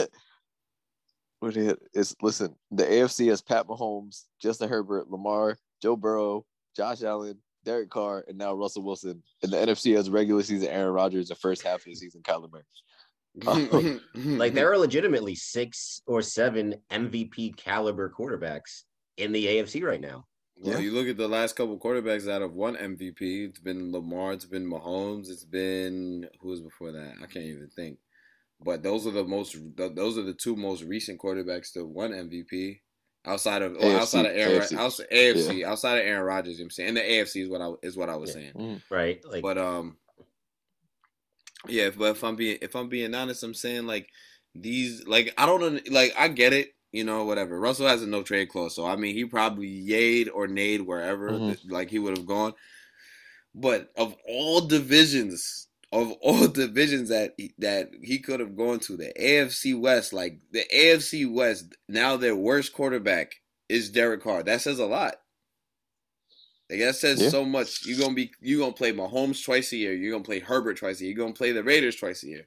what 1.41 1.57
it 1.57 1.79
is. 1.93 2.15
Listen, 2.23 2.55
the 2.71 2.85
AFC 2.85 3.29
has 3.29 3.43
Pat 3.43 3.67
Mahomes, 3.67 4.25
Justin 4.41 4.69
Herbert, 4.69 5.11
Lamar, 5.11 5.59
Joe 5.83 5.97
Burrow, 5.97 6.45
Josh 6.77 7.03
Allen, 7.03 7.39
Derek 7.65 7.91
Carr, 7.91 8.25
and 8.29 8.39
now 8.39 8.55
Russell 8.55 8.83
Wilson. 8.83 9.23
And 9.43 9.53
the 9.53 9.57
NFC 9.57 9.97
has 9.97 10.11
regular 10.11 10.43
season 10.43 10.69
Aaron 10.69 10.93
Rodgers, 10.93 11.29
the 11.29 11.35
first 11.35 11.63
half 11.63 11.81
of 11.81 11.85
the 11.85 11.95
season 11.95 12.23
Kyler 12.23 12.51
Murray. 12.51 12.65
Like 14.15 14.55
there 14.55 14.71
are 14.71 14.79
legitimately 14.79 15.35
six 15.35 16.01
or 16.07 16.23
seven 16.23 16.77
MVP 16.91 17.57
caliber 17.57 18.13
quarterbacks 18.17 18.83
in 19.17 19.33
the 19.33 19.45
AFC 19.47 19.83
right 19.83 20.01
now. 20.01 20.25
Well, 20.57 20.75
Yeah. 20.75 20.81
you 20.81 20.93
look 20.93 21.09
at 21.09 21.17
the 21.17 21.29
last 21.29 21.57
couple 21.57 21.79
quarterbacks 21.79 22.25
that 22.25 22.41
have 22.43 22.53
won 22.55 22.77
MVP. 22.77 23.49
It's 23.49 23.59
been 23.61 23.91
Lamar, 23.93 24.33
it's 24.33 24.45
been 24.45 24.67
Mahomes, 24.71 25.29
it's 25.31 25.45
been 25.45 26.29
who 26.41 26.49
was 26.49 26.61
before 26.61 26.93
that? 26.93 27.15
I 27.23 27.27
can't 27.27 27.45
even 27.47 27.71
think. 27.75 27.99
But 28.65 28.83
those 28.83 29.07
are 29.07 29.11
the 29.11 29.25
most. 29.25 29.53
th- 29.77 29.95
Those 29.95 30.17
are 30.17 30.23
the 30.23 30.33
two 30.33 30.57
most 30.57 30.83
recent 30.85 31.21
quarterbacks 31.21 31.73
to 31.73 31.85
one 31.85 32.13
MVP 32.13 32.81
outside 33.27 33.63
of 33.63 33.73
AFC, 33.73 33.95
outside 33.97 34.27
of 34.27 34.33
Aaron 34.37 34.61
AFC. 34.63 34.77
outside, 34.77 35.07
AFC 35.11 35.65
outside 35.65 35.99
of 35.99 36.07
Aaron 36.07 36.25
Rodgers. 36.25 36.53
You 36.55 36.59
know 36.59 36.63
what 36.63 36.67
I'm 36.67 36.71
saying, 36.71 36.89
and 36.91 36.97
the 36.97 37.03
AFC 37.03 37.43
is 37.43 37.49
what 37.49 37.61
I 37.61 37.73
is 37.83 37.97
what 37.97 38.09
I 38.09 38.17
was 38.17 38.31
Yeah. 38.31 38.35
saying. 38.35 38.53
Mhm. 38.55 38.83
Right? 38.91 39.25
Like 39.25 39.43
But 39.43 39.59
um, 39.59 39.99
yeah. 41.69 41.91
But 41.91 42.13
if 42.13 42.25
I'm 42.25 42.37
being 42.37 42.59
if 42.63 42.75
I'm 42.77 42.89
being 42.89 43.15
honest, 43.15 43.43
I'm 43.43 43.55
saying 43.55 43.87
like 43.87 44.09
these 44.55 45.05
like 45.07 45.35
I 45.37 45.47
don't 45.47 45.91
like 45.91 46.15
I 46.17 46.29
get 46.29 46.53
it. 46.53 46.75
You 46.95 47.03
know, 47.03 47.25
whatever. 47.25 47.59
Russell 47.59 47.89
has 47.89 48.03
a 48.03 48.07
no 48.07 48.23
trade 48.23 48.49
clause, 48.51 48.77
so 48.77 48.87
I 48.87 48.95
mean 48.95 49.15
he 49.17 49.25
probably 49.25 49.67
yayed 49.69 50.29
or 50.33 50.47
nayed 50.47 50.83
wherever 50.87 51.31
Mhm. 51.31 51.49
that- 51.51 51.71
like 51.71 51.91
he 51.91 51.99
would 51.99 52.17
have 52.17 52.27
gone. 52.27 52.55
But 53.55 53.91
of 53.97 54.15
all 54.29 54.61
divisions, 54.61 55.67
of 55.93 56.13
all 56.23 56.47
divisions 56.47 57.09
that 57.09 57.35
he, 57.37 57.53
that 57.59 57.91
he 58.01 58.21
could 58.21 58.39
have 58.39 58.57
gone 58.57 58.79
to, 58.81 58.97
the 58.97 59.13
AFC 59.21 59.75
West, 59.79 60.13
like 60.13 60.39
the 60.53 60.65
AFC 60.73 61.27
West, 61.31 61.75
now 61.89 62.17
their 62.17 62.37
worst 62.37 62.73
quarterback 62.73 63.41
is 63.69 63.91
Derek 63.91 64.23
Carr. 64.23 64.45
That 64.45 64.61
says 64.61 64.79
a 64.79 64.87
lot. 64.87 65.17
Like 66.71 66.79
that 66.81 66.95
says 66.97 67.21
Yeah. 67.21 67.29
so 67.31 67.45
much. 67.45 67.85
You're 67.87 67.99
gonna 67.99 68.15
be 68.15 68.31
you're 68.41 68.61
gonna 68.61 68.73
play 68.73 68.93
Mahomes 68.93 69.45
twice 69.45 69.73
a 69.73 69.77
year. 69.77 69.95
You're 69.95 70.13
gonna 70.13 70.23
play 70.25 70.39
Herbert 70.39 70.77
twice 70.79 71.01
a 71.01 71.05
year. 71.05 71.13
You're 71.13 71.25
gonna 71.25 71.35
play 71.35 71.51
the 71.53 71.65
Raiders 71.65 71.97
twice 71.97 72.23
a 72.23 72.29
year. 72.29 72.47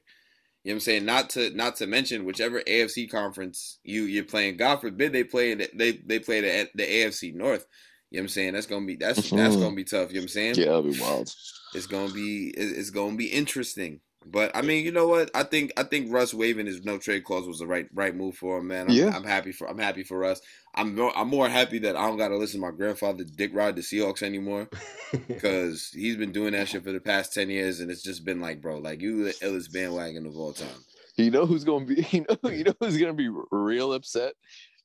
You 0.64 0.70
know 0.70 0.74
what 0.74 0.76
I'm 0.76 0.80
saying? 0.80 1.04
Not 1.04 1.30
to 1.30 1.50
not 1.50 1.76
to 1.76 1.86
mention 1.86 2.24
whichever 2.24 2.60
AFC 2.62 3.10
conference 3.10 3.78
you 3.84 4.02
you're 4.04 4.24
playing. 4.24 4.56
God 4.56 4.80
forbid 4.80 5.12
they 5.12 5.24
play 5.24 5.54
the, 5.54 5.68
they 5.74 5.92
they 5.92 6.18
play 6.18 6.40
the 6.40 6.68
the 6.74 6.82
AFC 6.84 7.34
North. 7.34 7.66
You 8.10 8.18
know 8.18 8.22
what 8.22 8.24
I'm 8.24 8.28
saying? 8.28 8.52
That's 8.54 8.66
gonna 8.66 8.86
be 8.86 8.96
that's 8.96 9.30
that's 9.30 9.56
Mhm. 9.56 9.60
gonna 9.60 9.76
be 9.76 9.84
tough. 9.84 10.10
You 10.10 10.16
know 10.16 10.20
what 10.20 10.24
I'm 10.24 10.28
saying? 10.28 10.54
Yeah, 10.56 10.64
that'd 10.66 10.92
be 10.92 11.00
wild. 11.00 11.32
It's 11.74 11.86
gonna 11.86 12.12
be 12.12 12.48
it's 12.56 12.90
gonna 12.90 13.16
be 13.16 13.26
interesting. 13.26 14.00
But 14.26 14.54
I 14.54 14.62
mean, 14.62 14.84
you 14.84 14.92
know 14.92 15.06
what? 15.06 15.30
I 15.34 15.42
think 15.44 15.72
I 15.76 15.84
think 15.84 16.12
Russ 16.12 16.34
waiving 16.34 16.66
his 16.66 16.84
no 16.84 16.98
trade 16.98 17.24
clause 17.24 17.46
was 17.46 17.60
the 17.60 17.66
right 17.66 17.86
right 17.94 18.14
move 18.14 18.36
for 18.36 18.58
him, 18.58 18.68
man. 18.68 18.88
I'm, 18.88 18.92
Yeah. 18.92 19.12
I'm 19.14 19.24
happy 19.24 19.52
for 19.52 19.68
I'm 19.68 19.78
happy 19.78 20.02
for 20.02 20.18
Russ. 20.18 20.40
I'm 20.74 20.94
more, 20.94 21.16
I'm 21.16 21.28
more 21.28 21.48
happy 21.48 21.78
that 21.80 21.96
I 21.96 22.06
don't 22.06 22.18
got 22.18 22.28
to 22.28 22.36
listen 22.36 22.60
to 22.60 22.66
my 22.66 22.76
grandfather 22.76 23.24
Dick 23.24 23.52
ride 23.54 23.76
the 23.76 23.82
Seahawks 23.82 24.22
anymore 24.22 24.68
because 25.28 25.90
he's 25.92 26.16
been 26.16 26.32
doing 26.32 26.52
that 26.52 26.68
shit 26.68 26.84
for 26.84 26.92
the 26.92 27.00
past 27.00 27.32
ten 27.32 27.48
years, 27.48 27.80
and 27.80 27.90
it's 27.90 28.02
just 28.02 28.24
been 28.24 28.40
like, 28.40 28.60
bro, 28.60 28.78
like 28.78 29.00
you 29.00 29.24
the 29.24 29.30
illest 29.34 29.72
bandwagon 29.72 30.26
of 30.26 30.36
all 30.36 30.52
time. 30.52 30.84
You 31.16 31.30
know 31.30 31.46
who's 31.46 31.64
gonna 31.64 31.84
be 31.84 32.06
you 32.10 32.26
know 32.28 32.50
you 32.50 32.64
know 32.64 32.74
who's 32.80 32.98
gonna 32.98 33.14
be 33.14 33.30
real 33.50 33.92
upset 33.92 34.34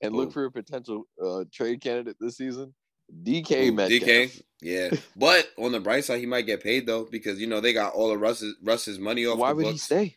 and 0.02 0.16
look 0.16 0.32
for 0.32 0.46
a 0.46 0.52
potential 0.52 1.04
uh, 1.24 1.46
trade 1.52 1.82
candidate 1.82 2.18
this 2.20 2.38
season? 2.38 2.74
DK 3.24 3.66
Who, 3.66 3.72
Metcalf. 3.74 4.02
DK, 4.10 4.42
yeah. 4.62 4.90
But 5.16 5.50
on 5.58 5.72
the 5.72 5.80
bright 5.80 6.06
side, 6.06 6.20
he 6.20 6.26
might 6.26 6.44
get 6.46 6.64
paid 6.64 6.86
though 6.88 7.06
because 7.06 7.40
you 7.40 7.48
know 7.48 7.60
they 7.62 7.74
got 7.74 7.94
all 7.94 8.12
of 8.12 8.20
Russ's 8.22 8.56
Russ's 8.64 8.98
money 9.00 9.26
off. 9.26 9.38
Why 9.38 9.50
the 9.50 9.56
would 9.58 9.66
he 9.66 9.72
books. 9.74 9.84
stay? 9.84 10.16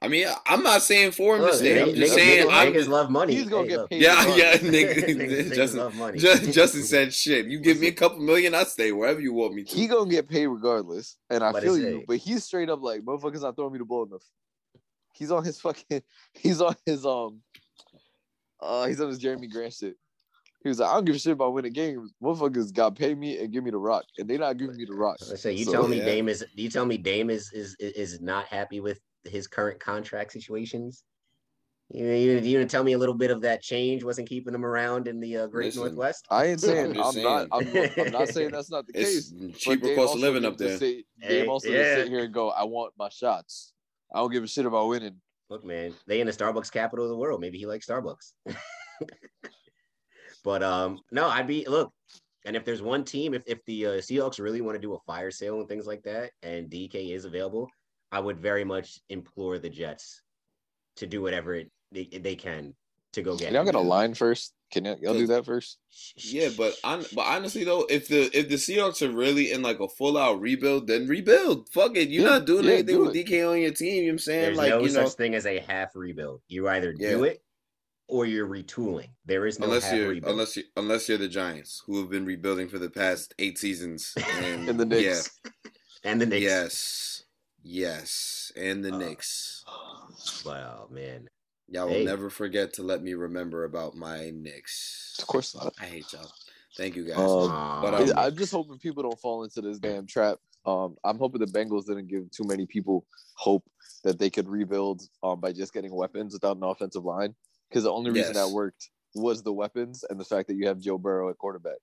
I 0.00 0.06
mean, 0.06 0.28
I'm 0.46 0.62
not 0.62 0.82
saying 0.82 1.10
for 1.10 1.34
him 1.36 1.42
to 1.44 1.52
stay. 1.54 1.80
I'm 1.82 1.92
just 1.92 2.12
niggas- 2.12 2.14
saying. 2.14 2.46
niggas- 2.46 2.52
I'm, 2.52 2.72
niggas 2.72 2.88
love 2.88 3.10
money. 3.10 3.34
He's 3.34 3.48
gonna 3.48 3.62
Hey, 3.64 3.68
get 3.68 3.78
look. 3.78 3.90
paid. 3.90 4.02
Yeah, 4.02 4.34
yeah, 4.36 4.56
Niggas- 4.58 5.04
nigga. 5.04 5.16
niggas 5.48 5.54
Justin, 5.56 5.80
love 5.80 5.94
money. 5.96 6.18
Ju- 6.18 6.52
Justin 6.52 6.82
said, 6.84 7.12
"Shit, 7.12 7.46
you 7.46 7.58
give 7.58 7.80
me 7.80 7.88
a 7.88 7.92
couple 7.92 8.18
million, 8.20 8.54
I 8.54 8.62
stay 8.62 8.92
wherever 8.92 9.20
you 9.20 9.32
want 9.32 9.54
me 9.54 9.64
to." 9.64 9.74
He 9.74 9.88
gonna 9.88 10.08
get 10.08 10.28
paid 10.28 10.46
regardless, 10.46 11.16
and 11.30 11.42
I 11.42 11.50
But 11.50 11.64
feel 11.64 11.76
you. 11.76 11.98
a- 12.02 12.04
But 12.06 12.18
he's 12.18 12.44
straight 12.44 12.68
up 12.70 12.80
like, 12.80 13.00
motherfuckers 13.00 13.42
not 13.42 13.56
throwing 13.56 13.72
me 13.72 13.80
the 13.80 13.84
ball 13.86 14.04
enough. 14.06 14.22
He's 15.14 15.32
on 15.32 15.42
his 15.44 15.60
fucking. 15.60 16.02
He's 16.34 16.60
on 16.60 16.76
his 16.86 17.04
um. 17.04 17.40
Uh, 18.60 18.86
he's 18.86 19.00
on 19.00 19.08
his 19.08 19.18
Jerami 19.20 19.50
Grant 19.50 19.72
shit. 19.74 19.96
He 20.62 20.68
was 20.68 20.80
like, 20.80 20.90
I 20.90 20.94
don't 20.94 21.04
give 21.04 21.14
a 21.14 21.18
shit 21.18 21.32
about 21.32 21.52
winning 21.52 21.72
games. 21.72 22.12
Motherfuckers 22.22 22.72
got 22.72 22.96
to 22.96 23.00
pay 23.00 23.14
me 23.14 23.38
and 23.38 23.52
give 23.52 23.62
me 23.62 23.70
the 23.70 23.78
rock, 23.78 24.04
and 24.18 24.28
they 24.28 24.36
not 24.38 24.56
giving 24.56 24.76
me 24.76 24.84
the 24.84 24.94
rock. 24.94 25.16
I 25.30 25.36
say 25.36 25.52
you 25.52 25.64
So, 25.64 25.72
tell 25.72 25.88
me 25.88 25.98
yeah. 25.98 26.04
Dame 26.04 26.28
is 26.28 26.44
you 26.54 26.68
tell 26.68 26.84
me 26.84 26.98
Dame 26.98 27.30
is 27.30 27.52
is 27.52 27.76
is 27.78 28.20
not 28.20 28.46
happy 28.46 28.80
with 28.80 29.00
his 29.24 29.46
current 29.46 29.78
contract 29.78 30.32
situations. 30.32 31.04
You 31.90 32.04
you 32.06 32.38
you 32.40 32.58
gonna 32.58 32.68
tell 32.68 32.84
me 32.84 32.92
a 32.92 32.98
little 32.98 33.14
bit 33.14 33.30
of 33.30 33.40
that 33.42 33.62
change 33.62 34.04
wasn't 34.04 34.28
keeping 34.28 34.52
him 34.54 34.64
around 34.64 35.08
in 35.08 35.20
the 35.20 35.38
uh, 35.38 35.46
Great 35.46 35.66
Listen, 35.66 35.82
Northwest. 35.84 36.26
I 36.28 36.46
ain't 36.46 36.60
saying 36.60 36.90
I'm 36.96 37.00
I'm, 37.00 37.14
just 37.14 37.18
not. 37.18 37.46
I'm. 37.52 38.06
I'm 38.06 38.12
not 38.12 38.28
saying 38.28 38.50
that's 38.52 38.70
not 38.70 38.86
the 38.86 38.98
It's 39.00 39.30
case. 39.30 39.30
but 39.30 39.54
cheaper 39.58 39.94
cost 39.94 40.14
of 40.16 40.20
living 40.20 40.44
up 40.44 40.58
there. 40.58 40.68
just 40.68 40.80
Say, 40.80 41.04
Hey, 41.20 41.40
Dame 41.40 41.50
also 41.50 41.68
yeah. 41.68 41.78
just 41.78 41.94
sit 41.94 42.08
here 42.08 42.24
and 42.24 42.34
go, 42.34 42.50
I 42.50 42.64
want 42.64 42.92
my 42.98 43.08
shots. 43.08 43.72
I 44.12 44.18
don't 44.18 44.30
give 44.32 44.42
a 44.42 44.48
shit 44.48 44.66
about 44.66 44.88
winning. 44.88 45.20
Look, 45.48 45.64
man, 45.64 45.94
they 46.06 46.20
in 46.20 46.26
the 46.26 46.32
Starbucks 46.32 46.70
capital 46.70 47.06
of 47.06 47.10
the 47.10 47.16
world. 47.16 47.40
Maybe 47.40 47.56
he 47.58 47.64
likes 47.64 47.86
Starbucks. 47.86 48.32
but 50.48 50.62
um, 50.62 51.00
no, 51.12 51.28
I'd 51.28 51.46
be 51.46 51.66
look, 51.68 51.92
and 52.46 52.56
if 52.56 52.64
there's 52.64 52.80
one 52.80 53.04
team, 53.04 53.34
if 53.34 53.42
if 53.46 53.62
the 53.66 53.84
uh, 53.84 53.90
Seahawks 53.98 54.40
really 54.40 54.62
want 54.62 54.76
to 54.76 54.80
do 54.80 54.94
a 54.94 54.98
fire 55.00 55.30
sale 55.30 55.60
and 55.60 55.68
things 55.68 55.86
like 55.86 56.02
that, 56.04 56.30
and 56.42 56.70
DK 56.70 57.14
is 57.14 57.26
available, 57.26 57.68
I 58.10 58.20
would 58.20 58.40
very 58.40 58.64
much 58.64 58.98
implore 59.10 59.58
the 59.58 59.68
Jets 59.68 60.22
to 60.96 61.06
do 61.06 61.20
whatever 61.20 61.54
it, 61.54 61.70
they, 61.92 62.04
they 62.04 62.34
can 62.34 62.72
to 63.12 63.20
go 63.20 63.36
get. 63.36 63.48
Can 63.48 63.52
y'all 63.56 63.60
him. 63.60 63.66
get 63.66 63.74
a 63.74 63.80
line 63.80 64.14
first? 64.14 64.54
Can 64.72 64.86
y'all, 64.86 64.96
y'all 65.02 65.12
do 65.12 65.26
that 65.26 65.44
first? 65.44 65.76
Yeah, 66.16 66.48
but 66.56 66.74
on, 66.82 67.04
but 67.14 67.26
honestly 67.26 67.64
though, 67.64 67.84
if 67.90 68.08
the 68.08 68.30
if 68.32 68.48
the 68.48 68.54
Seahawks 68.54 69.06
are 69.06 69.12
really 69.14 69.52
in 69.52 69.60
like 69.60 69.80
a 69.80 69.88
full 69.88 70.16
out 70.16 70.40
rebuild, 70.40 70.86
then 70.86 71.06
rebuild. 71.08 71.68
Fuck 71.68 71.94
it, 71.94 72.08
you're 72.08 72.24
Yeah, 72.24 72.38
not 72.38 72.46
doing 72.46 72.64
yeah, 72.64 72.72
anything 72.72 72.94
do 72.94 73.04
with 73.04 73.14
it. 73.14 73.26
DK 73.26 73.50
on 73.52 73.60
your 73.60 73.72
team. 73.72 73.96
You 73.96 74.00
know 74.00 74.06
what 74.06 74.12
I'm 74.12 74.18
saying? 74.20 74.42
There's 74.44 74.56
like 74.56 74.70
no 74.70 74.80
you 74.80 74.92
know, 74.94 75.04
such 75.04 75.18
thing 75.18 75.34
as 75.34 75.44
a 75.44 75.58
half 75.58 75.94
rebuild. 75.94 76.40
You 76.48 76.70
either 76.70 76.94
do 76.94 77.24
it 77.24 77.42
or 78.08 78.26
you're 78.26 78.46
retooling. 78.48 79.10
There 79.26 79.46
is 79.46 79.58
no 79.58 79.66
unless 79.66 79.92
you're 79.92 80.08
rebuild. 80.08 80.32
unless 80.32 80.56
you 80.56 80.64
unless 80.76 81.08
you're 81.08 81.18
the 81.18 81.28
Giants 81.28 81.82
who 81.86 82.00
have 82.00 82.10
been 82.10 82.24
rebuilding 82.24 82.68
for 82.68 82.78
the 82.78 82.90
past 82.90 83.34
eight 83.38 83.58
seasons. 83.58 84.12
And, 84.16 84.68
And 84.68 84.80
the 84.80 84.84
Knicks. 84.86 85.30
and 86.04 86.20
the 86.20 86.26
Knicks. 86.26 86.42
yes, 86.42 87.22
yes, 87.62 88.52
and 88.56 88.84
the 88.84 88.92
Uh, 88.92 88.98
Knicks. 88.98 89.64
Wow, 90.44 90.88
man. 90.90 91.28
Y'all 91.70 91.88
will 91.88 92.02
never 92.04 92.30
forget 92.30 92.72
to 92.74 92.82
let 92.82 93.02
me 93.02 93.12
remember 93.14 93.64
about 93.64 93.94
my 93.94 94.30
Knicks. 94.34 95.14
Of 95.18 95.26
course 95.26 95.54
not. 95.54 95.74
I 95.78 95.84
hate 95.84 96.10
y'all. 96.12 96.30
Thank 96.78 96.96
you 96.96 97.04
guys. 97.04 97.18
Um, 97.18 97.82
but, 97.82 97.94
I- 97.94 98.02
um, 98.04 98.12
I'm 98.16 98.36
just 98.36 98.52
hoping 98.52 98.78
people 98.78 99.02
don't 99.02 99.20
fall 99.20 99.44
into 99.44 99.60
this 99.60 99.78
damn 99.78 100.06
trap. 100.06 100.38
Um, 100.64 100.96
I'm 101.04 101.18
hoping 101.18 101.40
the 101.40 101.46
Bengals 101.46 101.86
didn't 101.86 102.08
give 102.08 102.30
too 102.30 102.44
many 102.44 102.66
people 102.66 103.06
hope 103.36 103.64
that 104.04 104.18
they 104.18 104.30
could 104.30 104.48
rebuild 104.48 105.02
um, 105.22 105.40
by 105.40 105.52
just 105.52 105.72
getting 105.74 105.94
weapons 105.94 106.32
without 106.34 106.56
an 106.56 106.62
offensive 106.62 107.04
line. 107.04 107.34
Because 107.68 107.84
the 107.84 107.92
only 107.92 108.10
reason 108.10 108.34
Yes. 108.34 108.46
that 108.46 108.52
worked 108.52 108.90
was 109.14 109.42
the 109.42 109.52
weapons 109.52 110.04
and 110.08 110.18
the 110.18 110.24
fact 110.24 110.48
that 110.48 110.54
you 110.54 110.66
have 110.66 110.78
Joe 110.78 110.98
Burrow 110.98 111.30
at 111.30 111.38
quarterback. 111.38 111.78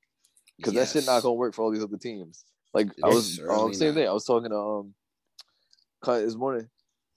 Because 0.58 0.74
that 0.74 0.88
shit 0.88 1.06
not 1.06 1.22
gonna 1.22 1.34
work 1.34 1.54
for 1.54 1.64
all 1.64 1.72
these 1.72 1.84
other 1.84 1.98
teams. 1.98 2.46
Like 2.74 2.88
I 3.04 3.08
was 3.08 3.40
um, 3.50 3.74
same 3.74 3.90
not. 3.90 3.96
thing. 3.96 4.08
I 4.08 4.14
was 4.14 4.26
talking 4.26 4.50
to 4.50 4.58
um 4.58 4.94
this 6.06 6.36
morning, 6.36 6.70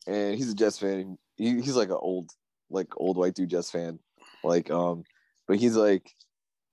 and 0.06 0.34
he's 0.36 0.50
a 0.50 0.54
Jets 0.54 0.78
fan. 0.78 1.18
He, 1.36 1.54
he's 1.60 1.76
like 1.76 1.90
an 1.90 1.98
old, 2.00 2.30
like 2.70 2.88
old 2.96 3.16
white 3.16 3.34
dude 3.34 3.50
Jets 3.50 3.70
fan. 3.70 3.98
Like 4.42 4.70
um, 4.70 5.04
but 5.46 5.58
he's 5.58 5.76
like, 5.76 6.10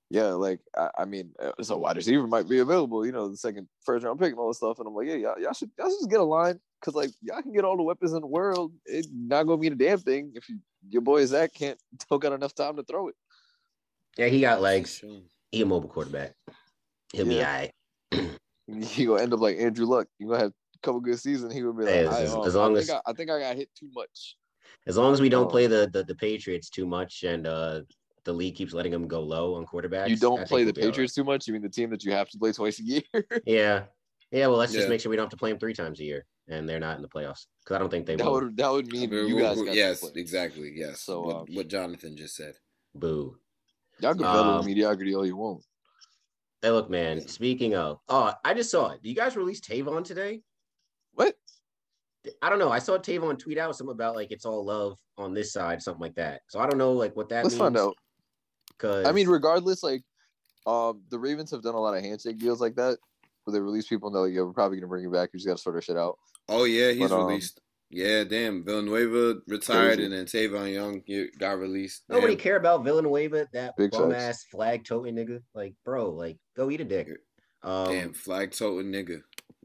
yeah, 0.09 0.29
like 0.29 0.59
I, 0.77 0.89
I 0.99 1.05
mean, 1.05 1.31
uh, 1.41 1.51
so 1.61 1.77
wide 1.77 1.97
receiver 1.97 2.27
might 2.27 2.47
be 2.47 2.59
available. 2.59 3.05
You 3.05 3.11
know, 3.11 3.27
the 3.27 3.37
second 3.37 3.67
first 3.83 4.05
round 4.05 4.19
pick 4.19 4.31
and 4.31 4.39
all 4.39 4.49
this 4.49 4.57
stuff. 4.57 4.79
And 4.79 4.87
I'm 4.87 4.93
like, 4.95 5.07
yeah, 5.07 5.15
y'all, 5.15 5.39
y'all 5.39 5.53
should 5.53 5.71
y'all 5.77 5.89
should 5.89 5.99
just 5.99 6.09
get 6.09 6.19
a 6.19 6.23
line 6.23 6.59
because 6.79 6.95
like 6.95 7.11
y'all 7.21 7.41
can 7.41 7.53
get 7.53 7.65
all 7.65 7.77
the 7.77 7.83
weapons 7.83 8.13
in 8.13 8.21
the 8.21 8.27
world. 8.27 8.71
It's 8.85 9.09
not 9.11 9.43
gonna 9.43 9.61
mean 9.61 9.73
a 9.73 9.75
damn 9.75 9.99
thing 9.99 10.31
if 10.35 10.47
you, 10.49 10.59
your 10.89 11.01
boy 11.01 11.25
Zach 11.25 11.53
can't 11.53 11.79
don't 12.09 12.21
got 12.21 12.33
enough 12.33 12.53
time 12.55 12.75
to 12.77 12.83
throw 12.83 13.07
it. 13.09 13.15
Yeah, 14.17 14.27
he 14.27 14.41
got 14.41 14.61
legs. 14.61 15.03
He 15.51 15.61
a 15.61 15.65
mobile 15.65 15.89
quarterback. 15.89 16.33
He'll 17.13 17.25
be 17.25 17.35
Yeah. 17.35 17.47
all 18.13 18.19
right. 18.21 18.31
He 18.85 19.05
gonna 19.05 19.21
end 19.21 19.33
up 19.33 19.39
like 19.41 19.57
Andrew 19.59 19.85
Luck. 19.85 20.07
You 20.17 20.27
gonna 20.27 20.39
have 20.39 20.49
a 20.51 20.79
couple 20.81 20.99
good 20.99 21.19
seasons. 21.19 21.53
He 21.53 21.61
would 21.63 21.77
be 21.77 21.83
like, 21.85 21.93
Hey, 21.93 22.07
I, 22.07 22.21
as- 22.23 22.33
um, 22.33 22.45
as 22.47 22.55
long 22.55 22.75
I 22.75 22.79
as- 22.79 22.87
think 22.87 22.99
I, 23.05 23.11
I 23.11 23.13
think 23.13 23.29
I 23.29 23.39
got 23.39 23.55
hit 23.55 23.69
too 23.77 23.89
much. 23.93 24.37
As 24.87 24.97
long 24.97 25.13
as 25.13 25.21
we 25.21 25.29
don't 25.29 25.45
Oh. 25.45 25.49
play 25.49 25.67
the, 25.67 25.87
the 25.93 26.03
the 26.03 26.15
Patriots 26.15 26.69
too 26.69 26.85
much 26.87 27.23
and 27.23 27.45
uh 27.45 27.81
the 28.23 28.33
league 28.33 28.55
keeps 28.55 28.73
letting 28.73 28.91
them 28.91 29.07
go 29.07 29.19
low 29.21 29.53
on 29.53 29.65
quarterbacks. 29.67 30.09
You 30.09 30.17
don't 30.17 30.47
play 30.47 30.63
the 30.63 30.73
be 30.73 30.81
right. 30.81 30.89
Patriots 30.89 31.13
too 31.13 31.23
much. 31.23 31.45
You 31.45 31.53
mean 31.53 31.61
the 31.61 31.69
team 31.69 31.91
that 31.91 32.03
you 32.03 32.11
have 32.11 32.27
to 32.29 32.39
play 32.39 32.51
twice 32.53 32.79
a 32.79 32.83
year? 32.83 33.03
Yeah. 33.45 33.83
Yeah, 34.35 34.47
well, 34.47 34.57
let's 34.57 34.73
just 34.73 34.83
Yeah. 34.83 34.89
make 34.89 34.99
sure 34.99 35.09
we 35.09 35.15
don't 35.15 35.23
have 35.23 35.29
to 35.31 35.37
play 35.37 35.49
them 35.49 35.59
three 35.59 35.73
times 35.73 36.01
a 36.01 36.03
year, 36.03 36.25
and 36.49 36.67
they're 36.67 36.79
not 36.79 36.97
in 36.97 37.01
the 37.01 37.07
playoffs 37.07 37.45
because 37.63 37.75
I 37.75 37.77
don't 37.79 37.89
think 37.89 38.05
they 38.05 38.17
that 38.17 38.25
will. 38.25 38.33
would 38.41 38.57
that 38.57 38.69
would 38.69 38.87
mean 38.87 39.09
you 39.09 39.39
guys 39.39 39.55
we're- 39.55 39.67
got 39.67 39.75
yes, 39.77 40.01
to 40.01 40.07
play. 40.11 40.21
exactly. 40.21 40.73
Yes. 40.75 41.03
So, 41.03 41.21
what, 41.21 41.35
um, 41.37 41.45
what 41.53 41.69
Jonathan 41.69 42.17
just 42.17 42.35
said. 42.35 42.57
Boo. 42.93 43.39
Y'all 44.01 44.11
can 44.13 44.23
battle 44.23 44.43
Um, 44.43 44.57
with 44.57 44.65
mediocrity 44.65 45.15
all 45.15 45.25
you 45.25 45.37
want. 45.37 45.63
Hey, 46.61 46.69
look, 46.71 46.89
man. 46.89 47.25
Speaking 47.29 47.75
of, 47.75 47.99
oh, 48.09 48.33
I 48.43 48.53
just 48.53 48.69
saw 48.71 48.89
it. 48.91 49.01
Do 49.01 49.07
you 49.07 49.15
guys 49.15 49.37
release 49.37 49.61
Tavon 49.61 50.03
today? 50.03 50.41
What? 51.13 51.37
I 52.41 52.49
don't 52.49 52.59
know. 52.59 52.71
I 52.71 52.79
saw 52.79 52.97
Tavon 52.97 53.39
tweet 53.39 53.57
out 53.57 53.73
something 53.77 53.93
about 53.93 54.15
like 54.15 54.31
it's 54.31 54.45
all 54.45 54.65
love 54.65 54.99
on 55.17 55.33
this 55.33 55.53
side, 55.53 55.81
something 55.81 56.01
like 56.01 56.15
that. 56.15 56.41
So 56.49 56.59
I 56.59 56.67
don't 56.67 56.77
know 56.77 56.91
like 56.91 57.15
what 57.15 57.29
that 57.29 57.45
Let's 57.45 57.53
means. 57.53 57.59
find 57.59 57.77
out. 57.77 57.95
Cause 58.79 59.05
I 59.05 59.13
mean, 59.13 59.29
regardless, 59.29 59.81
like, 59.81 60.03
um, 60.65 61.03
the 61.09 61.19
Ravens 61.19 61.51
have 61.51 61.61
done 61.61 61.75
a 61.75 61.79
lot 61.79 61.95
of 61.95 62.03
handshake 62.03 62.37
deals 62.37 62.59
like 62.59 62.75
that, 62.75 62.97
where 63.45 63.53
they 63.53 63.61
release 63.61 63.87
people 63.87 64.07
and 64.09 64.15
they're 64.15 64.23
like, 64.23 64.33
"Yeah, 64.33 64.41
we're 64.41 64.53
probably 64.53 64.77
gonna 64.77 64.87
bring 64.87 65.03
you 65.03 65.11
back. 65.11 65.29
You 65.33 65.39
just 65.39 65.47
gotta 65.47 65.59
sort 65.59 65.75
our 65.75 65.81
shit 65.81 65.97
out." 65.97 66.17
Oh 66.49 66.65
yeah, 66.65 66.91
he's 66.91 67.09
But, 67.09 67.19
um, 67.19 67.27
released. 67.27 67.61
Yeah, 67.91 68.23
damn. 68.23 68.65
Villanueva 68.65 69.35
retired, 69.47 69.99
Crazy. 69.99 70.03
and 70.05 70.13
then 70.13 70.25
Tavon 70.25 70.73
Young 70.73 71.01
got 71.39 71.59
released. 71.59 72.03
nobody 72.09 72.35
care 72.35 72.55
about 72.57 72.83
Villanueva, 72.83 73.47
that 73.53 73.77
Big 73.77 73.91
bum 73.91 74.11
facts. 74.11 74.23
ass 74.23 74.43
flag 74.51 74.83
toting 74.83 75.15
nigga. 75.15 75.41
Like, 75.53 75.75
bro, 75.85 76.09
like 76.09 76.37
go 76.57 76.69
eat 76.71 76.81
a 76.81 76.85
dick. 76.85 77.09
Um, 77.63 77.85
Damn, 77.87 78.13
flag 78.13 78.51
toting 78.51 78.91
nigga. 78.91 79.21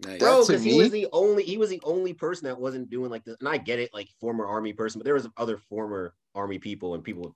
Nice. 0.07 0.19
bro, 0.19 0.47
because 0.47 0.63
he 0.63 0.79
was 0.79 0.91
the 0.91 1.07
only 1.13 1.43
he 1.43 1.57
was 1.59 1.69
the 1.71 1.81
only 1.85 2.13
person 2.15 2.45
that 2.47 2.59
wasn't 2.59 2.89
doing 2.91 3.11
like 3.11 3.25
this. 3.25 3.37
And 3.41 3.49
I 3.49 3.57
get 3.59 3.79
it, 3.79 3.93
like 3.93 4.09
former 4.21 4.47
army 4.47 4.73
person, 4.73 4.99
but 4.99 5.05
there 5.05 5.15
was 5.15 5.29
other 5.37 5.59
former 5.59 6.15
army 6.35 6.59
people 6.59 6.95
and 6.95 7.03
people 7.05 7.35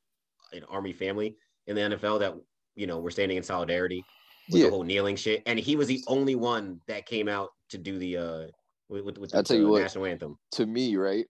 in 0.52 0.64
army 0.64 0.92
family 0.92 1.36
in 1.66 1.76
the 1.76 1.82
NFL 1.82 2.20
that 2.20 2.34
you 2.76 2.86
know 2.86 3.00
were 3.00 3.10
standing 3.10 3.36
in 3.36 3.42
solidarity 3.42 4.04
with 4.50 4.60
Yeah, 4.60 4.66
the 4.66 4.70
whole 4.70 4.82
kneeling 4.82 5.16
shit. 5.16 5.42
And 5.46 5.58
he 5.58 5.76
was 5.76 5.88
the 5.88 6.02
only 6.06 6.34
one 6.34 6.80
that 6.86 7.06
came 7.06 7.28
out 7.28 7.50
to 7.70 7.78
do 7.78 7.98
the 7.98 8.16
uh 8.16 8.46
with 8.88 9.04
with, 9.04 9.18
with 9.18 9.34
I'll 9.34 9.42
the 9.42 9.48
tell 9.48 9.56
you 9.56 9.68
what. 9.68 9.82
national 9.82 10.06
anthem. 10.06 10.38
to 10.52 10.66
me, 10.66 10.96
right? 10.96 11.26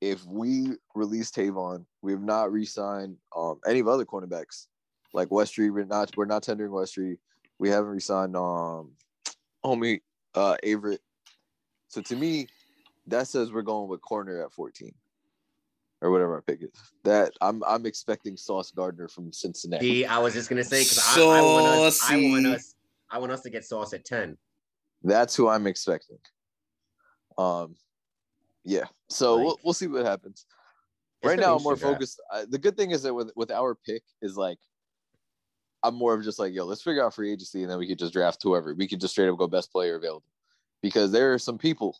If 0.00 0.24
we 0.26 0.72
release 0.94 1.30
Tavon, 1.30 1.86
we 2.02 2.12
have 2.12 2.20
not 2.22 2.52
re-signed 2.52 3.16
um, 3.34 3.60
any 3.66 3.80
of 3.80 3.88
other 3.88 4.04
cornerbacks 4.04 4.66
like 5.14 5.28
Westry. 5.28 5.72
We're 5.72 5.84
not 5.86 6.14
we're 6.16 6.26
not 6.26 6.42
tendering 6.42 6.70
Westry. 6.70 7.16
We 7.58 7.70
haven't 7.70 7.90
re-signed 7.90 8.36
um, 8.36 8.92
homie 9.64 10.00
uh, 10.34 10.56
Averett. 10.62 10.98
So 11.88 12.02
to 12.02 12.16
me, 12.16 12.46
that 13.06 13.26
says 13.28 13.52
we're 13.52 13.62
going 13.62 13.88
with 13.88 14.02
corner 14.02 14.44
at 14.44 14.52
14 14.52 14.92
or 16.02 16.10
whatever 16.10 16.34
our 16.34 16.42
pick 16.42 16.62
is. 16.62 16.70
That 17.04 17.32
I'm 17.40 17.62
I'm 17.64 17.86
expecting 17.86 18.36
Sauce 18.36 18.70
Gardner 18.70 19.08
from 19.08 19.32
Cincinnati. 19.32 19.86
See, 19.86 20.06
I 20.06 20.18
was 20.18 20.34
just 20.34 20.48
gonna 20.48 20.64
say 20.64 20.82
because 20.82 20.98
I, 21.16 21.20
I 21.20 21.42
want 21.42 21.66
us, 21.66 22.00
I 22.10 22.16
want 22.16 22.46
us, 22.46 22.74
I 23.10 23.18
want 23.18 23.32
us 23.32 23.40
to 23.42 23.50
get 23.50 23.64
sauce 23.64 23.92
at 23.92 24.04
ten. 24.04 24.36
That's 25.02 25.34
who 25.36 25.48
I'm 25.48 25.66
expecting. 25.66 26.18
Um, 27.38 27.76
yeah. 28.64 28.84
So 29.08 29.34
Like- 29.36 29.44
we'll 29.44 29.60
we'll 29.64 29.74
see 29.74 29.86
what 29.86 30.04
happens. 30.04 30.46
Right 31.24 31.38
now, 31.38 31.56
I'm 31.56 31.62
more 31.62 31.72
interesting 31.72 31.94
focused. 31.94 32.20
I, 32.32 32.44
the 32.48 32.58
good 32.58 32.76
thing 32.76 32.92
is 32.92 33.02
that 33.02 33.12
with 33.12 33.32
with 33.34 33.50
our 33.50 33.74
pick 33.74 34.02
is 34.22 34.36
like, 34.36 34.58
I'm 35.82 35.94
more 35.94 36.14
of 36.14 36.22
just 36.22 36.38
like, 36.38 36.54
yo, 36.54 36.64
let's 36.64 36.82
figure 36.82 37.04
out 37.04 37.14
free 37.14 37.32
agency, 37.32 37.62
and 37.62 37.70
then 37.70 37.78
we 37.78 37.88
could 37.88 37.98
just 37.98 38.12
draft 38.12 38.40
whoever. 38.42 38.74
We 38.74 38.86
could 38.86 39.00
just 39.00 39.12
straight 39.12 39.28
up 39.28 39.38
go 39.38 39.48
best 39.48 39.72
player 39.72 39.96
available, 39.96 40.22
because 40.82 41.10
there 41.10 41.32
are 41.32 41.38
some 41.38 41.58
people 41.58 41.96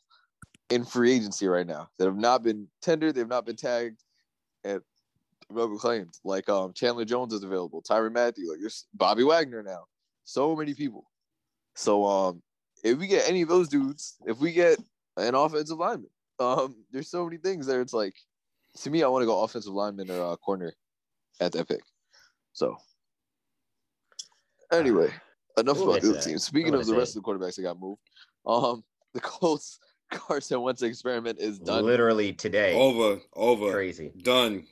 in 0.71 0.85
free 0.85 1.13
agency 1.13 1.47
right 1.47 1.67
now 1.67 1.89
that 1.99 2.07
have 2.07 2.17
not 2.17 2.43
been 2.43 2.69
tendered, 2.83 3.15
they've 3.15 3.29
not 3.29 3.47
been 3.47 3.57
tagged, 3.57 4.03
and 4.65 4.81
claims. 5.79 6.21
Like 6.25 6.49
um, 6.49 6.73
Chandler 6.73 7.05
Jones 7.05 7.33
is 7.33 7.45
available, 7.45 7.83
Tyrann 7.83 8.13
Mathieu, 8.13 8.51
like 8.51 8.61
there's 8.61 8.87
Bobby 8.95 9.23
Wagner 9.23 9.63
now. 9.63 9.85
So 10.25 10.57
many 10.57 10.75
people. 10.75 11.09
So 11.75 12.05
um, 12.05 12.43
if 12.83 12.99
we 12.99 13.07
get 13.07 13.29
any 13.29 13.43
of 13.43 13.49
those 13.49 13.69
dudes, 13.69 14.17
if 14.27 14.39
we 14.39 14.53
get 14.53 14.79
an 15.17 15.35
offensive 15.35 15.79
lineman, 15.79 16.11
um, 16.41 16.75
there's 16.91 17.09
so 17.09 17.25
many 17.25 17.37
things 17.37 17.67
there. 17.67 17.81
It's 17.81 17.93
like 17.93 18.15
to 18.83 18.91
me, 18.91 19.03
I 19.03 19.09
want 19.09 19.23
to 19.23 19.27
go 19.27 19.43
offensive 19.43 19.73
lineman 19.73 20.11
or 20.11 20.33
uh, 20.33 20.37
corner 20.37 20.73
at 21.41 21.53
that 21.53 21.69
pick. 21.69 21.83
So 22.53 22.77
anyway, 24.73 25.11
enough 25.59 25.77
We'll 25.77 25.91
about 25.91 26.03
the 26.03 26.21
team. 26.21 26.39
Speaking 26.39 26.75
of 26.75 26.87
the 26.87 26.95
rest 26.95 27.17
of 27.17 27.23
the 27.23 27.29
quarterbacks 27.29 27.57
that 27.57 27.63
got 27.63 27.81
moved, 27.81 28.01
um, 28.47 28.83
the 29.15 29.21
Colts 29.21 29.79
Carson 30.11 30.61
Wentz 30.63 30.83
experiment 30.83 31.39
is 31.41 31.59
done. 31.59 31.85
Literally 31.85 32.33
today, 32.33 32.75
Over, 32.75 33.21
over, 33.35 33.73
crazy. 33.73 34.13
done. 34.23 34.65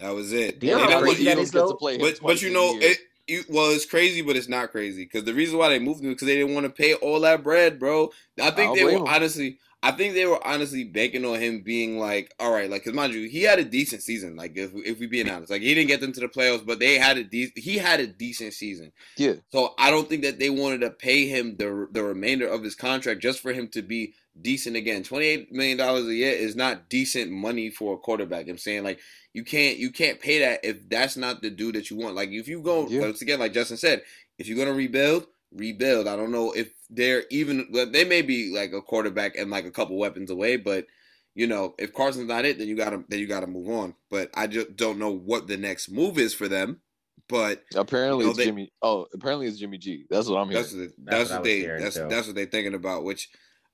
That 0.00 0.10
was 0.10 0.32
it. 0.32 0.58
Do 0.60 0.66
you 0.66 0.72
know 0.76 0.82
And 0.82 0.92
how 0.92 0.98
it 0.98 1.02
crazy 1.02 1.16
was- 1.18 1.24
that 1.26 1.30
Eagles 1.32 1.46
is, 1.46 1.52
get 1.52 1.60
to 1.60 1.66
though? 1.68 1.74
play 1.74 1.94
him 1.94 2.00
But 2.00 2.16
twice 2.16 2.34
but 2.34 2.42
you 2.42 2.52
know 2.52 2.72
year. 2.74 2.90
it. 2.92 2.98
You, 3.26 3.42
well, 3.48 3.70
it's 3.70 3.86
crazy, 3.86 4.20
but 4.20 4.36
it's 4.36 4.48
not 4.48 4.70
crazy 4.70 5.04
because 5.04 5.24
the 5.24 5.32
reason 5.32 5.56
why 5.56 5.70
they 5.70 5.78
moved 5.78 6.02
him 6.04 6.10
because 6.10 6.26
they 6.26 6.34
didn't 6.36 6.52
want 6.52 6.64
to 6.66 6.70
pay 6.70 6.92
all 6.94 7.20
that 7.20 7.42
bread, 7.42 7.78
bro. 7.78 8.10
I 8.38 8.50
think 8.50 8.56
don't 8.56 8.76
they 8.76 8.82
blame 8.82 9.00
were 9.02 9.08
'em. 9.08 9.14
honestly. 9.14 9.58
I 9.86 9.90
think 9.92 10.14
they 10.14 10.24
were 10.24 10.44
honestly 10.46 10.82
banking 10.84 11.24
on 11.26 11.38
him 11.38 11.60
being 11.60 11.98
like, 11.98 12.32
all 12.40 12.50
right, 12.50 12.70
like, 12.70 12.84
cause 12.84 12.94
mind 12.94 13.12
you, 13.12 13.28
he 13.28 13.42
had 13.42 13.58
a 13.58 13.64
decent 13.64 14.02
season. 14.02 14.34
Like, 14.34 14.56
if, 14.56 14.70
if 14.74 14.98
we 14.98 15.06
being 15.06 15.28
honest, 15.28 15.50
like, 15.50 15.60
he 15.60 15.74
didn't 15.74 15.88
get 15.88 16.00
them 16.00 16.12
to 16.12 16.20
the 16.20 16.28
playoffs, 16.28 16.64
but 16.64 16.78
they 16.78 16.98
had 16.98 17.18
a 17.18 17.24
de- 17.24 17.52
he 17.54 17.76
had 17.76 18.00
a 18.00 18.06
decent 18.06 18.54
season. 18.54 18.92
yeah, 19.18 19.34
So 19.52 19.74
I 19.78 19.90
don't 19.90 20.08
think 20.08 20.22
that 20.22 20.38
they 20.38 20.48
wanted 20.48 20.80
to 20.80 20.90
pay 20.90 21.26
him 21.28 21.56
the 21.58 21.86
the 21.92 22.02
remainder 22.02 22.48
of 22.48 22.62
his 22.62 22.74
contract 22.74 23.20
just 23.20 23.40
for 23.40 23.52
him 23.52 23.68
to 23.68 23.82
be 23.82 24.14
decent 24.40 24.74
again. 24.74 25.02
Twenty 25.02 25.26
eight 25.26 25.52
million 25.52 25.76
dollars 25.76 26.06
a 26.08 26.14
year 26.14 26.32
is 26.32 26.56
not 26.56 26.88
decent 26.88 27.30
money 27.30 27.68
for 27.70 27.94
a 27.94 27.98
quarterback. 27.98 28.48
I'm 28.48 28.58
saying 28.58 28.84
like 28.84 29.00
you 29.34 29.44
can't 29.44 29.76
you 29.76 29.90
can't 29.92 30.18
pay 30.18 30.38
that 30.40 30.60
if 30.64 30.88
that's 30.88 31.16
not 31.16 31.42
the 31.42 31.50
dude 31.50 31.74
that 31.74 31.90
you 31.90 31.98
want. 31.98 32.14
Like 32.14 32.30
if 32.30 32.48
you 32.48 32.62
go 32.62 32.88
Yeah. 32.88 33.02
once 33.02 33.20
again, 33.22 33.38
like 33.38 33.52
Justin 33.52 33.76
said, 33.76 34.02
if 34.38 34.48
you're 34.48 34.58
gonna 34.58 34.72
rebuild, 34.72 35.26
rebuild. 35.54 36.06
I 36.08 36.16
don't 36.16 36.32
know 36.32 36.52
if 36.52 36.70
they're 36.90 37.24
even 37.30 37.66
they 37.72 38.04
may 38.04 38.22
be 38.22 38.52
like 38.54 38.72
a 38.72 38.82
quarterback 38.82 39.36
and 39.36 39.50
like 39.50 39.64
a 39.64 39.70
couple 39.70 39.96
weapons 39.96 40.30
away, 40.30 40.56
but 40.56 40.86
you 41.34 41.46
know 41.46 41.74
if 41.78 41.92
Carson's 41.92 42.28
not 42.28 42.44
it, 42.44 42.58
then 42.58 42.68
you 42.68 42.76
gotta 42.76 43.02
then 43.08 43.18
you 43.20 43.26
gotta 43.26 43.46
move 43.46 43.68
on. 43.68 43.94
But 44.10 44.30
I 44.34 44.46
just 44.46 44.76
don't 44.76 44.98
know 44.98 45.10
what 45.10 45.46
the 45.46 45.56
next 45.56 45.90
move 45.90 46.18
is 46.18 46.34
for 46.34 46.48
them. 46.48 46.80
But 47.28 47.62
apparently 47.74 48.18
You 48.20 48.24
know, 48.26 48.30
it's 48.30 48.38
they- 48.38 48.44
Jimmy. 48.44 48.72
Oh, 48.82 49.06
apparently 49.14 49.46
it's 49.46 49.58
Jimmy 49.58 49.78
G. 49.78 50.04
That's 50.10 50.28
what 50.28 50.36
I'm 50.38 50.48
hearing. 50.50 50.62
that's 50.62 50.74
what, 50.74 50.80
That's 50.80 51.18
that's 51.18 51.30
what 51.30 51.36
what 51.38 51.44
they 51.44 51.62
that's 51.66 51.94
too. 51.96 52.06
that's 52.10 52.26
what 52.26 52.36
they're 52.36 52.46
thinking 52.46 52.74
about. 52.74 53.04
Which 53.04 53.30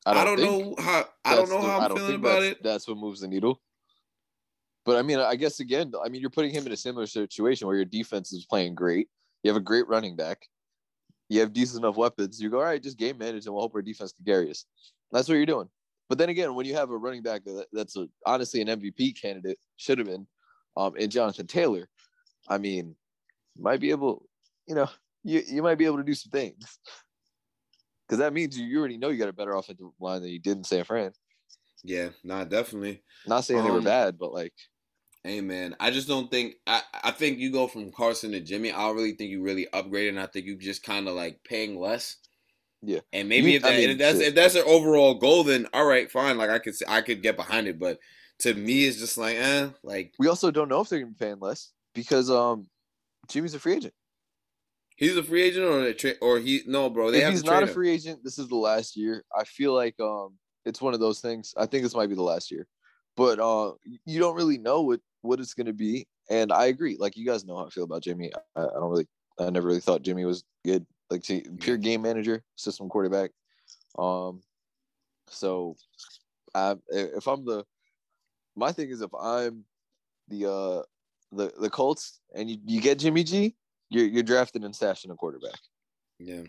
I 0.07 0.25
don't, 0.25 0.39
think 0.39 0.49
know 0.51 0.75
how 0.83 1.05
I 1.25 1.35
don't 1.35 1.51
know 1.51 1.61
the- 1.61 1.67
how 1.69 1.79
I 1.81 1.83
I'm 1.85 1.89
don't 1.89 1.97
feeling 1.99 2.13
think 2.13 2.23
about 2.25 2.41
that's, 2.41 2.53
it. 2.53 2.63
That's 2.63 2.89
what 2.89 2.97
moves 2.97 3.21
the 3.21 3.29
needle. 3.29 3.61
But 4.87 4.97
I 4.97 5.03
mean, 5.03 5.19
I 5.19 5.37
guess 5.37 5.61
again, 5.61 5.93
I 6.03 6.09
mean, 6.09 6.21
you're 6.21 6.31
putting 6.31 6.53
him 6.53 6.65
in 6.67 6.73
a 6.73 6.77
similar 6.77 7.07
situation 7.07 7.67
where 7.67 7.77
your 7.77 7.85
defense 7.85 8.33
is 8.33 8.47
playing 8.47 8.75
great. 8.75 9.09
You 9.43 9.51
have 9.51 9.57
a 9.57 9.65
great 9.65 9.87
running 9.89 10.17
back. 10.17 10.47
You 11.31 11.41
have 11.41 11.53
decent 11.53 11.85
enough 11.85 11.97
weapons. 11.97 12.43
You 12.43 12.51
go, 12.51 12.59
all 12.59 12.65
right, 12.65 12.83
just 12.83 12.99
game 12.99 13.17
manage 13.17 13.47
and 13.47 13.55
we'll 13.55 13.63
hope 13.63 13.75
our 13.75 13.83
defense 13.83 14.13
can 14.13 14.25
carry 14.25 14.51
us. 14.51 14.67
That's 15.13 15.29
what 15.29 15.37
you're 15.37 15.47
doing. 15.47 15.69
But 16.09 16.19
then 16.19 16.29
again, 16.29 16.57
when 16.57 16.67
you 16.67 16.75
have 16.75 16.91
a 16.91 16.97
running 16.97 17.23
back 17.23 17.43
that's 17.73 17.97
a, 17.97 18.09
honestly 18.27 18.61
an 18.61 18.67
MVP 18.67 19.19
candidate, 19.21 19.57
should 19.77 19.99
have 19.99 20.09
been, 20.09 20.27
um, 20.77 20.97
in 20.97 21.09
Jonathan 21.09 21.47
Taylor, 21.47 21.89
I 22.49 22.59
mean, 22.59 22.97
might 23.57 23.79
be 23.81 23.91
able, 23.91 24.27
you 24.67 24.75
know, 24.75 24.89
you, 25.23 25.41
you 25.47 25.63
might 25.63 25.79
be 25.79 25.85
able 25.87 25.99
to 25.99 26.03
do 26.05 26.15
some 26.15 26.33
things. 26.33 26.79
Because 28.07 28.19
that 28.19 28.33
means 28.33 28.59
you, 28.59 28.67
you 28.67 28.81
already 28.81 28.97
know 28.97 29.11
you 29.11 29.19
got 29.19 29.29
a 29.29 29.33
better 29.33 29.55
offensive 29.55 29.87
line 30.01 30.23
than 30.23 30.31
you 30.33 30.41
did 30.41 30.57
in 30.57 30.65
San 30.65 30.83
Fran. 30.83 31.13
Yeah, 31.85 32.09
nah, 32.25 32.43
definitely. 32.43 33.05
Not 33.25 33.45
saying 33.45 33.63
they 33.63 33.71
were 33.71 33.79
Um, 33.79 33.85
bad, 33.85 34.19
but 34.19 34.33
like 34.33 34.53
Hey 35.23 35.41
man, 35.43 35.77
I 35.79 35.91
just 35.91 36.09
don't 36.09 36.31
think 36.31 36.55
I 36.67 36.83
I 37.05 37.11
think 37.11 37.39
you 37.39 37.53
go 37.53 37.67
from 37.67 37.93
Carson 37.93 38.33
to 38.33 38.41
Jimmy. 38.41 38.73
I 38.73 38.79
don't 38.87 38.97
really 38.97 39.13
think 39.13 39.31
you 39.31 39.43
really 39.43 39.67
upgraded. 39.75 40.11
And 40.11 40.21
I 40.21 40.27
think 40.27 40.47
you 40.47 40.57
just 40.57 40.83
kind 40.83 41.09
of 41.09 41.15
like 41.15 41.43
paying 41.45 41.79
less. 41.79 42.17
Yeah. 42.83 43.01
And 43.13 43.29
maybe 43.29 43.51
You- 43.51 43.57
if 43.57 43.63
that 43.63 43.73
I 43.75 43.77
mean, 43.77 43.91
if 43.91 43.99
that's 43.99 44.19
shit. 44.19 44.29
if 44.29 44.35
that's 44.35 44.55
their 44.55 44.67
overall 44.67 45.15
goal, 45.15 45.45
then 45.45 45.67
all 45.75 45.85
right, 45.85 46.11
fine. 46.11 46.39
Like 46.39 46.49
I 46.51 46.59
could 46.59 46.75
I 46.89 47.03
could 47.03 47.23
get 47.23 47.37
behind 47.37 47.69
it, 47.69 47.79
but 47.79 47.99
to 48.39 48.55
me, 48.55 48.87
it's 48.87 48.97
just 48.97 49.19
like 49.19 49.37
eh, 49.37 49.69
like 49.83 50.15
we 50.19 50.27
also 50.29 50.51
don't 50.51 50.69
know 50.69 50.81
if 50.81 50.89
they're 50.89 51.01
gonna 51.01 51.13
be 51.13 51.23
paying 51.23 51.39
less 51.41 51.73
because 51.95 52.31
um 52.31 52.67
Jimmy's 53.29 53.53
a 53.55 53.59
free 53.59 53.75
agent. 53.75 53.93
he's 54.97 55.17
a 55.19 55.23
free 55.23 55.43
agent 55.43 55.67
or 55.67 55.81
a 55.83 55.93
tra- 55.93 56.15
or 56.23 56.39
he 56.39 56.63
no, 56.67 56.89
bro. 56.89 57.11
They 57.11 57.19
if 57.19 57.25
have 57.25 57.33
he's 57.35 57.45
not 57.45 57.63
a 57.63 57.67
him. 57.67 57.75
free 57.75 57.91
agent, 57.91 58.25
this 58.25 58.39
is 58.39 58.49
the 58.49 58.57
last 58.57 58.97
year. 58.97 59.23
I 59.37 59.45
feel 59.45 59.75
like 59.75 60.01
um 60.01 60.39
it's 60.65 60.81
one 60.81 60.95
of 60.95 61.01
those 61.01 61.21
things. 61.21 61.53
I 61.59 61.67
think 61.67 61.83
this 61.83 61.95
might 61.95 62.09
be 62.09 62.15
the 62.15 62.23
last 62.23 62.51
year. 62.51 62.67
But 63.19 63.39
uh 63.39 63.73
you 64.07 64.19
don't 64.19 64.35
really 64.37 64.57
know 64.57 64.81
what 64.81 65.01
what 65.23 65.41
it's 65.41 65.55
gonna 65.55 65.73
be. 65.73 66.07
And 66.29 66.53
I 66.53 66.67
agree. 66.67 66.97
Like 66.99 67.17
you 67.17 67.27
guys 67.27 67.45
know 67.45 67.57
how 67.57 67.67
I 67.67 67.71
feel 67.71 67.85
about 67.85 68.03
Jimmy. 68.03 68.31
I, 68.57 68.61
I 68.61 68.63
don't 68.63 68.91
really 68.91 69.07
I 69.39 69.51
never 69.51 69.67
really 69.67 69.81
thought 69.81 70.03
Jimmy 70.03 70.25
was 70.25 70.45
good. 70.65 70.87
Like 71.11 71.25
see, 71.25 71.45
pure 71.61 71.77
game 71.77 72.03
manager, 72.03 72.43
system 72.57 72.89
quarterback. 72.89 73.31
Um 73.99 74.43
so 75.29 75.77
I 76.55 76.77
if 76.89 77.27
I'm 77.27 77.45
the 77.45 77.65
my 78.57 78.73
thing 78.73 78.91
is 78.91 79.01
if 79.01 79.11
I'm 79.15 79.65
the 80.29 80.51
uh 80.51 80.83
the 81.33 81.53
the 81.61 81.71
Colts 81.71 82.21
and 82.35 82.51
you, 82.51 82.59
you 82.65 82.81
get 82.81 82.99
Jimmy 82.99 83.25
G, 83.25 83.55
you're 83.89 84.07
you're 84.07 84.23
drafting 84.23 84.65
and 84.65 84.75
stashing 84.75 85.11
a 85.11 85.17
quarterback. 85.17 85.59
Yeah, 86.19 86.43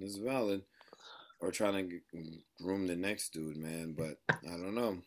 it's 0.00 0.16
valid. 0.16 0.62
Or 1.40 1.50
trying 1.50 1.90
to 1.90 2.00
groom 2.62 2.86
the 2.86 2.96
next 2.96 3.34
dude, 3.34 3.58
man. 3.58 3.94
But 3.96 4.16
I 4.30 4.56
don't 4.56 4.74
know. 4.74 4.98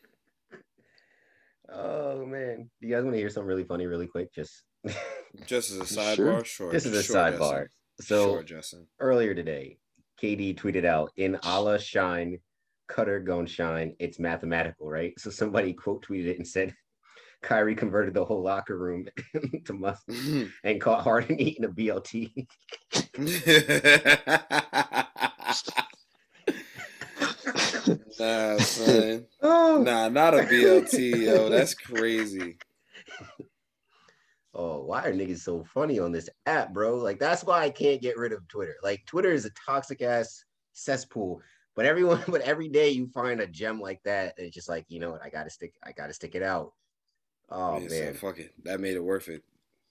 Oh 1.74 2.26
man, 2.26 2.70
do 2.82 2.88
you 2.88 2.95
guys 2.95 3.03
want 3.03 3.13
to 3.15 3.20
hear 3.20 3.30
something 3.30 3.47
really 3.47 3.63
funny, 3.63 3.86
really 3.86 4.07
quick? 4.07 4.34
Just 4.34 4.63
Just 5.45 5.72
as 5.72 5.78
a 5.78 5.84
sidebar, 5.84 6.45
sure. 6.45 6.72
this 6.72 6.86
is 6.86 6.93
a 6.95 7.03
Sure, 7.03 7.15
sidebar. 7.15 7.67
Justin. 7.67 7.67
So 8.01 8.34
sure, 8.34 8.43
Justin. 8.43 8.88
earlier 8.99 9.34
today, 9.36 9.78
KD 10.22 10.55
tweeted 10.57 10.86
out, 10.86 11.11
"In 11.17 11.38
Allah 11.43 11.80
shine, 11.80 12.39
Cutter 12.88 13.20
gon' 13.20 13.45
shine. 13.45 13.95
It's 13.99 14.20
mathematical, 14.20 14.89
right?" 14.89 15.13
So 15.20 15.30
somebody 15.30 15.74
quote 15.74 16.05
tweeted 16.05 16.28
it 16.28 16.38
and 16.38 16.47
said, 16.47 16.74
Kyrie 17.41 17.76
converted 17.76 18.13
the 18.13 18.26
whole 18.26 18.41
locker 18.43 18.78
room 18.78 19.07
to 19.65 19.74
must 19.74 20.05
mm-hmm. 20.07 20.47
and 20.63 20.82
caught 20.82 21.03
Harden 21.03 21.39
eating 21.39 21.63
a 21.65 21.70
BLT. 21.70 22.47
nah, 28.20 28.57
son. 28.57 29.26
oh. 29.41 29.82
Nah, 29.86 30.09
not 30.32 30.43
a 30.43 30.47
BLT, 30.47 31.23
yo. 31.25 31.49
That's 31.49 31.73
crazy. 31.73 32.57
oh, 34.53 34.84
why 34.84 35.03
are 35.05 35.13
niggas 35.13 35.39
so 35.39 35.63
funny 35.63 35.99
on 35.99 36.11
this 36.11 36.30
app, 36.45 36.73
bro? 36.73 36.97
Like 36.97 37.19
that's 37.19 37.43
why 37.43 37.63
I 37.63 37.69
can't 37.69 38.01
get 38.01 38.17
rid 38.17 38.34
of 38.34 38.47
Twitter. 38.47 38.75
Like 38.84 39.05
Twitter 39.05 39.32
is 39.32 39.45
a 39.45 39.51
toxic 39.65 40.01
ass 40.01 40.43
cesspool. 40.73 41.41
But 41.75 41.86
everyone, 41.86 42.23
but 42.27 42.41
every 42.41 42.67
day 42.69 42.89
you 42.89 43.07
find 43.07 43.39
a 43.39 43.47
gem 43.47 43.80
like 43.80 44.01
that, 44.03 44.34
and 44.38 44.47
it's 44.47 44.55
just 44.55 44.69
like 44.69 44.86
you 44.89 44.99
know 44.99 45.11
what, 45.11 45.23
I 45.23 45.30
gotta 45.30 45.49
stick, 45.49 45.73
I 45.84 45.91
gotta 45.91 46.13
stick 46.13 46.36
it 46.36 46.43
out. 46.43 46.73
Oh 47.49 47.80
Yeah, 47.80 47.88
man, 47.89 48.13
So 48.13 48.19
fuck 48.19 48.39
it. 48.39 48.53
That 48.63 48.80
made 48.80 48.95
it 48.95 49.03
worth 49.03 49.27
it. 49.30 49.43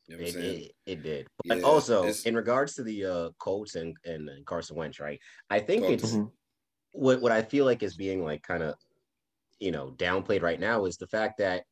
You 0.07 0.17
know 0.17 0.23
what 0.25 0.35
I'm 0.35 0.41
it, 0.41 0.45
it, 0.47 0.73
it 0.87 1.03
did. 1.03 1.27
But 1.47 1.59
Yeah, 1.59 1.65
also 1.65 2.01
it's- 2.03 2.25
in 2.25 2.35
regards 2.35 2.75
to 2.75 2.83
the 2.83 3.05
uh 3.05 3.31
Colts 3.39 3.75
and, 3.75 3.97
and 4.05 4.29
and 4.29 4.47
Carson 4.47 4.77
Wentz, 4.77 5.01
right? 5.01 5.21
I 5.51 5.61
think 5.61 5.85
Colts. 5.85 6.05
it's 6.05 6.13
Mhm. 6.15 6.31
what 6.93 7.21
what 7.21 7.33
I 7.33 7.43
feel 7.43 7.65
like 7.65 7.83
is 7.83 7.97
being 7.97 8.25
like 8.25 8.43
kind 8.43 8.63
of 8.63 8.75
you 9.61 9.71
know 9.71 9.93
downplayed 9.97 10.43
right 10.43 10.61
now 10.61 10.85
is 10.85 10.97
the 10.97 11.07
fact 11.07 11.39
that 11.39 11.65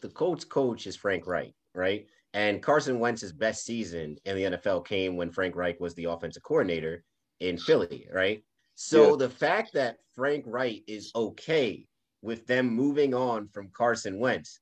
the 0.00 0.08
Colts 0.08 0.44
coach 0.44 0.86
is 0.86 0.96
Frank 0.96 1.26
Reich, 1.26 1.54
right? 1.74 2.06
And 2.32 2.62
Carson 2.62 3.00
Wentz's 3.00 3.32
best 3.32 3.64
season 3.64 4.16
in 4.24 4.36
the 4.36 4.56
NFL 4.56 4.86
came 4.86 5.16
when 5.16 5.30
Frank 5.30 5.56
Reich 5.56 5.80
was 5.80 5.94
the 5.94 6.04
offensive 6.04 6.42
coordinator 6.42 7.04
in 7.40 7.58
Philly, 7.58 8.06
right? 8.12 8.44
So 8.76 9.10
Yeah. 9.10 9.16
the 9.16 9.30
fact 9.30 9.72
that 9.74 9.96
Frank 10.14 10.44
Reich 10.46 10.82
is 10.86 11.10
okay 11.14 11.86
with 12.22 12.46
them 12.46 12.68
moving 12.68 13.14
on 13.14 13.48
from 13.48 13.70
Carson 13.72 14.18
Wentz 14.18 14.60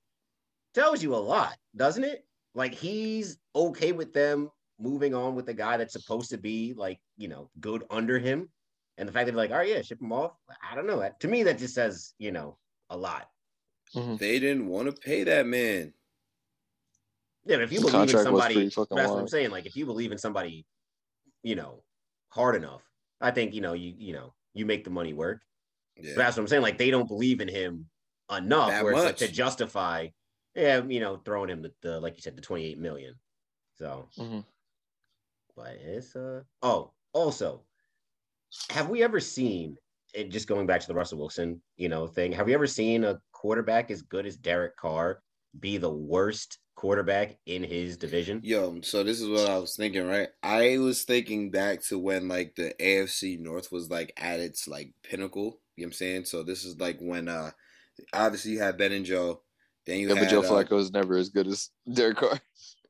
tells 0.75 1.03
you 1.03 1.15
a 1.15 1.17
lot, 1.17 1.57
doesn't 1.77 2.05
it? 2.05 2.25
Like 2.55 2.75
he's 2.75 3.39
okay 3.55 3.93
with 3.93 4.13
them 4.13 4.51
moving 4.81 5.15
on 5.15 5.35
with 5.35 5.47
the 5.47 5.55
guy 5.55 5.77
that's 5.77 5.93
supposed 5.93 6.31
to 6.31 6.39
be 6.39 6.73
like, 6.77 6.99
you 7.17 7.29
know, 7.29 7.51
good 7.61 7.85
under 7.91 8.19
him. 8.19 8.49
And 8.97 9.09
the 9.09 9.13
fact 9.13 9.27
that 9.27 9.33
they're 9.33 9.43
like, 9.43 9.51
all 9.51 9.59
right, 9.59 9.69
yeah, 9.69 9.83
ship 9.83 10.01
him 10.01 10.13
off. 10.13 10.33
I 10.69 10.75
don't 10.75 10.87
know. 10.87 11.09
To 11.21 11.29
me, 11.29 11.43
that 11.45 11.59
just 11.59 11.75
says, 11.75 12.15
you 12.19 12.33
know, 12.33 12.59
a 12.91 12.97
lot. 12.97 13.31
They 13.95 14.39
didn't 14.39 14.69
want 14.69 14.95
to 14.95 15.01
pay 15.01 15.25
that 15.25 15.47
man. 15.47 15.95
Yeah, 17.45 17.57
but 17.57 17.63
if 17.63 17.73
you 17.73 17.81
The 17.81 17.91
believe 17.91 18.11
in 18.11 18.19
somebody, 18.19 18.65
that's 18.65 18.75
fucking 18.75 18.97
what 18.97 19.19
I'm 19.19 19.29
saying. 19.29 19.51
Like 19.51 19.67
if 19.67 19.77
you 19.77 19.87
believe 19.87 20.13
in 20.13 20.19
somebody, 20.19 20.67
you 21.43 21.57
know, 21.57 21.83
hard 22.29 22.55
enough, 22.57 22.83
I 23.21 23.31
think, 23.31 23.55
you 23.55 23.61
know, 23.61 23.73
you 23.73 23.95
you 23.97 24.13
know, 24.13 24.35
you 24.53 24.67
make 24.67 24.85
the 24.85 24.91
money 24.91 25.15
work. 25.15 25.43
Yeah. 25.97 26.13
But 26.15 26.23
that's 26.23 26.37
what 26.37 26.43
I'm 26.43 26.49
saying. 26.49 26.63
Like 26.63 26.79
they 26.79 26.91
don't 26.91 27.09
believe 27.09 27.41
in 27.41 27.49
him 27.49 27.89
enough 28.31 28.69
That 28.69 28.85
where 28.85 28.93
it's 28.93 29.05
like 29.05 29.17
to 29.17 29.29
justify, 29.29 30.09
yeah, 30.55 30.85
you 30.85 31.01
know, 31.01 31.17
throwing 31.17 31.49
him 31.49 31.63
the, 31.63 31.73
the 31.81 32.01
like 32.01 32.17
you 32.17 32.23
said, 32.23 32.37
the 32.37 32.43
28 32.43 32.79
million. 32.79 33.15
So 33.75 34.09
Mhm. 34.19 34.45
but 35.57 35.73
it's 35.77 36.15
uh 36.15 36.43
oh 36.63 36.93
also 37.13 37.65
have 38.71 38.89
we 38.89 39.03
ever 39.03 39.21
seen 39.21 39.77
it 40.15 40.31
just 40.31 40.49
going 40.49 40.67
back 40.67 40.81
to 40.81 40.87
the 40.87 40.95
Russell 40.95 41.19
Wilson, 41.19 41.61
you 41.77 41.89
know, 41.89 42.07
thing, 42.07 42.33
have 42.33 42.49
you 42.49 42.55
ever 42.55 42.67
seen 42.67 43.05
a 43.05 43.21
quarterback 43.33 43.91
as 43.91 44.03
good 44.03 44.27
as 44.27 44.37
Derek 44.37 44.77
Carr 44.77 45.23
be 45.61 45.77
the 45.79 45.91
worst 45.91 46.59
quarterback 46.77 47.39
in 47.47 47.63
his 47.63 47.97
division? 47.97 48.41
Yo, 48.43 48.81
so 48.83 49.03
this 49.03 49.21
is 49.21 49.29
what 49.29 49.49
I 49.49 49.59
was 49.59 49.77
thinking, 49.77 50.07
right? 50.07 50.29
I 50.43 50.79
was 50.79 51.05
thinking 51.05 51.51
back 51.51 51.83
to 51.85 51.99
when 51.99 52.29
like 52.29 52.55
the 52.55 52.75
AFC 52.81 53.39
North 53.39 53.71
was 53.73 53.91
like 53.91 54.13
at 54.17 54.41
its 54.41 54.69
like 54.69 54.93
pinnacle. 55.03 55.61
You 55.77 55.85
know 55.85 55.87
what 55.87 55.87
I'm 55.87 55.93
saying? 55.93 56.25
So 56.27 56.43
this 56.43 56.65
is 56.65 56.79
like 56.79 56.99
when 57.01 57.29
uh 57.29 57.51
obviously 58.13 58.53
you 58.53 58.61
had 58.61 58.79
Ben 58.79 58.93
and 58.93 59.05
Joe. 59.05 59.43
Then 59.87 60.01
you 60.01 60.09
Yeah, 60.09 60.15
had 60.15 60.25
but 60.25 60.31
Joe 60.31 60.41
uh, 60.41 60.65
Flacco 60.65 60.79
is 60.79 60.93
never 60.93 61.17
as 61.17 61.31
good 61.31 61.47
as 61.47 61.71
Derek 61.93 62.19
Carr. 62.19 62.41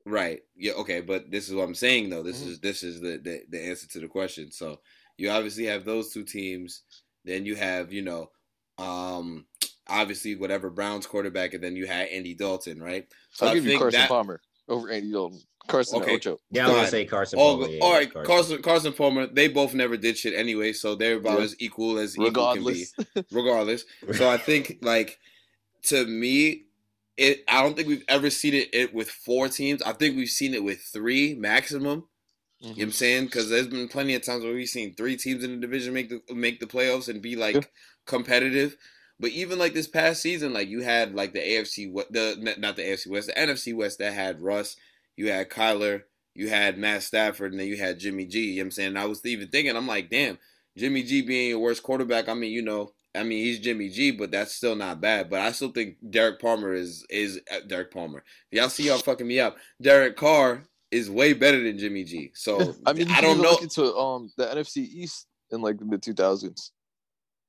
Right. 0.04 0.40
Yeah. 0.56 0.72
Okay. 0.72 1.00
But 1.00 1.30
this 1.30 1.48
is 1.48 1.54
what 1.54 1.64
I'm 1.64 1.74
saying 1.74 2.10
though. 2.10 2.22
This 2.22 2.42
Mhm. 2.42 2.48
is 2.48 2.60
this 2.60 2.82
is 2.82 3.00
the, 3.00 3.18
the 3.18 3.42
the 3.50 3.60
answer 3.60 3.86
to 3.88 4.00
the 4.00 4.08
question. 4.08 4.50
So 4.50 4.80
you 5.18 5.30
obviously 5.30 5.64
have 5.66 5.84
those 5.84 6.12
two 6.12 6.24
teams. 6.24 6.82
Then 7.28 7.46
you 7.46 7.54
have 7.56 7.92
you 7.92 8.02
know, 8.02 8.30
um, 8.78 9.46
obviously 9.86 10.34
whatever 10.34 10.70
Browns 10.70 11.06
quarterback, 11.06 11.54
and 11.54 11.62
then 11.62 11.76
you 11.76 11.86
had 11.86 12.08
Andy 12.08 12.34
Dalton, 12.34 12.82
right? 12.82 13.06
So 13.32 13.46
I'll 13.46 13.52
I 13.52 13.54
give 13.54 13.66
you 13.66 13.78
Carson 13.78 14.00
that- 14.00 14.08
Palmer 14.08 14.40
over 14.68 14.90
Andy 14.90 15.12
Dalton. 15.12 15.40
Carson 15.66 16.00
Okay. 16.00 16.14
Ocho. 16.14 16.38
Yeah, 16.50 16.66
I'm 16.66 16.74
gonna 16.74 16.88
say 16.88 17.04
Carson. 17.04 17.38
All, 17.38 17.58
Palmer, 17.58 17.70
yeah, 17.74 17.84
all 17.84 17.92
right, 17.92 18.10
Carson. 18.10 18.26
Carson 18.26 18.62
Carson 18.62 18.92
Palmer. 18.94 19.26
They 19.26 19.48
both 19.48 19.74
never 19.74 19.98
did 19.98 20.16
shit 20.16 20.32
anyway, 20.32 20.72
so 20.72 20.94
they're 20.94 21.16
about 21.18 21.38
Yeah. 21.40 21.44
as 21.44 21.56
equal 21.58 21.98
as 21.98 22.16
equal 22.16 22.54
can 22.54 22.64
be. 22.64 22.86
Regardless. 22.94 22.94
Regardless. 23.30 23.84
So 24.14 24.30
I 24.30 24.38
think 24.38 24.78
like 24.80 25.18
to 25.84 26.06
me, 26.06 26.64
it. 27.18 27.44
I 27.48 27.62
don't 27.62 27.76
think 27.76 27.86
we've 27.88 28.04
ever 28.08 28.30
seen 28.30 28.54
it, 28.54 28.70
it 28.72 28.94
with 28.94 29.10
four 29.10 29.48
teams. 29.48 29.82
I 29.82 29.92
think 29.92 30.16
we've 30.16 30.30
seen 30.30 30.54
it 30.54 30.64
with 30.64 30.80
three 30.80 31.34
maximum. 31.34 32.08
You 32.60 32.68
know 32.70 32.74
what 32.74 32.82
I'm 32.82 32.92
saying? 32.92 33.24
Because 33.26 33.48
there's 33.48 33.68
been 33.68 33.88
plenty 33.88 34.14
of 34.14 34.22
times 34.22 34.42
where 34.42 34.52
we've 34.54 34.68
seen 34.68 34.94
three 34.94 35.16
teams 35.16 35.44
in 35.44 35.52
the 35.52 35.56
division 35.58 35.94
make 35.94 36.08
the 36.08 36.20
make 36.34 36.58
the 36.60 36.66
playoffs 36.66 37.08
and 37.08 37.22
be 37.22 37.36
like 37.36 37.54
Yeah. 37.54 37.60
competitive. 38.06 38.76
But 39.20 39.30
even 39.30 39.58
like 39.58 39.74
this 39.74 39.88
past 39.88 40.22
season, 40.22 40.52
like 40.52 40.68
you 40.68 40.80
had 40.82 41.14
like 41.14 41.32
the 41.32 41.40
AFC, 41.40 41.90
West- 41.90 42.12
the 42.12 42.54
not 42.58 42.76
the 42.76 42.82
AFC 42.82 43.08
West, 43.08 43.28
the 43.28 43.38
NFC 43.38 43.74
West 43.74 43.98
that 43.98 44.12
had 44.12 44.40
Russ, 44.40 44.76
you 45.16 45.30
had 45.30 45.50
Kyler, 45.50 46.02
you 46.34 46.48
had 46.48 46.78
Matt 46.78 47.02
Stafford, 47.02 47.52
and 47.52 47.60
then 47.60 47.68
you 47.68 47.76
had 47.76 47.98
Jimmy 47.98 48.26
G. 48.26 48.40
You 48.40 48.56
know 48.56 48.60
what 48.62 48.64
I'm 48.66 48.70
saying? 48.72 48.96
I 48.96 49.06
was 49.06 49.24
even 49.26 49.48
thinking, 49.48 49.76
I'm 49.76 49.86
like, 49.88 50.08
damn, 50.10 50.38
Jimmy 50.76 51.02
G 51.02 51.22
being 51.22 51.50
your 51.50 51.58
worst 51.58 51.82
quarterback. 51.82 52.28
I 52.28 52.34
mean, 52.34 52.52
you 52.52 52.62
know, 52.62 52.92
I 53.14 53.22
mean 53.24 53.44
he's 53.44 53.58
Jimmy 53.58 53.88
G, 53.88 54.12
but 54.12 54.30
that's 54.30 54.54
still 54.54 54.76
not 54.76 55.00
bad. 55.00 55.30
But 55.30 55.40
I 55.40 55.50
still 55.52 55.70
think 55.72 55.96
Derek 56.10 56.40
Palmer 56.40 56.74
is 56.74 57.04
is 57.10 57.40
uh, 57.52 57.60
Derek 57.66 57.90
Palmer. 57.92 58.22
Y'all 58.52 58.68
see 58.68 58.84
y'all 58.86 58.98
fucking 58.98 59.26
me 59.26 59.40
up. 59.40 59.56
Derek 59.82 60.16
Carr 60.16 60.64
is 60.90 61.10
way 61.10 61.32
better 61.34 61.62
than 61.62 61.78
Jimmy 61.78 62.04
G. 62.04 62.30
So 62.34 62.74
I 62.86 62.92
mean, 62.92 63.10
I 63.10 63.20
don't 63.20 63.38
know. 63.38 63.50
Look 63.52 63.62
into 63.62 63.94
um 63.96 64.30
the 64.36 64.46
NFC 64.46 64.78
East 64.78 65.26
in 65.50 65.60
like 65.62 65.78
the 65.78 65.84
mid 65.84 66.02
two 66.02 66.14
thousands 66.14 66.72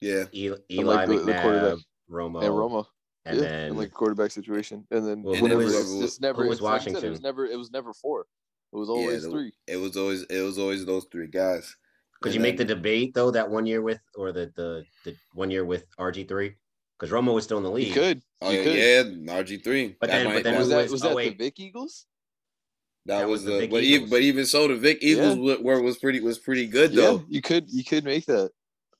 Yeah, 0.01 0.25
Eli, 0.33 0.55
And, 0.55 0.63
Eli 0.69 0.95
like, 0.95 1.07
the- 1.07 1.17
the 1.19 1.31
McNabb, 1.33 1.41
quarterback. 1.41 1.77
Romo, 2.09 2.43
and 2.43 2.57
Roma. 2.57 2.87
and 3.25 3.37
yeah, 3.37 3.43
then 3.43 3.67
in 3.71 3.77
like 3.77 3.91
quarterback 3.91 4.31
situation, 4.31 4.85
and 4.91 5.07
then 5.07 5.21
Well, 5.23 5.35
who 5.35 5.43
whenever 5.43 5.63
was- 5.63 5.75
it's, 5.75 6.03
it's 6.03 6.19
never 6.21 6.43
was 6.47 6.57
it's 6.57 6.61
like 6.61 6.81
I 6.81 6.91
said, 6.93 7.03
It 7.03 7.09
was 7.09 7.21
never 7.21 7.45
it 7.45 7.57
was 7.57 7.71
never 7.71 7.93
four. 7.93 8.25
It 8.73 8.77
was 8.77 8.89
always 8.89 9.23
the- 9.23 9.31
three. 9.31 9.51
it 9.67 9.77
was 9.77 9.95
always 9.97 10.23
it 10.23 10.41
was 10.41 10.57
always 10.57 10.85
those 10.85 11.05
three 11.11 11.27
guys. 11.27 11.75
Could 12.21 12.29
And 12.31 12.35
you 12.35 12.41
make 12.41 12.57
the 12.57 12.65
debate 12.65 13.13
though 13.13 13.31
that 13.31 13.49
one 13.49 13.65
year 13.65 13.81
with 13.81 14.01
or 14.15 14.31
the 14.31 14.51
the, 14.55 14.83
the 15.05 15.15
one 15.33 15.49
year 15.51 15.63
with 15.65 15.85
RG 15.97 16.27
three? 16.27 16.55
Because 16.97 17.13
Romo 17.13 17.33
was 17.33 17.45
still 17.45 17.57
in 17.57 17.63
the 17.63 17.71
league. 17.71 17.87
You 17.87 17.93
could. 17.93 18.21
Oh 18.41 18.49
you 18.51 18.57
yeah, 18.59 18.63
could. 19.03 19.23
yeah, 19.25 19.33
RG 19.41 19.63
three. 19.63 19.95
But 20.01 20.09
then- 20.09 20.25
but 20.33 20.43
then 20.43 20.57
was 20.57 20.65
who 20.67 20.69
that 20.71 20.81
was- 20.83 20.91
was 20.91 21.03
oh, 21.05 21.09
that 21.09 21.15
wait. 21.15 21.37
the 21.37 21.43
Vic 21.45 21.59
Eagles? 21.59 22.05
That, 23.09 23.19
that 23.21 23.27
was 23.27 23.41
was 23.41 23.45
the 23.45 23.51
the 23.61 23.67
but 23.67 23.83
Eagles. 23.83 23.83
even, 23.83 24.09
but 24.09 24.21
even 24.21 24.45
so, 24.45 24.67
the 24.67 24.75
Vic 24.75 24.99
Eagles 25.01 25.37
Yeah. 25.37 25.55
were 25.61 25.81
was 25.81 25.97
pretty 25.97 26.19
was 26.21 26.37
pretty 26.39 26.67
good 26.67 26.93
though. 26.93 27.01
Yeah, 27.01 27.07
though. 27.17 27.25
you 27.27 27.41
could 27.41 27.65
you 27.69 27.83
could 27.83 28.03
make 28.05 28.25
that. 28.27 28.51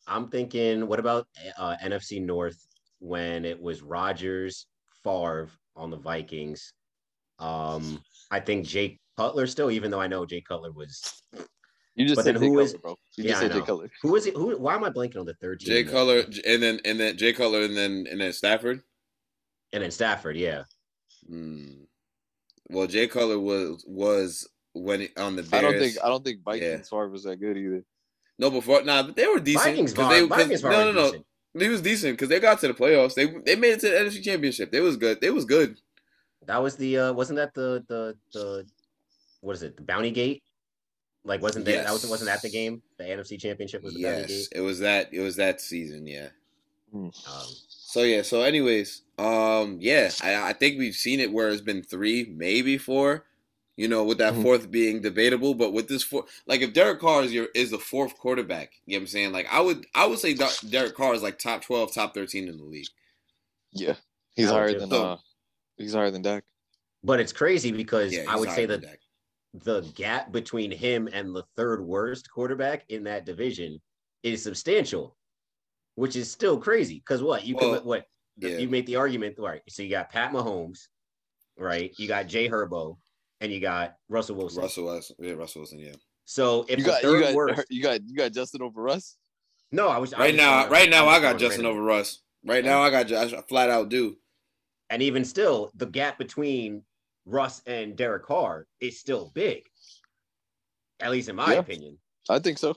I'm 0.07 0.29
thinking, 0.29 0.87
what 0.87 0.99
about 0.99 1.27
uh, 1.57 1.75
NFC 1.83 2.19
North 2.21 2.57
when 2.99 3.45
it 3.45 3.61
was 3.61 3.81
Rodgers, 3.83 4.65
Favre 5.03 5.49
on 5.75 5.91
the 5.91 5.97
Vikings? 5.97 6.73
Um, 7.37 8.01
I 8.31 8.39
think 8.39 8.65
Jay 8.65 8.99
Cutler 9.17 9.45
still, 9.47 9.69
even 9.71 9.91
though 9.91 10.01
I 10.01 10.07
know 10.07 10.25
Jay 10.25 10.41
Cutler 10.41 10.71
was 10.71 11.21
You 11.95 12.05
just 12.05 12.15
But 12.15 12.25
said 12.25 12.35
then 12.35 12.41
Jay 12.41 12.47
who 12.49 12.57
Cutler, 12.63 12.79
bro. 12.79 12.95
You 13.17 13.23
Yeah, 13.23 13.29
just 13.29 13.41
said 13.41 13.51
Jay 13.51 13.59
know. 13.59 13.65
Cutler. 13.65 13.91
who 14.01 14.15
is 14.15 14.25
it? 14.25 14.35
Who? 14.35 14.57
Why 14.57 14.73
am 14.75 14.83
I 14.83 14.89
blanking 14.89 15.19
on 15.19 15.25
the 15.27 15.35
third 15.35 15.59
team? 15.59 15.67
Jay? 15.69 15.83
Cutler 15.83 16.23
and 16.47 16.63
then 16.63 16.79
and 16.85 16.99
then 16.99 17.15
Jay 17.15 17.31
Cutler 17.31 17.61
and 17.61 17.77
then 17.77 18.07
and 18.09 18.19
then 18.19 18.33
Stafford. 18.33 18.81
and 19.71 19.83
then 19.83 19.91
Stafford. 19.91 20.35
Yeah, 20.35 20.63
Hmm. 21.27 21.83
Well, 22.69 22.87
Jay 22.87 23.07
Cutler 23.07 23.39
was 23.39 23.83
was 23.87 24.47
when 24.73 25.01
he- 25.01 25.09
on 25.17 25.35
the 25.35 25.43
Bears. 25.43 25.53
I 25.53 25.61
don't 25.61 25.79
think 25.79 25.97
I 26.03 26.07
don't 26.07 26.23
think 26.23 26.37
Yeah. 26.45 26.51
Vikings 26.53 26.89
Favre 26.89 27.09
was 27.09 27.23
that 27.23 27.37
good 27.37 27.57
either. 27.57 27.83
no 28.37 28.49
before 28.51 28.83
nah, 28.83 29.03
but 29.03 29.15
they 29.15 29.27
were 29.27 29.39
decent. 29.39 29.65
Vikings. 29.71 29.93
'cause 29.93 30.05
Var, 30.05 30.13
they, 30.13 30.27
'cause- 30.27 30.37
Vikings 30.39 30.63
no, 30.63 30.69
no, 30.69 30.91
no. 30.91 31.05
decent. 31.11 31.25
He 31.57 31.67
was 31.67 31.81
decent 31.81 32.13
because 32.13 32.29
they 32.29 32.39
got 32.39 32.59
to 32.61 32.67
the 32.67 32.73
playoffs. 32.73 33.15
They 33.15 33.25
they 33.45 33.55
made 33.55 33.71
it 33.73 33.79
to 33.81 33.89
the 33.89 33.95
NFC 33.95 34.21
Championship. 34.23 34.71
They 34.71 34.81
was 34.81 34.97
good. 34.97 35.19
They 35.19 35.31
was 35.31 35.45
good. 35.45 35.79
That 36.45 36.61
was 36.61 36.75
the 36.77 36.97
uh 36.97 37.13
wasn't 37.13 37.37
that 37.37 37.53
the 37.55 37.83
the 37.87 38.15
the 38.33 38.65
what 39.41 39.55
is 39.55 39.63
it? 39.63 39.75
The 39.75 39.81
Bounty 39.83 40.11
Gate? 40.11 40.43
Like 41.25 41.41
wasn't 41.41 41.65
that 41.65 41.85
that 41.85 41.91
was 41.91 42.03
Yes. 42.03 42.09
wasn't 42.11 42.27
that 42.29 42.41
the 42.43 42.49
game? 42.49 42.81
The 42.97 43.03
NFC 43.05 43.37
Championship 43.39 43.81
was 43.83 43.95
the 43.95 44.03
Bounty 44.03 44.19
Yes, 44.21 44.27
Gate. 44.29 44.47
it 44.57 44.61
was 44.61 44.79
that. 44.79 45.11
It 45.13 45.19
was 45.21 45.35
that 45.37 45.59
season. 45.59 46.05
Yeah. 46.07 46.29
Um, 46.93 47.11
So 47.89 48.03
yeah. 48.03 48.21
So 48.21 48.43
anyways, 48.43 49.01
um, 49.17 49.77
yeah, 49.81 50.11
I 50.21 50.49
I 50.49 50.53
think 50.53 50.77
we've 50.77 50.93
seen 50.93 51.19
it 51.19 51.31
where 51.33 51.49
it's 51.49 51.59
been 51.61 51.81
three, 51.81 52.31
maybe 52.35 52.77
four. 52.77 53.25
You 53.77 53.87
know, 53.87 54.03
with 54.03 54.19
that 54.19 54.33
Mhm. 54.33 54.43
fourth 54.43 54.69
being 54.69 55.01
debatable, 55.01 55.55
but 55.55 55.71
with 55.71 55.87
this 55.87 56.03
four, 56.03 56.25
like 56.45 56.61
if 56.61 56.73
Derek 56.73 56.99
Carr 56.99 57.23
is 57.23 57.33
your 57.33 57.47
is 57.55 57.71
the 57.71 57.79
fourth 57.79 58.15
quarterback, 58.15 58.73
you 58.85 58.93
know 58.93 58.99
what 58.99 59.03
I'm 59.03 59.07
saying? 59.07 59.31
Like 59.31 59.47
I 59.51 59.59
would 59.59 59.87
I 59.95 60.05
would 60.05 60.19
say 60.19 60.35
Derek 60.69 60.93
Carr 60.93 61.15
is 61.15 61.23
like 61.23 61.39
top 61.39 61.63
twelve, 61.63 61.91
top 61.91 62.13
thirteen 62.13 62.47
in 62.47 62.57
the 62.57 62.63
league. 62.63 62.89
Yeah, 63.71 63.95
he's 64.35 64.49
I 64.49 64.53
higher 64.53 64.79
than 64.79 64.89
So- 64.91 65.03
uh, 65.13 65.17
he's 65.77 65.93
higher 65.93 66.11
than 66.11 66.21
Dak. 66.21 66.43
but 67.03 67.19
it's 67.19 67.33
crazy 67.33 67.71
because 67.71 68.13
Yeah, 68.13 68.25
I 68.27 68.35
would 68.35 68.49
say 68.49 68.67
higher 68.67 68.77
that 68.77 68.81
Dak. 68.81 68.99
the 69.63 69.81
gap 69.95 70.31
between 70.31 70.69
him 70.71 71.07
and 71.11 71.33
the 71.35 71.43
third 71.55 71.81
worst 71.83 72.29
quarterback 72.29 72.85
in 72.89 73.03
that 73.05 73.25
division 73.25 73.81
is 74.21 74.43
substantial, 74.43 75.15
which 75.99 76.15
is 76.15 76.31
still 76.31 76.57
crazy. 76.57 76.95
Because 76.95 77.21
what 77.21 77.45
you 77.45 77.55
Well, 77.55 77.75
can 77.79 77.85
what 77.85 78.05
yeah. 78.37 78.57
you 78.57 78.69
make 78.69 78.85
the 78.85 78.95
argument, 78.95 79.35
right? 79.37 79.61
So 79.67 79.83
you 79.83 79.89
got 79.89 80.09
Pat 80.09 80.31
Mahomes, 80.31 80.87
right? 81.57 81.93
You 81.97 82.07
got 82.07 82.27
Jay 82.27 82.47
Herbo, 82.47 82.97
and 83.41 83.51
you 83.51 83.59
got 83.59 83.95
Russell 84.07 84.37
Wilson. 84.37 84.61
Russell 84.63 84.85
Wilson, 84.85 85.15
yeah, 85.19 85.33
Russell 85.33 85.59
Wilson, 85.61 85.79
yeah. 85.79 85.93
So 86.23 86.63
if 86.69 86.77
You 86.79 86.85
the 86.85 86.89
got 86.91 87.01
third 87.01 87.15
you 87.19 87.23
got 87.25 87.33
worst, 87.33 87.65
you 87.69 87.83
got 87.83 88.01
you 88.07 88.15
got 88.15 88.31
Justin 88.31 88.61
over 88.61 88.81
Russ. 88.81 89.17
no, 89.73 89.89
I 89.89 89.97
was 89.97 90.13
I 90.13 90.19
Right 90.19 90.31
was 90.33 90.37
now, 90.37 90.59
going- 90.61 90.71
right 90.71 90.89
now, 90.89 91.05
was 91.07 91.17
I 91.17 91.21
got 91.21 91.37
Justin 91.39 91.65
random. 91.65 91.77
over 91.77 91.83
Russ. 91.83 92.21
Right 92.45 92.63
now, 92.63 92.81
I 92.81 92.89
got 92.89 93.07
Ju- 93.07 93.17
I 93.17 93.41
flat 93.49 93.69
out 93.69 93.89
do. 93.89 94.15
And 94.89 95.01
even 95.01 95.25
still, 95.25 95.71
the 95.75 95.85
gap 95.85 96.17
between 96.17 96.83
Russ 97.25 97.61
and 97.65 97.97
Derek 97.97 98.23
Carr 98.25 98.65
is 98.79 98.99
still 98.99 99.31
big. 99.35 99.63
At 101.01 101.11
least 101.11 101.27
in 101.27 101.35
my 101.35 101.53
Yeah. 101.53 101.59
opinion. 101.59 101.99
I 102.29 102.39
think 102.39 102.57
so. 102.57 102.75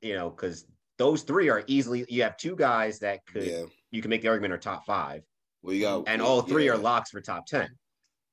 You 0.00 0.14
know, 0.14 0.30
because 0.30 0.66
those 0.98 1.22
three 1.22 1.48
are 1.48 1.64
easily 1.66 2.04
you 2.08 2.22
have 2.22 2.36
two 2.36 2.56
guys 2.56 2.98
that 3.00 3.26
could 3.26 3.44
Yeah. 3.44 3.64
you 3.90 4.00
can 4.02 4.08
make 4.10 4.22
the 4.22 4.28
argument 4.28 4.52
are 4.52 4.58
top 4.58 4.84
five, 4.86 5.22
Well, 5.62 5.74
you 5.74 5.82
got 5.82 6.04
and 6.08 6.20
all 6.22 6.42
three 6.42 6.66
yeah. 6.66 6.72
are 6.72 6.78
locks 6.78 7.10
for 7.10 7.20
top 7.20 7.46
ten. 7.46 7.68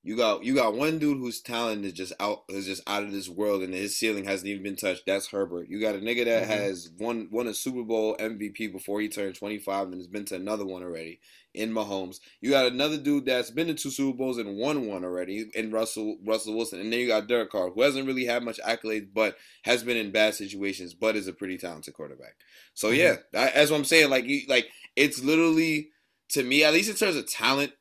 You 0.04 0.18
got 0.18 0.43
you 0.43 0.56
got 0.56 0.74
one 0.74 0.97
dude 0.97 1.20
whose 1.20 1.41
talent 1.41 1.86
is 1.86 1.93
just 1.93 2.12
out 2.20 2.43
is 2.49 2.66
just 2.66 2.82
out 2.88 3.04
of 3.04 3.12
this 3.12 3.30
world 3.30 3.62
and 3.62 3.72
his 3.72 3.95
ceiling 3.95 4.26
hasn't 4.26 4.49
even 4.49 4.64
been 4.64 4.76
touched. 4.76 5.04
That's 5.06 5.28
Herbert. 5.28 5.68
You 5.70 5.80
got 5.80 5.93
a 5.93 5.99
nigga 5.99 6.26
that 6.26 6.43
Mhm. 6.43 6.47
has 6.47 6.89
won 6.97 7.28
won 7.32 7.45
a 7.47 7.54
Super 7.54 7.84
Bowl 7.84 8.16
MVP 8.20 8.66
before 8.72 8.99
he 8.99 9.10
turned 9.10 9.36
25 9.36 9.88
and 9.89 9.97
has 9.97 10.08
been 10.08 10.26
to 10.26 10.36
another 10.36 10.66
one 10.66 10.82
already 10.82 11.20
in 11.54 11.72
Mahomes. 11.72 12.20
You 12.39 12.49
got 12.49 12.66
another 12.72 12.97
dude 12.97 13.26
that's 13.26 13.52
been 13.52 13.68
to 13.68 13.76
two 13.76 13.91
Super 13.91 14.18
Bowls 14.18 14.39
and 14.39 14.58
won 14.58 14.88
one 14.88 15.04
already 15.04 15.52
in 15.54 15.72
Russell 15.72 16.18
Russell 16.26 16.56
Wilson. 16.56 16.80
And 16.80 16.91
then 16.91 16.99
you 16.99 17.08
got 17.08 17.28
Derek 17.28 17.52
Carr, 17.52 17.70
who 17.70 17.82
hasn't 17.84 18.08
really 18.08 18.26
had 18.26 18.41
much 18.43 18.60
accolades, 18.66 19.08
but 19.14 19.38
has 19.64 19.84
been 19.84 19.97
in 19.97 20.10
bad 20.12 20.34
situations, 20.34 20.95
but 20.95 21.16
is 21.16 21.28
a 21.28 21.34
pretty 21.34 21.60
talented 21.60 21.93
quarterback. 21.93 22.38
So 22.74 22.89
Mhm. 22.89 22.97
yeah, 22.97 23.16
that, 23.34 23.54
that's 23.54 23.70
what 23.70 23.78
I'm 23.78 23.86
saying. 23.86 24.10
Like 24.10 24.26
you 24.26 24.41
like 24.47 24.68
it's 24.95 25.24
literally 25.24 25.91
to 26.30 26.41
me, 26.43 26.64
at 26.64 26.74
least 26.74 26.89
in 26.89 26.95
terms 26.95 27.18
of 27.18 27.30
talent, 27.30 27.74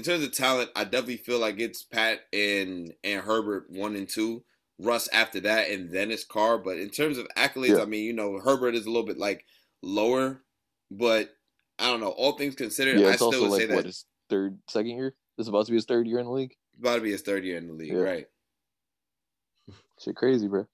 in 0.00 0.04
terms 0.04 0.24
of 0.24 0.32
talent, 0.32 0.70
I 0.74 0.84
definitely 0.84 1.18
feel 1.18 1.38
like 1.38 1.60
it's 1.60 1.82
Pat 1.82 2.20
and 2.32 2.94
and 3.04 3.20
Herbert 3.20 3.66
one 3.68 3.96
and 3.96 4.08
two, 4.08 4.42
Russ 4.78 5.10
after 5.12 5.40
that, 5.40 5.68
and 5.70 5.90
then 5.90 6.10
it's 6.10 6.24
Carr. 6.24 6.56
But 6.56 6.78
in 6.78 6.88
terms 6.88 7.18
of 7.18 7.28
accolades, 7.36 7.76
Yeah. 7.76 7.82
I 7.82 7.84
mean, 7.84 8.04
you 8.06 8.14
know, 8.14 8.38
Herbert 8.38 8.74
is 8.74 8.86
a 8.86 8.90
little 8.90 9.04
bit 9.06 9.18
like 9.18 9.44
lower, 9.82 10.42
but 10.90 11.36
I 11.78 11.90
don't 11.90 12.00
know. 12.00 12.08
All 12.12 12.32
things 12.32 12.54
considered, 12.54 12.98
Yeah, 12.98 13.08
I 13.08 13.16
still 13.16 13.26
also 13.26 13.50
would 13.50 13.60
say 13.60 13.66
that 13.66 13.74
what 13.74 13.84
his 13.84 14.06
third, 14.30 14.58
second 14.70 14.92
year. 14.92 15.14
This 15.36 15.44
is 15.44 15.48
about 15.48 15.66
to 15.66 15.72
be 15.72 15.76
his 15.76 15.84
third 15.84 16.06
year 16.06 16.18
in 16.18 16.24
the 16.24 16.32
league. 16.32 16.54
about 16.78 16.94
to 16.96 17.02
be 17.02 17.10
his 17.10 17.20
third 17.20 17.44
year 17.44 17.58
in 17.58 17.66
the 17.66 17.74
league, 17.74 17.92
Yeah. 17.92 17.98
right? 17.98 18.26
Shit, 20.02 20.16
crazy, 20.16 20.48
bro. 20.48 20.66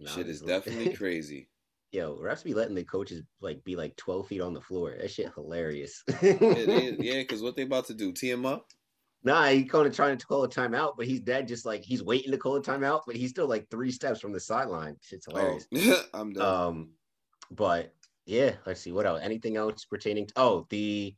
No, 0.00 0.10
Shit 0.10 0.28
is 0.28 0.40
definitely 0.40 0.92
crazy. 0.96 1.48
Yo, 1.92 2.16
refs 2.16 2.44
be 2.44 2.54
letting 2.54 2.74
the 2.74 2.84
coaches 2.84 3.22
like 3.40 3.62
be 3.64 3.76
like 3.76 3.96
12 3.96 4.28
feet 4.28 4.40
on 4.40 4.52
the 4.52 4.60
floor. 4.60 4.94
That 4.98 5.10
shit 5.10 5.32
hilarious. 5.34 6.02
yeah, 6.22 6.32
they, 6.32 6.96
yeah, 6.98 7.20
because 7.20 7.42
what 7.42 7.56
they 7.56 7.62
about 7.62 7.86
to 7.86 7.94
do? 7.94 8.12
Tee 8.12 8.30
him 8.30 8.44
up? 8.44 8.66
Nah, 9.22 9.46
he 9.46 9.64
kind 9.64 9.86
of 9.86 9.94
trying 9.94 10.18
to 10.18 10.26
call 10.26 10.44
a 10.44 10.48
timeout, 10.48 10.94
but 10.96 11.06
he's 11.06 11.20
dead. 11.20 11.48
Just 11.48 11.64
like 11.64 11.82
he's 11.82 12.02
waiting 12.02 12.32
to 12.32 12.38
call 12.38 12.56
a 12.56 12.62
timeout, 12.62 13.02
but 13.06 13.16
he's 13.16 13.30
still 13.30 13.48
like 13.48 13.68
three 13.70 13.90
steps 13.90 14.20
from 14.20 14.32
the 14.32 14.40
sideline. 14.40 14.96
Shit's 15.00 15.26
hilarious. 15.26 15.66
Oh, 15.74 16.02
I'm 16.14 16.32
done. 16.32 16.44
Um, 16.44 16.90
but 17.50 17.94
yeah, 18.26 18.52
let's 18.66 18.80
see 18.80 18.92
what 18.92 19.06
else. 19.06 19.20
Anything 19.22 19.56
else 19.56 19.84
pertaining 19.84 20.26
to? 20.26 20.32
Oh, 20.36 20.66
the 20.70 21.14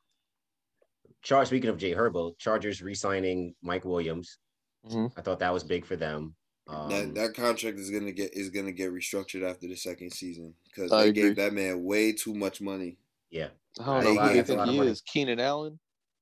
Charge. 1.23 1.49
Speaking 1.49 1.71
of 1.71 1.79
Jay 1.79 1.95
Herbo, 1.95 2.39
Chargers 2.39 2.83
re-signing 2.83 3.55
Mike 3.63 3.85
Williams. 3.85 4.39
Mhm. 4.87 5.13
I 5.17 5.21
thought 5.21 5.41
that 5.41 5.53
was 5.53 5.65
big 5.65 5.85
for 5.85 5.97
them. 5.97 6.35
Um, 6.69 6.91
that 6.91 7.15
that 7.15 7.35
contract 7.35 7.79
is 7.79 7.91
gonna 7.91 8.13
get 8.13 8.35
is 8.35 8.51
gonna 8.51 8.73
get 8.73 8.93
restructured 8.93 9.49
after 9.49 9.67
the 9.67 9.75
second 9.75 10.13
season 10.13 10.53
because 10.67 10.91
they 10.91 11.09
agree. 11.09 11.23
gave 11.23 11.37
that 11.37 11.55
man 11.55 11.83
way 11.83 12.13
too 12.13 12.35
much 12.35 12.61
money. 12.61 12.99
yeah, 13.31 13.49
I 13.81 13.85
don't 13.85 14.05
know 14.05 14.11
a 14.11 14.13
who 14.13 14.17
lot- 14.19 14.29
they 14.29 14.35
that's 14.37 14.51
a 14.51 14.57
think 14.67 14.71
he 14.71 14.79
is. 14.81 15.01
Keenan 15.01 15.41
Allen. 15.41 15.79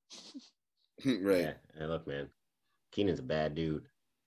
right. 1.05 1.39
yeah. 1.41 1.53
And 1.79 1.89
look, 1.89 2.07
man, 2.07 2.27
Keenan's 2.91 3.19
a 3.19 3.23
bad 3.23 3.55
dude. 3.55 3.83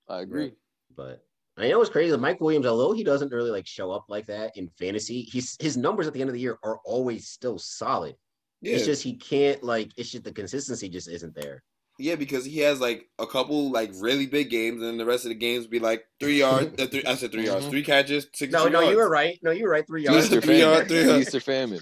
I 0.09 0.21
agree. 0.21 0.43
Right. 0.45 0.57
But 0.97 1.25
I 1.57 1.69
know 1.69 1.81
it's 1.81 1.91
crazy. 1.91 2.17
Mike 2.17 2.41
Williams, 2.41 2.67
although 2.67 2.93
he 2.93 3.05
doesn't 3.05 3.33
really 3.33 3.51
like 3.51 3.67
show 3.67 3.91
up 3.91 4.05
like 4.09 4.27
that 4.27 4.57
in 4.57 4.69
fantasy, 4.79 5.23
he's 5.23 5.57
his 5.61 5.77
numbers 5.77 6.07
at 6.07 6.13
the 6.15 6.21
end 6.21 6.29
of 6.31 6.35
the 6.35 6.41
year 6.41 6.59
are 6.63 6.79
always 6.85 7.29
still 7.29 7.59
solid. 7.59 8.15
Yeah, 8.61 8.75
It's 8.77 8.85
just 8.85 9.03
he 9.03 9.15
can't 9.17 9.63
like 9.63 9.91
it's 9.97 10.11
just 10.11 10.25
the 10.25 10.33
consistency 10.33 10.89
just 10.89 11.09
isn't 11.09 11.35
there. 11.35 11.63
Yeah, 12.01 12.17
because 12.17 12.45
he 12.45 12.59
has 12.61 12.81
like 12.81 13.07
a 13.19 13.27
couple 13.27 13.71
like 13.71 13.91
really 14.01 14.27
big 14.27 14.51
games, 14.51 14.81
and 14.81 14.91
then 14.91 14.99
the 14.99 15.05
rest 15.05 15.25
of 15.25 15.29
the 15.29 15.35
games 15.37 15.67
be 15.67 15.79
like 15.79 16.05
three 16.19 16.39
yards. 16.39 16.71
uh, 16.83 16.87
three, 16.87 17.05
I 17.05 17.15
said 17.15 17.33
3 17.33 17.45
yards, 17.47 17.67
Mhm. 17.67 17.71
three 17.71 17.85
catches, 17.85 18.27
six. 18.35 18.53
No, 18.53 18.69
no, 18.69 18.89
you 18.91 18.97
were 18.97 19.09
right. 19.11 19.39
No, 19.43 19.51
you 19.51 19.65
were 19.65 19.71
right. 19.71 19.87
Three 19.87 20.03
yards. 20.05 20.27
Easter 20.27 20.41
Three 20.41 20.61
yard, 20.61 20.75
famine. 20.75 20.89
three 20.89 21.05
yard. 21.11 21.21
Easter 21.23 21.41
famine. 21.41 21.81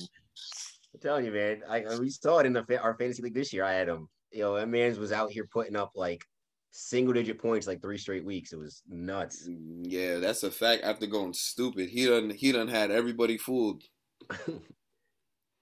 I'm 0.95 1.01
telling 1.01 1.25
you, 1.25 1.33
man. 1.33 1.63
I 1.69 1.85
we 1.99 2.11
saw 2.11 2.39
it 2.39 2.47
in 2.47 2.53
the 2.53 2.65
fa- 2.65 2.81
our 2.81 2.97
fantasy 2.99 3.23
league 3.23 3.35
this 3.35 3.53
year. 3.53 3.65
I 3.65 3.73
had 3.75 3.89
him. 3.89 4.09
You 4.33 4.43
know, 4.43 4.55
that 4.57 4.69
man's 4.69 4.99
was 4.99 5.13
out 5.13 5.31
here 5.31 5.49
putting 5.51 5.77
up 5.77 5.93
like 5.95 6.23
single 6.71 7.15
digit 7.15 7.39
points 7.41 7.67
like 7.67 7.81
three 7.81 7.97
straight 7.99 8.25
weeks. 8.25 8.53
It 8.53 8.59
was 8.59 8.83
nuts. 8.89 9.49
Yeah, 9.83 10.17
that's 10.19 10.43
a 10.43 10.51
fact. 10.51 10.85
After 10.85 11.07
going 11.07 11.33
stupid, 11.33 11.89
he 11.89 12.07
done 12.07 12.31
he 12.31 12.53
done 12.53 12.69
had 12.69 12.91
everybody 12.91 13.39
fooled. 13.39 13.83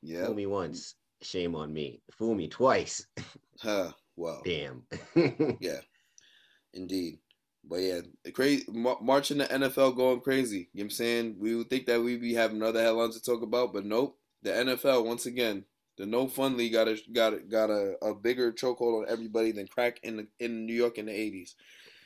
Yeah, 0.02 0.26
Fool 0.26 0.34
me 0.34 0.46
once, 0.46 0.94
shame 1.22 1.54
on 1.56 1.72
me. 1.72 2.00
Fool 2.16 2.34
me 2.34 2.48
twice, 2.48 3.04
huh. 3.60 3.90
Well, 4.16 4.42
damn. 4.44 4.84
yeah, 5.60 5.80
indeed. 6.72 7.18
But 7.68 7.80
yeah, 7.80 8.00
the 8.24 8.30
crazy 8.32 8.64
March 8.68 9.30
in 9.30 9.38
the 9.38 9.44
NFL 9.44 9.96
going 9.96 10.20
crazy. 10.20 10.58
You 10.58 10.62
know 10.62 10.68
what 10.72 10.82
I'm 10.84 10.90
saying? 10.90 11.36
We 11.38 11.54
would 11.56 11.68
think 11.68 11.86
that 11.86 12.00
we'd 12.02 12.20
be 12.20 12.34
having 12.34 12.62
other 12.62 12.80
headlines 12.80 13.18
to 13.18 13.22
talk 13.22 13.42
about, 13.42 13.72
but 13.72 13.84
nope. 13.84 14.18
The 14.42 14.50
NFL 14.50 15.04
once 15.04 15.26
again, 15.26 15.64
the 15.98 16.06
no 16.06 16.28
fun 16.28 16.56
league 16.56 16.72
got 16.74 16.86
a 16.88 16.96
got 17.12 17.34
a, 17.34 17.38
got 17.38 17.70
a, 17.70 17.94
a 18.02 18.14
bigger 18.14 18.52
chokehold 18.52 19.02
on 19.02 19.06
everybody 19.08 19.50
than 19.50 19.66
crack 19.66 19.98
in 20.04 20.18
the, 20.18 20.26
in 20.38 20.66
New 20.66 20.74
York 20.74 20.98
in 20.98 21.06
the 21.06 21.12
80s. 21.12 21.54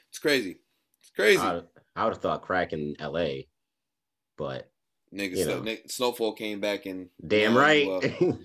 It's 0.08 0.18
crazy. 0.18 0.60
It's 1.00 1.10
crazy. 1.14 1.40
I, 1.42 1.60
I 1.94 2.04
would 2.04 2.14
have 2.14 2.22
thought 2.22 2.42
crack 2.42 2.72
in 2.72 2.96
L.A., 2.98 3.48
but 4.38 4.70
Nigga, 5.12 5.36
you 5.36 5.44
Snow- 5.44 5.60
Nick- 5.60 5.90
Snowfall 5.90 6.32
came 6.34 6.60
back 6.60 6.86
and 6.86 7.08
damn 7.26 7.56
right. 7.56 7.86
well, 7.86 8.00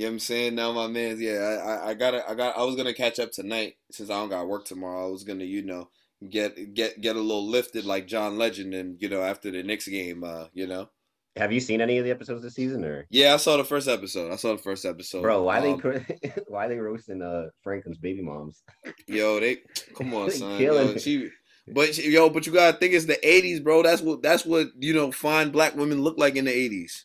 You 0.00 0.06
know 0.06 0.12
what 0.12 0.14
I'm 0.14 0.20
saying? 0.20 0.54
Now 0.54 0.72
my 0.72 0.86
man's 0.86 1.20
yeah, 1.20 1.58
I 1.62 1.90
I 1.90 1.94
gotta 1.94 2.26
I 2.26 2.34
got 2.34 2.56
I 2.56 2.62
was 2.64 2.74
gonna 2.74 2.94
catch 2.94 3.18
up 3.18 3.32
tonight 3.32 3.74
since 3.90 4.08
I 4.08 4.14
don't 4.14 4.30
got 4.30 4.48
work 4.48 4.64
tomorrow. 4.64 5.06
I 5.06 5.10
was 5.10 5.24
gonna, 5.24 5.44
you 5.44 5.60
know, 5.60 5.90
get 6.26 6.72
get 6.72 7.02
get 7.02 7.16
a 7.16 7.20
little 7.20 7.46
lifted 7.46 7.84
like 7.84 8.06
John 8.06 8.38
Legend 8.38 8.72
and 8.72 8.96
you 8.98 9.10
know, 9.10 9.20
after 9.20 9.50
the 9.50 9.62
Knicks 9.62 9.86
game, 9.86 10.24
uh, 10.24 10.46
you 10.54 10.66
know. 10.66 10.88
Have 11.36 11.52
you 11.52 11.60
seen 11.60 11.82
any 11.82 11.98
of 11.98 12.06
the 12.06 12.10
episodes 12.10 12.42
this 12.42 12.54
season 12.54 12.82
or 12.82 13.06
Yeah, 13.10 13.34
I 13.34 13.36
saw 13.36 13.58
the 13.58 13.64
first 13.64 13.88
episode. 13.88 14.32
I 14.32 14.36
saw 14.36 14.52
the 14.52 14.62
first 14.62 14.86
episode. 14.86 15.20
Bro, 15.20 15.42
why 15.42 15.58
um, 15.58 15.78
they 15.82 16.32
why 16.48 16.66
they 16.66 16.78
roasting 16.78 17.20
uh 17.20 17.48
Franklin's 17.62 17.98
baby 17.98 18.22
moms? 18.22 18.62
Yo, 19.06 19.38
they 19.38 19.58
come 19.94 20.14
on, 20.14 20.30
son. 20.30 20.62
Yo, 20.62 20.96
she, 20.96 21.28
but 21.68 21.98
yo, 21.98 22.30
but 22.30 22.46
you 22.46 22.54
gotta 22.54 22.78
think 22.78 22.94
it's 22.94 23.04
the 23.04 23.18
'80s, 23.22 23.62
bro. 23.62 23.82
That's 23.82 24.00
what 24.00 24.22
that's 24.22 24.46
what 24.46 24.68
you 24.78 24.94
know. 24.94 25.12
Fine 25.12 25.50
black 25.50 25.76
women 25.76 26.00
look 26.00 26.16
like 26.16 26.36
in 26.36 26.46
the 26.46 26.52
'80s. 26.52 27.04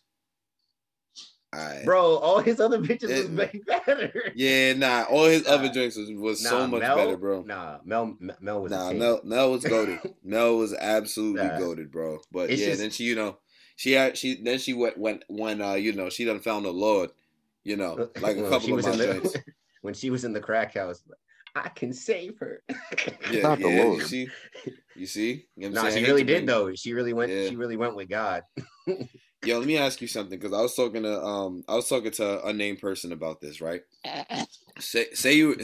Right. 1.55 1.85
Bro, 1.85 2.17
all 2.17 2.39
his 2.39 2.59
other 2.59 2.79
bitches 2.79 3.09
it, 3.09 3.29
was 3.29 3.29
way 3.29 3.61
better. 3.67 4.11
Yeah, 4.35 4.73
nah, 4.73 5.03
all 5.03 5.25
his 5.25 5.45
nah. 5.45 5.53
other 5.53 5.71
drinks 5.71 5.95
was, 5.95 6.11
was 6.11 6.43
nah, 6.43 6.49
so 6.49 6.67
much 6.67 6.81
Mel, 6.81 6.95
better, 6.95 7.17
bro. 7.17 7.43
Nah, 7.43 7.77
Mel, 7.85 8.17
Mel 8.41 8.61
was 8.61 8.71
nah, 8.71 8.91
Mel, 8.91 9.21
Mel 9.23 9.51
was 9.51 9.63
goaded. 9.63 9.99
Mel 10.23 10.57
was 10.57 10.73
absolutely 10.73 11.47
nah. 11.47 11.57
goaded, 11.57 11.91
bro. 11.91 12.19
But 12.31 12.49
it's 12.49 12.61
yeah, 12.61 12.67
just, 12.69 12.81
then 12.81 12.89
she, 12.89 13.05
you 13.05 13.15
know, 13.15 13.37
she 13.77 13.93
had 13.93 14.17
she 14.17 14.41
then 14.41 14.59
she 14.59 14.73
went 14.73 14.97
went 14.97 15.23
when 15.27 15.61
uh 15.61 15.73
you 15.73 15.93
know 15.93 16.09
she 16.09 16.25
done 16.25 16.39
found 16.39 16.65
the 16.65 16.71
Lord, 16.71 17.11
you 17.63 17.77
know, 17.77 18.09
like 18.21 18.37
a 18.37 18.49
couple 18.49 18.77
of 18.77 18.85
my 18.85 18.95
drinks. 18.95 19.31
The, 19.33 19.43
when 19.81 19.93
she 19.93 20.09
was 20.09 20.25
in 20.25 20.33
the 20.33 20.41
crack 20.41 20.73
house, 20.73 21.03
I 21.55 21.69
can 21.69 21.93
save 21.93 22.37
her. 22.39 22.63
yeah, 23.31 23.41
not 23.41 23.59
yeah, 23.59 23.67
the 23.67 23.83
Lord. 23.83 23.99
You 23.99 24.05
see, 24.05 24.27
you 24.95 25.05
see, 25.05 25.45
you 25.55 25.69
know 25.69 25.83
nah, 25.83 25.89
she 25.89 26.03
really 26.03 26.23
did 26.23 26.45
though. 26.47 26.73
She 26.75 26.93
really 26.93 27.13
went. 27.13 27.31
Yeah. 27.31 27.47
She 27.47 27.55
really 27.55 27.77
went 27.77 27.95
with 27.95 28.09
God. 28.09 28.43
Yo, 29.43 29.59
let 29.59 29.67
me 29.67 29.77
ask 29.77 30.01
you 30.01 30.07
something 30.07 30.37
because 30.39 30.53
I 30.53 30.61
was 30.61 30.75
talking 30.75 31.03
to 31.03 31.23
um 31.23 31.63
I 31.67 31.75
was 31.75 31.87
talking 31.87 32.11
to 32.11 32.45
a 32.45 32.53
named 32.53 32.79
person 32.79 33.11
about 33.11 33.41
this, 33.41 33.61
right? 33.61 33.81
Say 34.79 35.07
say 35.13 35.33
you 35.33 35.57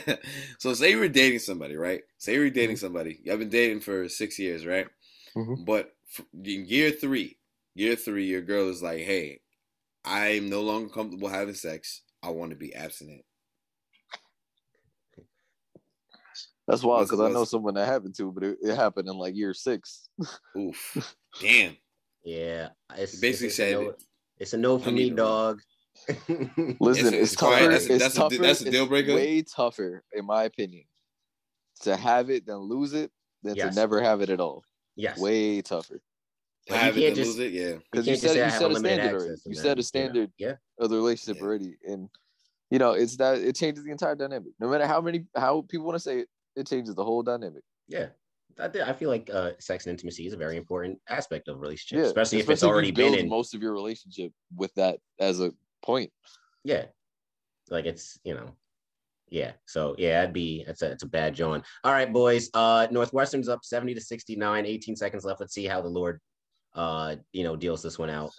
so 0.58 0.74
say 0.74 0.90
you 0.90 0.98
were 0.98 1.08
dating 1.08 1.40
somebody, 1.40 1.76
right? 1.76 2.02
Say 2.18 2.34
you 2.34 2.40
were 2.40 2.50
dating 2.50 2.76
somebody. 2.76 3.20
You've 3.24 3.38
been 3.38 3.48
dating 3.50 3.80
for 3.80 4.08
six 4.08 4.38
years, 4.38 4.66
right? 4.66 4.88
Mhm. 5.36 5.64
But 5.66 5.94
in 6.32 6.66
year 6.66 6.90
three, 6.90 7.38
year 7.74 7.96
three, 7.96 8.26
your 8.26 8.42
girl 8.42 8.68
is 8.70 8.82
like, 8.82 9.00
"Hey, 9.00 9.40
I'm 10.04 10.48
no 10.48 10.62
longer 10.62 10.88
comfortable 10.92 11.28
having 11.28 11.54
sex. 11.54 12.02
I 12.22 12.30
want 12.30 12.50
to 12.50 12.56
be 12.56 12.74
abstinent." 12.74 13.24
That's 16.66 16.82
wild 16.82 17.06
because 17.06 17.20
I 17.20 17.28
know 17.28 17.44
someone 17.44 17.74
that 17.74 17.86
happened 17.86 18.16
to, 18.16 18.32
but 18.32 18.42
it, 18.42 18.58
it 18.60 18.74
happened 18.74 19.08
in 19.08 19.16
like 19.16 19.36
year 19.36 19.54
six. 19.54 20.08
Oof, 20.58 21.16
damn. 21.40 21.76
Yeah, 22.26 22.68
it's 22.96 23.12
He 23.14 23.20
basically 23.20 23.46
it's, 23.48 23.56
said 23.56 23.74
a 23.76 23.82
no, 23.84 23.94
it's 24.38 24.52
a 24.52 24.56
no 24.58 24.78
for 24.78 24.90
me, 24.90 25.04
need 25.04 25.16
dog. 25.16 25.62
Listen, 26.08 26.36
It's- 26.36 26.80
it's, 26.80 27.14
it's 27.32 27.36
quiet. 27.36 27.60
tougher. 27.60 27.68
That's 27.70 27.86
a- 27.88 27.92
it's 27.94 28.02
that's 28.04 28.18
a- 28.34 28.38
that's 28.38 28.60
a 28.62 28.70
deal 28.70 28.82
it's 28.82 28.88
breaker? 28.88 29.14
Way 29.14 29.42
tougher, 29.42 30.02
in 30.12 30.26
my 30.26 30.44
opinion, 30.44 30.84
to 31.82 31.96
have 31.96 32.28
it 32.30 32.44
than 32.46 32.56
lose 32.56 32.92
it 32.94 33.10
than 33.42 33.54
Yes. 33.54 33.74
to 33.74 33.80
never 33.80 34.00
have 34.00 34.20
it 34.22 34.28
at 34.30 34.40
all. 34.40 34.64
yes, 34.96 35.18
Way 35.18 35.62
tougher. 35.62 36.02
But 36.68 36.78
Have 36.78 36.98
it, 36.98 37.00
can't 37.02 37.16
just- 37.16 37.38
lose 37.38 37.46
it. 37.46 37.52
Yeah. 37.52 37.76
Because 37.92 38.06
you 38.08 38.12
can't 38.14 38.20
said 38.22 38.30
say 38.32 38.44
you 38.44 38.50
set 38.50 38.70
a 38.72 38.76
standard 38.76 39.14
already. 39.14 39.30
You 39.46 39.54
then, 39.54 39.62
set 39.62 39.72
a 39.72 39.74
know, 39.76 39.82
standard 39.82 40.32
Yeah, 40.36 40.54
of 40.80 40.90
the 40.90 40.96
relationship 40.96 41.36
Yeah. 41.40 41.46
already, 41.46 41.76
and 41.86 42.08
You 42.72 42.80
know, 42.80 42.92
it's 42.94 43.16
that 43.18 43.38
it 43.38 43.54
changes 43.54 43.84
the 43.84 43.92
entire 43.92 44.16
dynamic. 44.16 44.52
No 44.58 44.68
matter 44.68 44.84
how 44.88 45.00
many 45.00 45.24
how 45.36 45.60
people 45.68 45.86
want 45.86 45.94
to 45.94 46.00
say 46.00 46.18
it, 46.22 46.28
it 46.56 46.66
changes 46.66 46.96
the 46.96 47.04
whole 47.04 47.22
dynamic. 47.22 47.62
Yeah. 47.86 48.08
I, 48.58 48.66
I 48.90 48.92
feel 48.92 49.10
like 49.10 49.30
uh, 49.32 49.52
sex 49.58 49.86
and 49.86 49.92
intimacy 49.92 50.26
is 50.26 50.32
a 50.32 50.36
very 50.36 50.56
important 50.56 50.98
aspect 51.08 51.48
of 51.48 51.60
relationships, 51.60 51.98
Yeah, 51.98 52.06
especially, 52.06 52.38
if 52.40 52.50
it's 52.50 52.62
you 52.62 52.68
already 52.68 52.90
been 52.90 53.14
in. 53.14 53.28
most 53.28 53.54
of 53.54 53.62
your 53.62 53.72
relationship 53.72 54.32
with 54.54 54.72
that 54.74 54.98
as 55.20 55.40
a 55.40 55.52
point. 55.84 56.10
Yeah. 56.64 56.86
Like 57.70 57.84
it's, 57.84 58.18
you 58.24 58.34
know, 58.34 58.50
yeah. 59.28 59.52
So 59.66 59.94
yeah, 59.98 60.22
I'd 60.22 60.32
be 60.32 60.64
it's 60.66 60.82
a 60.82 60.92
it's 60.92 61.02
a 61.02 61.08
bad 61.08 61.34
John. 61.34 61.62
All 61.84 61.92
right, 61.92 62.12
boys. 62.12 62.48
Uh 62.54 62.86
Northwestern's 62.90 63.48
up 63.48 63.64
70 63.64 63.94
to 63.94 64.00
69, 64.00 64.64
18 64.66 64.96
seconds 64.96 65.24
left. 65.24 65.40
Let's 65.40 65.52
see 65.54 65.66
how 65.66 65.82
the 65.82 65.88
Lord 65.88 66.20
uh 66.74 67.16
you 67.32 67.42
know 67.42 67.56
deals 67.56 67.82
this 67.82 67.98
one 67.98 68.10
out. 68.10 68.30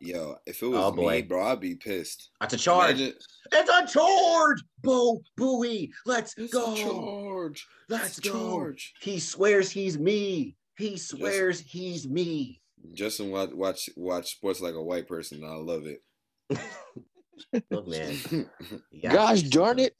Yo, 0.00 0.36
if 0.46 0.62
it 0.62 0.66
was 0.66 0.78
Oh, 0.78 0.92
me, 0.92 1.22
bro, 1.22 1.42
I'd 1.46 1.60
be 1.60 1.74
pissed. 1.74 2.30
That's 2.40 2.54
a 2.54 2.58
charge. 2.58 3.00
Imagine- 3.00 3.18
It's 3.52 3.70
a 3.70 3.86
charge. 3.98 4.58
Boo 4.82 5.20
booey. 5.38 5.90
Let's 6.04 6.34
It's 6.36 6.52
go. 6.52 6.74
a 6.74 6.76
charge. 6.76 7.66
Let's 7.88 8.18
It's 8.18 8.20
go. 8.28 8.32
charge. 8.60 8.92
He 9.00 9.18
swears 9.18 9.70
he's 9.70 9.98
me. 9.98 10.56
He 10.76 10.96
swears 10.98 11.60
he's 11.60 12.06
me. 12.08 12.60
Justin 12.92 13.30
watch 13.30 13.50
watch 13.52 13.88
watch 13.96 14.32
sports 14.36 14.60
like 14.60 14.74
a 14.74 14.82
white 14.82 15.08
person. 15.08 15.42
I 15.44 15.54
love 15.54 15.86
it. 15.86 16.02
Look, 17.70 17.88
man. 17.88 18.50
Yeah. 18.92 19.12
Gosh 19.12 19.42
darn 19.42 19.78
it. 19.78 19.94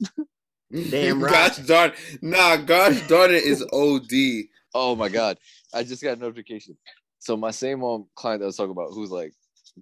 Damn 0.89 1.23
right. 1.23 1.31
Gosh 1.31 1.57
darn. 1.65 1.91
Nah, 2.21 2.57
gosh 2.57 3.07
darn 3.07 3.31
it 3.31 3.43
is 3.43 3.63
OD. 3.73 4.45
Oh 4.73 4.95
my 4.95 5.09
god. 5.09 5.37
I 5.73 5.83
just 5.83 6.03
got 6.03 6.17
a 6.17 6.19
notification. 6.19 6.77
So 7.19 7.35
my 7.35 7.51
same 7.51 7.83
um 7.83 8.05
client 8.15 8.39
that 8.41 8.45
I 8.45 8.47
was 8.47 8.55
talking 8.57 8.71
about 8.71 8.89
who's 8.91 9.11
like 9.11 9.33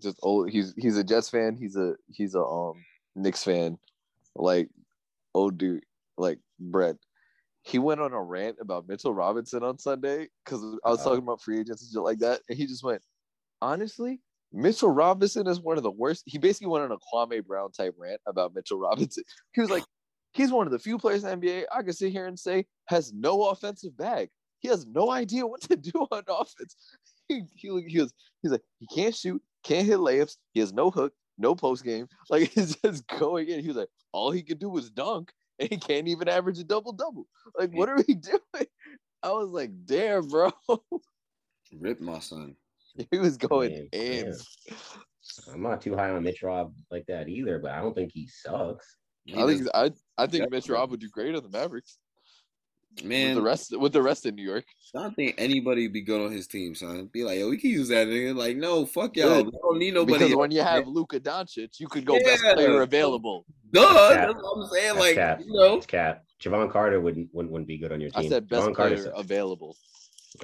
just 0.02 0.18
old 0.22 0.50
he's 0.50 0.74
he's 0.78 0.98
a 0.98 1.04
Jets 1.04 1.30
fan, 1.30 1.56
he's 1.56 1.76
a 1.76 1.96
he's 2.08 2.36
a 2.36 2.44
um 2.44 2.74
Knicks 3.16 3.44
fan, 3.44 3.78
like 4.36 4.70
old 5.34 5.58
dude, 5.58 5.84
like 6.18 6.40
Brett. 6.60 6.98
He 7.64 7.80
went 7.80 8.00
on 8.00 8.14
a 8.14 8.22
rant 8.22 8.58
about 8.60 8.88
Mitchell 8.88 9.14
Robinson 9.14 9.64
on 9.64 9.80
Sunday 9.80 10.28
because 10.44 10.62
I 10.86 10.90
was 10.90 11.00
Uh-oh. 11.00 11.04
talking 11.04 11.24
about 11.24 11.42
free 11.42 11.60
agents 11.60 11.82
and 11.82 11.92
shit 11.92 12.02
like 12.04 12.20
that. 12.20 12.42
And 12.48 12.58
he 12.58 12.68
just 12.68 12.84
went, 12.84 13.02
honestly, 13.60 14.22
Mitchell 14.54 14.90
Robinson 14.90 15.48
is 15.48 15.60
one 15.60 15.78
of 15.78 15.84
the 15.84 15.92
worst. 15.92 16.24
He 16.28 16.38
basically 16.38 16.68
went 16.68 16.84
on 16.84 16.92
a 16.92 16.98
Kwame 17.12 17.44
Brown 17.44 17.72
type 17.72 17.96
rant 17.98 18.22
about 18.28 18.54
Mitchell 18.54 18.80
Robinson. 18.80 19.24
He 19.54 19.62
was 19.62 19.70
like, 19.72 19.84
he's 20.32 20.52
one 20.52 20.68
of 20.68 20.72
the 20.72 20.80
few 20.80 20.98
players 20.98 21.24
in 21.24 21.40
the 21.40 21.48
NBA 21.48 21.64
I 21.74 21.82
can 21.82 21.94
sit 21.94 22.12
here 22.12 22.28
and 22.28 22.38
say 22.38 22.66
has 22.88 23.12
no 23.14 23.46
offensive 23.46 23.98
bag. 23.98 24.30
He 24.60 24.68
has 24.68 24.86
no 24.86 25.12
idea 25.12 25.46
what 25.48 25.62
to 25.62 25.76
do 25.76 26.08
on 26.12 26.24
offense. 26.28 26.76
He, 27.28 27.42
he, 27.56 27.84
he 27.88 28.02
was 28.02 28.14
he's 28.44 28.52
like 28.52 28.62
he 28.78 28.86
can't 28.86 29.16
shoot, 29.16 29.42
can't 29.66 29.86
hit 29.88 29.98
layups. 30.00 30.38
He 30.54 30.60
has 30.62 30.72
no 30.74 30.90
hook, 30.92 31.14
no 31.38 31.56
post 31.56 31.84
game. 31.84 32.08
Like 32.30 32.50
he's 32.52 32.76
just 32.78 33.06
going 33.08 33.50
in. 33.50 33.60
He 33.62 33.68
was 33.68 33.78
like 33.78 33.90
all 34.14 34.32
he 34.32 34.42
could 34.44 34.60
do 34.60 34.70
was 34.70 34.90
dunk, 34.90 35.32
and 35.60 35.70
he 35.70 35.78
can't 35.78 36.08
even 36.08 36.30
average 36.30 36.60
a 36.60 36.64
double 36.64 36.94
double. 36.94 37.28
Like 37.58 37.72
what 37.74 37.90
are 37.90 37.98
we 38.08 38.14
doing? 38.32 38.68
I 39.24 39.32
was 39.32 39.50
like, 39.50 39.72
damn, 39.86 40.28
bro. 40.28 40.52
Rip 41.80 42.00
my 42.00 42.20
son. 42.20 42.56
he 43.12 43.18
was 43.18 43.38
going 43.38 43.72
Man, 43.72 43.88
in. 43.92 44.34
yeah. 44.68 44.76
I'm 45.52 45.62
not 45.64 45.82
too 45.82 45.96
high 45.96 46.12
on 46.12 46.24
Mitch 46.24 46.44
Rob 46.44 46.74
like 46.92 47.06
that 47.08 47.28
either, 47.28 47.58
but 47.60 47.72
I 47.72 47.82
don't 47.82 47.96
think 47.96 48.12
he 48.14 48.28
sucks. 48.28 48.98
He 49.26 49.34
I 49.34 49.46
think 49.48 49.60
does- 49.62 49.72
I 49.74 49.92
I 50.18 50.28
think 50.28 50.44
Mitch 50.52 50.64
Definitely. 50.66 50.74
Rob 50.74 50.92
would 50.92 51.00
do 51.00 51.10
great 51.10 51.36
on 51.36 51.42
the 51.44 51.50
Mavericks. 51.50 51.98
Man, 53.04 53.36
with 53.36 53.36
the 53.36 53.42
rest 53.42 53.80
with 53.80 53.94
the 53.94 54.02
rest 54.02 54.26
of 54.26 54.36
New 54.36 54.44
York. 54.44 54.66
I 54.96 55.02
don't 55.04 55.16
think 55.16 55.36
anybody 55.38 55.88
be 55.88 56.02
good 56.02 56.24
on 56.26 56.32
his 56.32 56.48
team, 56.48 56.74
son. 56.76 57.10
Be 57.12 57.24
like, 57.24 57.40
yo, 57.40 57.50
we 57.50 57.58
can 57.58 57.70
use 57.70 57.90
that 57.90 58.08
nigga. 58.08 58.36
Like, 58.36 58.56
no, 58.58 58.86
fuck 58.86 59.18
y'all. 59.18 59.44
Good. 59.44 59.46
We 59.48 59.52
don't 59.62 59.78
need 59.80 59.94
nobody. 59.96 60.20
Because 60.20 60.36
when 60.36 60.52
you 60.52 60.62
have 60.62 60.88
Luka 60.88 61.20
Doncic, 61.20 61.80
you 61.80 61.88
could 61.88 62.06
go 62.06 62.18
best 62.24 62.42
player 62.54 62.82
available. 62.82 63.46
Duh, 63.72 64.14
Cap. 64.14 64.28
that's 64.28 64.34
what 64.42 64.58
I'm 64.58 64.68
saying. 64.70 64.86
That's 64.96 65.00
Like, 65.00 65.16
cap. 65.16 65.40
you 65.46 65.54
know, 65.54 65.76
It's 65.76 65.86
cap. 65.86 66.24
Jevon 66.42 66.72
Carter 66.72 67.02
wouldn't 67.02 67.30
wouldn't, 67.34 67.52
wouldn't 67.52 67.68
be 67.68 67.78
good 67.78 67.92
on 67.92 68.00
your 68.00 68.12
team. 68.12 68.26
I 68.26 68.30
said 68.30 68.48
best 68.48 68.62
Jevon 68.68 68.76
Carter 68.76 68.96
player 68.96 69.06
sucks. 69.06 69.20
available. 69.20 69.78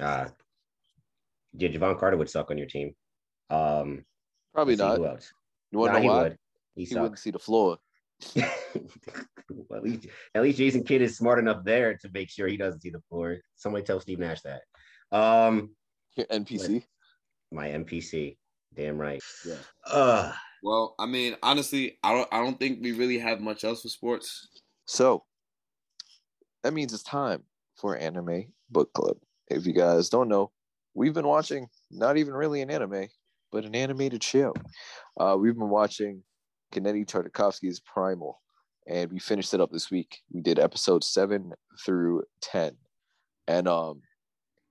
Uh, 0.02 0.28
yeah, 1.54 1.70
Jevon 1.70 1.98
Carter 2.00 2.18
would 2.18 2.30
suck 2.30 2.52
on 2.52 2.58
your 2.58 2.68
team. 2.68 2.94
Um, 3.50 4.04
Probably 4.54 4.76
not. 4.76 4.98
Who 4.98 5.06
else? 5.06 5.32
You 5.72 5.80
want 5.80 5.94
Nah, 5.94 5.98
to 5.98 6.02
he 6.02 6.08
know 6.08 6.14
why? 6.14 6.24
would. 6.24 6.38
He 6.76 6.84
He 6.86 6.96
wouldn't 6.96 7.20
see 7.20 7.32
the 7.32 7.40
floor. 7.40 7.78
Well, 8.36 8.50
at 9.78 9.84
least 9.84 10.08
at 10.36 10.42
least 10.44 10.58
Jason 10.58 10.84
Kidd 10.84 11.02
is 11.02 11.18
smart 11.18 11.40
enough 11.40 11.64
there 11.64 11.98
to 11.98 12.10
make 12.14 12.30
sure 12.30 12.48
he 12.48 12.58
doesn't 12.58 12.82
see 12.82 12.90
the 12.90 13.02
floor. 13.10 13.38
Somebody 13.56 13.84
tell 13.84 14.00
Steve 14.00 14.20
Nash 14.20 14.42
that. 14.42 14.62
Um, 15.12 15.72
Here, 16.12 16.26
NPC. 16.32 16.84
my 17.52 17.70
NPC. 17.70 18.38
Damn 18.74 18.98
right. 18.98 19.22
Yeah. 19.46 19.56
Uh, 19.86 20.32
well, 20.64 20.96
I 21.00 21.06
mean, 21.06 21.36
honestly, 21.44 21.98
I 22.04 22.14
don't, 22.14 22.30
I 22.32 22.38
don't 22.38 22.60
think 22.60 22.82
we 22.82 22.94
really 22.94 23.20
have 23.20 23.42
much 23.42 23.64
else 23.64 23.82
for 23.82 23.90
sports. 23.90 24.48
So 24.86 25.24
that 26.64 26.74
means 26.74 26.94
it's 26.94 27.04
time 27.04 27.44
for 27.76 27.98
anime 27.98 28.54
book 28.70 28.94
club. 28.94 29.18
If 29.50 29.66
you 29.66 29.74
guys 29.74 30.10
don't 30.10 30.30
know, 30.30 30.52
we've 30.94 31.14
been 31.14 31.28
watching 31.28 31.68
not 31.90 32.18
even 32.18 32.34
really 32.34 32.62
an 32.62 32.70
anime, 32.70 33.08
but 33.52 33.66
an 33.66 33.76
animated 33.76 34.24
show. 34.24 34.54
Uh, 35.20 35.36
we've 35.40 35.58
been 35.58 35.70
watching 35.70 36.24
Genndy 36.72 37.06
Tartakovsky's 37.06 37.80
Primal, 37.80 38.42
and 38.88 39.12
we 39.12 39.20
finished 39.20 39.54
it 39.54 39.62
up 39.62 39.72
this 39.72 39.92
week. 39.92 40.22
We 40.32 40.42
did 40.42 40.60
episode 40.60 41.04
seven 41.04 41.54
through 41.86 42.24
ten, 42.42 42.78
and 43.48 43.68
um, 43.68 44.02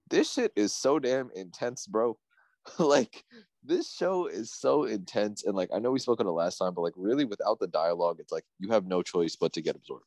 this 0.08 0.32
shit 0.32 0.52
is 0.56 0.74
so 0.74 0.98
damn 0.98 1.30
intense, 1.34 1.86
bro. 1.86 2.18
like 2.78 3.24
this 3.64 3.92
show 3.92 4.26
is 4.26 4.52
so 4.52 4.84
intense, 4.84 5.44
and 5.44 5.54
like 5.54 5.70
I 5.74 5.78
know 5.78 5.90
we 5.90 5.98
spoke 5.98 6.20
on 6.20 6.26
it 6.26 6.30
last 6.30 6.58
time, 6.58 6.74
but 6.74 6.82
like 6.82 6.94
really 6.96 7.24
without 7.24 7.58
the 7.58 7.68
dialogue, 7.68 8.16
it's 8.20 8.32
like 8.32 8.44
you 8.58 8.70
have 8.70 8.86
no 8.86 9.02
choice 9.02 9.36
but 9.36 9.52
to 9.54 9.62
get 9.62 9.76
absorbed. 9.76 10.04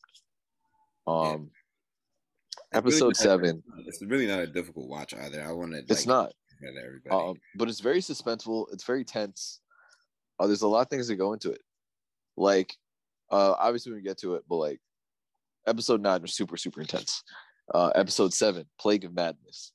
Um, 1.07 1.51
really 2.73 2.85
episode 2.85 3.07
not- 3.07 3.17
seven. 3.17 3.63
It's 3.85 4.03
really 4.05 4.27
not 4.27 4.39
a 4.39 4.47
difficult 4.47 4.87
watch 4.87 5.13
either. 5.13 5.43
I 5.43 5.51
want 5.51 5.73
to. 5.73 5.83
It's 5.89 6.05
not. 6.05 6.33
Everybody. 6.65 7.13
Um, 7.13 7.35
but 7.55 7.67
it's 7.67 7.81
very 7.81 7.99
suspenseful. 7.99 8.67
It's 8.71 8.85
very 8.85 9.03
tense. 9.03 9.59
Uh, 10.39 10.47
there's 10.47 10.61
a 10.61 10.67
lot 10.67 10.81
of 10.81 10.89
things 10.89 11.07
that 11.07 11.15
go 11.15 11.33
into 11.33 11.51
it. 11.51 11.61
Like, 12.37 12.75
uh, 13.31 13.55
obviously 13.59 13.93
we 13.93 14.01
get 14.01 14.19
to 14.19 14.35
it, 14.35 14.43
but 14.47 14.55
like, 14.57 14.79
episode 15.67 16.01
nine 16.01 16.21
was 16.21 16.33
super 16.33 16.57
super 16.57 16.81
intense. 16.81 17.23
Uh, 17.73 17.91
episode 17.95 18.33
seven, 18.33 18.65
Plague 18.79 19.05
of 19.05 19.13
Madness. 19.13 19.71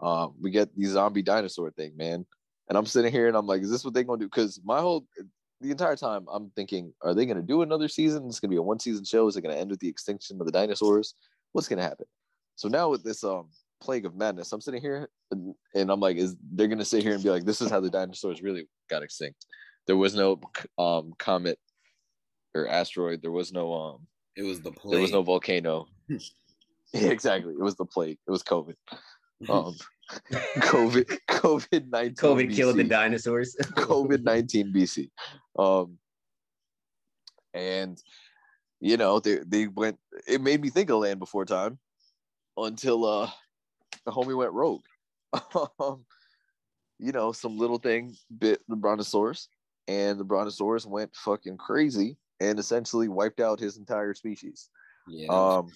Um, 0.00 0.34
we 0.40 0.50
get 0.50 0.76
the 0.76 0.86
zombie 0.86 1.22
dinosaur 1.22 1.70
thing, 1.70 1.96
man. 1.96 2.26
And 2.68 2.76
I'm 2.76 2.86
sitting 2.86 3.12
here 3.12 3.28
and 3.28 3.36
I'm 3.36 3.46
like, 3.46 3.62
is 3.62 3.70
this 3.70 3.84
what 3.84 3.94
they're 3.94 4.04
gonna 4.04 4.20
do? 4.20 4.26
Because 4.26 4.60
my 4.64 4.80
whole 4.80 5.06
the 5.60 5.70
entire 5.70 5.96
time 5.96 6.26
I'm 6.30 6.50
thinking, 6.50 6.92
are 7.02 7.14
they 7.14 7.26
gonna 7.26 7.42
do 7.42 7.62
another 7.62 7.88
season? 7.88 8.26
It's 8.26 8.40
gonna 8.40 8.50
be 8.50 8.56
a 8.56 8.62
one 8.62 8.78
season 8.78 9.04
show. 9.04 9.26
Is 9.26 9.36
it 9.36 9.42
gonna 9.42 9.56
end 9.56 9.70
with 9.70 9.80
the 9.80 9.88
extinction 9.88 10.40
of 10.40 10.46
the 10.46 10.52
dinosaurs? 10.52 11.14
What's 11.52 11.68
gonna 11.68 11.82
happen? 11.82 12.06
So 12.56 12.68
now 12.68 12.90
with 12.90 13.02
this 13.02 13.24
um 13.24 13.48
plague 13.80 14.04
of 14.06 14.16
madness, 14.16 14.52
I'm 14.52 14.60
sitting 14.60 14.80
here 14.80 15.08
and, 15.30 15.54
and 15.74 15.90
I'm 15.90 16.00
like, 16.00 16.16
is 16.16 16.36
they're 16.52 16.68
gonna 16.68 16.84
sit 16.84 17.02
here 17.02 17.14
and 17.14 17.22
be 17.22 17.30
like, 17.30 17.44
this 17.44 17.60
is 17.60 17.70
how 17.70 17.80
the 17.80 17.90
dinosaurs 17.90 18.42
really 18.42 18.68
got 18.90 19.02
extinct. 19.02 19.46
There 19.86 19.96
was 19.96 20.14
no 20.14 20.40
um 20.76 21.14
comet 21.18 21.58
or 22.58 22.68
asteroid. 22.68 23.22
There 23.22 23.32
was 23.32 23.52
no 23.52 23.72
um 23.72 24.06
it 24.36 24.42
was 24.42 24.60
the 24.60 24.72
play. 24.72 24.92
there 24.92 25.00
was 25.00 25.12
no 25.12 25.22
volcano. 25.22 25.86
yeah, 26.08 26.20
exactly. 26.92 27.52
It 27.52 27.60
was 27.60 27.76
the 27.76 27.84
plague. 27.84 28.18
It 28.26 28.30
was 28.30 28.42
COVID. 28.42 28.74
Um, 29.48 29.76
COVID 30.32 31.06
COVID 31.28 31.90
nineteen. 31.90 32.16
COVID 32.16 32.56
killed 32.56 32.76
the 32.76 32.82
dinosaurs. 32.82 33.54
COVID 33.60 34.24
nineteen 34.24 34.72
BC. 34.72 35.10
Um, 35.56 35.96
and 37.54 38.02
you 38.80 38.96
know 38.96 39.20
they 39.20 39.38
they 39.46 39.68
went. 39.68 39.96
It 40.26 40.40
made 40.40 40.60
me 40.60 40.70
think 40.70 40.90
of 40.90 40.98
Land 40.98 41.20
Before 41.20 41.44
Time 41.44 41.78
until 42.56 43.04
uh 43.04 43.30
the 44.04 44.10
homie 44.10 44.36
went 44.36 44.50
rogue. 44.52 44.82
um, 45.78 46.04
you 46.98 47.12
know, 47.12 47.30
some 47.30 47.56
little 47.56 47.78
thing 47.78 48.16
bit 48.38 48.60
the 48.66 48.74
brontosaurus, 48.74 49.48
and 49.86 50.18
the 50.18 50.24
brontosaurus 50.24 50.84
went 50.84 51.14
fucking 51.14 51.58
crazy 51.58 52.16
and 52.40 52.58
essentially 52.58 53.08
wiped 53.08 53.40
out 53.40 53.58
his 53.60 53.76
entire 53.76 54.14
species. 54.14 54.68
Yeah, 55.06 55.28
Um, 55.28 55.68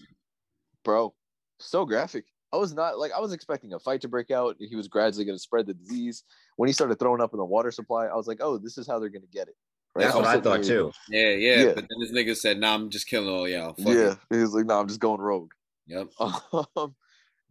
bro, 0.84 1.14
so 1.58 1.84
graphic. 1.84 2.24
I 2.52 2.58
was 2.58 2.74
not 2.74 2.98
like 2.98 3.12
I 3.12 3.20
was 3.20 3.32
expecting 3.32 3.72
a 3.72 3.78
fight 3.78 4.02
to 4.02 4.08
break 4.08 4.30
out. 4.30 4.56
He 4.58 4.76
was 4.76 4.86
gradually 4.86 5.24
going 5.24 5.36
to 5.36 5.42
spread 5.42 5.66
the 5.66 5.72
disease. 5.74 6.22
When 6.56 6.66
he 6.68 6.72
started 6.74 6.98
throwing 6.98 7.22
up 7.22 7.32
in 7.32 7.38
the 7.38 7.44
water 7.44 7.70
supply, 7.70 8.06
I 8.06 8.14
was 8.14 8.26
like, 8.26 8.38
"Oh, 8.42 8.58
this 8.58 8.76
is 8.76 8.86
how 8.86 8.98
they're 8.98 9.08
going 9.08 9.22
to 9.22 9.28
get 9.28 9.48
it." 9.48 9.56
That's 9.94 10.14
I'm 10.14 10.22
what 10.22 10.26
I 10.36 10.40
thought 10.40 10.62
too. 10.62 10.92
yeah, 11.08 11.30
yeah, 11.30 11.62
yeah. 11.62 11.72
But 11.74 11.86
then 11.88 11.98
this 12.00 12.12
nigga 12.12 12.36
said, 12.36 12.58
"Nah, 12.60 12.74
I'm 12.74 12.90
just 12.90 13.06
killing 13.06 13.28
all 13.34 13.48
y'all." 13.48 13.72
Fuck 13.74 13.86
yeah, 13.94 14.12
it. 14.12 14.18
he 14.30 14.36
was 14.36 14.52
like, 14.52 14.66
"No, 14.66 14.80
I'm 14.80 14.88
just 14.88 15.00
going 15.00 15.20
rogue." 15.20 15.52
Yep. 15.86 16.08
Um, 16.76 16.94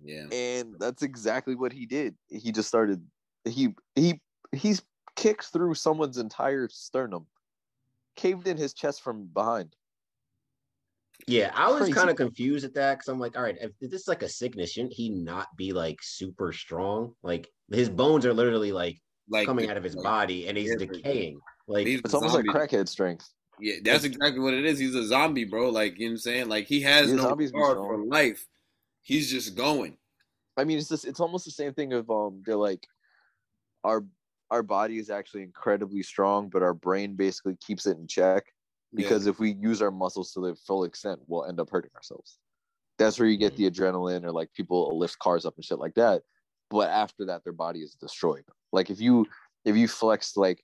Yeah. 0.03 0.25
and 0.31 0.75
that's 0.79 1.01
exactly 1.03 1.55
what 1.55 1.71
he 1.73 1.85
did. 1.87 2.15
He 2.29 2.51
just 2.51 2.67
started. 2.67 3.03
He 3.45 3.73
he 3.95 4.21
he's 4.51 4.83
kicked 5.15 5.45
through 5.45 5.73
someone's 5.75 6.17
entire 6.19 6.67
sternum, 6.69 7.25
caved 8.15 8.47
in 8.47 8.57
his 8.57 8.73
chest 8.73 9.01
from 9.01 9.27
behind. 9.27 9.75
Yeah, 11.27 11.51
I 11.53 11.71
was 11.71 11.93
kind 11.93 12.09
of 12.09 12.15
confused 12.15 12.65
at 12.65 12.73
that 12.73 12.95
because 12.97 13.07
I'm 13.07 13.19
like, 13.19 13.37
all 13.37 13.43
right, 13.43 13.57
if 13.61 13.71
this 13.79 14.01
is 14.01 14.07
like 14.07 14.23
a 14.23 14.29
sickness, 14.29 14.71
shouldn't 14.71 14.93
he 14.93 15.09
not 15.09 15.47
be 15.55 15.71
like 15.71 15.99
super 16.01 16.51
strong? 16.51 17.13
Like 17.21 17.47
his 17.71 17.89
bones 17.89 18.25
are 18.25 18.33
literally 18.33 18.71
like 18.71 18.97
Like 19.29 19.45
coming 19.45 19.69
out 19.69 19.77
of 19.77 19.83
his 19.83 19.95
like, 19.95 20.03
body 20.03 20.47
and 20.47 20.57
he's 20.57 20.75
decaying. 20.75 21.39
Like 21.67 21.85
these 21.85 22.01
It's 22.03 22.13
almost 22.13 22.35
like 22.35 22.45
crackhead 22.45 22.87
strength. 22.87 23.29
Yeah, 23.59 23.75
that's 23.83 24.03
exactly 24.03 24.39
what 24.39 24.55
it 24.55 24.65
is. 24.65 24.79
He's 24.79 24.95
a 24.95 25.05
zombie, 25.05 25.45
bro. 25.45 25.69
Like 25.69 25.99
you 25.99 26.07
know 26.07 26.11
what 26.11 26.11
I'm 26.13 26.17
saying? 26.17 26.49
Like 26.49 26.65
he 26.65 26.81
has 26.81 27.09
Yeah, 27.09 27.17
no 27.17 27.21
zombies 27.23 27.51
regard 27.53 27.77
for 27.77 28.03
life. 28.03 28.47
He's 29.03 29.29
just 29.29 29.55
going. 29.55 29.97
I 30.57 30.63
mean, 30.63 30.79
it's 30.79 30.89
just 30.89 31.05
it's 31.05 31.19
almost 31.19 31.45
the 31.45 31.51
same 31.51 31.73
thing 31.73 31.93
of 31.93 32.09
um 32.09 32.41
they're 32.45 32.55
like 32.55 32.85
our 33.83 34.03
our 34.51 34.61
body 34.61 34.99
is 34.99 35.09
actually 35.09 35.43
incredibly 35.43 36.03
strong, 36.03 36.49
but 36.49 36.61
our 36.61 36.73
brain 36.73 37.15
basically 37.15 37.55
keeps 37.65 37.85
it 37.85 37.97
in 37.97 38.05
check 38.05 38.43
because 38.93 39.25
if 39.25 39.39
we 39.39 39.53
use 39.53 39.81
our 39.81 39.91
muscles 39.91 40.33
to 40.33 40.41
their 40.41 40.55
full 40.55 40.83
extent, 40.83 41.21
we'll 41.25 41.45
end 41.45 41.61
up 41.61 41.69
hurting 41.69 41.91
ourselves. 41.95 42.37
That's 42.99 43.17
where 43.17 43.29
you 43.29 43.37
get 43.37 43.55
the 43.55 43.71
adrenaline 43.71 44.25
or 44.25 44.31
like 44.31 44.53
people 44.53 44.99
lift 44.99 45.17
cars 45.19 45.45
up 45.45 45.55
and 45.55 45.63
shit 45.63 45.79
like 45.79 45.93
that. 45.95 46.23
But 46.69 46.89
after 46.89 47.25
that, 47.27 47.45
their 47.45 47.53
body 47.53 47.79
is 47.79 47.95
destroyed. 47.95 48.43
Like 48.73 48.89
if 48.89 48.99
you 48.99 49.25
if 49.63 49.77
you 49.77 49.87
flex 49.87 50.35
like 50.35 50.61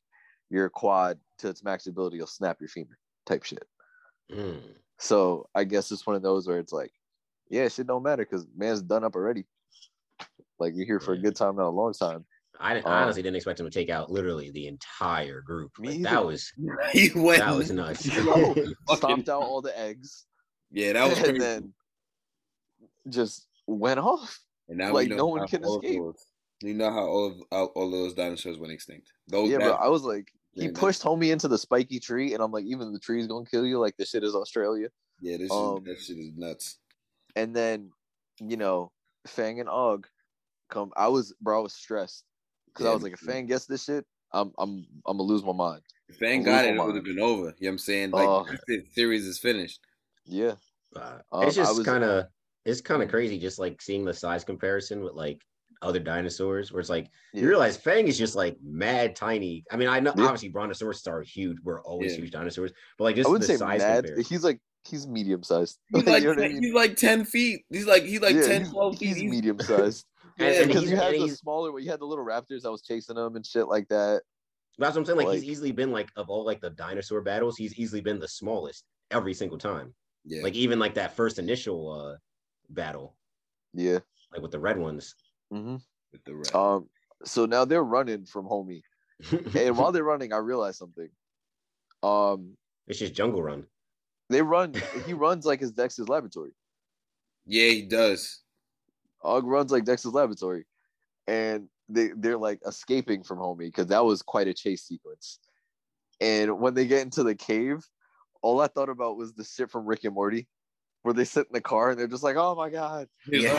your 0.50 0.70
quad 0.70 1.18
to 1.40 1.48
its 1.48 1.64
max 1.64 1.88
ability, 1.88 2.18
you'll 2.18 2.28
snap 2.28 2.58
your 2.60 2.70
femur 2.70 2.98
type 3.26 3.44
shit. 3.44 3.66
Mm. 4.32 4.60
So 5.00 5.48
I 5.56 5.64
guess 5.64 5.92
it's 5.92 6.06
one 6.06 6.16
of 6.16 6.22
those 6.22 6.48
where 6.48 6.60
it's 6.60 6.74
like, 6.74 6.92
yeah, 7.50 7.70
shit 7.70 7.88
don't 7.88 8.04
matter 8.04 8.26
because 8.26 8.46
man's 8.56 8.82
done 8.82 9.06
up 9.06 9.16
already. 9.16 9.46
Like 10.60 10.74
you're 10.76 10.86
here 10.86 11.00
for 11.00 11.14
a 11.14 11.18
good 11.18 11.36
time, 11.36 11.56
not 11.56 11.68
a 11.68 11.70
long 11.70 11.94
time. 11.94 12.26
I, 12.60 12.74
didn't- 12.74 12.88
I 12.88 12.98
Um, 12.98 13.04
honestly 13.04 13.22
didn't 13.22 13.36
expect 13.38 13.60
him 13.60 13.66
to 13.66 13.72
take 13.72 13.90
out 13.90 14.12
literally 14.12 14.52
the 14.52 14.68
entire 14.68 15.42
group. 15.42 15.78
Me 15.80 15.90
Like, 15.90 16.02
that 16.04 16.26
was 16.26 16.52
he 16.92 17.12
went. 17.16 17.40
that 17.40 17.56
was 17.56 17.72
nuts. 17.72 18.06
Yo, 18.16 18.56
stomped 18.96 19.30
out 19.30 19.42
all 19.44 19.62
the 19.62 19.78
eggs 19.78 20.26
Yeah, 20.72 20.94
that 20.94 21.10
was 21.10 21.20
crazy. 21.20 21.32
and 21.34 21.42
then 21.42 21.74
just 23.10 23.48
went 23.68 24.00
off. 24.00 24.40
And 24.70 24.78
now 24.78 24.94
like, 24.94 25.10
no 25.10 25.28
one 25.28 25.48
can 25.48 25.64
escape. 25.64 26.00
those- 26.00 26.26
You 26.64 26.74
know 26.74 26.92
how 26.92 27.06
all 27.06 27.26
of 27.28 27.34
how 27.52 27.66
all 27.76 27.90
those 27.92 28.14
dinosaurs 28.14 28.58
went 28.58 28.74
extinct. 28.74 29.12
Those 29.28 29.50
yeah, 29.50 29.58
that- 29.60 29.64
bro. 29.66 29.74
I 29.74 29.88
was 29.88 30.04
like, 30.04 30.28
he 30.54 30.64
Yeah, 30.64 30.68
that- 30.70 30.76
pushed 30.76 31.04
homie 31.04 31.32
into 31.32 31.48
the 31.48 31.58
spiky 31.58 32.00
tree, 32.00 32.34
and 32.34 32.42
I'm 32.44 32.52
like, 32.52 32.66
even 32.66 32.92
the 32.94 33.00
tree's 33.00 33.28
gonna 33.28 33.46
kill 33.46 33.66
you. 33.66 33.80
Like 33.80 33.96
this 33.98 34.10
shit 34.10 34.24
is 34.24 34.36
Australia. 34.36 34.90
yeah, 35.22 35.38
this 35.38 35.52
um, 35.52 35.78
is, 35.80 35.84
that 35.86 36.00
shit 36.02 36.18
is 36.18 36.32
nuts. 36.36 36.80
And 37.36 37.56
then, 37.56 37.92
you 38.40 38.58
know, 38.58 38.92
Fang 39.28 39.60
and 39.60 39.70
Og 39.70 40.08
come. 40.70 40.92
I 40.98 41.08
was, 41.10 41.34
bro, 41.42 41.60
I 41.60 41.62
was 41.64 41.74
stressed 41.74 42.24
because 42.78 42.90
I 42.90 42.94
was 42.94 43.04
like, 43.04 43.14
if 43.14 43.22
me 43.22 43.28
too. 43.28 43.32
Fang 43.34 43.46
gets 43.48 43.66
this 43.66 43.84
shit, 43.84 44.06
I'm, 44.34 44.52
I'm, 44.58 44.86
I'm 45.06 45.18
gonna 45.18 45.24
lose 45.24 45.44
my 45.44 45.54
mind. 45.54 45.82
If 46.10 46.18
Fang 46.18 46.44
got 46.44 46.66
it, 46.66 46.76
it 46.76 46.84
would 46.84 46.96
have 46.96 47.04
been 47.04 47.20
over. 47.20 47.38
You 47.38 47.44
know 47.44 47.54
what 47.60 47.70
I'm 47.70 47.78
saying? 47.80 48.12
Like 48.12 48.28
Oh. 48.28 48.46
the 48.68 48.84
series 48.94 49.26
is 49.26 49.40
finished. 49.40 49.80
Yeah, 50.26 50.54
Uh, 50.96 51.20
it's 51.42 51.56
just 51.56 51.84
kind 51.86 52.04
of 52.04 52.26
it's 52.66 52.82
kind 52.82 53.02
of 53.02 53.10
crazy 53.10 53.40
just 53.40 53.60
like 53.60 53.82
seeing 53.82 54.04
the 54.06 54.14
size 54.14 54.44
comparison 54.44 55.02
with 55.02 55.14
like 55.14 55.42
other 55.82 56.00
dinosaurs 56.00 56.72
where 56.72 56.80
it's 56.82 56.90
like 56.90 57.08
yeah. 57.34 57.42
you 57.44 57.48
realize 57.48 57.78
Fang 57.78 58.08
is 58.08 58.18
just 58.18 58.36
like 58.36 58.58
mad 58.64 59.16
tiny. 59.16 59.64
I 59.72 59.78
mean, 59.78 59.88
I 59.88 60.00
know 60.00 60.14
Yeah. 60.18 60.24
obviously 60.26 60.50
brontosaurus 60.50 61.06
are 61.08 61.22
huge. 61.22 61.58
We're 61.64 61.82
always 61.84 62.14
Yeah. 62.14 62.20
huge 62.22 62.32
dinosaurs, 62.32 62.72
but 62.98 63.06
like 63.06 63.14
I 63.16 63.18
just 63.18 63.30
wouldn't 63.30 63.48
the 63.48 63.54
say 63.54 63.58
size 63.58 63.80
mad. 63.82 64.06
comparison. 64.06 64.34
He's 64.34 64.44
like, 64.44 64.60
he's 64.86 65.08
medium 65.08 65.44
sized. 65.44 65.78
He's 65.94 66.06
like 66.06 66.24
you 66.24 66.28
know 66.36 66.42
I 66.44 66.48
10, 66.48 66.54
mean? 66.54 66.64
he's 66.64 66.74
like 66.74 66.96
ten 66.98 67.24
feet. 67.26 67.62
He's 67.70 67.86
like 67.86 68.04
he's 68.04 68.22
like 68.22 68.36
Yeah, 68.36 68.48
10, 68.48 68.62
he's, 68.64 68.72
12 68.72 68.98
feet. 68.98 69.08
he's 69.08 69.18
He's- 69.18 69.32
medium 69.32 69.60
sized. 69.60 70.06
And- 70.40 70.54
Yeah, 70.56 70.66
because 70.66 70.82
he's- 70.84 70.92
you 70.92 70.98
had 70.98 71.14
the 71.14 71.18
he's- 71.20 71.40
smaller, 71.40 71.80
you 71.80 71.90
had 71.90 72.00
the 72.00 72.06
little 72.06 72.26
raptors 72.26 72.62
that 72.62 72.72
was 72.72 72.82
chasing 72.82 73.16
them 73.16 73.36
and 73.36 73.46
shit 73.46 73.68
like 73.68 73.88
that. 73.90 74.22
That's 74.80 74.94
what 74.96 75.02
I'm 75.02 75.06
saying. 75.06 75.18
Like, 75.18 75.34
he's 75.36 75.44
easily 75.44 75.72
been 75.72 75.92
like 75.92 76.10
of 76.16 76.30
all 76.30 76.46
like 76.46 76.62
the 76.62 76.70
dinosaur 76.70 77.22
battles, 77.22 77.58
he's 77.58 77.78
easily 77.80 78.02
been 78.02 78.20
the 78.20 78.28
smallest 78.28 78.86
every 79.10 79.34
single 79.34 79.58
time. 79.58 79.96
yeah, 80.26 80.44
Like 80.44 80.54
even 80.54 80.78
like 80.78 80.94
that 80.96 81.16
first 81.16 81.40
initial 81.40 81.92
uh 81.92 82.18
battle, 82.70 83.16
Yeah. 83.74 84.00
like 84.32 84.42
with 84.42 84.52
the 84.52 84.60
red 84.60 84.78
ones. 84.78 85.16
Mm-hmm. 85.52 85.78
with 86.12 86.24
the 86.26 86.36
red. 86.36 86.54
Um. 86.54 86.90
So 87.26 87.46
now 87.48 87.66
they're 87.66 87.84
running 87.84 88.26
from 88.26 88.46
homie, 88.46 88.82
and 89.56 89.76
while 89.78 89.92
they're 89.92 90.04
running, 90.04 90.32
I 90.34 90.38
realized 90.38 90.78
something. 90.78 91.10
Um, 92.04 92.56
it's 92.86 93.00
just 93.00 93.14
Jungle 93.16 93.42
Run. 93.42 93.66
they 94.30 94.42
run. 94.44 94.74
he 95.08 95.14
runs 95.14 95.46
like 95.46 95.60
his 95.60 95.72
Dexter's 95.72 96.10
laboratory. 96.10 96.52
yeah, 97.46 97.70
he 97.70 97.82
does. 97.84 98.44
Og 99.24 99.46
runs 99.46 99.72
like 99.72 99.84
Dexter's 99.86 100.14
laboratory, 100.14 100.66
and 101.28 101.68
they 101.90 102.10
they're 102.16 102.38
like 102.38 102.60
escaping 102.66 103.24
from 103.24 103.40
homie 103.40 103.60
because 103.68 103.88
that 103.88 104.04
was 104.06 104.22
quite 104.22 104.48
a 104.48 104.54
chase 104.54 104.84
sequence. 104.84 105.40
And 106.22 106.60
when 106.60 106.74
they 106.74 106.86
get 106.88 107.02
into 107.02 107.24
the 107.24 107.36
cave, 107.36 107.86
all 108.42 108.62
I 108.62 108.68
thought 108.68 108.90
about 108.90 109.18
was 109.18 109.34
the 109.34 109.44
shit 109.44 109.70
from 109.72 109.86
Rick 109.86 110.04
and 110.04 110.14
Morty, 110.14 110.48
where 111.04 111.14
they 111.14 111.24
sit 111.26 111.48
in 111.48 111.54
the 111.54 111.62
car 111.62 111.90
and 111.92 112.00
they're 112.00 112.08
just 112.08 112.24
like, 112.24 112.36
"Oh 112.38 112.56
my 112.56 112.70
god." 112.70 113.08
Yeah. 113.28 113.54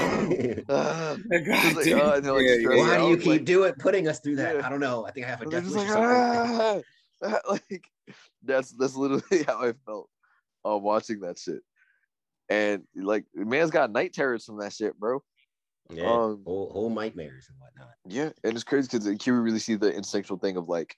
Ah. 0.69 1.17
like, 1.31 1.45
God 1.47 1.67
It's 1.67 1.77
like, 1.77 1.85
damn. 1.87 2.01
oh, 2.01 2.13
and 2.13 2.27
like, 2.27 2.43
Yeah, 2.47 2.59
stressed 2.61 2.79
Why 2.79 2.97
do 2.99 3.03
you 3.05 3.17
Like- 3.17 3.21
keep 3.25 3.45
doing 3.45 3.73
putting 3.81 4.09
us 4.09 4.21
through 4.21 4.37
that? 4.37 4.57
Yeah. 4.57 4.67
I 4.67 4.69
don't 4.71 4.81
know. 4.81 5.07
I 5.07 5.11
think 5.11 5.27
I 5.27 5.31
have 5.31 5.41
a 5.41 5.45
And 5.45 5.51
death 5.53 5.65
wish 5.65 5.75
like, 5.75 5.89
or 5.89 5.93
something. 5.93 6.85
"Ah!" 7.23 7.39
like 7.51 7.85
that's 8.45 8.71
that's 8.73 8.95
literally 8.95 9.43
how 9.47 9.61
I 9.65 9.73
felt 9.85 10.09
uh, 10.65 10.77
watching 10.79 11.21
that 11.21 11.39
shit. 11.39 11.63
And 12.49 12.85
like, 12.95 13.25
man's 13.35 13.71
got 13.71 13.91
night 13.93 14.13
terrors 14.15 14.45
from 14.45 14.59
that 14.61 14.73
shit, 14.73 14.99
bro. 14.99 15.23
Yeah, 15.91 16.05
Um, 16.05 16.43
whole, 16.45 16.71
whole 16.73 16.91
nightmares 16.91 17.49
and 17.49 17.59
whatnot. 17.59 17.95
Yeah, 18.07 18.31
and 18.45 18.55
it's 18.55 18.65
crazy 18.65 18.89
because 18.93 19.07
here 19.25 19.35
we 19.35 19.41
really 19.41 19.59
see 19.59 19.75
the 19.75 19.93
instinctual 19.95 20.39
thing 20.39 20.57
of 20.57 20.69
like 20.69 20.97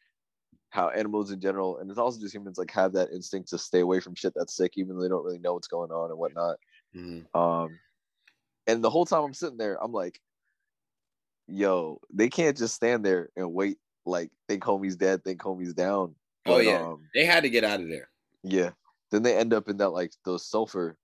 how 0.70 0.88
animals 0.90 1.30
in 1.30 1.40
general, 1.40 1.78
and 1.78 1.90
it's 1.90 1.98
also 1.98 2.20
just 2.20 2.34
humans, 2.34 2.58
like 2.58 2.70
have 2.72 2.92
that 2.94 3.10
instinct 3.10 3.48
to 3.50 3.58
stay 3.58 3.80
away 3.80 4.00
from 4.00 4.14
shit 4.14 4.32
that's 4.34 4.54
sick, 4.56 4.72
even 4.76 4.96
though 4.96 5.02
they 5.02 5.08
don't 5.08 5.24
really 5.24 5.38
know 5.38 5.54
what's 5.54 5.68
going 5.68 5.90
on 5.90 6.10
and 6.10 6.18
whatnot. 6.18 6.56
Mhm. 6.94 7.34
Um, 7.34 7.78
and 8.66 8.82
the 8.82 8.90
whole 8.90 9.06
time 9.06 9.24
I'm 9.24 9.34
sitting 9.34 9.56
there, 9.58 9.82
I'm 9.82 9.92
like, 9.92 10.20
yo, 11.46 12.00
they 12.12 12.28
can't 12.28 12.56
just 12.56 12.74
stand 12.74 13.04
there 13.04 13.30
and 13.36 13.52
wait. 13.52 13.78
Like 14.06 14.30
think 14.48 14.62
homie's 14.64 14.96
dead, 14.96 15.22
think 15.24 15.40
homie's 15.40 15.74
down. 15.74 16.14
Oh, 16.46 16.56
But, 16.56 16.64
yeah. 16.64 16.78
um, 16.80 17.04
They 17.14 17.24
had 17.26 17.42
to 17.42 17.50
get 17.50 17.64
out 17.64 17.80
of 17.80 17.88
there. 17.88 18.08
yeah. 18.42 18.70
Then 19.10 19.22
they 19.22 19.36
end 19.36 19.52
up 19.52 19.68
in 19.68 19.76
that 19.78 19.90
like 19.90 20.12
those 20.24 20.46
sulfur, 20.46 20.96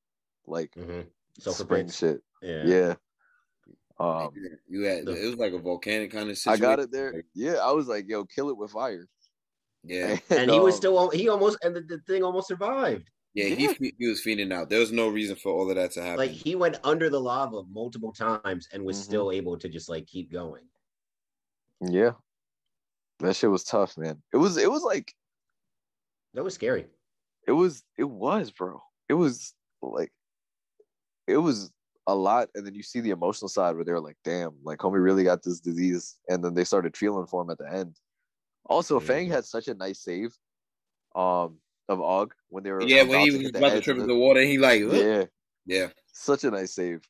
like 0.47 0.73
Mm-hmm. 0.75 1.09
Sulfur 1.39 1.65
spring 1.65 1.87
pits. 1.87 1.99
shit. 1.99 2.23
Yeah. 2.41 2.65
Yeah. 2.65 2.95
Um, 3.99 4.31
you 4.69 4.83
had 4.83 5.07
the- 5.07 5.13
it 5.13 5.27
was 5.27 5.37
like 5.37 5.53
a 5.53 5.59
volcanic 5.59 6.13
kind 6.13 6.29
of 6.29 6.37
situation. 6.37 6.65
I 6.65 6.69
got 6.69 6.79
it 6.81 6.91
there. 6.93 7.25
Yeah, 7.35 7.55
I 7.55 7.73
was 7.73 7.89
like, 7.89 8.07
yo, 8.09 8.25
kill 8.25 8.51
it 8.51 8.57
with 8.57 8.71
fire. 8.73 9.07
Yeah, 9.85 10.19
And 10.31 10.51
he 10.51 10.59
was 10.61 10.75
um, 10.75 10.79
still 10.79 11.11
he 11.11 11.29
almost 11.29 11.59
and 11.63 11.75
the, 11.75 11.81
the 11.81 11.99
thing 12.07 12.23
almost 12.23 12.49
survived. 12.49 13.09
yeah. 13.35 13.47
he 13.47 13.93
he 13.99 14.07
was 14.09 14.21
feeding 14.21 14.53
out. 14.53 14.69
There 14.69 14.81
was 14.81 14.93
no 14.93 15.09
reason 15.09 15.37
for 15.37 15.53
all 15.53 15.69
of 15.71 15.77
that 15.77 15.93
to 15.93 16.03
happen. 16.03 16.19
Like 16.19 16.31
he 16.33 16.55
went 16.57 16.79
under 16.85 17.09
the 17.09 17.21
lava 17.21 17.63
multiple 17.71 18.13
times 18.13 18.69
and 18.73 18.85
was 18.85 18.99
Mhm. 18.99 19.03
still 19.05 19.33
able 19.33 19.57
to 19.59 19.69
just 19.69 19.89
like 19.89 20.07
keep 20.07 20.31
going. 20.33 20.65
Yeah. 21.81 22.13
That 23.21 23.35
shit 23.37 23.51
was 23.51 23.65
tough, 23.65 23.97
man. 23.97 24.23
It 24.33 24.37
was 24.39 24.57
it 24.59 24.71
was 24.71 24.83
like 24.83 25.15
That 26.35 26.45
was 26.45 26.53
scary. 26.55 26.87
it 27.47 27.53
was 27.53 27.83
it 27.97 28.05
was, 28.05 28.51
bro. 28.51 28.83
It 29.09 29.15
was 29.15 29.55
like 29.81 30.13
it 31.27 31.37
was 31.39 31.71
a 32.09 32.15
lot 32.15 32.49
and 32.55 32.65
then 32.67 32.75
you 32.75 32.83
see 32.83 33.01
the 33.01 33.11
emotional 33.11 33.49
side 33.49 33.75
where 33.75 33.85
they're 33.85 34.01
like, 34.01 34.17
damn, 34.25 34.55
like 34.63 34.79
homie 34.79 35.03
really 35.03 35.25
got 35.25 35.43
this 35.43 35.61
disease 35.61 36.17
and 36.29 36.45
then 36.45 36.55
they 36.55 36.65
started 36.65 36.97
feeling 36.97 37.27
for 37.27 37.43
him 37.43 37.51
at 37.51 37.59
the 37.59 37.71
end. 37.73 37.99
Also, 38.67 38.99
Mhm. 39.01 39.03
Fang 39.05 39.29
had 39.29 39.45
such 39.45 39.69
a 39.69 39.75
nice 39.75 40.01
save 40.01 40.37
um 41.15 41.59
of 41.89 42.01
Og 42.01 42.35
when 42.49 42.65
they 42.65 42.73
were 42.73 42.83
yeah, 42.83 43.03
when 43.03 43.21
he 43.21 43.31
was 43.31 43.49
about 43.49 43.71
to 43.71 43.81
trip 43.81 43.97
of 43.97 44.03
in 44.03 44.09
the 44.09 44.17
water, 44.17 44.41
he 44.43 44.59
like. 44.59 44.83
Yeah, 44.83 45.25
yeah, 45.67 45.89
such 46.13 46.45
a 46.45 46.51
nice 46.51 46.75
save. 46.75 47.03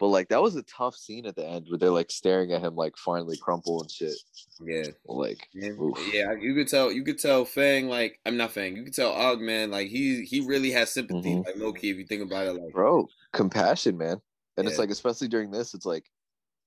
But 0.00 0.08
like 0.08 0.28
that 0.28 0.42
was 0.42 0.56
a 0.56 0.62
tough 0.64 0.96
scene 0.96 1.24
at 1.24 1.36
the 1.36 1.46
end 1.46 1.66
where 1.68 1.78
they're 1.78 1.90
like 1.90 2.10
staring 2.10 2.52
at 2.52 2.62
him 2.62 2.74
like 2.74 2.96
finally 2.96 3.36
crumple 3.36 3.80
and 3.80 3.90
shit. 3.90 4.14
yeah. 4.60 4.88
Like 5.06 5.48
Yeah, 5.54 5.70
yeah, 6.12 6.32
you 6.38 6.54
could 6.54 6.68
tell. 6.68 6.90
You 6.90 7.04
could 7.04 7.18
tell 7.18 7.44
Fang 7.44 7.88
like 7.88 8.18
I'm 8.26 8.36
not 8.36 8.52
Fang. 8.52 8.76
You 8.76 8.82
could 8.82 8.94
tell 8.94 9.12
Og 9.12 9.40
man 9.40 9.70
like 9.70 9.88
he 9.88 10.24
he 10.24 10.40
really 10.40 10.72
has 10.72 10.90
sympathy. 10.90 11.36
Mhm. 11.36 11.44
Like 11.46 11.56
low 11.56 11.72
key, 11.72 11.90
if 11.90 11.96
you 11.96 12.06
think 12.06 12.22
about 12.22 12.46
it, 12.46 12.52
like 12.54 12.72
bro, 12.72 13.08
compassion, 13.32 13.96
man. 13.96 14.20
And 14.56 14.66
it's 14.68 14.78
like, 14.78 14.90
especially 14.90 15.28
during 15.28 15.50
this, 15.50 15.74
it's 15.74 15.86
like 15.86 16.04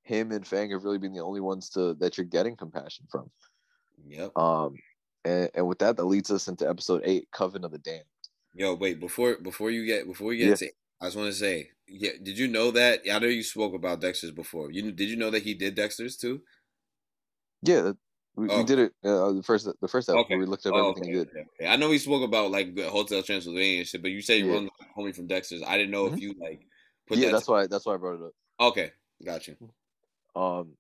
him 0.04 0.32
and 0.32 0.46
Fang 0.46 0.72
have 0.72 0.84
really 0.84 0.98
been 0.98 1.14
the 1.14 1.22
only 1.24 1.40
ones 1.42 1.70
to 1.72 1.94
that 1.96 2.18
you're 2.18 2.26
getting 2.26 2.56
compassion 2.56 3.06
from. 3.10 3.30
yep. 4.08 4.32
Um, 4.38 4.76
and, 5.26 5.50
and 5.56 5.68
with 5.68 5.80
that, 5.80 5.98
that 5.98 6.06
leads 6.06 6.32
us 6.32 6.48
into 6.48 6.70
episode 6.70 7.02
eight, 7.06 7.28
Coven 7.32 7.64
of 7.66 7.72
the 7.72 7.78
Damned. 7.78 8.04
Yo, 8.54 8.74
wait 8.76 9.00
before 9.00 9.38
before 9.38 9.70
you 9.72 9.86
get 9.86 10.08
before 10.08 10.34
you 10.34 10.46
get 10.46 10.62
Yeah. 10.62 10.68
to, 10.68 10.74
I 11.02 11.06
just 11.06 11.18
want 11.18 11.30
to 11.30 11.38
say, 11.38 11.70
yeah, 11.88 12.12
did 12.22 12.38
you 12.40 12.48
know 12.48 12.72
that? 12.72 13.02
I 13.12 13.20
know 13.20 13.28
you 13.28 13.44
spoke 13.44 13.74
about 13.74 14.02
Dexter's 14.02 14.32
before. 14.32 14.72
You 14.72 14.92
did 14.92 15.10
you 15.10 15.16
know 15.16 15.30
that 15.30 15.44
he 15.44 15.54
did 15.54 15.76
Dexter's 15.76 16.18
too? 16.18 16.42
Yeah, 17.62 17.92
we, 18.36 18.50
Oh. 18.50 18.58
we 18.60 18.64
did 18.64 18.80
it 18.80 18.94
uh, 19.04 19.32
the 19.34 19.44
first 19.44 19.68
the 19.82 19.88
first 19.88 20.10
episode. 20.10 20.22
Okay. 20.26 20.36
We 20.38 20.46
looked 20.46 20.66
up 20.66 20.74
Oh, 20.74 20.90
everything 20.92 21.10
okay, 21.16 21.20
he 21.20 21.26
did. 21.26 21.48
okay. 21.60 21.68
I 21.68 21.76
know 21.76 21.90
we 21.90 21.98
spoke 21.98 22.24
about 22.24 22.52
like 22.52 22.78
Hotel 22.80 23.22
Transylvania 23.24 23.80
and 23.80 23.88
shit, 23.88 24.02
but 24.02 24.12
you 24.12 24.22
say 24.22 24.38
you 24.40 24.48
Yeah. 24.48 24.54
run 24.54 24.66
the 24.66 24.86
homie 24.98 25.16
from 25.16 25.28
Dexter's. 25.28 25.62
I 25.64 25.78
didn't 25.78 25.92
know 25.92 26.08
if 26.08 26.14
Mhm. 26.14 26.22
you 26.22 26.34
like 26.40 26.66
put 27.08 27.18
Yeah, 27.18 27.28
that. 27.28 27.32
that's 27.34 27.48
why 27.48 27.68
that's 27.68 27.86
why 27.86 27.94
I 27.94 27.98
brought 27.98 28.22
it 28.22 28.26
up. 28.26 28.34
okay, 28.60 28.92
gotcha. 29.26 29.56
Um, 30.36 30.74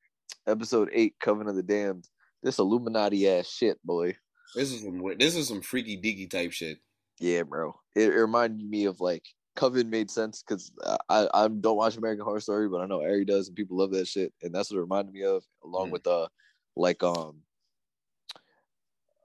episode 0.46 0.90
eight, 0.94 1.16
Coven 1.20 1.48
of 1.48 1.56
the 1.56 1.64
Damned. 1.64 2.08
This 2.44 2.60
Illuminati 2.60 3.28
ass 3.30 3.48
shit, 3.50 3.78
boy. 3.84 4.16
This 4.56 4.72
is 4.72 4.82
some 4.84 5.02
this 5.18 5.36
is 5.36 5.48
some 5.48 5.62
freaky 5.62 5.98
deaky 6.00 6.30
type 6.30 6.52
shit. 6.52 6.78
Yeah, 7.20 7.44
bro. 7.44 7.76
It, 7.96 8.10
it 8.10 8.16
reminded 8.20 8.70
me 8.70 8.86
of 8.86 9.02
like 9.02 9.24
Coven 9.56 9.90
made 9.90 10.12
sense 10.12 10.44
because 10.48 10.72
I, 11.10 11.28
I 11.34 11.48
don't 11.48 11.76
watch 11.78 11.98
American 11.98 12.24
Horror 12.24 12.40
Story, 12.40 12.70
but 12.70 12.80
I 12.80 12.86
know 12.86 13.02
Ari 13.02 13.26
does, 13.26 13.48
and 13.48 13.56
people 13.58 13.78
love 13.78 13.92
that 13.92 14.08
shit, 14.08 14.32
and 14.44 14.54
that's 14.54 14.70
what 14.70 14.78
it 14.78 14.82
reminded 14.82 15.14
me 15.14 15.24
of, 15.24 15.44
along 15.64 15.90
Mm. 15.90 15.92
with 15.94 16.08
uh 16.08 16.28
like 16.76 17.02
um 17.02 17.38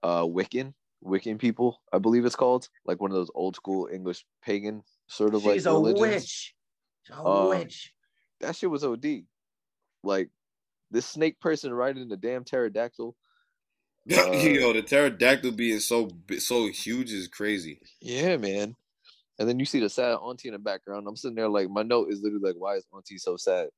uh 0.03 0.23
Wiccan 0.25 0.73
Wiccan 1.05 1.39
people, 1.39 1.81
I 1.93 1.99
believe 1.99 2.25
it's 2.25 2.37
called, 2.37 2.69
like 2.87 3.01
one 3.01 3.11
of 3.11 3.17
those 3.17 3.31
old 3.35 3.57
school 3.57 3.89
English 3.93 4.25
pagan 4.43 4.83
sort 5.09 5.35
of 5.35 5.43
She's 5.43 5.67
like 5.67 5.73
a 5.75 5.77
religions. 5.77 6.01
witch. 6.01 6.55
She's 7.05 7.17
a 7.17 7.21
Um, 7.25 7.49
witch. 7.51 7.93
That 8.41 8.57
shit 8.57 8.71
was 8.71 8.85
OD. 8.85 9.25
Like 10.05 10.31
this 10.91 11.07
snake 11.07 11.41
person 11.41 11.73
riding 11.73 12.09
the 12.09 12.17
damn 12.17 12.45
pterodactyl. 12.45 13.17
Uh, 14.11 14.33
Yo, 14.33 14.73
the 14.73 14.83
pterodactyl 14.83 15.53
being 15.53 15.79
so 15.79 16.09
so 16.39 16.67
huge 16.67 17.13
is 17.13 17.29
crazy. 17.29 17.81
Yeah, 18.01 18.37
man. 18.37 18.75
And 19.39 19.49
then 19.49 19.61
you 19.61 19.65
see 19.65 19.79
the 19.79 19.89
sad 19.89 20.17
auntie 20.17 20.49
in 20.49 20.55
the 20.55 20.59
background. 20.59 21.07
I'm 21.07 21.15
sitting 21.17 21.37
there 21.37 21.49
like 21.49 21.71
my 21.71 21.83
note 21.85 22.11
is 22.11 22.21
literally 22.21 22.49
like, 22.53 22.61
why 22.61 22.75
is 22.75 22.85
auntie 22.93 23.19
so 23.19 23.37
sad? 23.37 23.69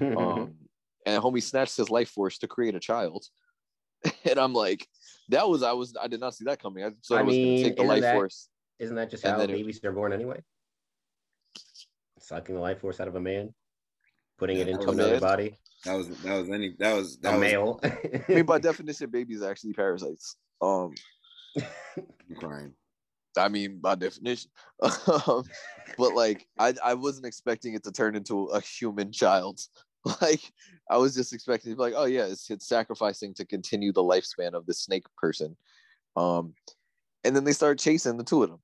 Um, 0.00 0.54
and 1.06 1.22
homie 1.22 1.40
snatched 1.42 1.76
his 1.76 1.88
life 1.88 2.10
force 2.10 2.38
to 2.38 2.48
create 2.48 2.74
a 2.74 2.80
child. 2.80 3.24
and 4.24 4.40
I'm 4.40 4.52
like, 4.54 4.88
that 5.28 5.48
was 5.48 5.62
I 5.62 5.72
was 5.72 5.94
I 6.00 6.08
did 6.08 6.18
not 6.18 6.34
see 6.34 6.44
that 6.46 6.60
coming. 6.60 6.82
I 6.84 6.90
thought 7.06 7.18
I 7.18 7.20
I 7.20 7.22
was 7.22 7.36
mean, 7.36 7.58
gonna 7.58 7.68
take 7.68 7.76
the 7.76 7.84
life 7.84 8.00
that- 8.02 8.14
force. 8.14 8.48
Isn't 8.80 8.96
that 8.96 9.10
just 9.10 9.22
and 9.24 9.32
how 9.34 9.38
then 9.38 9.50
it- 9.50 9.52
babies 9.52 9.78
are 9.84 9.92
born 9.92 10.12
anyway? 10.12 10.42
Sucking 12.30 12.54
the 12.54 12.60
life 12.60 12.80
force 12.80 13.00
out 13.00 13.08
of 13.08 13.16
a 13.16 13.20
man, 13.20 13.52
putting 14.38 14.58
it 14.58 14.68
into 14.68 14.86
that 14.86 14.92
another 14.92 15.14
it. 15.16 15.20
body. 15.20 15.58
That 15.84 15.96
was 15.96 16.08
that 16.22 16.38
was 16.38 16.48
any 16.48 16.76
that 16.78 16.94
was 16.94 17.18
A 17.24 17.32
was 17.32 17.40
male. 17.40 17.80
I 17.82 18.22
mean, 18.28 18.46
by 18.46 18.60
definition, 18.60 19.10
babies 19.10 19.42
are 19.42 19.50
actually 19.50 19.72
parasites. 19.72 20.36
Um, 20.62 20.94
I'm 21.56 22.36
crying. 22.38 22.72
I 23.36 23.48
mean, 23.48 23.80
by 23.80 23.96
definition. 23.96 24.48
um, 25.26 25.42
but 25.98 26.14
like, 26.14 26.46
I 26.56 26.72
I 26.84 26.94
wasn't 26.94 27.26
expecting 27.26 27.74
it 27.74 27.82
to 27.82 27.90
turn 27.90 28.14
into 28.14 28.44
a 28.46 28.60
human 28.60 29.10
child. 29.10 29.60
Like, 30.22 30.40
I 30.90 30.96
was 30.96 31.14
just 31.14 31.34
expecting 31.34 31.72
to 31.72 31.76
be 31.76 31.82
like, 31.82 31.92
oh 31.94 32.06
yeah, 32.06 32.24
it's, 32.24 32.48
it's 32.48 32.66
sacrificing 32.66 33.34
to 33.34 33.44
continue 33.44 33.92
the 33.92 34.02
lifespan 34.02 34.54
of 34.54 34.64
the 34.64 34.72
snake 34.72 35.04
person. 35.18 35.54
Um, 36.16 36.54
and 37.22 37.36
then 37.36 37.44
they 37.44 37.52
start 37.52 37.78
chasing 37.78 38.16
the 38.16 38.24
two 38.24 38.42
of 38.42 38.48
them. 38.48 38.60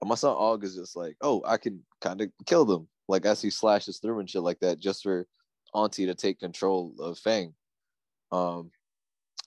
And 0.00 0.08
my 0.08 0.14
son 0.14 0.34
Og 0.34 0.64
is 0.64 0.76
just 0.76 0.96
like, 0.96 1.16
oh, 1.20 1.42
I 1.46 1.58
can 1.58 1.84
kind 2.00 2.22
of 2.22 2.30
kill 2.46 2.64
them. 2.64 2.88
Like 3.08 3.24
as 3.26 3.40
he 3.40 3.50
slashes 3.50 3.98
through 3.98 4.20
and 4.20 4.28
shit 4.28 4.42
like 4.42 4.60
that, 4.60 4.78
just 4.78 5.02
for 5.02 5.26
Auntie 5.74 6.06
to 6.06 6.14
take 6.14 6.38
control 6.38 6.94
of 7.00 7.18
Fang. 7.18 7.54
Um, 8.30 8.70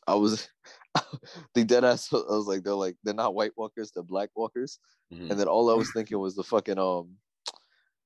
I 0.07 0.16
was 0.16 0.49
the 1.53 1.64
dead 1.64 1.84
ass. 1.84 2.12
I 2.14 2.18
was 2.18 2.47
like, 2.47 2.64
they're 2.64 2.74
like, 2.74 2.97
they're 3.03 3.14
not 3.14 3.36
White 3.36 3.51
Walkers, 3.55 3.91
they're 3.91 4.03
Black 4.03 4.30
Walkers. 4.36 4.80
Mhm. 5.14 5.30
And 5.30 5.39
then 5.39 5.47
all 5.47 5.70
I 5.70 5.76
was 5.76 5.91
thinking 5.93 6.20
was 6.20 6.36
the 6.36 6.43
fucking 6.43 6.80
um, 6.80 7.18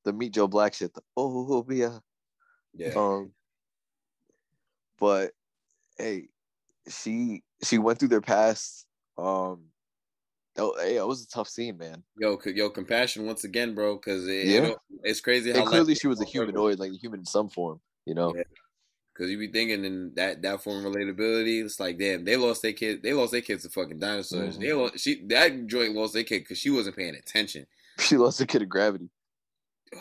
the 0.04 0.14
Meet 0.14 0.34
Joe 0.34 0.48
Black 0.48 0.74
shit. 0.74 0.94
The, 0.94 1.02
oh 1.16 1.66
yeah. 1.70 2.00
Yeah. 2.74 2.94
Um, 2.96 3.32
but 5.00 5.32
hey, 5.98 6.30
she 6.90 7.44
she 7.64 7.78
went 7.78 8.00
through 8.00 8.10
their 8.10 8.22
past. 8.22 8.86
Um, 9.18 9.66
oh, 10.58 10.74
hey, 10.80 10.98
it 10.98 11.06
was 11.08 11.24
a 11.24 11.28
tough 11.28 11.48
scene, 11.50 11.78
man. 11.78 12.04
Yo, 12.18 12.40
yo, 12.46 12.70
compassion 12.70 13.26
once 13.26 13.44
again, 13.44 13.76
bro, 13.76 13.96
because 13.96 14.28
it, 14.28 14.48
Yeah. 14.48 14.60
know, 14.62 14.78
it's 15.04 15.22
crazy 15.22 15.52
how 15.52 15.60
And 15.60 15.68
clearly, 15.68 15.96
she 15.96 16.08
was 16.08 16.22
a 16.22 16.26
humanoid, 16.34 16.80
like 16.80 16.92
a 16.92 16.98
human 16.98 17.22
in 17.22 17.26
some 17.26 17.50
form. 17.50 17.80
You 18.06 18.16
know. 18.16 18.34
Yeah. 18.36 18.44
Because 19.14 19.32
you 19.32 19.38
be 19.38 19.48
thinking 19.48 19.86
in 19.86 20.14
that 20.16 20.42
that 20.42 20.62
form 20.62 20.86
of 20.86 20.94
relatability, 20.94 21.64
it's 21.64 21.80
like, 21.80 21.98
damn, 21.98 22.26
they 22.26 22.36
lost 22.36 22.62
their 22.62 22.74
kid. 22.74 23.02
They 23.02 23.14
lost 23.14 23.32
their 23.32 23.42
kids 23.42 23.64
to 23.64 23.70
fucking 23.70 24.00
dinosaurs. 24.00 24.58
Mhm. 24.58 24.62
They 24.62 24.74
lost, 24.74 25.00
she 25.00 25.26
that 25.28 25.68
joint 25.68 25.96
lost 25.96 26.14
their 26.14 26.24
kid 26.24 26.40
because 26.40 26.58
she 26.58 26.70
wasn't 26.70 26.98
paying 26.98 27.16
attention. 27.16 27.66
She 28.00 28.18
lost 28.18 28.42
a 28.42 28.46
kid 28.46 28.62
of 28.62 28.68
gravity. 28.70 29.10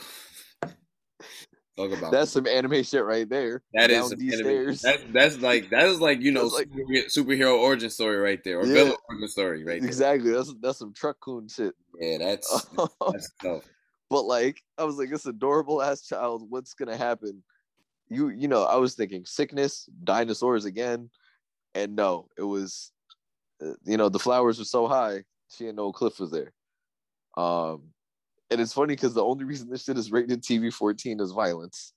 Talk 1.77 1.91
about 1.93 2.13
That's 2.13 2.31
some 2.31 2.47
anime 2.47 2.85
shit 2.85 3.05
right 3.05 3.29
there. 3.29 3.63
That 3.73 3.91
is 3.91 3.99
Down 3.99 4.09
some 4.11 4.19
these 4.21 4.35
anime- 4.35 4.45
stairs. 4.47 4.81
That's 4.83 5.03
that's 5.13 5.39
like 5.41 5.71
that 5.71 5.87
is 5.87 6.01
like 6.01 6.21
you 6.21 6.31
know 6.31 6.47
like- 6.47 6.69
superhe- 6.69 7.07
superhero 7.07 7.59
origin 7.59 7.91
story 7.91 8.17
right 8.17 8.43
there 8.45 8.61
or 8.61 8.67
Yeah. 8.67 8.75
villain 8.75 8.97
origin 9.09 9.29
story 9.29 9.65
right 9.65 9.81
there. 9.81 9.89
exactly. 9.89 10.31
That's 10.31 10.55
that's 10.61 10.79
some 10.79 10.93
truck 10.93 11.19
coon 11.21 11.49
shit. 11.49 11.75
Yeah, 12.01 12.19
that's 12.19 12.67
that's 13.11 13.31
tough. 13.43 13.65
but 14.09 14.23
like 14.23 14.63
I 14.79 14.85
was 14.85 14.99
like, 14.99 15.11
this 15.11 15.27
adorable 15.27 15.83
ass 15.83 16.03
child. 16.07 16.45
What's 16.49 16.75
gonna 16.75 16.97
happen? 16.97 17.43
You 18.09 18.29
you 18.29 18.47
know, 18.47 18.63
I 18.63 18.77
was 18.77 18.95
thinking 18.95 19.25
sickness, 19.25 19.89
dinosaurs 20.05 20.67
again, 20.67 21.11
and 21.75 21.97
no, 21.97 22.29
it 22.39 22.43
was, 22.45 22.93
uh, 23.61 23.73
you 23.85 23.97
know, 23.97 24.09
the 24.09 24.19
flowers 24.21 24.59
were 24.61 24.65
so 24.65 24.87
high, 24.87 25.25
she 25.51 25.65
didn't 25.65 25.77
know 25.79 25.89
a 25.89 25.93
cliff 25.93 26.21
was 26.21 26.31
there. 26.31 26.53
Um, 27.37 27.94
and 28.51 28.61
it's 28.61 28.73
funny 28.73 28.95
because 28.95 29.15
the 29.15 29.25
only 29.25 29.45
reason 29.45 29.71
this 29.71 29.85
shit 29.85 29.99
is 29.99 30.13
rated 30.13 30.43
TV 30.43 30.73
fourteen 30.73 31.21
is 31.21 31.33
violence, 31.33 31.93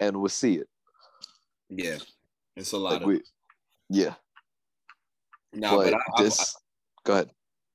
and 0.00 0.16
we'll 0.16 0.28
see 0.28 0.56
it. 0.56 0.68
Yeah, 1.68 1.98
it's 2.56 2.72
a 2.72 2.78
lot 2.78 2.94
Like 2.94 3.02
of 3.02 3.06
we, 3.08 3.22
yeah. 3.90 4.14
nah, 5.52 5.76
but, 5.76 5.84
but 5.84 5.94
I, 5.94 5.98
I, 6.16 6.22
this, 6.22 6.56
go 7.04 7.12
ahead. 7.14 7.30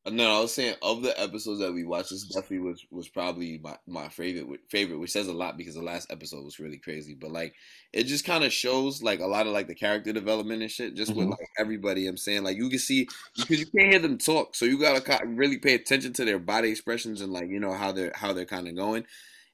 No, 0.05 0.37
I 0.37 0.41
was 0.41 0.53
saying 0.53 0.75
of 0.81 1.01
the 1.01 1.17
episodes 1.17 1.59
that 1.61 1.71
we 1.71 1.85
watched, 1.85 2.09
this 2.09 2.25
definitely 2.25 2.59
was 2.59 2.85
was 2.91 3.07
probably 3.07 3.57
my 3.59 3.77
my 3.87 4.09
favorite 4.09 4.59
favorite, 4.69 4.97
which 4.97 5.11
says 5.11 5.27
a 5.29 5.33
lot 5.33 5.55
because 5.55 5.75
the 5.75 5.81
last 5.81 6.11
episode 6.11 6.43
was 6.43 6.59
really 6.59 6.77
crazy. 6.77 7.13
But 7.13 7.31
like, 7.31 7.55
it 7.93 8.03
just 8.03 8.25
kind 8.25 8.43
of 8.43 8.51
shows 8.51 9.01
like 9.01 9.21
a 9.21 9.25
lot 9.25 9.47
of 9.47 9.53
like 9.53 9.67
the 9.67 9.75
character 9.75 10.11
development 10.11 10.61
and 10.61 10.69
shit, 10.69 10.95
just 10.95 11.15
with 11.15 11.27
Mhm. 11.27 11.37
like 11.39 11.47
everybody. 11.57 12.05
I'm 12.05 12.17
saying 12.17 12.43
like 12.43 12.57
you 12.57 12.69
can 12.69 12.79
see 12.79 13.11
because 13.37 13.61
you 13.61 13.67
can't 13.67 13.91
hear 13.91 13.99
them 13.99 14.17
talk, 14.17 14.55
so 14.55 14.65
you 14.65 14.77
gotta 14.77 15.25
really 15.25 15.57
pay 15.57 15.73
attention 15.75 16.11
to 16.13 16.25
their 16.25 16.39
body 16.39 16.69
expressions 16.69 17.21
and 17.21 17.31
like 17.31 17.47
you 17.47 17.61
know 17.61 17.71
how 17.73 17.93
they're 17.93 18.11
how 18.13 18.33
they're 18.33 18.45
kind 18.45 18.67
of 18.67 18.75
going. 18.75 19.05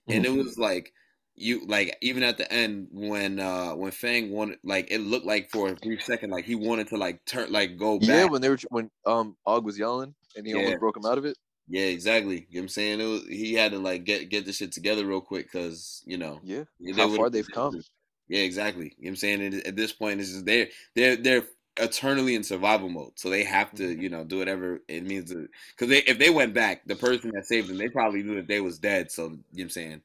And 0.10 0.26
Mm-hmm. 0.26 0.26
it 0.26 0.32
was 0.32 0.58
like 0.58 0.94
you 1.36 1.66
like 1.68 1.98
even 2.02 2.24
at 2.24 2.38
the 2.38 2.52
end 2.52 2.90
when 2.92 3.40
uh 3.40 3.74
when 3.76 3.92
Fang 3.92 4.32
wanted 4.32 4.60
like 4.64 4.92
it 4.92 5.00
looked 5.00 5.26
like 5.28 5.52
for 5.52 5.70
a 5.70 5.76
brief 5.76 6.04
second 6.04 6.32
like 6.32 6.46
he 6.46 6.56
wanted 6.56 6.88
to 6.90 6.98
like 6.98 7.26
turn 7.26 7.52
like 7.52 7.78
go 7.78 8.00
back. 8.00 8.08
Yeah, 8.08 8.26
when 8.26 8.42
they 8.42 8.50
were 8.50 8.58
when 8.70 8.90
um 9.06 9.38
Og 9.46 9.66
was 9.66 9.78
yelling 9.78 10.16
and 10.36 10.46
he 10.46 10.54
Yeah. 10.54 10.60
almost 10.60 10.80
broke 10.80 10.98
him 10.98 11.06
out 11.06 11.18
of 11.18 11.26
it. 11.26 11.38
Yeah, 11.68 11.86
exactly. 11.86 12.48
You 12.50 12.56
know 12.56 12.60
what 12.60 12.62
I'm 12.64 12.68
saying? 12.70 13.00
It 13.02 13.06
was, 13.06 13.28
he 13.28 13.54
had 13.54 13.72
to 13.74 13.80
like 13.80 14.04
get 14.04 14.30
get 14.30 14.46
the 14.46 14.54
shit 14.54 14.72
together 14.72 15.06
real 15.06 15.22
quick 15.22 15.46
because, 15.52 16.02
you 16.06 16.18
know, 16.18 16.40
Yeah, 16.44 16.64
how 16.96 17.10
far 17.16 17.30
they've 17.30 17.50
come. 17.50 17.82
Yeah, 18.28 18.42
exactly. 18.42 18.86
You 18.86 18.90
know 18.90 18.96
what 19.02 19.10
I'm 19.10 19.16
saying? 19.18 19.54
At- 19.54 19.68
At 19.68 19.76
this 19.76 19.94
point, 19.94 20.20
it's 20.20 20.32
just 20.32 20.46
they're 20.46 20.68
they're 20.96 21.16
they're 21.16 21.44
eternally 21.78 22.36
in 22.36 22.44
survival 22.44 22.90
mode, 22.90 23.12
so 23.16 23.30
they 23.30 23.44
have 23.44 23.72
to, 23.76 23.84
Mm-hmm. 23.84 24.02
you 24.02 24.10
know, 24.10 24.24
do 24.24 24.38
whatever 24.40 24.82
it 24.88 25.04
means 25.06 25.32
to. 25.32 25.48
Because 25.72 25.90
they 25.90 26.00
if 26.04 26.18
they 26.18 26.30
went 26.32 26.54
back, 26.54 26.86
the 26.88 26.96
person 26.96 27.32
that 27.36 27.46
saved 27.46 27.70
them, 27.70 27.78
they 27.78 27.88
probably 27.90 28.24
knew 28.24 28.36
that 28.36 28.48
they 28.48 28.62
was 28.62 28.80
dead. 28.80 29.12
So 29.12 29.24
you 29.24 29.30
know 29.30 29.38
what 29.52 29.62
I'm 29.64 29.70
saying? 29.70 30.02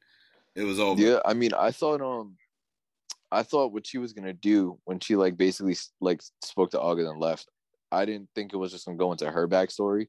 It 0.55 0.62
was 0.64 0.79
over. 0.79 1.01
Yeah, 1.01 1.18
I 1.25 1.33
mean, 1.35 1.53
I 1.55 1.70
thought 1.70 2.01
um, 2.03 2.37
I 3.33 3.43
thought 3.43 3.72
what 3.72 3.87
she 3.87 3.99
was 3.99 4.12
gonna 4.12 4.33
do 4.35 4.79
when 4.85 5.01
she 5.01 5.16
like 5.16 5.37
basically 5.37 5.77
like 6.01 6.22
spoke 6.43 6.70
to 6.72 6.81
August 6.81 7.11
and 7.11 7.18
left. 7.20 7.49
I 7.95 8.05
didn't 8.05 8.28
think 8.34 8.53
it 8.53 8.57
was 8.57 8.72
just 8.72 8.84
gonna 8.86 8.99
go 8.99 9.12
into 9.12 9.30
her 9.30 9.49
backstory. 9.49 10.09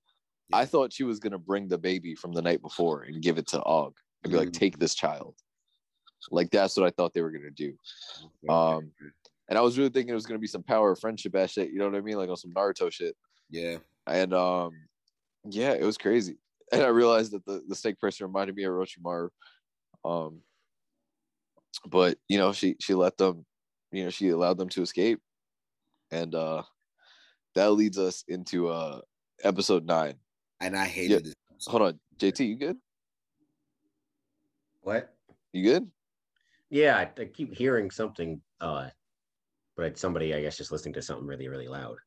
I 0.54 0.66
thought 0.66 0.94
she 0.94 1.04
was 1.04 1.20
gonna 1.20 1.38
bring 1.40 1.68
the 1.68 1.78
baby 1.78 2.16
from 2.16 2.32
the 2.34 2.42
night 2.42 2.62
before 2.62 3.04
and 3.04 3.22
give 3.22 3.38
it 3.38 3.48
to 3.48 3.62
Og 3.64 3.96
and 4.24 4.32
be 4.32 4.38
like, 4.38 4.50
Mm. 4.50 4.54
"Take 4.54 4.78
this 4.80 4.96
child." 4.96 5.36
Like 6.32 6.50
that's 6.52 6.76
what 6.78 6.86
I 6.86 6.90
thought 6.92 7.14
they 7.14 7.22
were 7.22 7.32
gonna 7.32 7.52
do. 7.52 7.78
Okay. 8.24 8.48
Um, 8.50 8.92
and 9.48 9.58
I 9.58 9.62
was 9.62 9.78
really 9.78 9.90
thinking 9.92 10.12
it 10.12 10.16
was 10.16 10.26
gonna 10.26 10.40
be 10.40 10.48
some 10.48 10.64
power 10.64 10.92
of 10.92 11.00
friendship 11.00 11.36
ass 11.36 11.52
shit. 11.52 11.70
You 11.72 11.78
know 11.80 11.86
what 11.86 11.96
I 11.96 12.02
mean? 12.02 12.18
Like 12.18 12.30
on 12.30 12.36
some 12.38 12.52
Naruto 12.52 12.92
shit. 12.92 13.16
yeah. 13.50 13.78
And 14.08 14.34
um, 14.34 14.72
yeah, 15.50 15.74
it 15.74 15.84
was 15.84 15.98
crazy. 15.98 16.38
And 16.72 16.82
I 16.82 16.88
realized 16.88 17.32
that 17.34 17.46
the 17.46 17.64
the 17.68 17.76
snake 17.76 18.00
person 18.00 18.26
reminded 18.26 18.56
me 18.56 18.64
of 18.64 18.74
Orochimaru. 18.74 19.30
Um, 20.04 20.42
but 21.86 22.18
you 22.28 22.38
know, 22.40 22.54
she 22.54 22.76
she 22.80 22.96
let 22.96 23.18
them, 23.18 23.46
you 23.92 24.04
know, 24.04 24.10
she 24.10 24.30
allowed 24.30 24.58
them 24.58 24.70
to 24.70 24.82
escape, 24.82 25.20
and 26.12 26.34
uh, 26.34 26.64
that 27.56 27.72
leads 27.72 27.98
us 27.98 28.24
into 28.28 28.70
uh 28.70 29.00
episode 29.44 29.86
nine. 29.86 30.16
And 30.62 30.76
I 30.78 30.86
hated 30.86 31.12
Yeah. 31.12 31.20
this. 31.20 31.34
episode. 31.52 31.72
Hold 31.72 31.84
on, 31.84 32.00
JT, 32.20 32.48
you 32.48 32.56
good? 32.56 32.78
what? 34.82 35.14
You 35.54 35.64
good? 35.64 35.92
Yeah, 36.70 36.98
I, 36.98 37.22
I 37.22 37.26
keep 37.26 37.54
hearing 37.56 37.90
something, 37.92 38.42
uh, 38.62 38.90
but 39.78 39.98
somebody, 39.98 40.34
I 40.34 40.42
guess, 40.42 40.58
just 40.58 40.72
listening 40.72 40.94
to 40.96 41.02
something 41.02 41.26
really, 41.26 41.48
really 41.48 41.68
loud. 41.68 41.98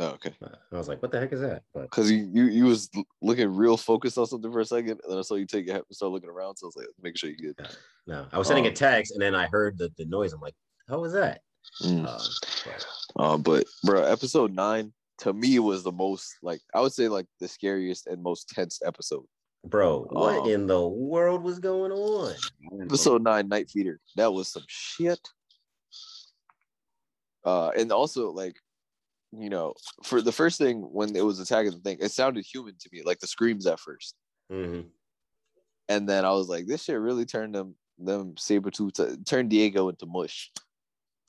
Oh, 0.00 0.08
okay. 0.10 0.32
Uh, 0.42 0.48
I 0.72 0.76
was 0.76 0.88
like, 0.88 1.02
what 1.02 1.10
the 1.10 1.18
heck 1.18 1.32
is 1.32 1.40
that? 1.40 1.62
Because 1.74 2.10
you, 2.10 2.28
you 2.32 2.44
you 2.44 2.64
was 2.64 2.88
looking 3.20 3.48
real 3.54 3.76
focused 3.76 4.16
on 4.16 4.26
something 4.26 4.52
for 4.52 4.60
a 4.60 4.64
second, 4.64 5.00
and 5.02 5.10
then 5.10 5.18
I 5.18 5.22
saw 5.22 5.34
you 5.34 5.44
take 5.46 5.66
your 5.66 5.74
head 5.74 5.82
and 5.88 5.96
start 5.96 6.12
looking 6.12 6.30
around. 6.30 6.56
So 6.56 6.66
I 6.66 6.68
was 6.68 6.76
like, 6.76 6.86
make 7.02 7.16
sure 7.16 7.30
you're 7.30 7.52
good. 7.54 7.66
no, 8.06 8.26
I 8.32 8.38
was 8.38 8.46
sending 8.46 8.66
Um, 8.66 8.72
a 8.72 8.74
text 8.74 9.12
and 9.12 9.20
then 9.20 9.34
I 9.34 9.46
heard 9.48 9.76
the, 9.76 9.90
the 9.98 10.06
noise. 10.06 10.32
I'm 10.32 10.40
like, 10.40 10.54
how 10.88 11.00
was 11.00 11.12
that? 11.14 11.40
Mm. 11.82 12.06
Um, 12.06 12.20
but- 12.64 12.86
Uh, 13.16 13.36
but 13.38 13.66
bro, 13.84 14.02
episode 14.04 14.52
nine 14.52 14.92
to 15.18 15.32
me 15.32 15.58
was 15.58 15.82
the 15.82 15.90
most 15.92 16.36
like 16.42 16.60
I 16.74 16.80
would 16.80 16.92
say 16.92 17.08
like 17.08 17.26
the 17.40 17.48
scariest 17.48 18.06
and 18.06 18.22
most 18.22 18.48
tense 18.50 18.80
episode. 18.84 19.24
bro, 19.64 20.04
what 20.10 20.38
Um, 20.42 20.48
in 20.48 20.66
the 20.66 20.86
world 20.86 21.42
was 21.42 21.58
going 21.58 21.90
on? 21.92 22.34
Episode 22.82 23.22
nine, 23.22 23.48
Night 23.48 23.68
Feeder. 23.70 23.98
That 24.16 24.32
was 24.32 24.48
some 24.48 24.62
shit. 24.68 25.18
Uh, 27.44 27.70
and 27.76 27.90
also 27.92 28.30
like, 28.30 28.56
you 29.32 29.48
know, 29.50 29.74
for 30.04 30.20
the 30.22 30.32
first 30.32 30.58
thing 30.58 30.80
when 30.82 31.14
it 31.16 31.24
was 31.24 31.40
attacking 31.40 31.72
the 31.72 31.78
thing, 31.80 31.98
it 32.00 32.10
sounded 32.12 32.44
human 32.46 32.74
to 32.78 32.88
me, 32.92 33.02
like 33.04 33.18
the 33.20 33.26
screams 33.26 33.66
at 33.66 33.80
first, 33.80 34.14
hmm 34.50 34.80
and 35.90 36.06
then 36.06 36.24
I 36.26 36.32
was 36.32 36.48
like, 36.48 36.66
this 36.66 36.84
shit 36.84 36.98
really 37.00 37.24
turned 37.24 37.54
them 37.54 37.74
them 37.98 38.36
saber 38.36 38.70
tooth 38.70 39.00
turned 39.24 39.50
Diego 39.50 39.88
into 39.88 40.06
mush. 40.06 40.52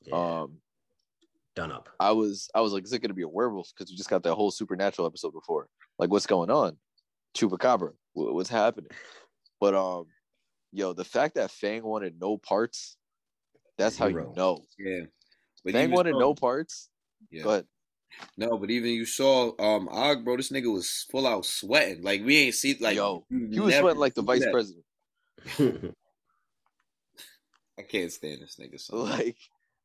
Yeah. 0.05 0.15
Um, 0.41 0.57
Done 1.55 1.71
up. 1.71 1.89
I 1.99 2.11
was 2.11 2.49
I 2.55 2.61
was 2.61 2.71
like, 2.73 2.83
is 2.83 2.93
it 2.93 2.99
gonna 2.99 3.13
be 3.13 3.23
a 3.23 3.27
werewolf? 3.27 3.69
Because 3.75 3.91
we 3.91 3.97
just 3.97 4.09
got 4.09 4.23
that 4.23 4.35
whole 4.35 4.51
supernatural 4.51 5.07
episode 5.07 5.33
before. 5.33 5.67
Like, 5.97 6.09
what's 6.09 6.27
going 6.27 6.49
on? 6.51 6.77
Chupacabra, 7.35 7.91
wh- 8.13 8.33
what's 8.33 8.49
happening? 8.49 8.91
But 9.59 9.73
um, 9.75 10.05
yo, 10.71 10.93
the 10.93 11.03
fact 11.03 11.35
that 11.35 11.51
Fang 11.51 11.83
wanted 11.83 12.15
no 12.19 12.37
parts, 12.37 12.95
that's 13.77 13.97
how 13.97 14.07
you 14.07 14.31
know. 14.35 14.63
Yeah. 14.77 15.01
But 15.65 15.73
Fang 15.73 15.83
even 15.83 15.95
wanted 15.95 16.13
so- 16.13 16.19
no 16.19 16.33
parts, 16.33 16.89
Yeah. 17.29 17.43
but 17.43 17.65
No, 18.37 18.57
but 18.57 18.69
even 18.69 18.91
you 18.91 19.05
saw 19.05 19.51
um 19.59 19.89
Og, 19.89 20.23
bro, 20.23 20.37
this 20.37 20.51
nigga 20.51 20.71
was 20.73 21.05
full 21.11 21.27
out 21.27 21.45
sweating. 21.45 22.03
Like 22.03 22.23
we 22.23 22.37
ain't 22.37 22.55
see 22.55 22.77
like 22.79 22.95
yo, 22.95 23.25
you 23.29 23.47
he 23.51 23.59
was 23.59 23.75
sweating 23.75 23.99
like 23.99 24.13
the 24.13 24.21
vice 24.21 24.45
that. 24.45 24.51
president. 24.53 24.85
I 27.77 27.81
can't 27.83 28.11
stand 28.11 28.41
this 28.41 28.57
nigga. 28.59 28.79
So 28.79 28.97
Like, 29.03 29.37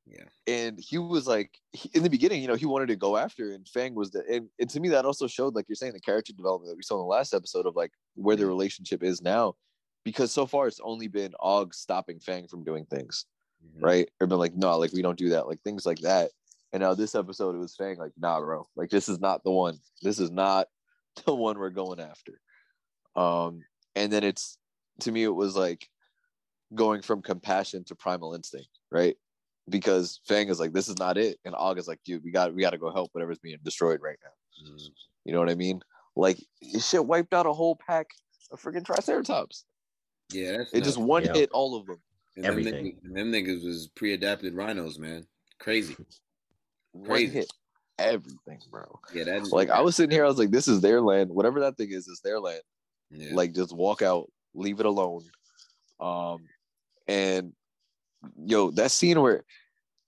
Yeah. 0.06 0.24
And 0.46 0.78
he 0.78 0.98
was 0.98 1.26
like, 1.26 1.58
he- 1.72 1.90
in 1.94 2.02
the 2.02 2.10
beginning, 2.10 2.42
you 2.42 2.48
know, 2.48 2.56
he 2.56 2.66
wanted 2.66 2.88
to 2.88 2.96
go 2.96 3.16
after, 3.16 3.52
and 3.52 3.66
Fang 3.66 3.94
was 3.94 4.10
the, 4.10 4.22
and, 4.30 4.48
and 4.58 4.68
to 4.70 4.80
me, 4.80 4.90
that 4.90 5.06
also 5.06 5.26
showed, 5.26 5.54
like 5.54 5.66
you're 5.68 5.76
saying, 5.76 5.94
the 5.94 6.00
character 6.00 6.32
development 6.32 6.70
that 6.70 6.76
we 6.76 6.82
saw 6.82 6.96
in 6.96 7.00
the 7.00 7.06
last 7.06 7.32
episode 7.32 7.66
of 7.66 7.74
like 7.74 7.92
where 8.14 8.36
the 8.36 8.44
Mhm. 8.44 8.48
relationship 8.48 9.02
is 9.02 9.22
now, 9.22 9.54
because 10.04 10.30
so 10.30 10.46
far 10.46 10.66
it's 10.68 10.80
only 10.80 11.08
been 11.08 11.32
Og 11.40 11.72
stopping 11.74 12.20
Fang 12.20 12.46
from 12.48 12.64
doing 12.64 12.84
things, 12.86 13.24
Mhm. 13.64 13.82
right? 13.82 14.10
Or 14.20 14.26
been 14.26 14.38
like, 14.38 14.54
no, 14.54 14.76
like 14.78 14.92
we 14.92 15.00
don't 15.02 15.18
do 15.18 15.30
that, 15.30 15.46
like 15.46 15.62
things 15.62 15.86
like 15.86 16.00
that. 16.00 16.30
And 16.74 16.82
now 16.82 16.92
this 16.92 17.14
episode, 17.14 17.54
it 17.54 17.58
was 17.58 17.74
Fang 17.76 17.96
like, 17.98 18.12
nah, 18.18 18.40
bro, 18.40 18.66
like 18.76 18.90
this 18.90 19.08
is 19.08 19.20
not 19.20 19.42
the 19.42 19.52
one. 19.52 19.78
This 20.02 20.18
is 20.18 20.30
not 20.30 20.68
the 21.24 21.34
one 21.34 21.58
we're 21.58 21.70
going 21.70 22.00
after. 22.00 22.40
Um, 23.16 23.62
and 23.94 24.12
then 24.12 24.24
it's 24.24 24.58
to 25.00 25.10
me, 25.12 25.22
it 25.24 25.28
was 25.28 25.56
like 25.56 25.88
going 26.74 27.00
from 27.02 27.22
compassion 27.22 27.84
to 27.84 27.94
primal 27.94 28.34
instinct, 28.34 28.68
right? 28.90 29.16
Because 29.68 30.20
Fang 30.26 30.48
is 30.48 30.60
like, 30.60 30.72
this 30.72 30.88
is 30.88 30.98
not 30.98 31.16
it, 31.16 31.38
and 31.44 31.54
Og 31.54 31.78
is 31.78 31.88
like, 31.88 32.00
dude, 32.04 32.22
we 32.22 32.30
got 32.30 32.54
we 32.54 32.60
got 32.60 32.70
to 32.70 32.78
go 32.78 32.92
help 32.92 33.10
whatever's 33.12 33.38
being 33.38 33.56
destroyed 33.64 34.00
right 34.02 34.18
now. 34.22 34.70
Mhm. 34.72 34.88
You 35.24 35.32
know 35.32 35.38
what 35.38 35.48
I 35.48 35.54
mean? 35.54 35.80
Like 36.16 36.38
shit 36.80 37.04
wiped 37.04 37.32
out 37.32 37.46
a 37.46 37.52
whole 37.52 37.74
pack 37.76 38.08
of 38.50 38.60
freaking 38.62 38.84
Triceratops. 38.84 39.64
Yeah, 40.32 40.58
that's 40.58 40.72
It 40.74 40.84
just 40.84 40.98
one 40.98 41.24
Yeah. 41.24 41.32
hit 41.34 41.50
all 41.52 41.76
of 41.76 41.86
them. 41.86 42.00
And 42.36 42.44
them 42.44 42.50
everything. 42.52 42.98
niggas, 43.02 43.14
them 43.14 43.32
niggas 43.32 43.64
was 43.64 43.88
pre-adapted 43.94 44.54
rhinos, 44.54 44.98
man. 44.98 45.26
Crazy. 45.58 45.96
One 46.92 47.06
Crazy. 47.06 47.32
hit 47.32 47.52
everything, 47.98 48.60
bro. 48.70 49.00
Yeah, 49.14 49.24
that 49.24 49.50
Like 49.52 49.70
I 49.70 49.80
was 49.80 49.96
sitting 49.96 50.10
here, 50.10 50.24
I 50.24 50.28
was 50.28 50.38
like, 50.38 50.50
this 50.50 50.68
is 50.68 50.80
their 50.80 51.00
land. 51.00 51.30
Whatever 51.30 51.60
that 51.60 51.76
thing 51.76 51.90
is, 51.92 52.06
is 52.06 52.20
their 52.22 52.38
land. 52.40 52.62
yeah. 53.10 53.30
like 53.34 53.54
just 53.54 53.72
walk 53.74 54.02
out 54.02 54.30
leave 54.54 54.78
it 54.80 54.86
alone 54.86 55.22
um 56.00 56.38
and 57.08 57.52
yo 58.46 58.70
that 58.72 58.90
scene 58.90 59.20
where 59.20 59.44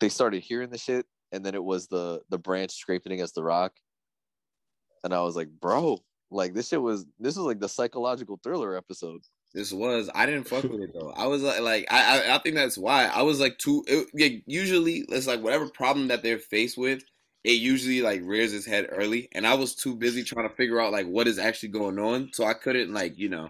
they 0.00 0.08
started 0.08 0.42
hearing 0.42 0.70
the 0.70 0.78
shit 0.78 1.06
and 1.32 1.44
then 1.44 1.54
it 1.54 1.62
was 1.64 1.86
the 1.88 2.20
the 2.30 2.38
branch 2.38 2.72
scraping 2.72 3.12
against 3.12 3.34
the 3.34 3.42
rock 3.42 3.72
and 5.04 5.14
i 5.14 5.20
was 5.20 5.36
like 5.36 5.48
bro 5.60 5.98
like 6.30 6.54
this 6.54 6.68
shit 6.68 6.80
was 6.82 7.04
this 7.18 7.36
was 7.36 7.46
like 7.46 7.60
the 7.60 7.68
psychological 7.68 8.38
thriller 8.42 8.76
episode 8.76 9.20
This 9.54 9.72
was 9.72 10.10
I 10.14 10.26
didn't 10.26 10.48
fuck 10.48 10.64
with 10.64 10.80
it 10.80 10.90
though. 10.92 11.12
I 11.16 11.26
was 11.28 11.42
like, 11.42 11.60
like 11.60 11.86
I, 11.88 12.00
I 12.18 12.34
I 12.34 12.38
think 12.40 12.56
that's 12.56 12.76
why 12.76 13.06
I 13.06 13.22
was 13.22 13.38
like 13.40 13.56
too. 13.58 13.84
It, 13.86 14.08
yeah, 14.12 14.40
usually 14.44 15.04
it's 15.08 15.28
like 15.28 15.40
whatever 15.40 15.68
problem 15.68 16.08
that 16.08 16.22
they're 16.24 16.40
faced 16.40 16.76
with, 16.76 17.04
it 17.44 17.52
usually 17.62 18.02
like 18.02 18.20
rears 18.24 18.52
its 18.52 18.66
head 18.66 18.88
early, 18.90 19.28
and 19.32 19.46
I 19.46 19.54
was 19.54 19.74
too 19.76 19.94
busy 19.94 20.24
trying 20.24 20.48
to 20.48 20.54
figure 20.56 20.80
out 20.80 20.92
like 20.92 21.06
what 21.06 21.28
is 21.28 21.38
actually 21.38 21.70
going 21.70 21.98
on, 21.98 22.30
so 22.34 22.44
I 22.44 22.54
couldn't 22.54 22.92
like 22.92 23.16
you 23.16 23.28
know 23.30 23.48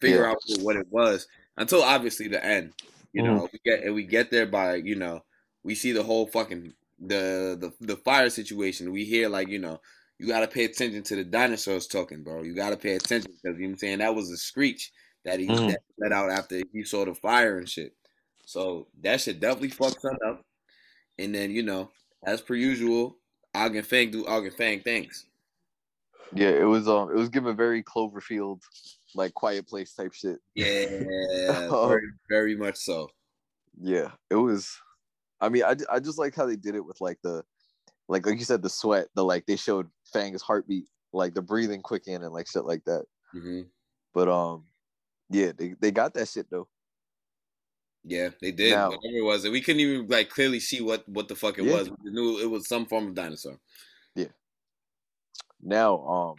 figure 0.00 0.22
Yeah. 0.22 0.30
out 0.30 0.38
what 0.60 0.76
it 0.76 0.86
was 0.90 1.26
until 1.58 1.82
obviously 1.82 2.28
the 2.28 2.42
end. 2.42 2.72
You 3.12 3.22
Mm-hmm. 3.22 3.38
know, 3.38 3.48
we 3.52 3.58
get 3.64 3.84
and 3.84 3.94
we 3.94 4.04
get 4.06 4.30
there 4.30 4.46
by 4.46 4.76
you 4.76 4.96
know 4.96 5.22
we 5.62 5.74
see 5.74 5.92
the 5.92 6.02
whole 6.02 6.26
fucking 6.26 6.74
the 6.98 7.56
the 7.60 7.86
the 7.86 7.96
fire 7.96 8.30
situation. 8.30 8.92
We 8.92 9.04
hear 9.04 9.28
like 9.28 9.48
you 9.48 9.58
know. 9.58 9.80
You 10.18 10.28
gotta 10.28 10.46
pay 10.46 10.64
attention 10.66 11.02
to 11.04 11.16
the 11.16 11.24
dinosaurs 11.24 11.88
talking, 11.88 12.22
bro. 12.22 12.42
You 12.44 12.54
gotta 12.54 12.76
pay 12.76 12.94
attention 12.94 13.32
because 13.32 13.58
you 13.58 13.64
know 13.64 13.70
what 13.70 13.72
I'm 13.72 13.78
saying 13.78 13.98
that 13.98 14.14
was 14.14 14.30
a 14.30 14.36
screech 14.36 14.92
that 15.24 15.40
he 15.40 15.48
Mhm. 15.48 15.66
that 15.66 15.80
let 15.98 16.12
out 16.12 16.30
after 16.30 16.62
he 16.72 16.84
saw 16.84 17.04
the 17.04 17.14
fire 17.14 17.58
and 17.58 17.68
shit. 17.68 17.96
So 18.44 18.88
that 19.00 19.20
shit 19.20 19.40
definitely 19.40 19.70
fucked 19.70 20.00
something 20.00 20.28
up. 20.28 20.44
And 21.18 21.34
then 21.34 21.50
you 21.50 21.62
know, 21.62 21.90
as 22.24 22.40
per 22.42 22.54
usual, 22.54 23.18
Og 23.54 23.76
and 23.76 23.86
Fang 23.86 24.10
do 24.10 24.26
Og 24.26 24.46
and 24.46 24.54
Fang 24.54 24.80
things. 24.82 25.26
yeah 26.34 26.48
it 26.48 26.64
was 26.64 26.88
um 26.88 27.10
it 27.10 27.16
was 27.16 27.28
given 27.28 27.56
very 27.56 27.82
cloverfield 27.82 28.60
like 29.14 29.34
quiet 29.34 29.66
place 29.66 29.94
type 29.94 30.12
shit 30.12 30.38
Yeah, 30.54 31.68
Oh. 31.70 31.88
very, 31.88 32.08
very 32.28 32.56
much 32.56 32.76
so. 32.76 33.08
yeah 33.80 34.10
it 34.30 34.34
was 34.36 34.70
i 35.40 35.48
mean 35.48 35.64
I, 35.64 35.76
I 35.90 35.98
just 36.00 36.18
like 36.18 36.34
how 36.34 36.46
they 36.46 36.56
did 36.56 36.74
it 36.74 36.84
with 36.84 37.00
like 37.00 37.18
the 37.22 37.42
like 38.08 38.26
like 38.26 38.38
you 38.38 38.44
said 38.44 38.62
the 38.62 38.68
sweat 38.70 39.08
the 39.14 39.24
like 39.24 39.46
they 39.46 39.56
showed 39.56 39.88
fang's 40.12 40.42
heartbeat 40.42 40.86
like 41.12 41.34
the 41.34 41.42
breathing 41.42 41.82
quicken 41.82 42.22
and 42.22 42.32
like 42.32 42.48
shit 42.48 42.64
like 42.64 42.84
that 42.84 43.04
hmm 43.32 43.62
but 44.14 44.28
um 44.28 44.64
yeah 45.30 45.52
they, 45.56 45.74
they 45.80 45.90
got 45.90 46.12
that 46.14 46.28
shit 46.28 46.46
though 46.50 46.68
Yeah, 48.04 48.30
they 48.40 48.50
did. 48.52 48.72
Now- 48.72 48.90
Whatever 48.90 49.16
it 49.18 49.24
was, 49.24 49.48
we 49.48 49.60
couldn't 49.60 49.80
even 49.80 50.08
like 50.08 50.28
clearly 50.28 50.58
see 50.60 50.80
what 50.82 51.08
what 51.08 51.28
the 51.28 51.36
fuck 51.36 51.56
it 51.58 51.64
Yeah. 51.64 51.76
was. 51.78 51.88
We 52.02 52.10
knew 52.10 52.40
it 52.42 52.50
was 52.50 52.66
some 52.66 52.84
form 52.86 53.06
of 53.08 53.14
dinosaur. 53.14 53.58
Yeah. 54.16 54.32
Now 55.62 56.02
um 56.04 56.34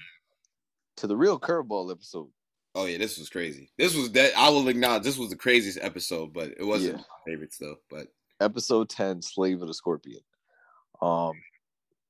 to 0.98 1.08
the 1.08 1.16
real 1.18 1.40
curveball 1.40 1.90
episode 1.92 2.30
Oh 2.76 2.86
yeah, 2.86 2.98
this 2.98 3.18
was 3.18 3.30
crazy. 3.30 3.70
This 3.78 3.96
was 3.96 4.12
that 4.14 4.32
I 4.38 4.50
will 4.50 4.68
acknowledge 4.68 5.04
this 5.04 5.18
was 5.18 5.30
the 5.30 5.36
craziest 5.36 5.78
episode, 5.82 6.34
but 6.34 6.50
it 6.58 6.64
wasn't 6.66 6.98
Yeah. 6.98 7.04
my 7.26 7.32
favorite 7.32 7.54
still. 7.54 7.76
But 7.90 8.08
episode 8.42 8.90
10 8.90 9.22
slave 9.22 9.62
of 9.62 9.68
the 9.68 9.74
scorpion 9.74 10.20
um 11.02 11.32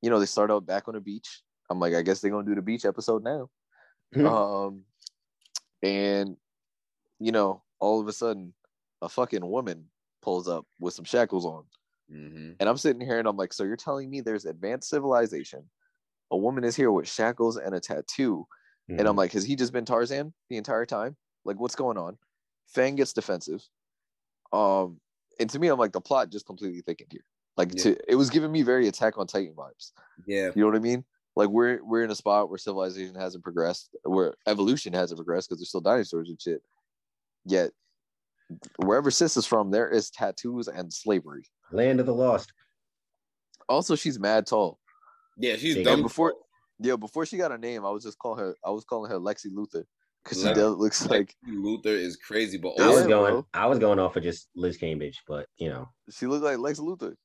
you 0.02 0.10
know 0.10 0.20
they 0.20 0.26
start 0.26 0.50
out 0.50 0.66
back 0.66 0.88
on 0.88 0.96
the 0.96 1.00
beach 1.02 1.42
i'm 1.70 1.80
like 1.80 1.94
i 1.94 2.02
guess 2.02 2.22
they're 2.22 2.32
gonna 2.32 2.46
do 2.46 2.56
the 2.56 2.62
beach 2.62 2.86
episode 2.86 3.24
now 3.24 3.50
um 4.26 4.82
and 5.84 6.38
you 7.20 7.32
know 7.32 7.62
all 7.80 8.00
of 8.00 8.08
a 8.08 8.14
sudden 8.14 8.54
a 9.02 9.10
fucking 9.10 9.46
woman 9.46 9.86
pulls 10.22 10.48
up 10.48 10.66
with 10.80 10.94
some 10.94 11.06
shackles 11.06 11.46
on 11.46 11.64
hmm 12.10 12.52
and 12.60 12.68
i'm 12.70 12.78
sitting 12.78 13.02
here 13.02 13.20
and 13.20 13.28
i'm 13.28 13.38
like 13.38 13.54
so 13.54 13.64
you're 13.64 13.76
telling 13.76 14.10
me 14.10 14.22
there's 14.22 14.46
advanced 14.46 14.90
civilization 14.90 15.64
a 16.32 16.38
woman 16.38 16.64
is 16.64 16.76
here 16.76 16.92
with 16.92 17.08
shackles 17.08 17.58
and 17.58 17.76
a 17.76 17.80
tattoo 17.80 18.48
and 18.90 18.98
Mm-hmm. 19.00 19.08
i'm 19.08 19.16
like 19.16 19.32
has 19.32 19.46
he 19.46 19.56
just 19.56 19.72
been 19.74 19.86
tarzan 19.86 20.34
the 20.50 20.58
entire 20.58 20.86
time 20.86 21.16
like 21.46 21.60
what's 21.60 21.76
going 21.76 21.98
on 21.98 22.18
fang 22.68 22.96
gets 22.96 23.14
defensive 23.14 23.62
um 24.52 25.00
and 25.40 25.50
to 25.50 25.60
me 25.60 25.68
i'm 25.70 25.80
like 25.80 25.92
the 25.94 26.02
plot 26.02 26.30
just 26.30 26.46
completely 26.46 26.82
thickened 26.82 27.10
here 27.12 27.24
like 27.58 27.70
Yeah. 27.76 27.84
to 27.84 28.12
it 28.12 28.16
was 28.16 28.30
giving 28.30 28.52
me 28.52 28.62
very 28.62 28.88
attack 28.88 29.18
on 29.18 29.28
titan 29.28 29.54
vibes 29.56 29.92
yeah, 30.28 30.52
you 30.56 30.62
know 30.62 30.68
what 30.68 30.76
I 30.76 30.80
mean? 30.80 31.04
Like 31.36 31.50
we're 31.50 31.84
we're 31.84 32.04
in 32.04 32.12
a 32.12 32.16
spot 32.16 32.48
where 32.50 32.60
civilization 32.60 33.16
hasn't 33.16 33.44
progressed, 33.44 33.96
where 34.04 34.36
evolution 34.46 34.94
hasn't 34.94 35.18
progressed 35.18 35.50
because 35.50 35.60
there's 35.60 35.70
still 35.70 35.82
dinosaurs 35.82 36.30
and 36.30 36.40
shit. 36.40 36.62
Yet 37.46 37.72
wherever 38.78 39.10
Sis 39.10 39.36
is 39.36 39.48
from, 39.48 39.72
there 39.72 39.90
is 39.90 40.12
tattoos 40.12 40.68
and 40.68 40.94
slavery. 40.94 41.46
Land 41.72 42.00
of 42.00 42.06
the 42.06 42.14
Lost. 42.14 42.54
Also, 43.68 43.96
she's 43.96 44.20
mad 44.20 44.46
tall. 44.46 44.78
yeah. 45.38 45.56
She's 45.56 45.78
Yeah, 45.78 45.84
dumb 45.84 45.94
And 45.96 46.04
before 46.04 46.36
yeah, 46.84 46.96
before 46.96 47.26
she 47.26 47.38
got 47.38 47.52
a 47.52 47.58
name, 47.58 47.84
I 47.86 47.90
was 47.90 48.04
just 48.04 48.20
calling 48.20 48.40
her 48.40 48.56
I 48.64 48.70
was 48.70 48.84
calling 48.84 49.10
her 49.10 49.18
Lexi 49.20 49.48
Luthor. 49.52 49.86
Because 50.24 50.38
she 50.40 50.46
Lex- 50.46 50.58
does 50.58 50.76
looks 50.78 51.06
like 51.08 51.36
Luthor 51.50 51.88
is 51.88 52.16
crazy, 52.16 52.58
but 52.58 52.80
I 52.80 52.88
was 52.90 53.08
going. 53.08 53.34
bro. 53.34 53.48
I 53.54 53.66
was 53.66 53.80
going 53.80 54.00
off 54.00 54.16
of 54.16 54.24
just 54.24 54.48
Liz 54.56 54.78
Cambridge, 54.78 55.22
but 55.28 55.48
you 55.58 55.70
know, 55.70 55.90
she 56.12 56.28
looked 56.28 56.44
like 56.46 56.60
Lex 56.60 56.80
Luthor. 56.80 57.16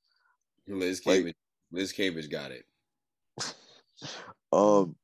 Liz 0.67 1.01
Like- 1.07 1.17
Cambridge, 1.17 1.37
Liz 1.71 1.93
Cambridge 1.93 2.31
got 2.31 2.51
it. 2.51 2.65
Um 4.53 4.95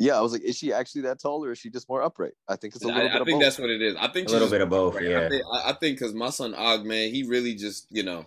yeah, 0.00 0.16
I 0.16 0.20
was 0.20 0.30
like, 0.32 0.42
is 0.42 0.56
she 0.56 0.72
actually 0.72 1.02
that 1.02 1.20
tall 1.20 1.44
or 1.44 1.50
is 1.50 1.58
she 1.58 1.70
just 1.70 1.88
more 1.88 2.02
upright? 2.02 2.32
I 2.48 2.54
think 2.54 2.72
it's 2.76 2.84
a 2.84 2.86
little 2.86 3.00
I, 3.00 3.04
bit 3.06 3.12
I 3.14 3.18
of 3.18 3.26
think 3.26 3.34
both. 3.34 3.42
that's 3.42 3.58
what 3.58 3.68
it 3.68 3.82
is. 3.82 3.96
I 3.98 4.06
think 4.06 4.28
a 4.28 4.32
little 4.32 4.48
bit 4.48 4.60
of 4.60 4.70
both. 4.70 4.96
I 4.96 5.00
Yeah, 5.00 5.28
I, 5.52 5.70
I 5.70 5.72
think 5.72 5.98
because 5.98 6.14
my 6.14 6.30
son 6.30 6.54
Og, 6.54 6.86
man, 6.86 7.10
he 7.12 7.24
really 7.24 7.56
just 7.56 7.88
you 7.90 8.04
know 8.04 8.24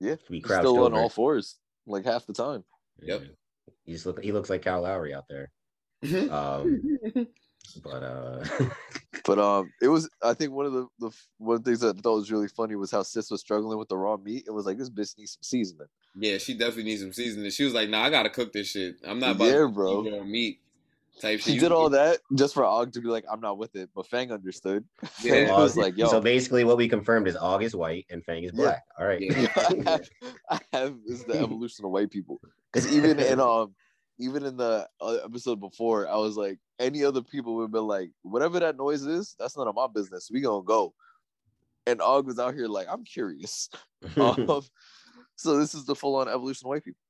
yeah, 0.00 0.16
we 0.28 0.38
he's 0.38 0.44
still 0.46 0.80
over. 0.80 0.86
on 0.86 0.94
all 0.94 1.08
fours 1.08 1.56
like 1.86 2.04
half 2.04 2.26
the 2.26 2.32
time. 2.32 2.64
Yep. 3.00 3.22
Yeah. 3.84 3.90
He 3.90 3.92
just 3.92 4.06
look. 4.06 4.22
He 4.22 4.32
looks 4.32 4.50
like 4.50 4.62
Kyle 4.62 4.82
Lowry 4.82 5.14
out 5.14 5.24
there. 5.28 5.50
Um, 6.30 6.98
but 7.82 8.02
uh, 8.02 8.44
But 9.24 9.38
um, 9.38 9.70
it 9.80 9.88
was 9.88 10.08
I 10.22 10.34
think 10.34 10.52
one 10.52 10.66
of 10.66 10.72
the 10.72 10.86
the 10.98 11.10
one 11.38 11.56
of 11.56 11.64
the 11.64 11.70
things 11.70 11.80
that 11.80 11.96
I 11.96 12.00
thought 12.00 12.16
was 12.16 12.30
really 12.30 12.48
funny 12.48 12.76
was 12.76 12.90
how 12.90 13.02
Sis 13.02 13.30
was 13.30 13.40
struggling 13.40 13.78
with 13.78 13.88
the 13.88 13.96
raw 13.96 14.16
meat. 14.18 14.44
It 14.46 14.50
was 14.50 14.66
like 14.66 14.76
this 14.78 14.90
bitch 14.90 15.16
needs 15.16 15.32
some 15.32 15.42
seasoning. 15.42 15.86
yeah, 16.18 16.36
she 16.38 16.52
definitely 16.54 16.84
needs 16.84 17.00
some 17.00 17.12
seasoning. 17.12 17.50
She 17.50 17.64
was 17.64 17.72
like, 17.72 17.88
"Nah, 17.88 18.02
I 18.04 18.10
gotta 18.10 18.28
cook 18.30 18.52
this 18.52 18.68
shit. 18.68 18.96
I'm 19.06 19.18
not 19.18 19.36
about 19.36 19.46
Yeah, 19.46 19.58
to 19.60 19.68
bro. 19.68 20.04
eat 20.06 20.26
meat." 20.26 20.60
Type 21.20 21.38
shit. 21.38 21.44
She 21.44 21.50
shit. 21.52 21.60
did 21.60 21.72
all 21.72 21.90
that 21.90 22.18
just 22.34 22.54
for 22.54 22.64
Og 22.64 22.92
to 22.94 23.00
be 23.00 23.06
like, 23.06 23.24
I'm 23.30 23.40
not 23.40 23.56
with 23.56 23.76
it. 23.76 23.88
But 23.94 24.08
Fang 24.08 24.32
understood. 24.32 24.84
Yeah. 25.22 25.46
Fang 25.46 25.52
was 25.54 25.76
like, 25.76 25.96
yo, 25.96 26.08
so 26.08 26.20
basically, 26.20 26.64
what 26.64 26.76
we 26.76 26.88
confirmed 26.88 27.28
is 27.28 27.36
Og 27.36 27.62
is 27.62 27.74
white 27.76 28.04
and 28.10 28.24
Fang 28.24 28.42
is 28.42 28.50
Yeah. 28.52 28.60
black. 28.62 28.82
All 28.98 29.06
right. 29.06 29.20
Yeah. 29.20 29.46
I 29.56 29.82
have, 29.90 30.10
I 30.50 30.60
have 30.72 30.94
this 31.06 31.20
is 31.20 31.24
the 31.24 31.38
evolution 31.38 31.84
of 31.84 31.92
white 31.92 32.10
people. 32.10 32.40
Because 32.74 32.92
even 32.92 33.20
in 33.20 33.40
um 33.40 33.74
even 34.18 34.44
in 34.44 34.56
the 34.56 34.88
uh, 35.00 35.18
episode 35.24 35.60
before, 35.60 36.08
I 36.08 36.16
was 36.16 36.36
like, 36.36 36.58
any 36.78 37.04
other 37.04 37.22
people 37.22 37.56
would 37.56 37.62
have 37.62 37.72
been 37.72 37.86
like, 37.86 38.10
whatever 38.22 38.60
that 38.60 38.76
noise 38.76 39.04
is, 39.04 39.34
that's 39.38 39.56
none 39.56 39.66
of 39.66 39.74
my 39.74 39.88
business. 39.92 40.30
We 40.32 40.40
gonna 40.40 40.62
go. 40.62 40.94
And 41.86 42.00
Og 42.00 42.26
was 42.26 42.38
out 42.38 42.54
here 42.54 42.68
like, 42.68 42.86
I'm 42.88 43.04
curious. 43.04 43.68
um, 44.16 44.62
so 45.36 45.58
this 45.58 45.74
is 45.74 45.84
the 45.84 45.94
full 45.96 46.16
on 46.16 46.28
evolution 46.28 46.66
of 46.66 46.70
white 46.70 46.84
people. 46.84 47.00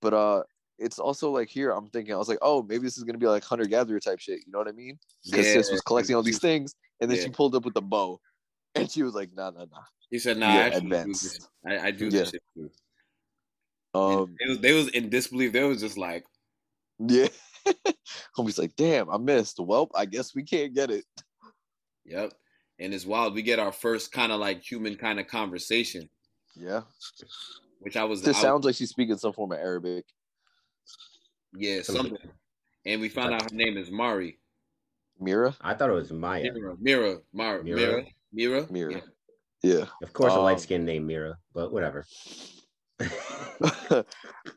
but 0.00 0.14
uh, 0.14 0.42
it's 0.78 0.98
also 0.98 1.30
like 1.30 1.48
here 1.48 1.70
I'm 1.70 1.88
thinking 1.88 2.14
I 2.14 2.18
was 2.18 2.28
like, 2.28 2.38
oh, 2.42 2.62
maybe 2.62 2.84
this 2.84 2.96
is 2.96 3.04
gonna 3.04 3.18
be 3.18 3.26
like 3.26 3.44
hunter 3.44 3.66
gatherer 3.66 4.00
type 4.00 4.20
shit. 4.20 4.40
You 4.46 4.52
know 4.52 4.58
what 4.58 4.68
I 4.68 4.72
mean? 4.72 4.98
Because 5.24 5.46
Yeah, 5.46 5.52
sis 5.54 5.70
was 5.70 5.80
collecting 5.82 6.16
all 6.16 6.22
these 6.22 6.38
things, 6.38 6.74
and 7.00 7.10
then 7.10 7.18
Yeah. 7.18 7.24
she 7.24 7.30
pulled 7.30 7.54
up 7.54 7.64
with 7.64 7.74
the 7.74 7.82
bow, 7.82 8.20
and 8.74 8.90
she 8.90 9.02
was 9.02 9.14
like, 9.14 9.30
nah, 9.34 9.50
nah, 9.50 9.66
nah. 9.70 9.82
He 10.10 10.18
said, 10.18 10.36
"Nah, 10.38 10.52
Yeah, 10.54 10.60
I 10.60 10.66
actually. 10.66 10.96
I, 11.66 11.78
I 11.78 11.90
do 11.90 12.04
Yeah. 12.04 12.10
this 12.10 12.30
shit 12.30 12.42
too." 12.54 12.70
And 13.94 14.02
Um, 14.02 14.36
they 14.40 14.48
was 14.48 14.58
they 14.60 14.72
was 14.72 14.88
in 14.88 15.08
disbelief. 15.10 15.52
They 15.52 15.62
was 15.64 15.80
just 15.80 15.98
like, 15.98 16.24
yeah. 16.98 17.28
Homie's 18.36 18.58
like, 18.58 18.74
damn, 18.76 19.08
I 19.10 19.18
missed. 19.18 19.58
Well, 19.60 19.90
I 19.94 20.04
guess 20.06 20.34
we 20.34 20.42
can't 20.42 20.74
get 20.74 20.90
it. 20.90 21.04
"Yep." 22.04 22.32
And 22.78 22.92
it's 22.94 23.06
wild. 23.06 23.34
We 23.34 23.42
get 23.42 23.58
our 23.58 23.70
first 23.72 24.10
kind 24.12 24.32
of 24.32 24.40
like 24.40 24.62
human 24.62 24.96
kind 24.96 25.20
of 25.20 25.26
conversation, 25.28 26.08
Yeah. 26.56 26.82
which 27.80 27.96
I 27.96 28.04
was. 28.04 28.22
This 28.22 28.38
I- 28.38 28.42
sounds 28.42 28.64
like 28.64 28.74
she's 28.74 28.90
speaking 28.90 29.16
some 29.18 29.32
form 29.32 29.52
of 29.52 29.58
Arabic. 29.58 30.04
yeah, 31.54 31.82
something. 31.82 32.16
And 32.84 33.00
we 33.00 33.08
found 33.08 33.34
out 33.34 33.42
her 33.50 33.56
name 33.56 33.76
is 33.76 33.90
Mari. 33.90 34.38
Mira? 35.20 35.54
I 35.60 35.74
thought 35.74 35.90
it 35.90 35.92
was 35.92 36.10
Maya. 36.10 36.50
Mira, 36.52 36.76
Mira, 36.80 37.18
Mar, 37.32 37.62
Mira. 37.62 37.76
Mira, 37.76 38.04
Mira, 38.32 38.66
Mira. 38.72 38.92
Yeah. 38.94 39.00
Yeah. 39.62 39.86
Of 40.02 40.12
course, 40.12 40.32
a 40.32 40.36
Um, 40.38 40.42
light 40.42 40.58
skinned 40.58 40.84
named 40.84 41.06
Mira, 41.06 41.38
but 41.54 41.72
whatever. 41.72 42.04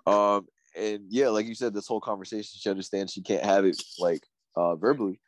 um, 0.05 0.47
and 0.77 1.05
yeah, 1.09 1.29
like 1.29 1.45
you 1.45 1.55
said, 1.55 1.73
this 1.73 1.87
whole 1.87 2.01
conversation, 2.01 2.51
she 2.57 2.69
understands 2.69 3.13
she 3.13 3.21
can't 3.21 3.43
have 3.43 3.65
it 3.65 3.81
like 3.99 4.25
uh 4.55 4.75
verbally. 4.75 5.19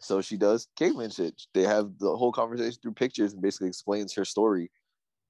So 0.00 0.20
she 0.20 0.36
does 0.36 0.68
caveman 0.76 1.10
shit. 1.10 1.40
They 1.54 1.62
have 1.62 1.98
the 1.98 2.16
whole 2.16 2.32
conversation 2.32 2.78
through 2.82 2.92
pictures 2.92 3.32
and 3.32 3.42
basically 3.42 3.68
explains 3.68 4.12
her 4.14 4.24
story 4.24 4.70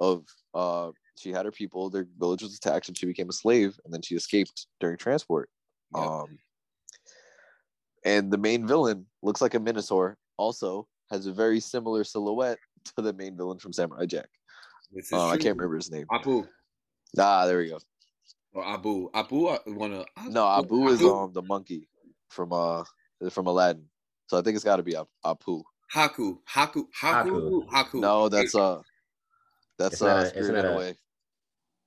of 0.01 0.25
uh 0.55 0.91
she 1.17 1.31
had 1.31 1.45
her 1.45 1.53
people, 1.53 1.91
their 1.91 2.07
village 2.19 2.43
was 2.43 2.57
attacked, 2.57 2.89
and 2.89 2.99
she 2.99 3.07
became 3.07 3.29
a 3.29 3.33
slave, 3.33 3.79
and 3.85 3.95
then 3.95 4.03
she 4.03 4.17
escaped 4.17 4.67
during 4.81 4.97
transport. 4.97 5.49
Yep. 5.95 6.05
Um 6.05 6.39
and 8.05 8.31
the 8.31 8.39
main 8.39 8.67
villain 8.67 9.07
looks 9.23 9.41
like 9.41 9.55
a 9.55 9.61
Minotaur, 9.61 10.19
also 10.37 10.87
has 11.11 11.27
a 11.27 11.33
very 11.33 11.61
similar 11.61 12.05
silhouette 12.05 12.59
to 12.85 13.03
the 13.03 13.13
main 13.13 13.37
villain 13.37 13.59
from 13.59 13.73
Samurai 13.73 14.07
Jack. 14.07 14.29
Uh, 15.13 15.29
I 15.29 15.37
can't 15.37 15.57
remember 15.57 15.77
his 15.77 15.91
name. 15.91 16.07
Apu 16.13 16.47
Ah, 17.19 17.47
there 17.47 17.59
we 17.59 17.69
go. 17.69 17.79
or 18.53 18.65
Abu. 18.67 19.11
Abu, 19.15 19.47
uh, 19.47 19.59
one 19.67 19.93
of 19.93 20.07
No, 20.29 20.47
Abu 20.47 20.89
is 20.89 21.01
um 21.03 21.33
the 21.33 21.43
monkey 21.43 21.89
from 22.31 22.53
uh 22.53 22.85
from 23.31 23.47
Aladdin. 23.47 23.89
So 24.27 24.39
I 24.39 24.43
think 24.43 24.57
it's 24.57 24.65
got 24.65 24.77
to 24.77 24.83
be 24.83 24.97
Ap- 24.97 25.09
Apu. 25.25 25.63
Haku, 25.95 26.39
Haku, 26.49 26.87
Haku, 27.01 27.69
Haku. 27.69 28.01
No, 28.01 28.29
that's 28.29 28.55
uh 28.55 28.81
that's 29.79 30.03
uh 30.03 30.07
a- 30.07 30.21
it's 30.21 30.31
Spirited 30.33 30.55
not 30.55 30.65
a- 30.65 30.75
Away. 30.75 30.97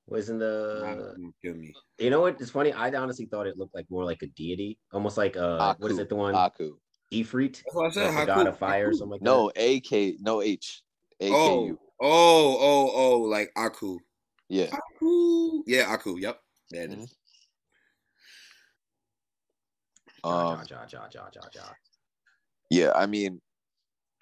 Wasn't 0.07 0.39
the 0.39 1.15
me. 1.43 1.73
you 1.99 2.09
know 2.09 2.21
what? 2.21 2.39
It's 2.39 2.51
funny. 2.51 2.71
I 2.71 2.93
honestly 2.93 3.25
thought 3.25 3.45
it 3.47 3.57
looked 3.57 3.75
like 3.75 3.85
more 3.89 4.05
like 4.05 4.21
a 4.21 4.27
deity, 4.27 4.79
almost 4.93 5.17
like 5.17 5.35
uh, 5.35 5.75
what 5.79 5.91
is 5.91 5.99
it? 5.99 6.07
The 6.07 6.15
one 6.15 6.33
Aku. 6.35 6.77
Ifrit, 7.11 7.63
That's 7.63 7.75
what 7.75 7.87
I 7.87 7.89
said. 7.89 8.05
like 8.15 8.15
Haku, 8.29 8.35
god 8.35 8.47
of 8.47 8.57
fire, 8.57 8.89
or 8.89 8.93
something 8.93 9.11
like 9.11 9.21
No, 9.21 9.51
A 9.55 9.79
K 9.81 10.15
no 10.21 10.41
H. 10.41 10.81
A 11.19 11.29
K 11.29 11.35
Oh, 11.35 11.77
oh, 11.99 12.57
oh, 12.61 12.91
oh, 12.93 13.19
like 13.21 13.49
Aku. 13.57 13.99
Yeah. 14.49 14.71
Aku. 14.71 15.63
Yeah, 15.67 15.93
Aku. 15.93 16.17
Yep. 16.19 16.39
There 16.71 16.83
it 16.83 16.91
is. 16.91 17.09
that. 20.23 20.29
Um 20.29 20.63
Ja, 20.69 20.85
ja, 20.87 20.87
ja, 20.91 21.07
ja, 21.13 21.29
ja, 21.33 21.41
ja. 21.53 21.63
yeah, 22.69 22.91
I 22.95 23.05
mean 23.05 23.41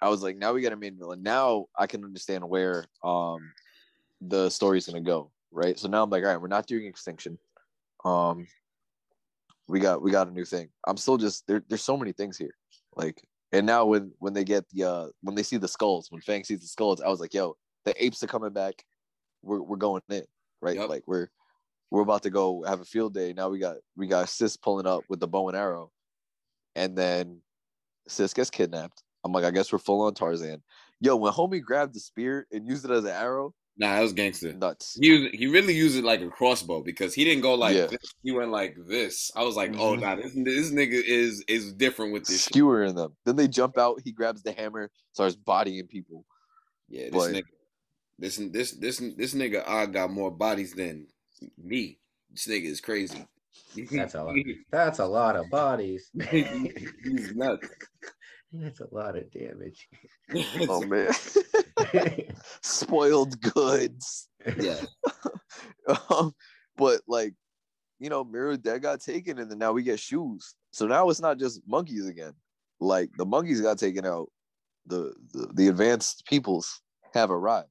I 0.00 0.08
was 0.08 0.22
like 0.22 0.36
now 0.36 0.52
we 0.52 0.60
got 0.60 0.72
a 0.72 0.76
main 0.76 0.98
villain. 0.98 1.22
Now 1.22 1.66
I 1.76 1.86
can 1.86 2.04
understand 2.04 2.48
where 2.48 2.84
um 3.02 3.40
the 4.20 4.50
story's 4.50 4.86
going 4.86 5.02
to 5.02 5.08
go, 5.08 5.30
right? 5.50 5.78
So 5.78 5.88
now 5.88 6.02
I'm 6.02 6.10
like 6.10 6.22
all 6.22 6.30
right, 6.30 6.40
we're 6.40 6.48
not 6.48 6.66
doing 6.66 6.86
extinction. 6.86 7.38
Um 8.04 8.46
we 9.68 9.80
got 9.80 10.02
we 10.02 10.10
got 10.10 10.28
a 10.28 10.32
new 10.32 10.44
thing. 10.44 10.68
I'm 10.86 10.96
still 10.96 11.16
just 11.16 11.46
there 11.46 11.62
there's 11.68 11.82
so 11.82 11.96
many 11.96 12.12
things 12.12 12.36
here. 12.36 12.54
Like 12.94 13.20
and 13.52 13.66
now 13.66 13.86
when 13.86 14.12
when 14.18 14.34
they 14.34 14.44
get 14.44 14.68
the 14.70 14.84
uh 14.84 15.06
when 15.22 15.34
they 15.34 15.42
see 15.42 15.56
the 15.56 15.68
skulls, 15.68 16.10
when 16.10 16.20
Fang 16.20 16.44
sees 16.44 16.60
the 16.60 16.66
skulls, 16.66 17.00
I 17.00 17.08
was 17.08 17.20
like, 17.20 17.34
yo, 17.34 17.56
the 17.84 18.04
apes 18.04 18.22
are 18.22 18.28
coming 18.28 18.52
back. 18.52 18.84
We're 19.46 19.62
we're 19.62 19.76
going 19.76 20.02
in, 20.10 20.24
right? 20.60 20.76
Yep. 20.76 20.88
Like 20.88 21.02
we're 21.06 21.28
we're 21.90 22.02
about 22.02 22.22
to 22.24 22.30
go 22.30 22.64
have 22.66 22.80
a 22.80 22.84
field 22.84 23.14
day. 23.14 23.32
Now 23.32 23.48
we 23.48 23.58
got 23.58 23.76
we 23.96 24.06
got 24.06 24.28
Sis 24.28 24.56
pulling 24.56 24.86
up 24.86 25.04
with 25.08 25.20
the 25.20 25.28
bow 25.28 25.48
and 25.48 25.56
arrow. 25.56 25.90
And 26.74 26.96
then 26.96 27.40
Sis 28.08 28.34
gets 28.34 28.50
kidnapped. 28.50 29.02
I'm 29.24 29.32
like, 29.32 29.44
I 29.44 29.50
guess 29.50 29.72
we're 29.72 29.78
full 29.78 30.02
on 30.02 30.14
Tarzan. 30.14 30.62
Yo, 31.00 31.16
when 31.16 31.32
homie 31.32 31.62
grabbed 31.62 31.94
the 31.94 32.00
spear 32.00 32.46
and 32.52 32.66
used 32.66 32.84
it 32.84 32.90
as 32.90 33.04
an 33.04 33.10
arrow, 33.10 33.54
Nah, 33.78 33.94
that 33.94 34.00
was 34.00 34.12
gangster. 34.14 34.52
nuts. 34.54 34.96
He 35.00 35.28
he 35.34 35.46
really 35.46 35.74
used 35.74 35.96
it 35.96 36.04
like 36.04 36.22
a 36.22 36.28
crossbow 36.28 36.82
because 36.82 37.12
he 37.14 37.24
didn't 37.24 37.42
go 37.42 37.54
like 37.54 37.74
Yeah. 37.76 37.86
this. 37.86 38.14
He 38.22 38.32
went 38.32 38.50
like 38.50 38.74
this. 38.88 39.30
I 39.36 39.42
was 39.44 39.54
like, 39.56 39.72
oh 39.74 39.94
Mhm. 39.96 40.00
nah, 40.00 40.16
this, 40.16 40.32
this 40.34 40.70
nigga 40.72 41.00
is 41.04 41.44
is 41.48 41.72
different 41.74 42.12
with 42.14 42.24
this. 42.26 42.44
Shit. 42.44 42.54
Skewering 42.54 42.94
them. 42.96 43.14
Then 43.26 43.36
they 43.36 43.48
jump 43.48 43.76
out. 43.78 44.00
He 44.04 44.12
grabs 44.12 44.42
the 44.42 44.52
hammer, 44.52 44.90
starts 45.12 45.36
bodying 45.36 45.86
people. 45.86 46.24
Yeah, 46.88 47.10
this 47.10 47.12
But- 47.12 47.32
nigga, 47.34 47.42
this 48.18 48.36
this 48.36 48.72
this 48.72 48.98
this 49.16 49.34
nigga, 49.34 49.66
I 49.68 49.86
got 49.86 50.10
more 50.10 50.30
bodies 50.30 50.72
than 50.72 51.06
me. 51.58 51.98
This 52.30 52.46
nigga 52.46 52.66
is 52.66 52.80
crazy. 52.80 53.26
That's 53.90 54.14
a 54.14 54.22
lot. 54.24 54.36
That's 54.70 54.98
a 54.98 55.06
lot 55.06 55.36
of 55.36 55.50
bodies. 55.50 56.10
He's 56.30 57.34
nuts. 57.34 57.68
That's 58.52 58.80
a 58.80 58.88
lot 58.90 59.16
of 59.16 59.30
damage. 59.30 59.88
Oh 60.68 60.84
man, 60.86 61.12
spoiled 62.62 63.40
goods. 63.40 64.28
yeah, 64.58 64.80
um, 66.08 66.32
but 66.76 67.00
like, 67.06 67.34
you 67.98 68.08
know, 68.08 68.24
Mirror 68.24 68.58
Dead 68.58 68.82
got 68.82 69.00
taken, 69.00 69.38
and 69.38 69.50
then 69.50 69.58
now 69.58 69.72
we 69.72 69.82
get 69.82 70.00
shoes. 70.00 70.54
So 70.70 70.86
now 70.86 71.10
it's 71.10 71.20
not 71.20 71.38
just 71.38 71.60
monkeys 71.66 72.06
again. 72.06 72.32
Like 72.80 73.10
the 73.18 73.26
monkeys 73.26 73.60
got 73.60 73.78
taken 73.78 74.06
out. 74.06 74.28
The 74.86 75.12
the, 75.32 75.48
the 75.52 75.68
advanced 75.68 76.24
peoples 76.26 76.80
have 77.12 77.30
arrived. 77.30 77.68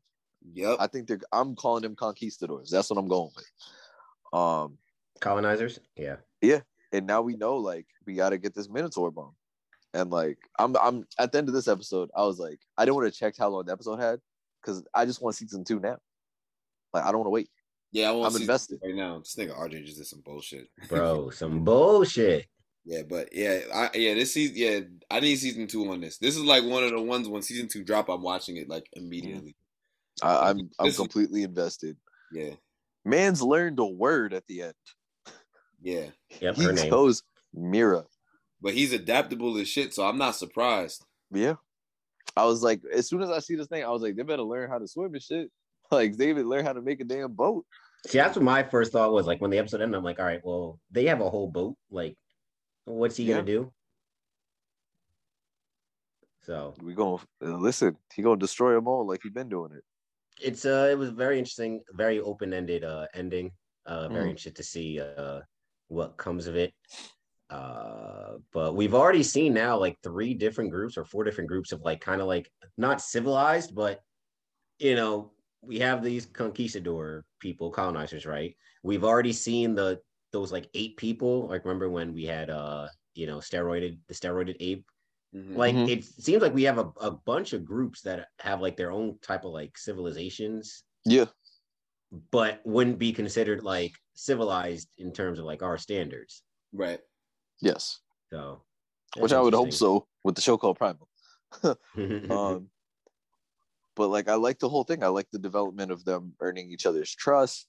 Yep. 0.54 0.78
I 0.80 0.88
think 0.88 1.08
they're. 1.08 1.20
I'm 1.32 1.56
calling 1.56 1.84
them 1.84 1.96
conquistadors. 1.96 2.70
That's 2.70 2.90
what 2.90 3.00
I'm 3.00 3.08
going 3.08 3.32
with. 3.36 4.40
Um, 4.40 4.78
Colonizers? 5.22 5.80
Yeah. 5.96 6.18
Yeah. 6.42 6.62
And 6.92 7.08
now 7.08 7.22
we 7.22 7.36
know 7.36 7.58
like 7.58 7.88
we 8.06 8.16
got 8.16 8.30
to 8.30 8.38
get 8.38 8.54
this 8.54 8.70
Minotaur 8.70 9.12
bomb. 9.12 9.36
And 9.94 10.12
like 10.12 10.38
I'm 10.60 10.76
I'm 10.82 11.06
at 11.18 11.32
the 11.32 11.38
end 11.38 11.48
of 11.48 11.54
this 11.54 11.68
episode, 11.68 12.10
I 12.16 12.24
was 12.24 12.38
like, 12.38 12.60
I 12.78 12.84
didn't 12.86 12.96
want 12.96 13.12
to 13.14 13.18
check 13.18 13.36
how 13.38 13.48
long 13.50 13.66
the 13.66 13.72
episode 13.72 14.00
had 14.00 14.20
because 14.62 14.84
I 14.94 15.06
just 15.06 15.22
want 15.22 15.36
season 15.36 15.64
two 15.64 15.80
now. 15.80 15.98
Like 16.94 17.06
I 17.06 17.12
don't 17.12 17.20
want 17.20 17.28
to 17.28 17.32
wait. 17.32 17.50
Yeah, 17.92 18.10
I 18.10 18.12
want 18.12 18.28
I'm 18.28 18.32
to 18.34 18.38
see 18.40 18.44
invested. 18.44 18.80
right 18.84 18.94
now. 18.96 19.20
This 19.20 19.36
nigga 19.36 19.58
RJ 19.58 19.86
just 19.86 19.98
did 19.98 20.08
some 20.08 20.22
bullshit, 20.26 20.68
Bro, 20.90 21.30
some 21.30 21.64
bullshit. 21.64 22.46
yeah, 22.84 23.04
but 23.08 23.30
yeah, 23.32 23.60
I 23.74 23.90
yeah 23.94 24.14
this 24.16 24.34
season 24.34 24.56
yeah 24.58 24.80
I 25.10 25.22
need 25.22 25.38
season 25.38 25.68
two 25.68 25.90
on 25.90 26.02
this. 26.02 26.18
This 26.18 26.36
is 26.36 26.44
like 26.44 26.66
one 26.66 26.84
of 26.84 26.92
the 26.92 27.02
ones 27.02 27.30
when 27.30 27.42
season 27.42 27.70
two 27.70 27.86
drop, 27.86 28.10
I'm 28.10 28.22
watching 28.22 28.58
it 28.58 28.68
like 28.68 28.86
immediately. 28.94 29.56
I, 30.22 30.50
I'm 30.50 30.70
I'm 30.80 30.92
completely 30.94 31.44
invested. 31.44 31.98
Yeah, 32.32 32.52
Man's 33.04 33.42
learned 33.42 33.80
a 33.80 33.86
word 33.86 34.34
at 34.34 34.46
the 34.48 34.64
end. 34.64 34.74
yeah, 35.82 36.08
Yep, 36.42 36.56
he 36.56 36.64
her 36.64 36.74
name. 36.74 37.14
Mira. 37.54 38.06
but 38.62 38.74
he's 38.74 38.92
adaptable 38.94 39.58
as 39.58 39.68
shit, 39.68 39.94
so 39.94 40.06
I'm 40.06 40.18
not 40.18 40.36
surprised. 40.36 41.06
Yeah. 41.32 41.56
I 42.38 42.44
was 42.46 42.62
like, 42.64 42.82
as 42.94 43.08
soon 43.08 43.22
as 43.22 43.30
I 43.30 43.40
see 43.40 43.56
this 43.56 43.68
thing, 43.68 43.84
I 43.86 43.90
was 43.90 44.02
like, 44.02 44.16
they 44.18 44.24
better 44.24 44.42
learn 44.44 44.70
how 44.70 44.78
to 44.78 44.88
swim 44.88 45.14
and 45.14 45.24
shit. 45.24 45.50
Like 45.92 46.18
David 46.18 46.40
even 46.40 46.50
learn 46.50 46.66
how 46.66 46.74
to 46.74 46.82
make 46.82 47.00
a 47.00 47.04
damn 47.04 47.32
boat. 47.32 47.64
See, 48.08 48.18
that's 48.18 48.36
what 48.36 48.44
my 48.44 48.64
first 48.64 48.92
thought 48.92 49.12
was. 49.14 49.28
Like 49.28 49.40
when 49.40 49.52
the 49.52 49.60
episode 49.60 49.82
ended, 49.82 49.96
I'm 49.96 50.04
like, 50.04 50.20
all 50.20 50.26
right, 50.26 50.42
well, 50.44 50.80
they 50.92 51.06
have 51.06 51.22
a 51.22 51.30
whole 51.30 51.48
boat. 51.48 51.78
Like, 51.92 52.18
what's 52.86 53.16
he 53.18 53.26
Yeah. 53.26 53.36
gonna 53.36 53.46
do? 53.46 53.72
So 56.44 56.74
We 56.82 56.94
gonna 56.94 57.22
uh, 57.44 57.58
listen. 57.58 57.98
He 58.16 58.22
gonna 58.22 58.38
destroy 58.40 58.74
them 58.74 58.88
all 58.88 59.06
like 59.08 59.22
he's 59.24 59.32
been 59.32 59.48
doing 59.50 59.72
it. 59.74 59.84
It's 60.42 60.66
uh 60.66 60.90
it 60.92 60.98
was 60.98 61.10
very 61.10 61.38
interesting, 61.40 61.82
very 61.94 62.20
open-ended 62.20 62.84
uh 62.84 63.08
ending. 63.14 63.52
Uh 63.86 64.10
very 64.10 64.26
Mhm. 64.26 64.30
interested 64.32 64.56
to 64.58 64.64
see 64.64 65.00
uh 65.00 65.42
what 65.88 66.18
comes 66.18 66.48
of 66.48 66.56
it. 66.56 66.74
Uh 67.50 68.38
but 68.54 68.76
we've 68.76 68.96
already 68.96 69.24
seen 69.24 69.54
now 69.54 69.78
like 69.78 69.98
three 70.04 70.34
different 70.34 70.72
groups 70.72 70.98
or 70.98 71.06
four 71.06 71.24
different 71.24 71.50
groups 71.50 71.72
of 71.72 71.82
like 71.82 72.02
kind 72.02 72.22
of 72.22 72.28
like 72.28 72.50
not 72.78 73.02
civilized, 73.02 73.76
but 73.76 74.02
you 74.80 74.96
know, 74.96 75.32
we 75.62 75.80
have 75.80 76.04
these 76.04 76.26
conquistador 76.26 77.26
people, 77.40 77.72
colonizers, 77.72 78.26
right? 78.26 78.56
We've 78.84 79.04
already 79.04 79.34
seen 79.34 79.76
the 79.76 80.00
those 80.32 80.52
like 80.52 80.70
eight 80.74 80.98
people. 80.98 81.48
Like 81.48 81.66
remember 81.66 81.90
when 81.90 82.14
we 82.14 82.26
had 82.26 82.50
uh 82.50 82.88
you 83.16 83.28
know 83.28 83.38
steroided 83.38 84.00
the 84.08 84.14
steroided 84.14 84.58
ape 84.60 84.86
Mhm. 85.36 85.56
like 85.58 85.76
Mhm. 85.76 85.90
it 85.90 86.04
seems 86.06 86.42
like 86.42 86.54
we 86.54 86.64
have 86.64 86.78
a, 86.78 86.92
a 87.02 87.12
bunch 87.12 87.52
of 87.54 87.66
groups 87.66 88.02
that 88.04 88.30
have 88.40 88.62
like 88.62 88.78
their 88.78 88.92
own 88.92 89.18
type 89.20 89.44
of 89.44 89.52
like 89.52 89.78
civilizations 89.78 90.84
Yeah. 91.04 91.26
but 92.32 92.62
wouldn't 92.66 92.98
be 93.00 93.12
considered 93.12 93.62
like 93.64 93.92
civilized 94.14 94.88
in 94.98 95.12
terms 95.12 95.38
of 95.40 95.46
like 95.46 95.62
our 95.62 95.78
standards 95.78 96.44
right. 96.72 97.02
Yes. 97.62 98.00
so 98.32 98.64
Which 99.18 99.34
I 99.34 99.42
would 99.42 99.54
hope 99.54 99.74
so 99.74 100.08
with 100.24 100.36
the 100.36 100.42
show 100.42 100.58
called 100.58 100.78
Primal. 100.78 101.10
Um, 102.32 102.70
but 103.96 104.08
like 104.10 104.28
I 104.28 104.36
like 104.36 104.60
the 104.60 104.68
whole 104.70 104.84
thing. 104.84 105.04
I 105.04 105.08
like 105.08 105.30
the 105.32 105.40
development 105.40 105.92
of 105.92 106.04
them 106.04 106.36
earning 106.42 106.70
each 106.72 106.86
other's 106.86 107.14
trust. 107.16 107.68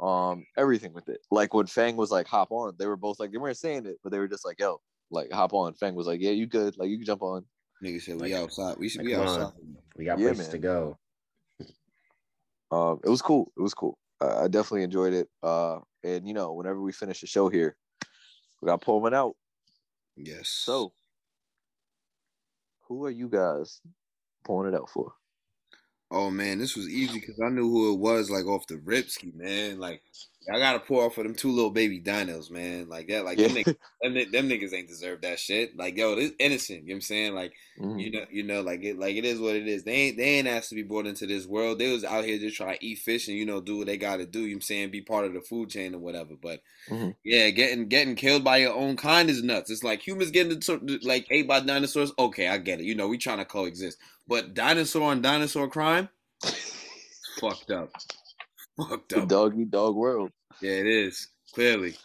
um, 0.00 0.46
everything 0.56 0.92
with 0.92 1.08
it. 1.08 1.20
Like 1.32 1.52
when 1.52 1.66
Fang 1.66 1.96
was 1.96 2.12
like, 2.12 2.28
hop 2.28 2.52
on, 2.52 2.76
they 2.78 2.86
were 2.86 2.96
both 2.96 3.18
like, 3.18 3.32
they 3.32 3.38
weren't 3.38 3.56
saying 3.56 3.86
it, 3.86 3.98
but 4.04 4.12
they 4.12 4.20
were 4.20 4.28
just 4.28 4.44
like, 4.46 4.60
yo, 4.60 4.80
like 5.10 5.30
hop 5.32 5.52
on. 5.54 5.74
Fang 5.74 5.94
was 5.94 6.06
like, 6.06 6.20
yeah, 6.20 6.30
you 6.30 6.46
good. 6.46 6.76
Like 6.78 6.88
you 6.88 6.96
can 6.98 7.06
jump 7.06 7.22
on. 7.22 7.44
Nigga 7.84 8.00
said 8.02 8.20
we 8.20 8.32
Like- 8.32 8.42
outside. 8.42 8.76
We 8.78 8.88
should 8.88 9.00
like, 9.02 9.06
be 9.08 9.14
outside. 9.14 9.42
on. 9.42 9.52
We 9.96 10.04
got 10.04 10.18
Yeah, 10.18 10.26
places 10.28 10.46
man. 10.46 10.50
to 10.52 10.58
go. 10.58 10.98
Um, 12.70 13.00
it 13.04 13.08
was 13.08 13.22
cool. 13.22 13.50
It 13.56 13.62
was 13.62 13.74
cool. 13.74 13.98
Uh, 14.20 14.42
I 14.44 14.48
definitely 14.48 14.82
enjoyed 14.82 15.12
it. 15.14 15.28
Uh, 15.42 15.78
and 16.04 16.26
you 16.26 16.34
know, 16.34 16.52
whenever 16.52 16.80
we 16.80 16.92
finish 16.92 17.20
the 17.20 17.26
show 17.26 17.48
here, 17.48 17.76
we 18.60 18.66
got 18.66 18.80
Pullman 18.82 19.14
out. 19.14 19.36
Yes. 20.16 20.48
So, 20.48 20.92
who 22.88 23.04
are 23.06 23.10
you 23.10 23.28
guys 23.28 23.80
pulling 24.44 24.72
it 24.72 24.76
out 24.76 24.90
for? 24.90 25.12
Oh 26.10 26.30
man, 26.30 26.58
this 26.58 26.74
was 26.76 26.88
easy 26.88 27.20
because 27.20 27.38
I 27.44 27.50
knew 27.50 27.70
who 27.70 27.92
it 27.92 27.98
was 27.98 28.30
like 28.30 28.46
off 28.46 28.66
the 28.66 28.76
ripski, 28.76 29.34
man. 29.34 29.78
Like 29.78 30.02
I 30.52 30.58
gotta 30.58 30.80
pour 30.80 31.04
off 31.06 31.14
for 31.14 31.22
them 31.22 31.34
two 31.34 31.50
little 31.50 31.70
baby 31.70 32.00
dinos, 32.00 32.50
man. 32.50 32.88
Like 32.88 33.08
that, 33.08 33.24
like 33.24 33.40
them, 33.40 33.54
niggas, 33.54 33.66
them, 34.02 34.14
them 34.14 34.48
niggas 34.48 34.72
ain't 34.74 34.88
deserve 34.88 35.20
that 35.22 35.38
shit. 35.38 35.76
Like 35.76 35.96
yo, 35.96 36.14
this 36.16 36.32
innocent. 36.38 36.82
You 36.84 36.88
know 36.88 36.92
what 36.92 36.96
I'm 36.96 37.00
saying? 37.02 37.34
Like 37.34 37.54
Mhm. 37.80 38.00
you 38.00 38.10
know, 38.12 38.24
you 38.30 38.42
know, 38.44 38.60
like 38.62 38.82
it, 38.84 38.98
like 38.98 39.16
it 39.16 39.24
is 39.24 39.40
what 39.40 39.56
it 39.56 39.66
is. 39.68 39.84
They 39.84 39.92
ain't, 39.92 40.16
they 40.16 40.24
ain't 40.38 40.48
asked 40.48 40.68
to 40.70 40.74
be 40.76 40.82
brought 40.82 41.06
into 41.06 41.26
this 41.26 41.46
world. 41.46 41.78
They 41.78 41.90
was 41.92 42.04
out 42.04 42.24
here 42.24 42.38
just 42.38 42.56
trying 42.56 42.78
to 42.78 42.84
eat 42.84 42.98
fish 42.98 43.28
and 43.28 43.36
you 43.36 43.44
know 43.46 43.60
do 43.60 43.76
what 43.78 43.86
they 43.86 43.96
got 43.96 44.16
to 44.18 44.26
do. 44.26 44.40
You 44.40 44.46
know 44.46 44.50
what 44.52 44.54
I'm 44.56 44.60
saying? 44.62 44.90
Be 44.90 45.02
part 45.02 45.24
of 45.26 45.34
the 45.34 45.40
food 45.40 45.70
chain 45.70 45.94
or 45.94 45.98
whatever. 45.98 46.34
But 46.40 46.62
Mhm. 46.90 47.16
yeah, 47.24 47.50
getting 47.50 47.88
getting 47.88 48.14
killed 48.16 48.44
by 48.44 48.58
your 48.58 48.74
own 48.74 48.96
kind 48.96 49.28
is 49.30 49.42
nuts. 49.42 49.70
It's 49.70 49.84
like 49.84 50.06
humans 50.06 50.30
getting 50.30 50.60
to, 50.60 50.98
like 51.02 51.26
ate 51.30 51.48
by 51.48 51.60
dinosaurs. 51.60 52.12
Okay, 52.18 52.48
I 52.48 52.58
get 52.58 52.80
it. 52.80 52.86
You 52.86 52.94
know, 52.94 53.08
we 53.08 53.18
trying 53.18 53.38
to 53.38 53.44
coexist. 53.44 53.98
But 54.26 54.54
dinosaur 54.54 55.12
and 55.12 55.22
dinosaur 55.22 55.68
crime, 55.68 56.08
fucked 57.40 57.70
up, 57.70 57.92
fucked 58.78 59.10
The 59.10 59.22
up. 59.22 59.28
dog 59.28 59.58
eat 59.58 59.70
dog 59.70 59.94
world. 59.96 60.30
Yeah, 60.60 60.72
it 60.72 60.86
is 60.86 61.28
clearly. 61.54 61.96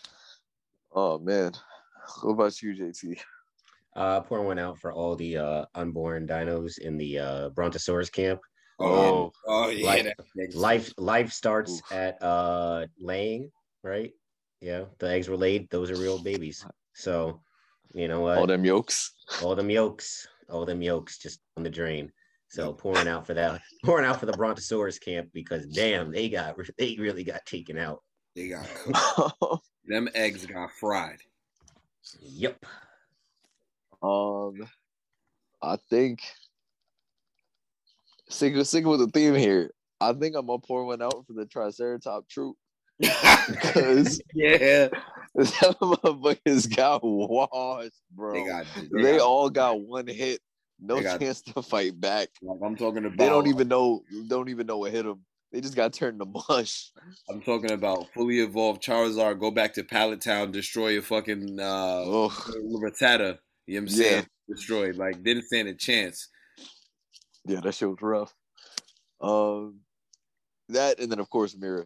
Oh 0.93 1.19
man. 1.19 1.53
What 2.21 2.33
about 2.33 2.61
you, 2.61 2.73
JT? 2.75 3.17
Uh, 3.95 4.21
pouring 4.21 4.45
one 4.47 4.59
out 4.59 4.79
for 4.79 4.91
all 4.91 5.15
the 5.15 5.37
uh, 5.37 5.65
unborn 5.75 6.27
dinos 6.27 6.79
in 6.79 6.97
the 6.97 7.19
uh, 7.19 7.49
Brontosaurus 7.49 8.09
camp. 8.09 8.41
Oh, 8.79 9.31
oh 9.47 9.69
yeah. 9.69 9.85
Like, 9.85 10.03
that 10.05 10.17
makes 10.35 10.55
Life 10.55 10.93
life 10.97 11.31
starts 11.31 11.73
Oof. 11.79 11.91
at 11.91 12.21
uh, 12.21 12.87
laying, 12.99 13.51
right? 13.83 14.11
Yeah, 14.61 14.85
the 14.99 15.09
eggs 15.09 15.29
were 15.29 15.37
laid; 15.37 15.69
those 15.69 15.91
are 15.91 15.95
real 15.95 16.21
babies. 16.21 16.65
So, 16.93 17.39
you 17.93 18.07
know 18.07 18.21
what? 18.21 18.37
All 18.39 18.47
them 18.47 18.65
yolks. 18.65 19.13
all 19.43 19.55
them 19.55 19.69
yolks, 19.69 20.27
all 20.49 20.65
them 20.65 20.81
yolks 20.81 21.17
just 21.19 21.39
on 21.57 21.63
the 21.63 21.69
drain. 21.69 22.11
So 22.53 22.71
pouring 22.71 23.07
out 23.07 23.25
for 23.25 23.33
that, 23.33 23.61
pouring 23.83 24.05
out 24.05 24.19
for 24.19 24.27
the 24.27 24.33
Brontosaurus 24.33 24.99
camp 24.99 25.29
because 25.33 25.65
damn, 25.65 26.11
they 26.11 26.29
got 26.29 26.55
they 26.77 26.95
really 26.99 27.23
got 27.23 27.43
taken 27.47 27.79
out. 27.79 28.03
They 28.35 28.49
got 28.49 28.67
cooked. 28.75 29.65
them 29.85 30.07
eggs 30.13 30.45
got 30.45 30.69
fried. 30.79 31.17
Yep. 32.21 32.63
um, 34.03 34.69
I 35.63 35.77
think 35.89 36.19
sticking 38.29 38.63
sticking 38.65 38.87
with 38.87 38.99
the 38.99 39.07
theme 39.07 39.33
here. 39.33 39.71
I 39.99 40.13
think 40.13 40.35
I'm 40.35 40.45
gonna 40.45 40.59
pour 40.59 40.85
one 40.85 41.01
out 41.01 41.25
for 41.25 41.33
the 41.33 41.45
Triceratop 41.47 42.29
troop 42.29 42.55
because 42.99 44.21
yeah, 44.35 44.89
some 45.41 45.73
motherfuckers 45.81 46.75
got 46.75 47.03
washed, 47.03 47.99
bro. 48.11 48.33
they 48.33 48.45
got. 48.45 48.65
They, 48.91 49.17
got- 49.17 49.21
all 49.21 49.49
got 49.49 49.81
one 49.81 50.05
hit, 50.05 50.39
no 50.83 51.01
got- 51.01 51.19
chance 51.19 51.41
to 51.41 51.61
fight 51.61 51.99
back. 51.99 52.29
Like 52.41 52.59
I'm 52.63 52.75
talking 52.75 53.05
about. 53.05 53.17
They 53.17 53.27
don't 53.29 53.47
even 53.47 53.67
know. 53.67 54.03
Don't 54.27 54.49
even 54.49 54.67
know 54.67 54.77
what 54.79 54.91
hit 54.91 55.05
them. 55.05 55.21
They 55.51 55.61
just 55.61 55.75
got 55.75 55.93
turned 55.93 56.19
to 56.19 56.25
mush. 56.49 56.91
I'm 57.29 57.41
talking 57.41 57.71
about 57.71 58.07
fully 58.13 58.39
evolved 58.39 58.81
Charizard. 58.83 59.39
Go 59.39 59.51
back 59.51 59.73
to 59.75 59.83
Pallet 59.83 60.19
Town, 60.21 60.51
destroy 60.51 60.89
your 60.89 61.03
fucking 61.03 61.59
uh, 61.59 62.01
Oh, 62.05 62.29
Rattata. 62.83 63.37
You 63.67 63.81
know 63.81 63.83
what 63.85 63.91
I'm 63.93 63.97
Yeah. 63.97 64.09
saying? 64.09 64.27
Destroyed. 64.49 64.95
Like 64.97 65.21
didn't 65.23 65.43
stand 65.43 65.67
a 65.67 65.73
chance. 65.75 66.27
yeah, 67.45 67.59
that 67.61 67.75
shit 67.75 67.87
was 67.89 68.01
rough. 68.01 68.33
Um, 69.21 69.79
that 70.69 70.99
and 70.99 71.11
then 71.11 71.19
of 71.19 71.29
course 71.29 71.55
Mira. 71.57 71.85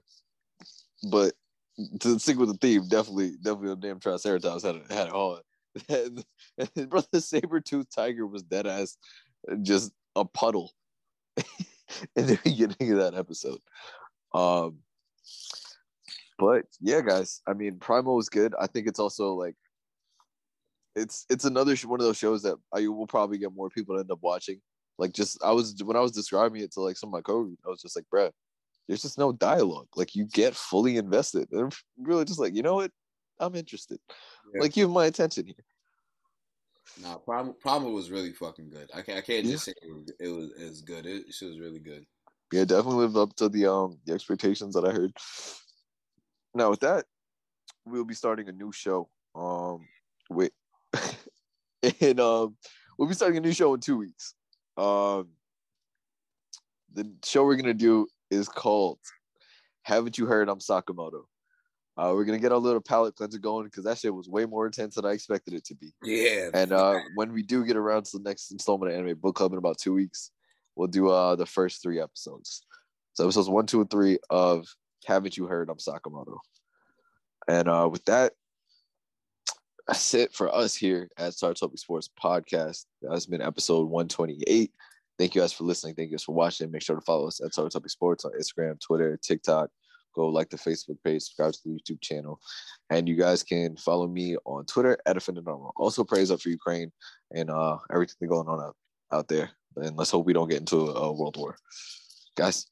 But 1.11 1.33
to 1.99 2.17
stick 2.19 2.37
with 2.37 2.49
the 2.49 2.57
theme, 2.57 2.87
definitely, 2.87 3.33
definitely, 3.43 3.69
the 3.69 3.75
damn 3.75 3.99
Triceratops 3.99 4.63
had 4.63 4.75
it, 4.77 4.91
had 4.91 5.07
it 5.07 5.13
hard. 5.13 5.41
Brother 6.87 7.19
saber 7.19 7.59
tooth 7.59 7.87
tiger 7.93 8.25
was 8.25 8.43
dead 8.43 8.67
ass, 8.67 8.97
just 9.61 9.91
a 10.15 10.25
puddle 10.25 10.71
in 12.15 12.27
the 12.27 12.39
beginning 12.43 12.91
of 12.91 12.99
that 12.99 13.15
episode. 13.15 13.59
Um, 14.33 14.79
but 16.39 16.65
yeah, 16.79 17.01
guys, 17.01 17.41
I 17.47 17.53
mean, 17.53 17.79
Primal 17.79 18.15
was 18.15 18.29
good. 18.29 18.53
I 18.59 18.67
think 18.67 18.87
it's 18.87 18.99
also 18.99 19.33
like 19.33 19.55
it's 20.95 21.25
it's 21.29 21.45
another 21.45 21.75
sh- 21.75 21.85
one 21.85 21.99
of 21.99 22.05
those 22.05 22.17
shows 22.17 22.41
that 22.43 22.57
I 22.73 22.87
will 22.87 23.07
probably 23.07 23.37
get 23.37 23.53
more 23.55 23.69
people 23.69 23.95
to 23.95 24.01
end 24.01 24.11
up 24.11 24.19
watching. 24.21 24.59
Like, 24.97 25.13
just 25.13 25.37
I 25.43 25.51
was 25.51 25.75
when 25.83 25.97
I 25.97 26.01
was 26.01 26.11
describing 26.11 26.61
it 26.61 26.71
to 26.73 26.81
like 26.81 26.97
some 26.97 27.09
of 27.09 27.13
my 27.13 27.21
co 27.21 27.49
I 27.65 27.69
was 27.69 27.81
just 27.81 27.95
like, 27.95 28.05
bruh, 28.13 28.31
there's 28.87 29.01
just 29.01 29.17
no 29.17 29.31
dialogue. 29.31 29.87
Like, 29.95 30.15
you 30.15 30.25
get 30.25 30.55
fully 30.55 30.97
invested. 30.97 31.47
And 31.51 31.73
really 31.97 32.25
just 32.25 32.39
like, 32.39 32.55
you 32.55 32.63
know 32.63 32.75
what? 32.75 32.91
I'm 33.39 33.55
interested. 33.55 33.99
Yeah. 34.53 34.61
Like, 34.61 34.73
give 34.73 34.89
my 34.89 35.05
attention 35.05 35.45
here. 35.45 35.55
Nah, 37.01 37.17
Primal 37.17 37.91
was 37.93 38.09
really 38.09 38.31
fucking 38.33 38.69
good. 38.69 38.89
I 38.93 39.01
can't, 39.01 39.17
I 39.17 39.21
can't 39.21 39.45
Yeah. 39.45 39.51
just 39.51 39.65
say 39.65 39.73
it 39.81 39.91
was, 39.93 40.11
it 40.19 40.27
was, 40.29 40.51
it 40.59 40.69
was 40.69 40.81
good. 40.81 41.05
It, 41.05 41.25
it 41.27 41.45
was 41.45 41.59
really 41.59 41.79
good. 41.79 42.05
Yeah, 42.51 42.63
definitely 42.63 43.05
lived 43.05 43.17
up 43.17 43.35
to 43.35 43.49
the 43.49 43.69
um 43.69 43.99
the 44.05 44.13
expectations 44.13 44.73
that 44.73 44.85
I 44.85 44.91
heard. 44.93 45.11
Now 46.55 46.69
with 46.69 46.79
that, 46.79 47.05
we'll 47.85 48.05
be 48.05 48.13
starting 48.13 48.47
a 48.47 48.53
new 48.53 48.71
show. 48.71 49.09
Um 49.35 49.85
with 50.29 50.51
and 52.01 52.19
um 52.21 52.55
we'll 52.97 53.09
be 53.09 53.15
starting 53.15 53.37
a 53.37 53.41
new 53.41 53.51
show 53.51 53.73
in 53.73 53.81
two 53.81 53.97
weeks. 53.97 54.33
Um 54.77 55.27
the 56.93 57.11
show 57.25 57.43
we're 57.43 57.57
gonna 57.57 57.73
do 57.73 58.07
is 58.31 58.47
called 58.47 58.99
Haven't 59.83 60.17
You 60.17 60.25
Heard 60.25 60.47
I'm 60.47 60.59
Sakamoto? 60.59 61.23
Uh, 61.97 62.11
we're 62.13 62.25
gonna 62.25 62.37
get 62.37 62.51
our 62.51 62.59
little 62.59 62.81
palate 62.81 63.15
cleanser 63.15 63.39
going 63.39 63.65
because 63.65 63.83
that 63.85 63.97
shit 63.97 64.13
was 64.13 64.29
way 64.29 64.45
more 64.45 64.67
intense 64.67 64.95
than 64.95 65.05
I 65.05 65.11
expected 65.11 65.55
it 65.55 65.65
to 65.65 65.75
be. 65.75 65.93
Yeah. 66.03 66.49
And 66.53 66.71
uh, 66.71 66.99
when 67.15 67.33
we 67.33 67.41
do 67.41 67.65
get 67.65 67.75
around 67.75 68.05
to 68.05 68.17
the 68.17 68.23
next 68.23 68.51
installment 68.51 68.91
of 68.91 68.99
Anime 68.99 69.17
Book 69.17 69.35
Club 69.35 69.53
in 69.53 69.57
about 69.57 69.79
two 69.79 69.93
weeks, 69.93 70.31
we'll 70.75 70.87
do 70.87 71.09
uh, 71.09 71.35
the 71.35 71.45
first 71.45 71.81
three 71.81 71.99
episodes. 71.99 72.63
So 73.13 73.23
episodes 73.23 73.49
one, 73.49 73.65
two, 73.65 73.81
and 73.81 73.89
three 73.89 74.19
of 74.29 74.67
Haven't 75.05 75.37
You 75.37 75.47
Heard 75.47 75.69
I'm 75.69 75.77
Sakamoto. 75.77 76.37
And 77.47 77.67
uh, 77.67 77.89
with 77.91 78.05
that, 78.05 78.33
that's 79.87 80.13
it 80.13 80.33
for 80.33 80.53
us 80.53 80.75
here 80.75 81.09
at 81.17 81.33
Sartobi 81.33 81.79
Sports 81.79 82.09
Podcast. 82.21 82.85
That's 83.01 83.25
been 83.25 83.41
episode 83.41 83.89
128. 83.89 84.71
Thank 85.17 85.33
you 85.33 85.41
guys 85.41 85.53
for 85.53 85.63
listening. 85.63 85.95
Thank 85.95 86.11
you 86.11 86.17
guys 86.17 86.23
for 86.23 86.35
watching. 86.35 86.69
Make 86.69 86.83
sure 86.83 86.95
to 86.95 87.01
follow 87.01 87.27
us 87.27 87.41
at 87.41 87.53
Sartobi 87.53 87.89
Sports 87.89 88.25
on 88.25 88.33
Instagram, 88.39 88.79
Twitter, 88.79 89.17
TikTok. 89.17 89.69
Go 90.17 90.29
like 90.29 90.49
the 90.49 90.57
Facebook 90.57 90.97
page, 91.03 91.21
subscribe 91.21 91.53
to 91.53 91.59
the 91.63 91.79
YouTube 91.79 92.01
channel. 92.01 92.39
And 92.89 93.07
you 93.07 93.15
guys 93.15 93.43
can 93.43 93.77
follow 93.77 94.07
me 94.07 94.35
on 94.45 94.65
Twitter 94.65 94.97
at 95.05 95.15
Offended 95.15 95.45
Normal. 95.45 95.73
Also, 95.77 96.03
praise 96.03 96.31
up 96.31 96.41
for 96.41 96.49
Ukraine 96.49 96.91
and 97.31 97.51
uh, 97.51 97.77
everything 97.93 98.27
going 98.27 98.47
on 98.47 98.59
out, 98.59 98.75
out 99.11 99.27
there. 99.27 99.51
And 99.75 99.95
let's 99.95 100.09
hope 100.09 100.25
we 100.25 100.33
don't 100.33 100.49
get 100.49 100.61
into 100.61 100.89
a, 100.89 100.93
a 100.93 101.13
world 101.13 101.37
war. 101.37 101.55
Guys, 102.35 102.65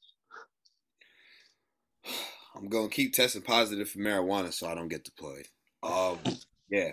I'm 2.56 2.68
gonna 2.68 2.88
keep 2.88 3.12
testing 3.12 3.42
positive 3.42 3.88
for 3.88 4.00
marijuana 4.00 4.52
so 4.52 4.66
I 4.66 4.74
don't 4.74 4.88
get 4.88 5.04
deployed. 5.04 5.46
Um, 5.84 6.18
yeah, 6.68 6.92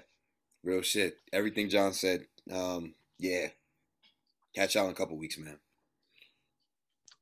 real 0.64 0.84
shit. 0.84 1.18
Everything 1.32 1.68
John 1.68 1.94
said. 1.94 2.26
Um, 2.52 2.94
yeah. 3.18 3.48
Catch 4.56 4.76
y'all 4.76 4.86
in 4.86 4.92
a 4.92 4.96
couple 4.96 5.18
weeks, 5.18 5.40
man. 5.40 5.58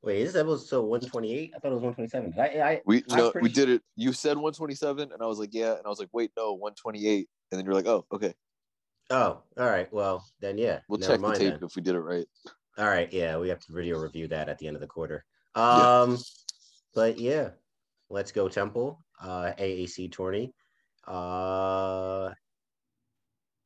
Wait, 0.04 0.22
is 0.22 0.34
this 0.34 0.42
episode 0.42 0.82
128? 0.82 1.52
I 1.56 1.60
thought 1.60 1.72
it 1.72 1.76
was 1.76 1.84
127. 1.84 2.34
I, 2.40 2.72
I, 2.72 2.82
we 2.86 3.04
I'm 3.12 3.18
no, 3.18 3.32
we 3.40 3.50
did 3.50 3.70
it. 3.70 3.84
You 3.96 4.14
said 4.14 4.36
127, 4.36 5.12
and 5.12 5.22
I 5.22 5.26
was 5.28 5.38
like, 5.38 5.54
yeah. 5.54 5.74
And 5.74 5.86
I 5.86 5.90
was 5.90 6.00
like, 6.00 6.10
wait, 6.12 6.32
no, 6.36 6.54
128. 6.54 7.30
And 7.52 7.60
then 7.60 7.66
you're 7.66 7.76
like, 7.76 7.86
oh, 7.86 8.06
okay. 8.12 8.34
oh, 9.12 9.44
all 9.60 9.70
right. 9.70 9.92
Well, 9.94 10.26
then 10.40 10.58
yeah. 10.58 10.80
We'll 10.90 11.00
never 11.00 11.14
check 11.14 11.22
the 11.22 11.34
tape 11.34 11.54
then. 11.54 11.64
if 11.64 11.76
we 11.76 11.84
did 11.84 11.96
it 11.96 12.00
right. 12.00 12.26
All 12.80 12.88
right, 12.88 13.12
yeah, 13.14 13.38
we 13.38 13.50
have 13.50 13.60
to 13.60 13.74
video 13.74 14.00
review 14.00 14.28
that 14.30 14.50
at 14.50 14.58
the 14.58 14.66
end 14.66 14.76
of 14.76 14.82
the 14.82 14.88
quarter. 14.88 15.26
Yeah. 15.56 16.02
Um, 16.02 16.18
but 16.96 17.20
yeah, 17.20 17.50
let's 18.10 18.32
go 18.32 18.48
Temple, 18.48 19.04
uh, 19.22 19.52
AAC 19.60 20.12
tourney. 20.12 20.54
Uh, 21.06 22.32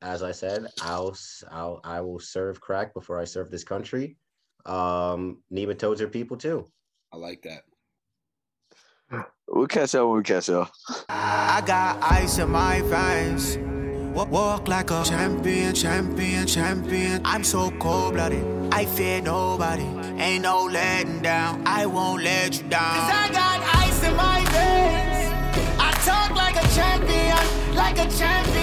as 0.02 0.22
I 0.22 0.32
said, 0.32 0.66
I'll, 0.82 1.16
I'll 1.50 1.80
I 1.84 2.00
will 2.00 2.18
serve 2.18 2.60
crack 2.60 2.92
before 2.92 3.18
I 3.18 3.24
serve 3.24 3.50
this 3.50 3.64
country 3.64 4.16
um, 4.68 5.38
nematodes 5.52 6.00
are 6.00 6.08
people 6.08 6.36
too. 6.36 6.66
I 7.12 7.16
like 7.16 7.42
that. 7.42 7.62
We'll 9.48 9.68
catch 9.68 9.94
up 9.94 10.08
when 10.08 10.18
we 10.18 10.22
catch 10.24 10.50
up. 10.50 10.72
I 11.08 11.62
got 11.64 12.02
ice 12.02 12.38
in 12.38 12.50
my 12.50 12.82
veins. 12.82 13.58
Walk 14.16 14.66
like 14.66 14.90
a 14.90 15.04
champion, 15.04 15.74
champion, 15.74 16.46
champion. 16.46 17.20
I'm 17.24 17.44
so 17.44 17.70
cold 17.78 18.14
blooded. 18.14 18.44
I 18.72 18.86
fear 18.86 19.20
nobody. 19.20 19.84
Ain't 20.18 20.42
no 20.42 20.64
letting 20.64 21.22
down. 21.22 21.62
I 21.66 21.86
won't 21.86 22.22
let 22.22 22.60
you 22.60 22.68
down. 22.68 22.94
Cause 22.96 23.10
I 23.14 23.28
got 23.30 23.60
ice 23.76 24.02
in 24.02 24.16
my 24.16 24.40
veins. 24.50 25.76
I 25.78 25.92
talk 26.04 26.34
like 26.34 26.56
a 26.56 26.66
champion, 26.74 27.74
like 27.76 27.98
a 27.98 28.10
champion. 28.16 28.55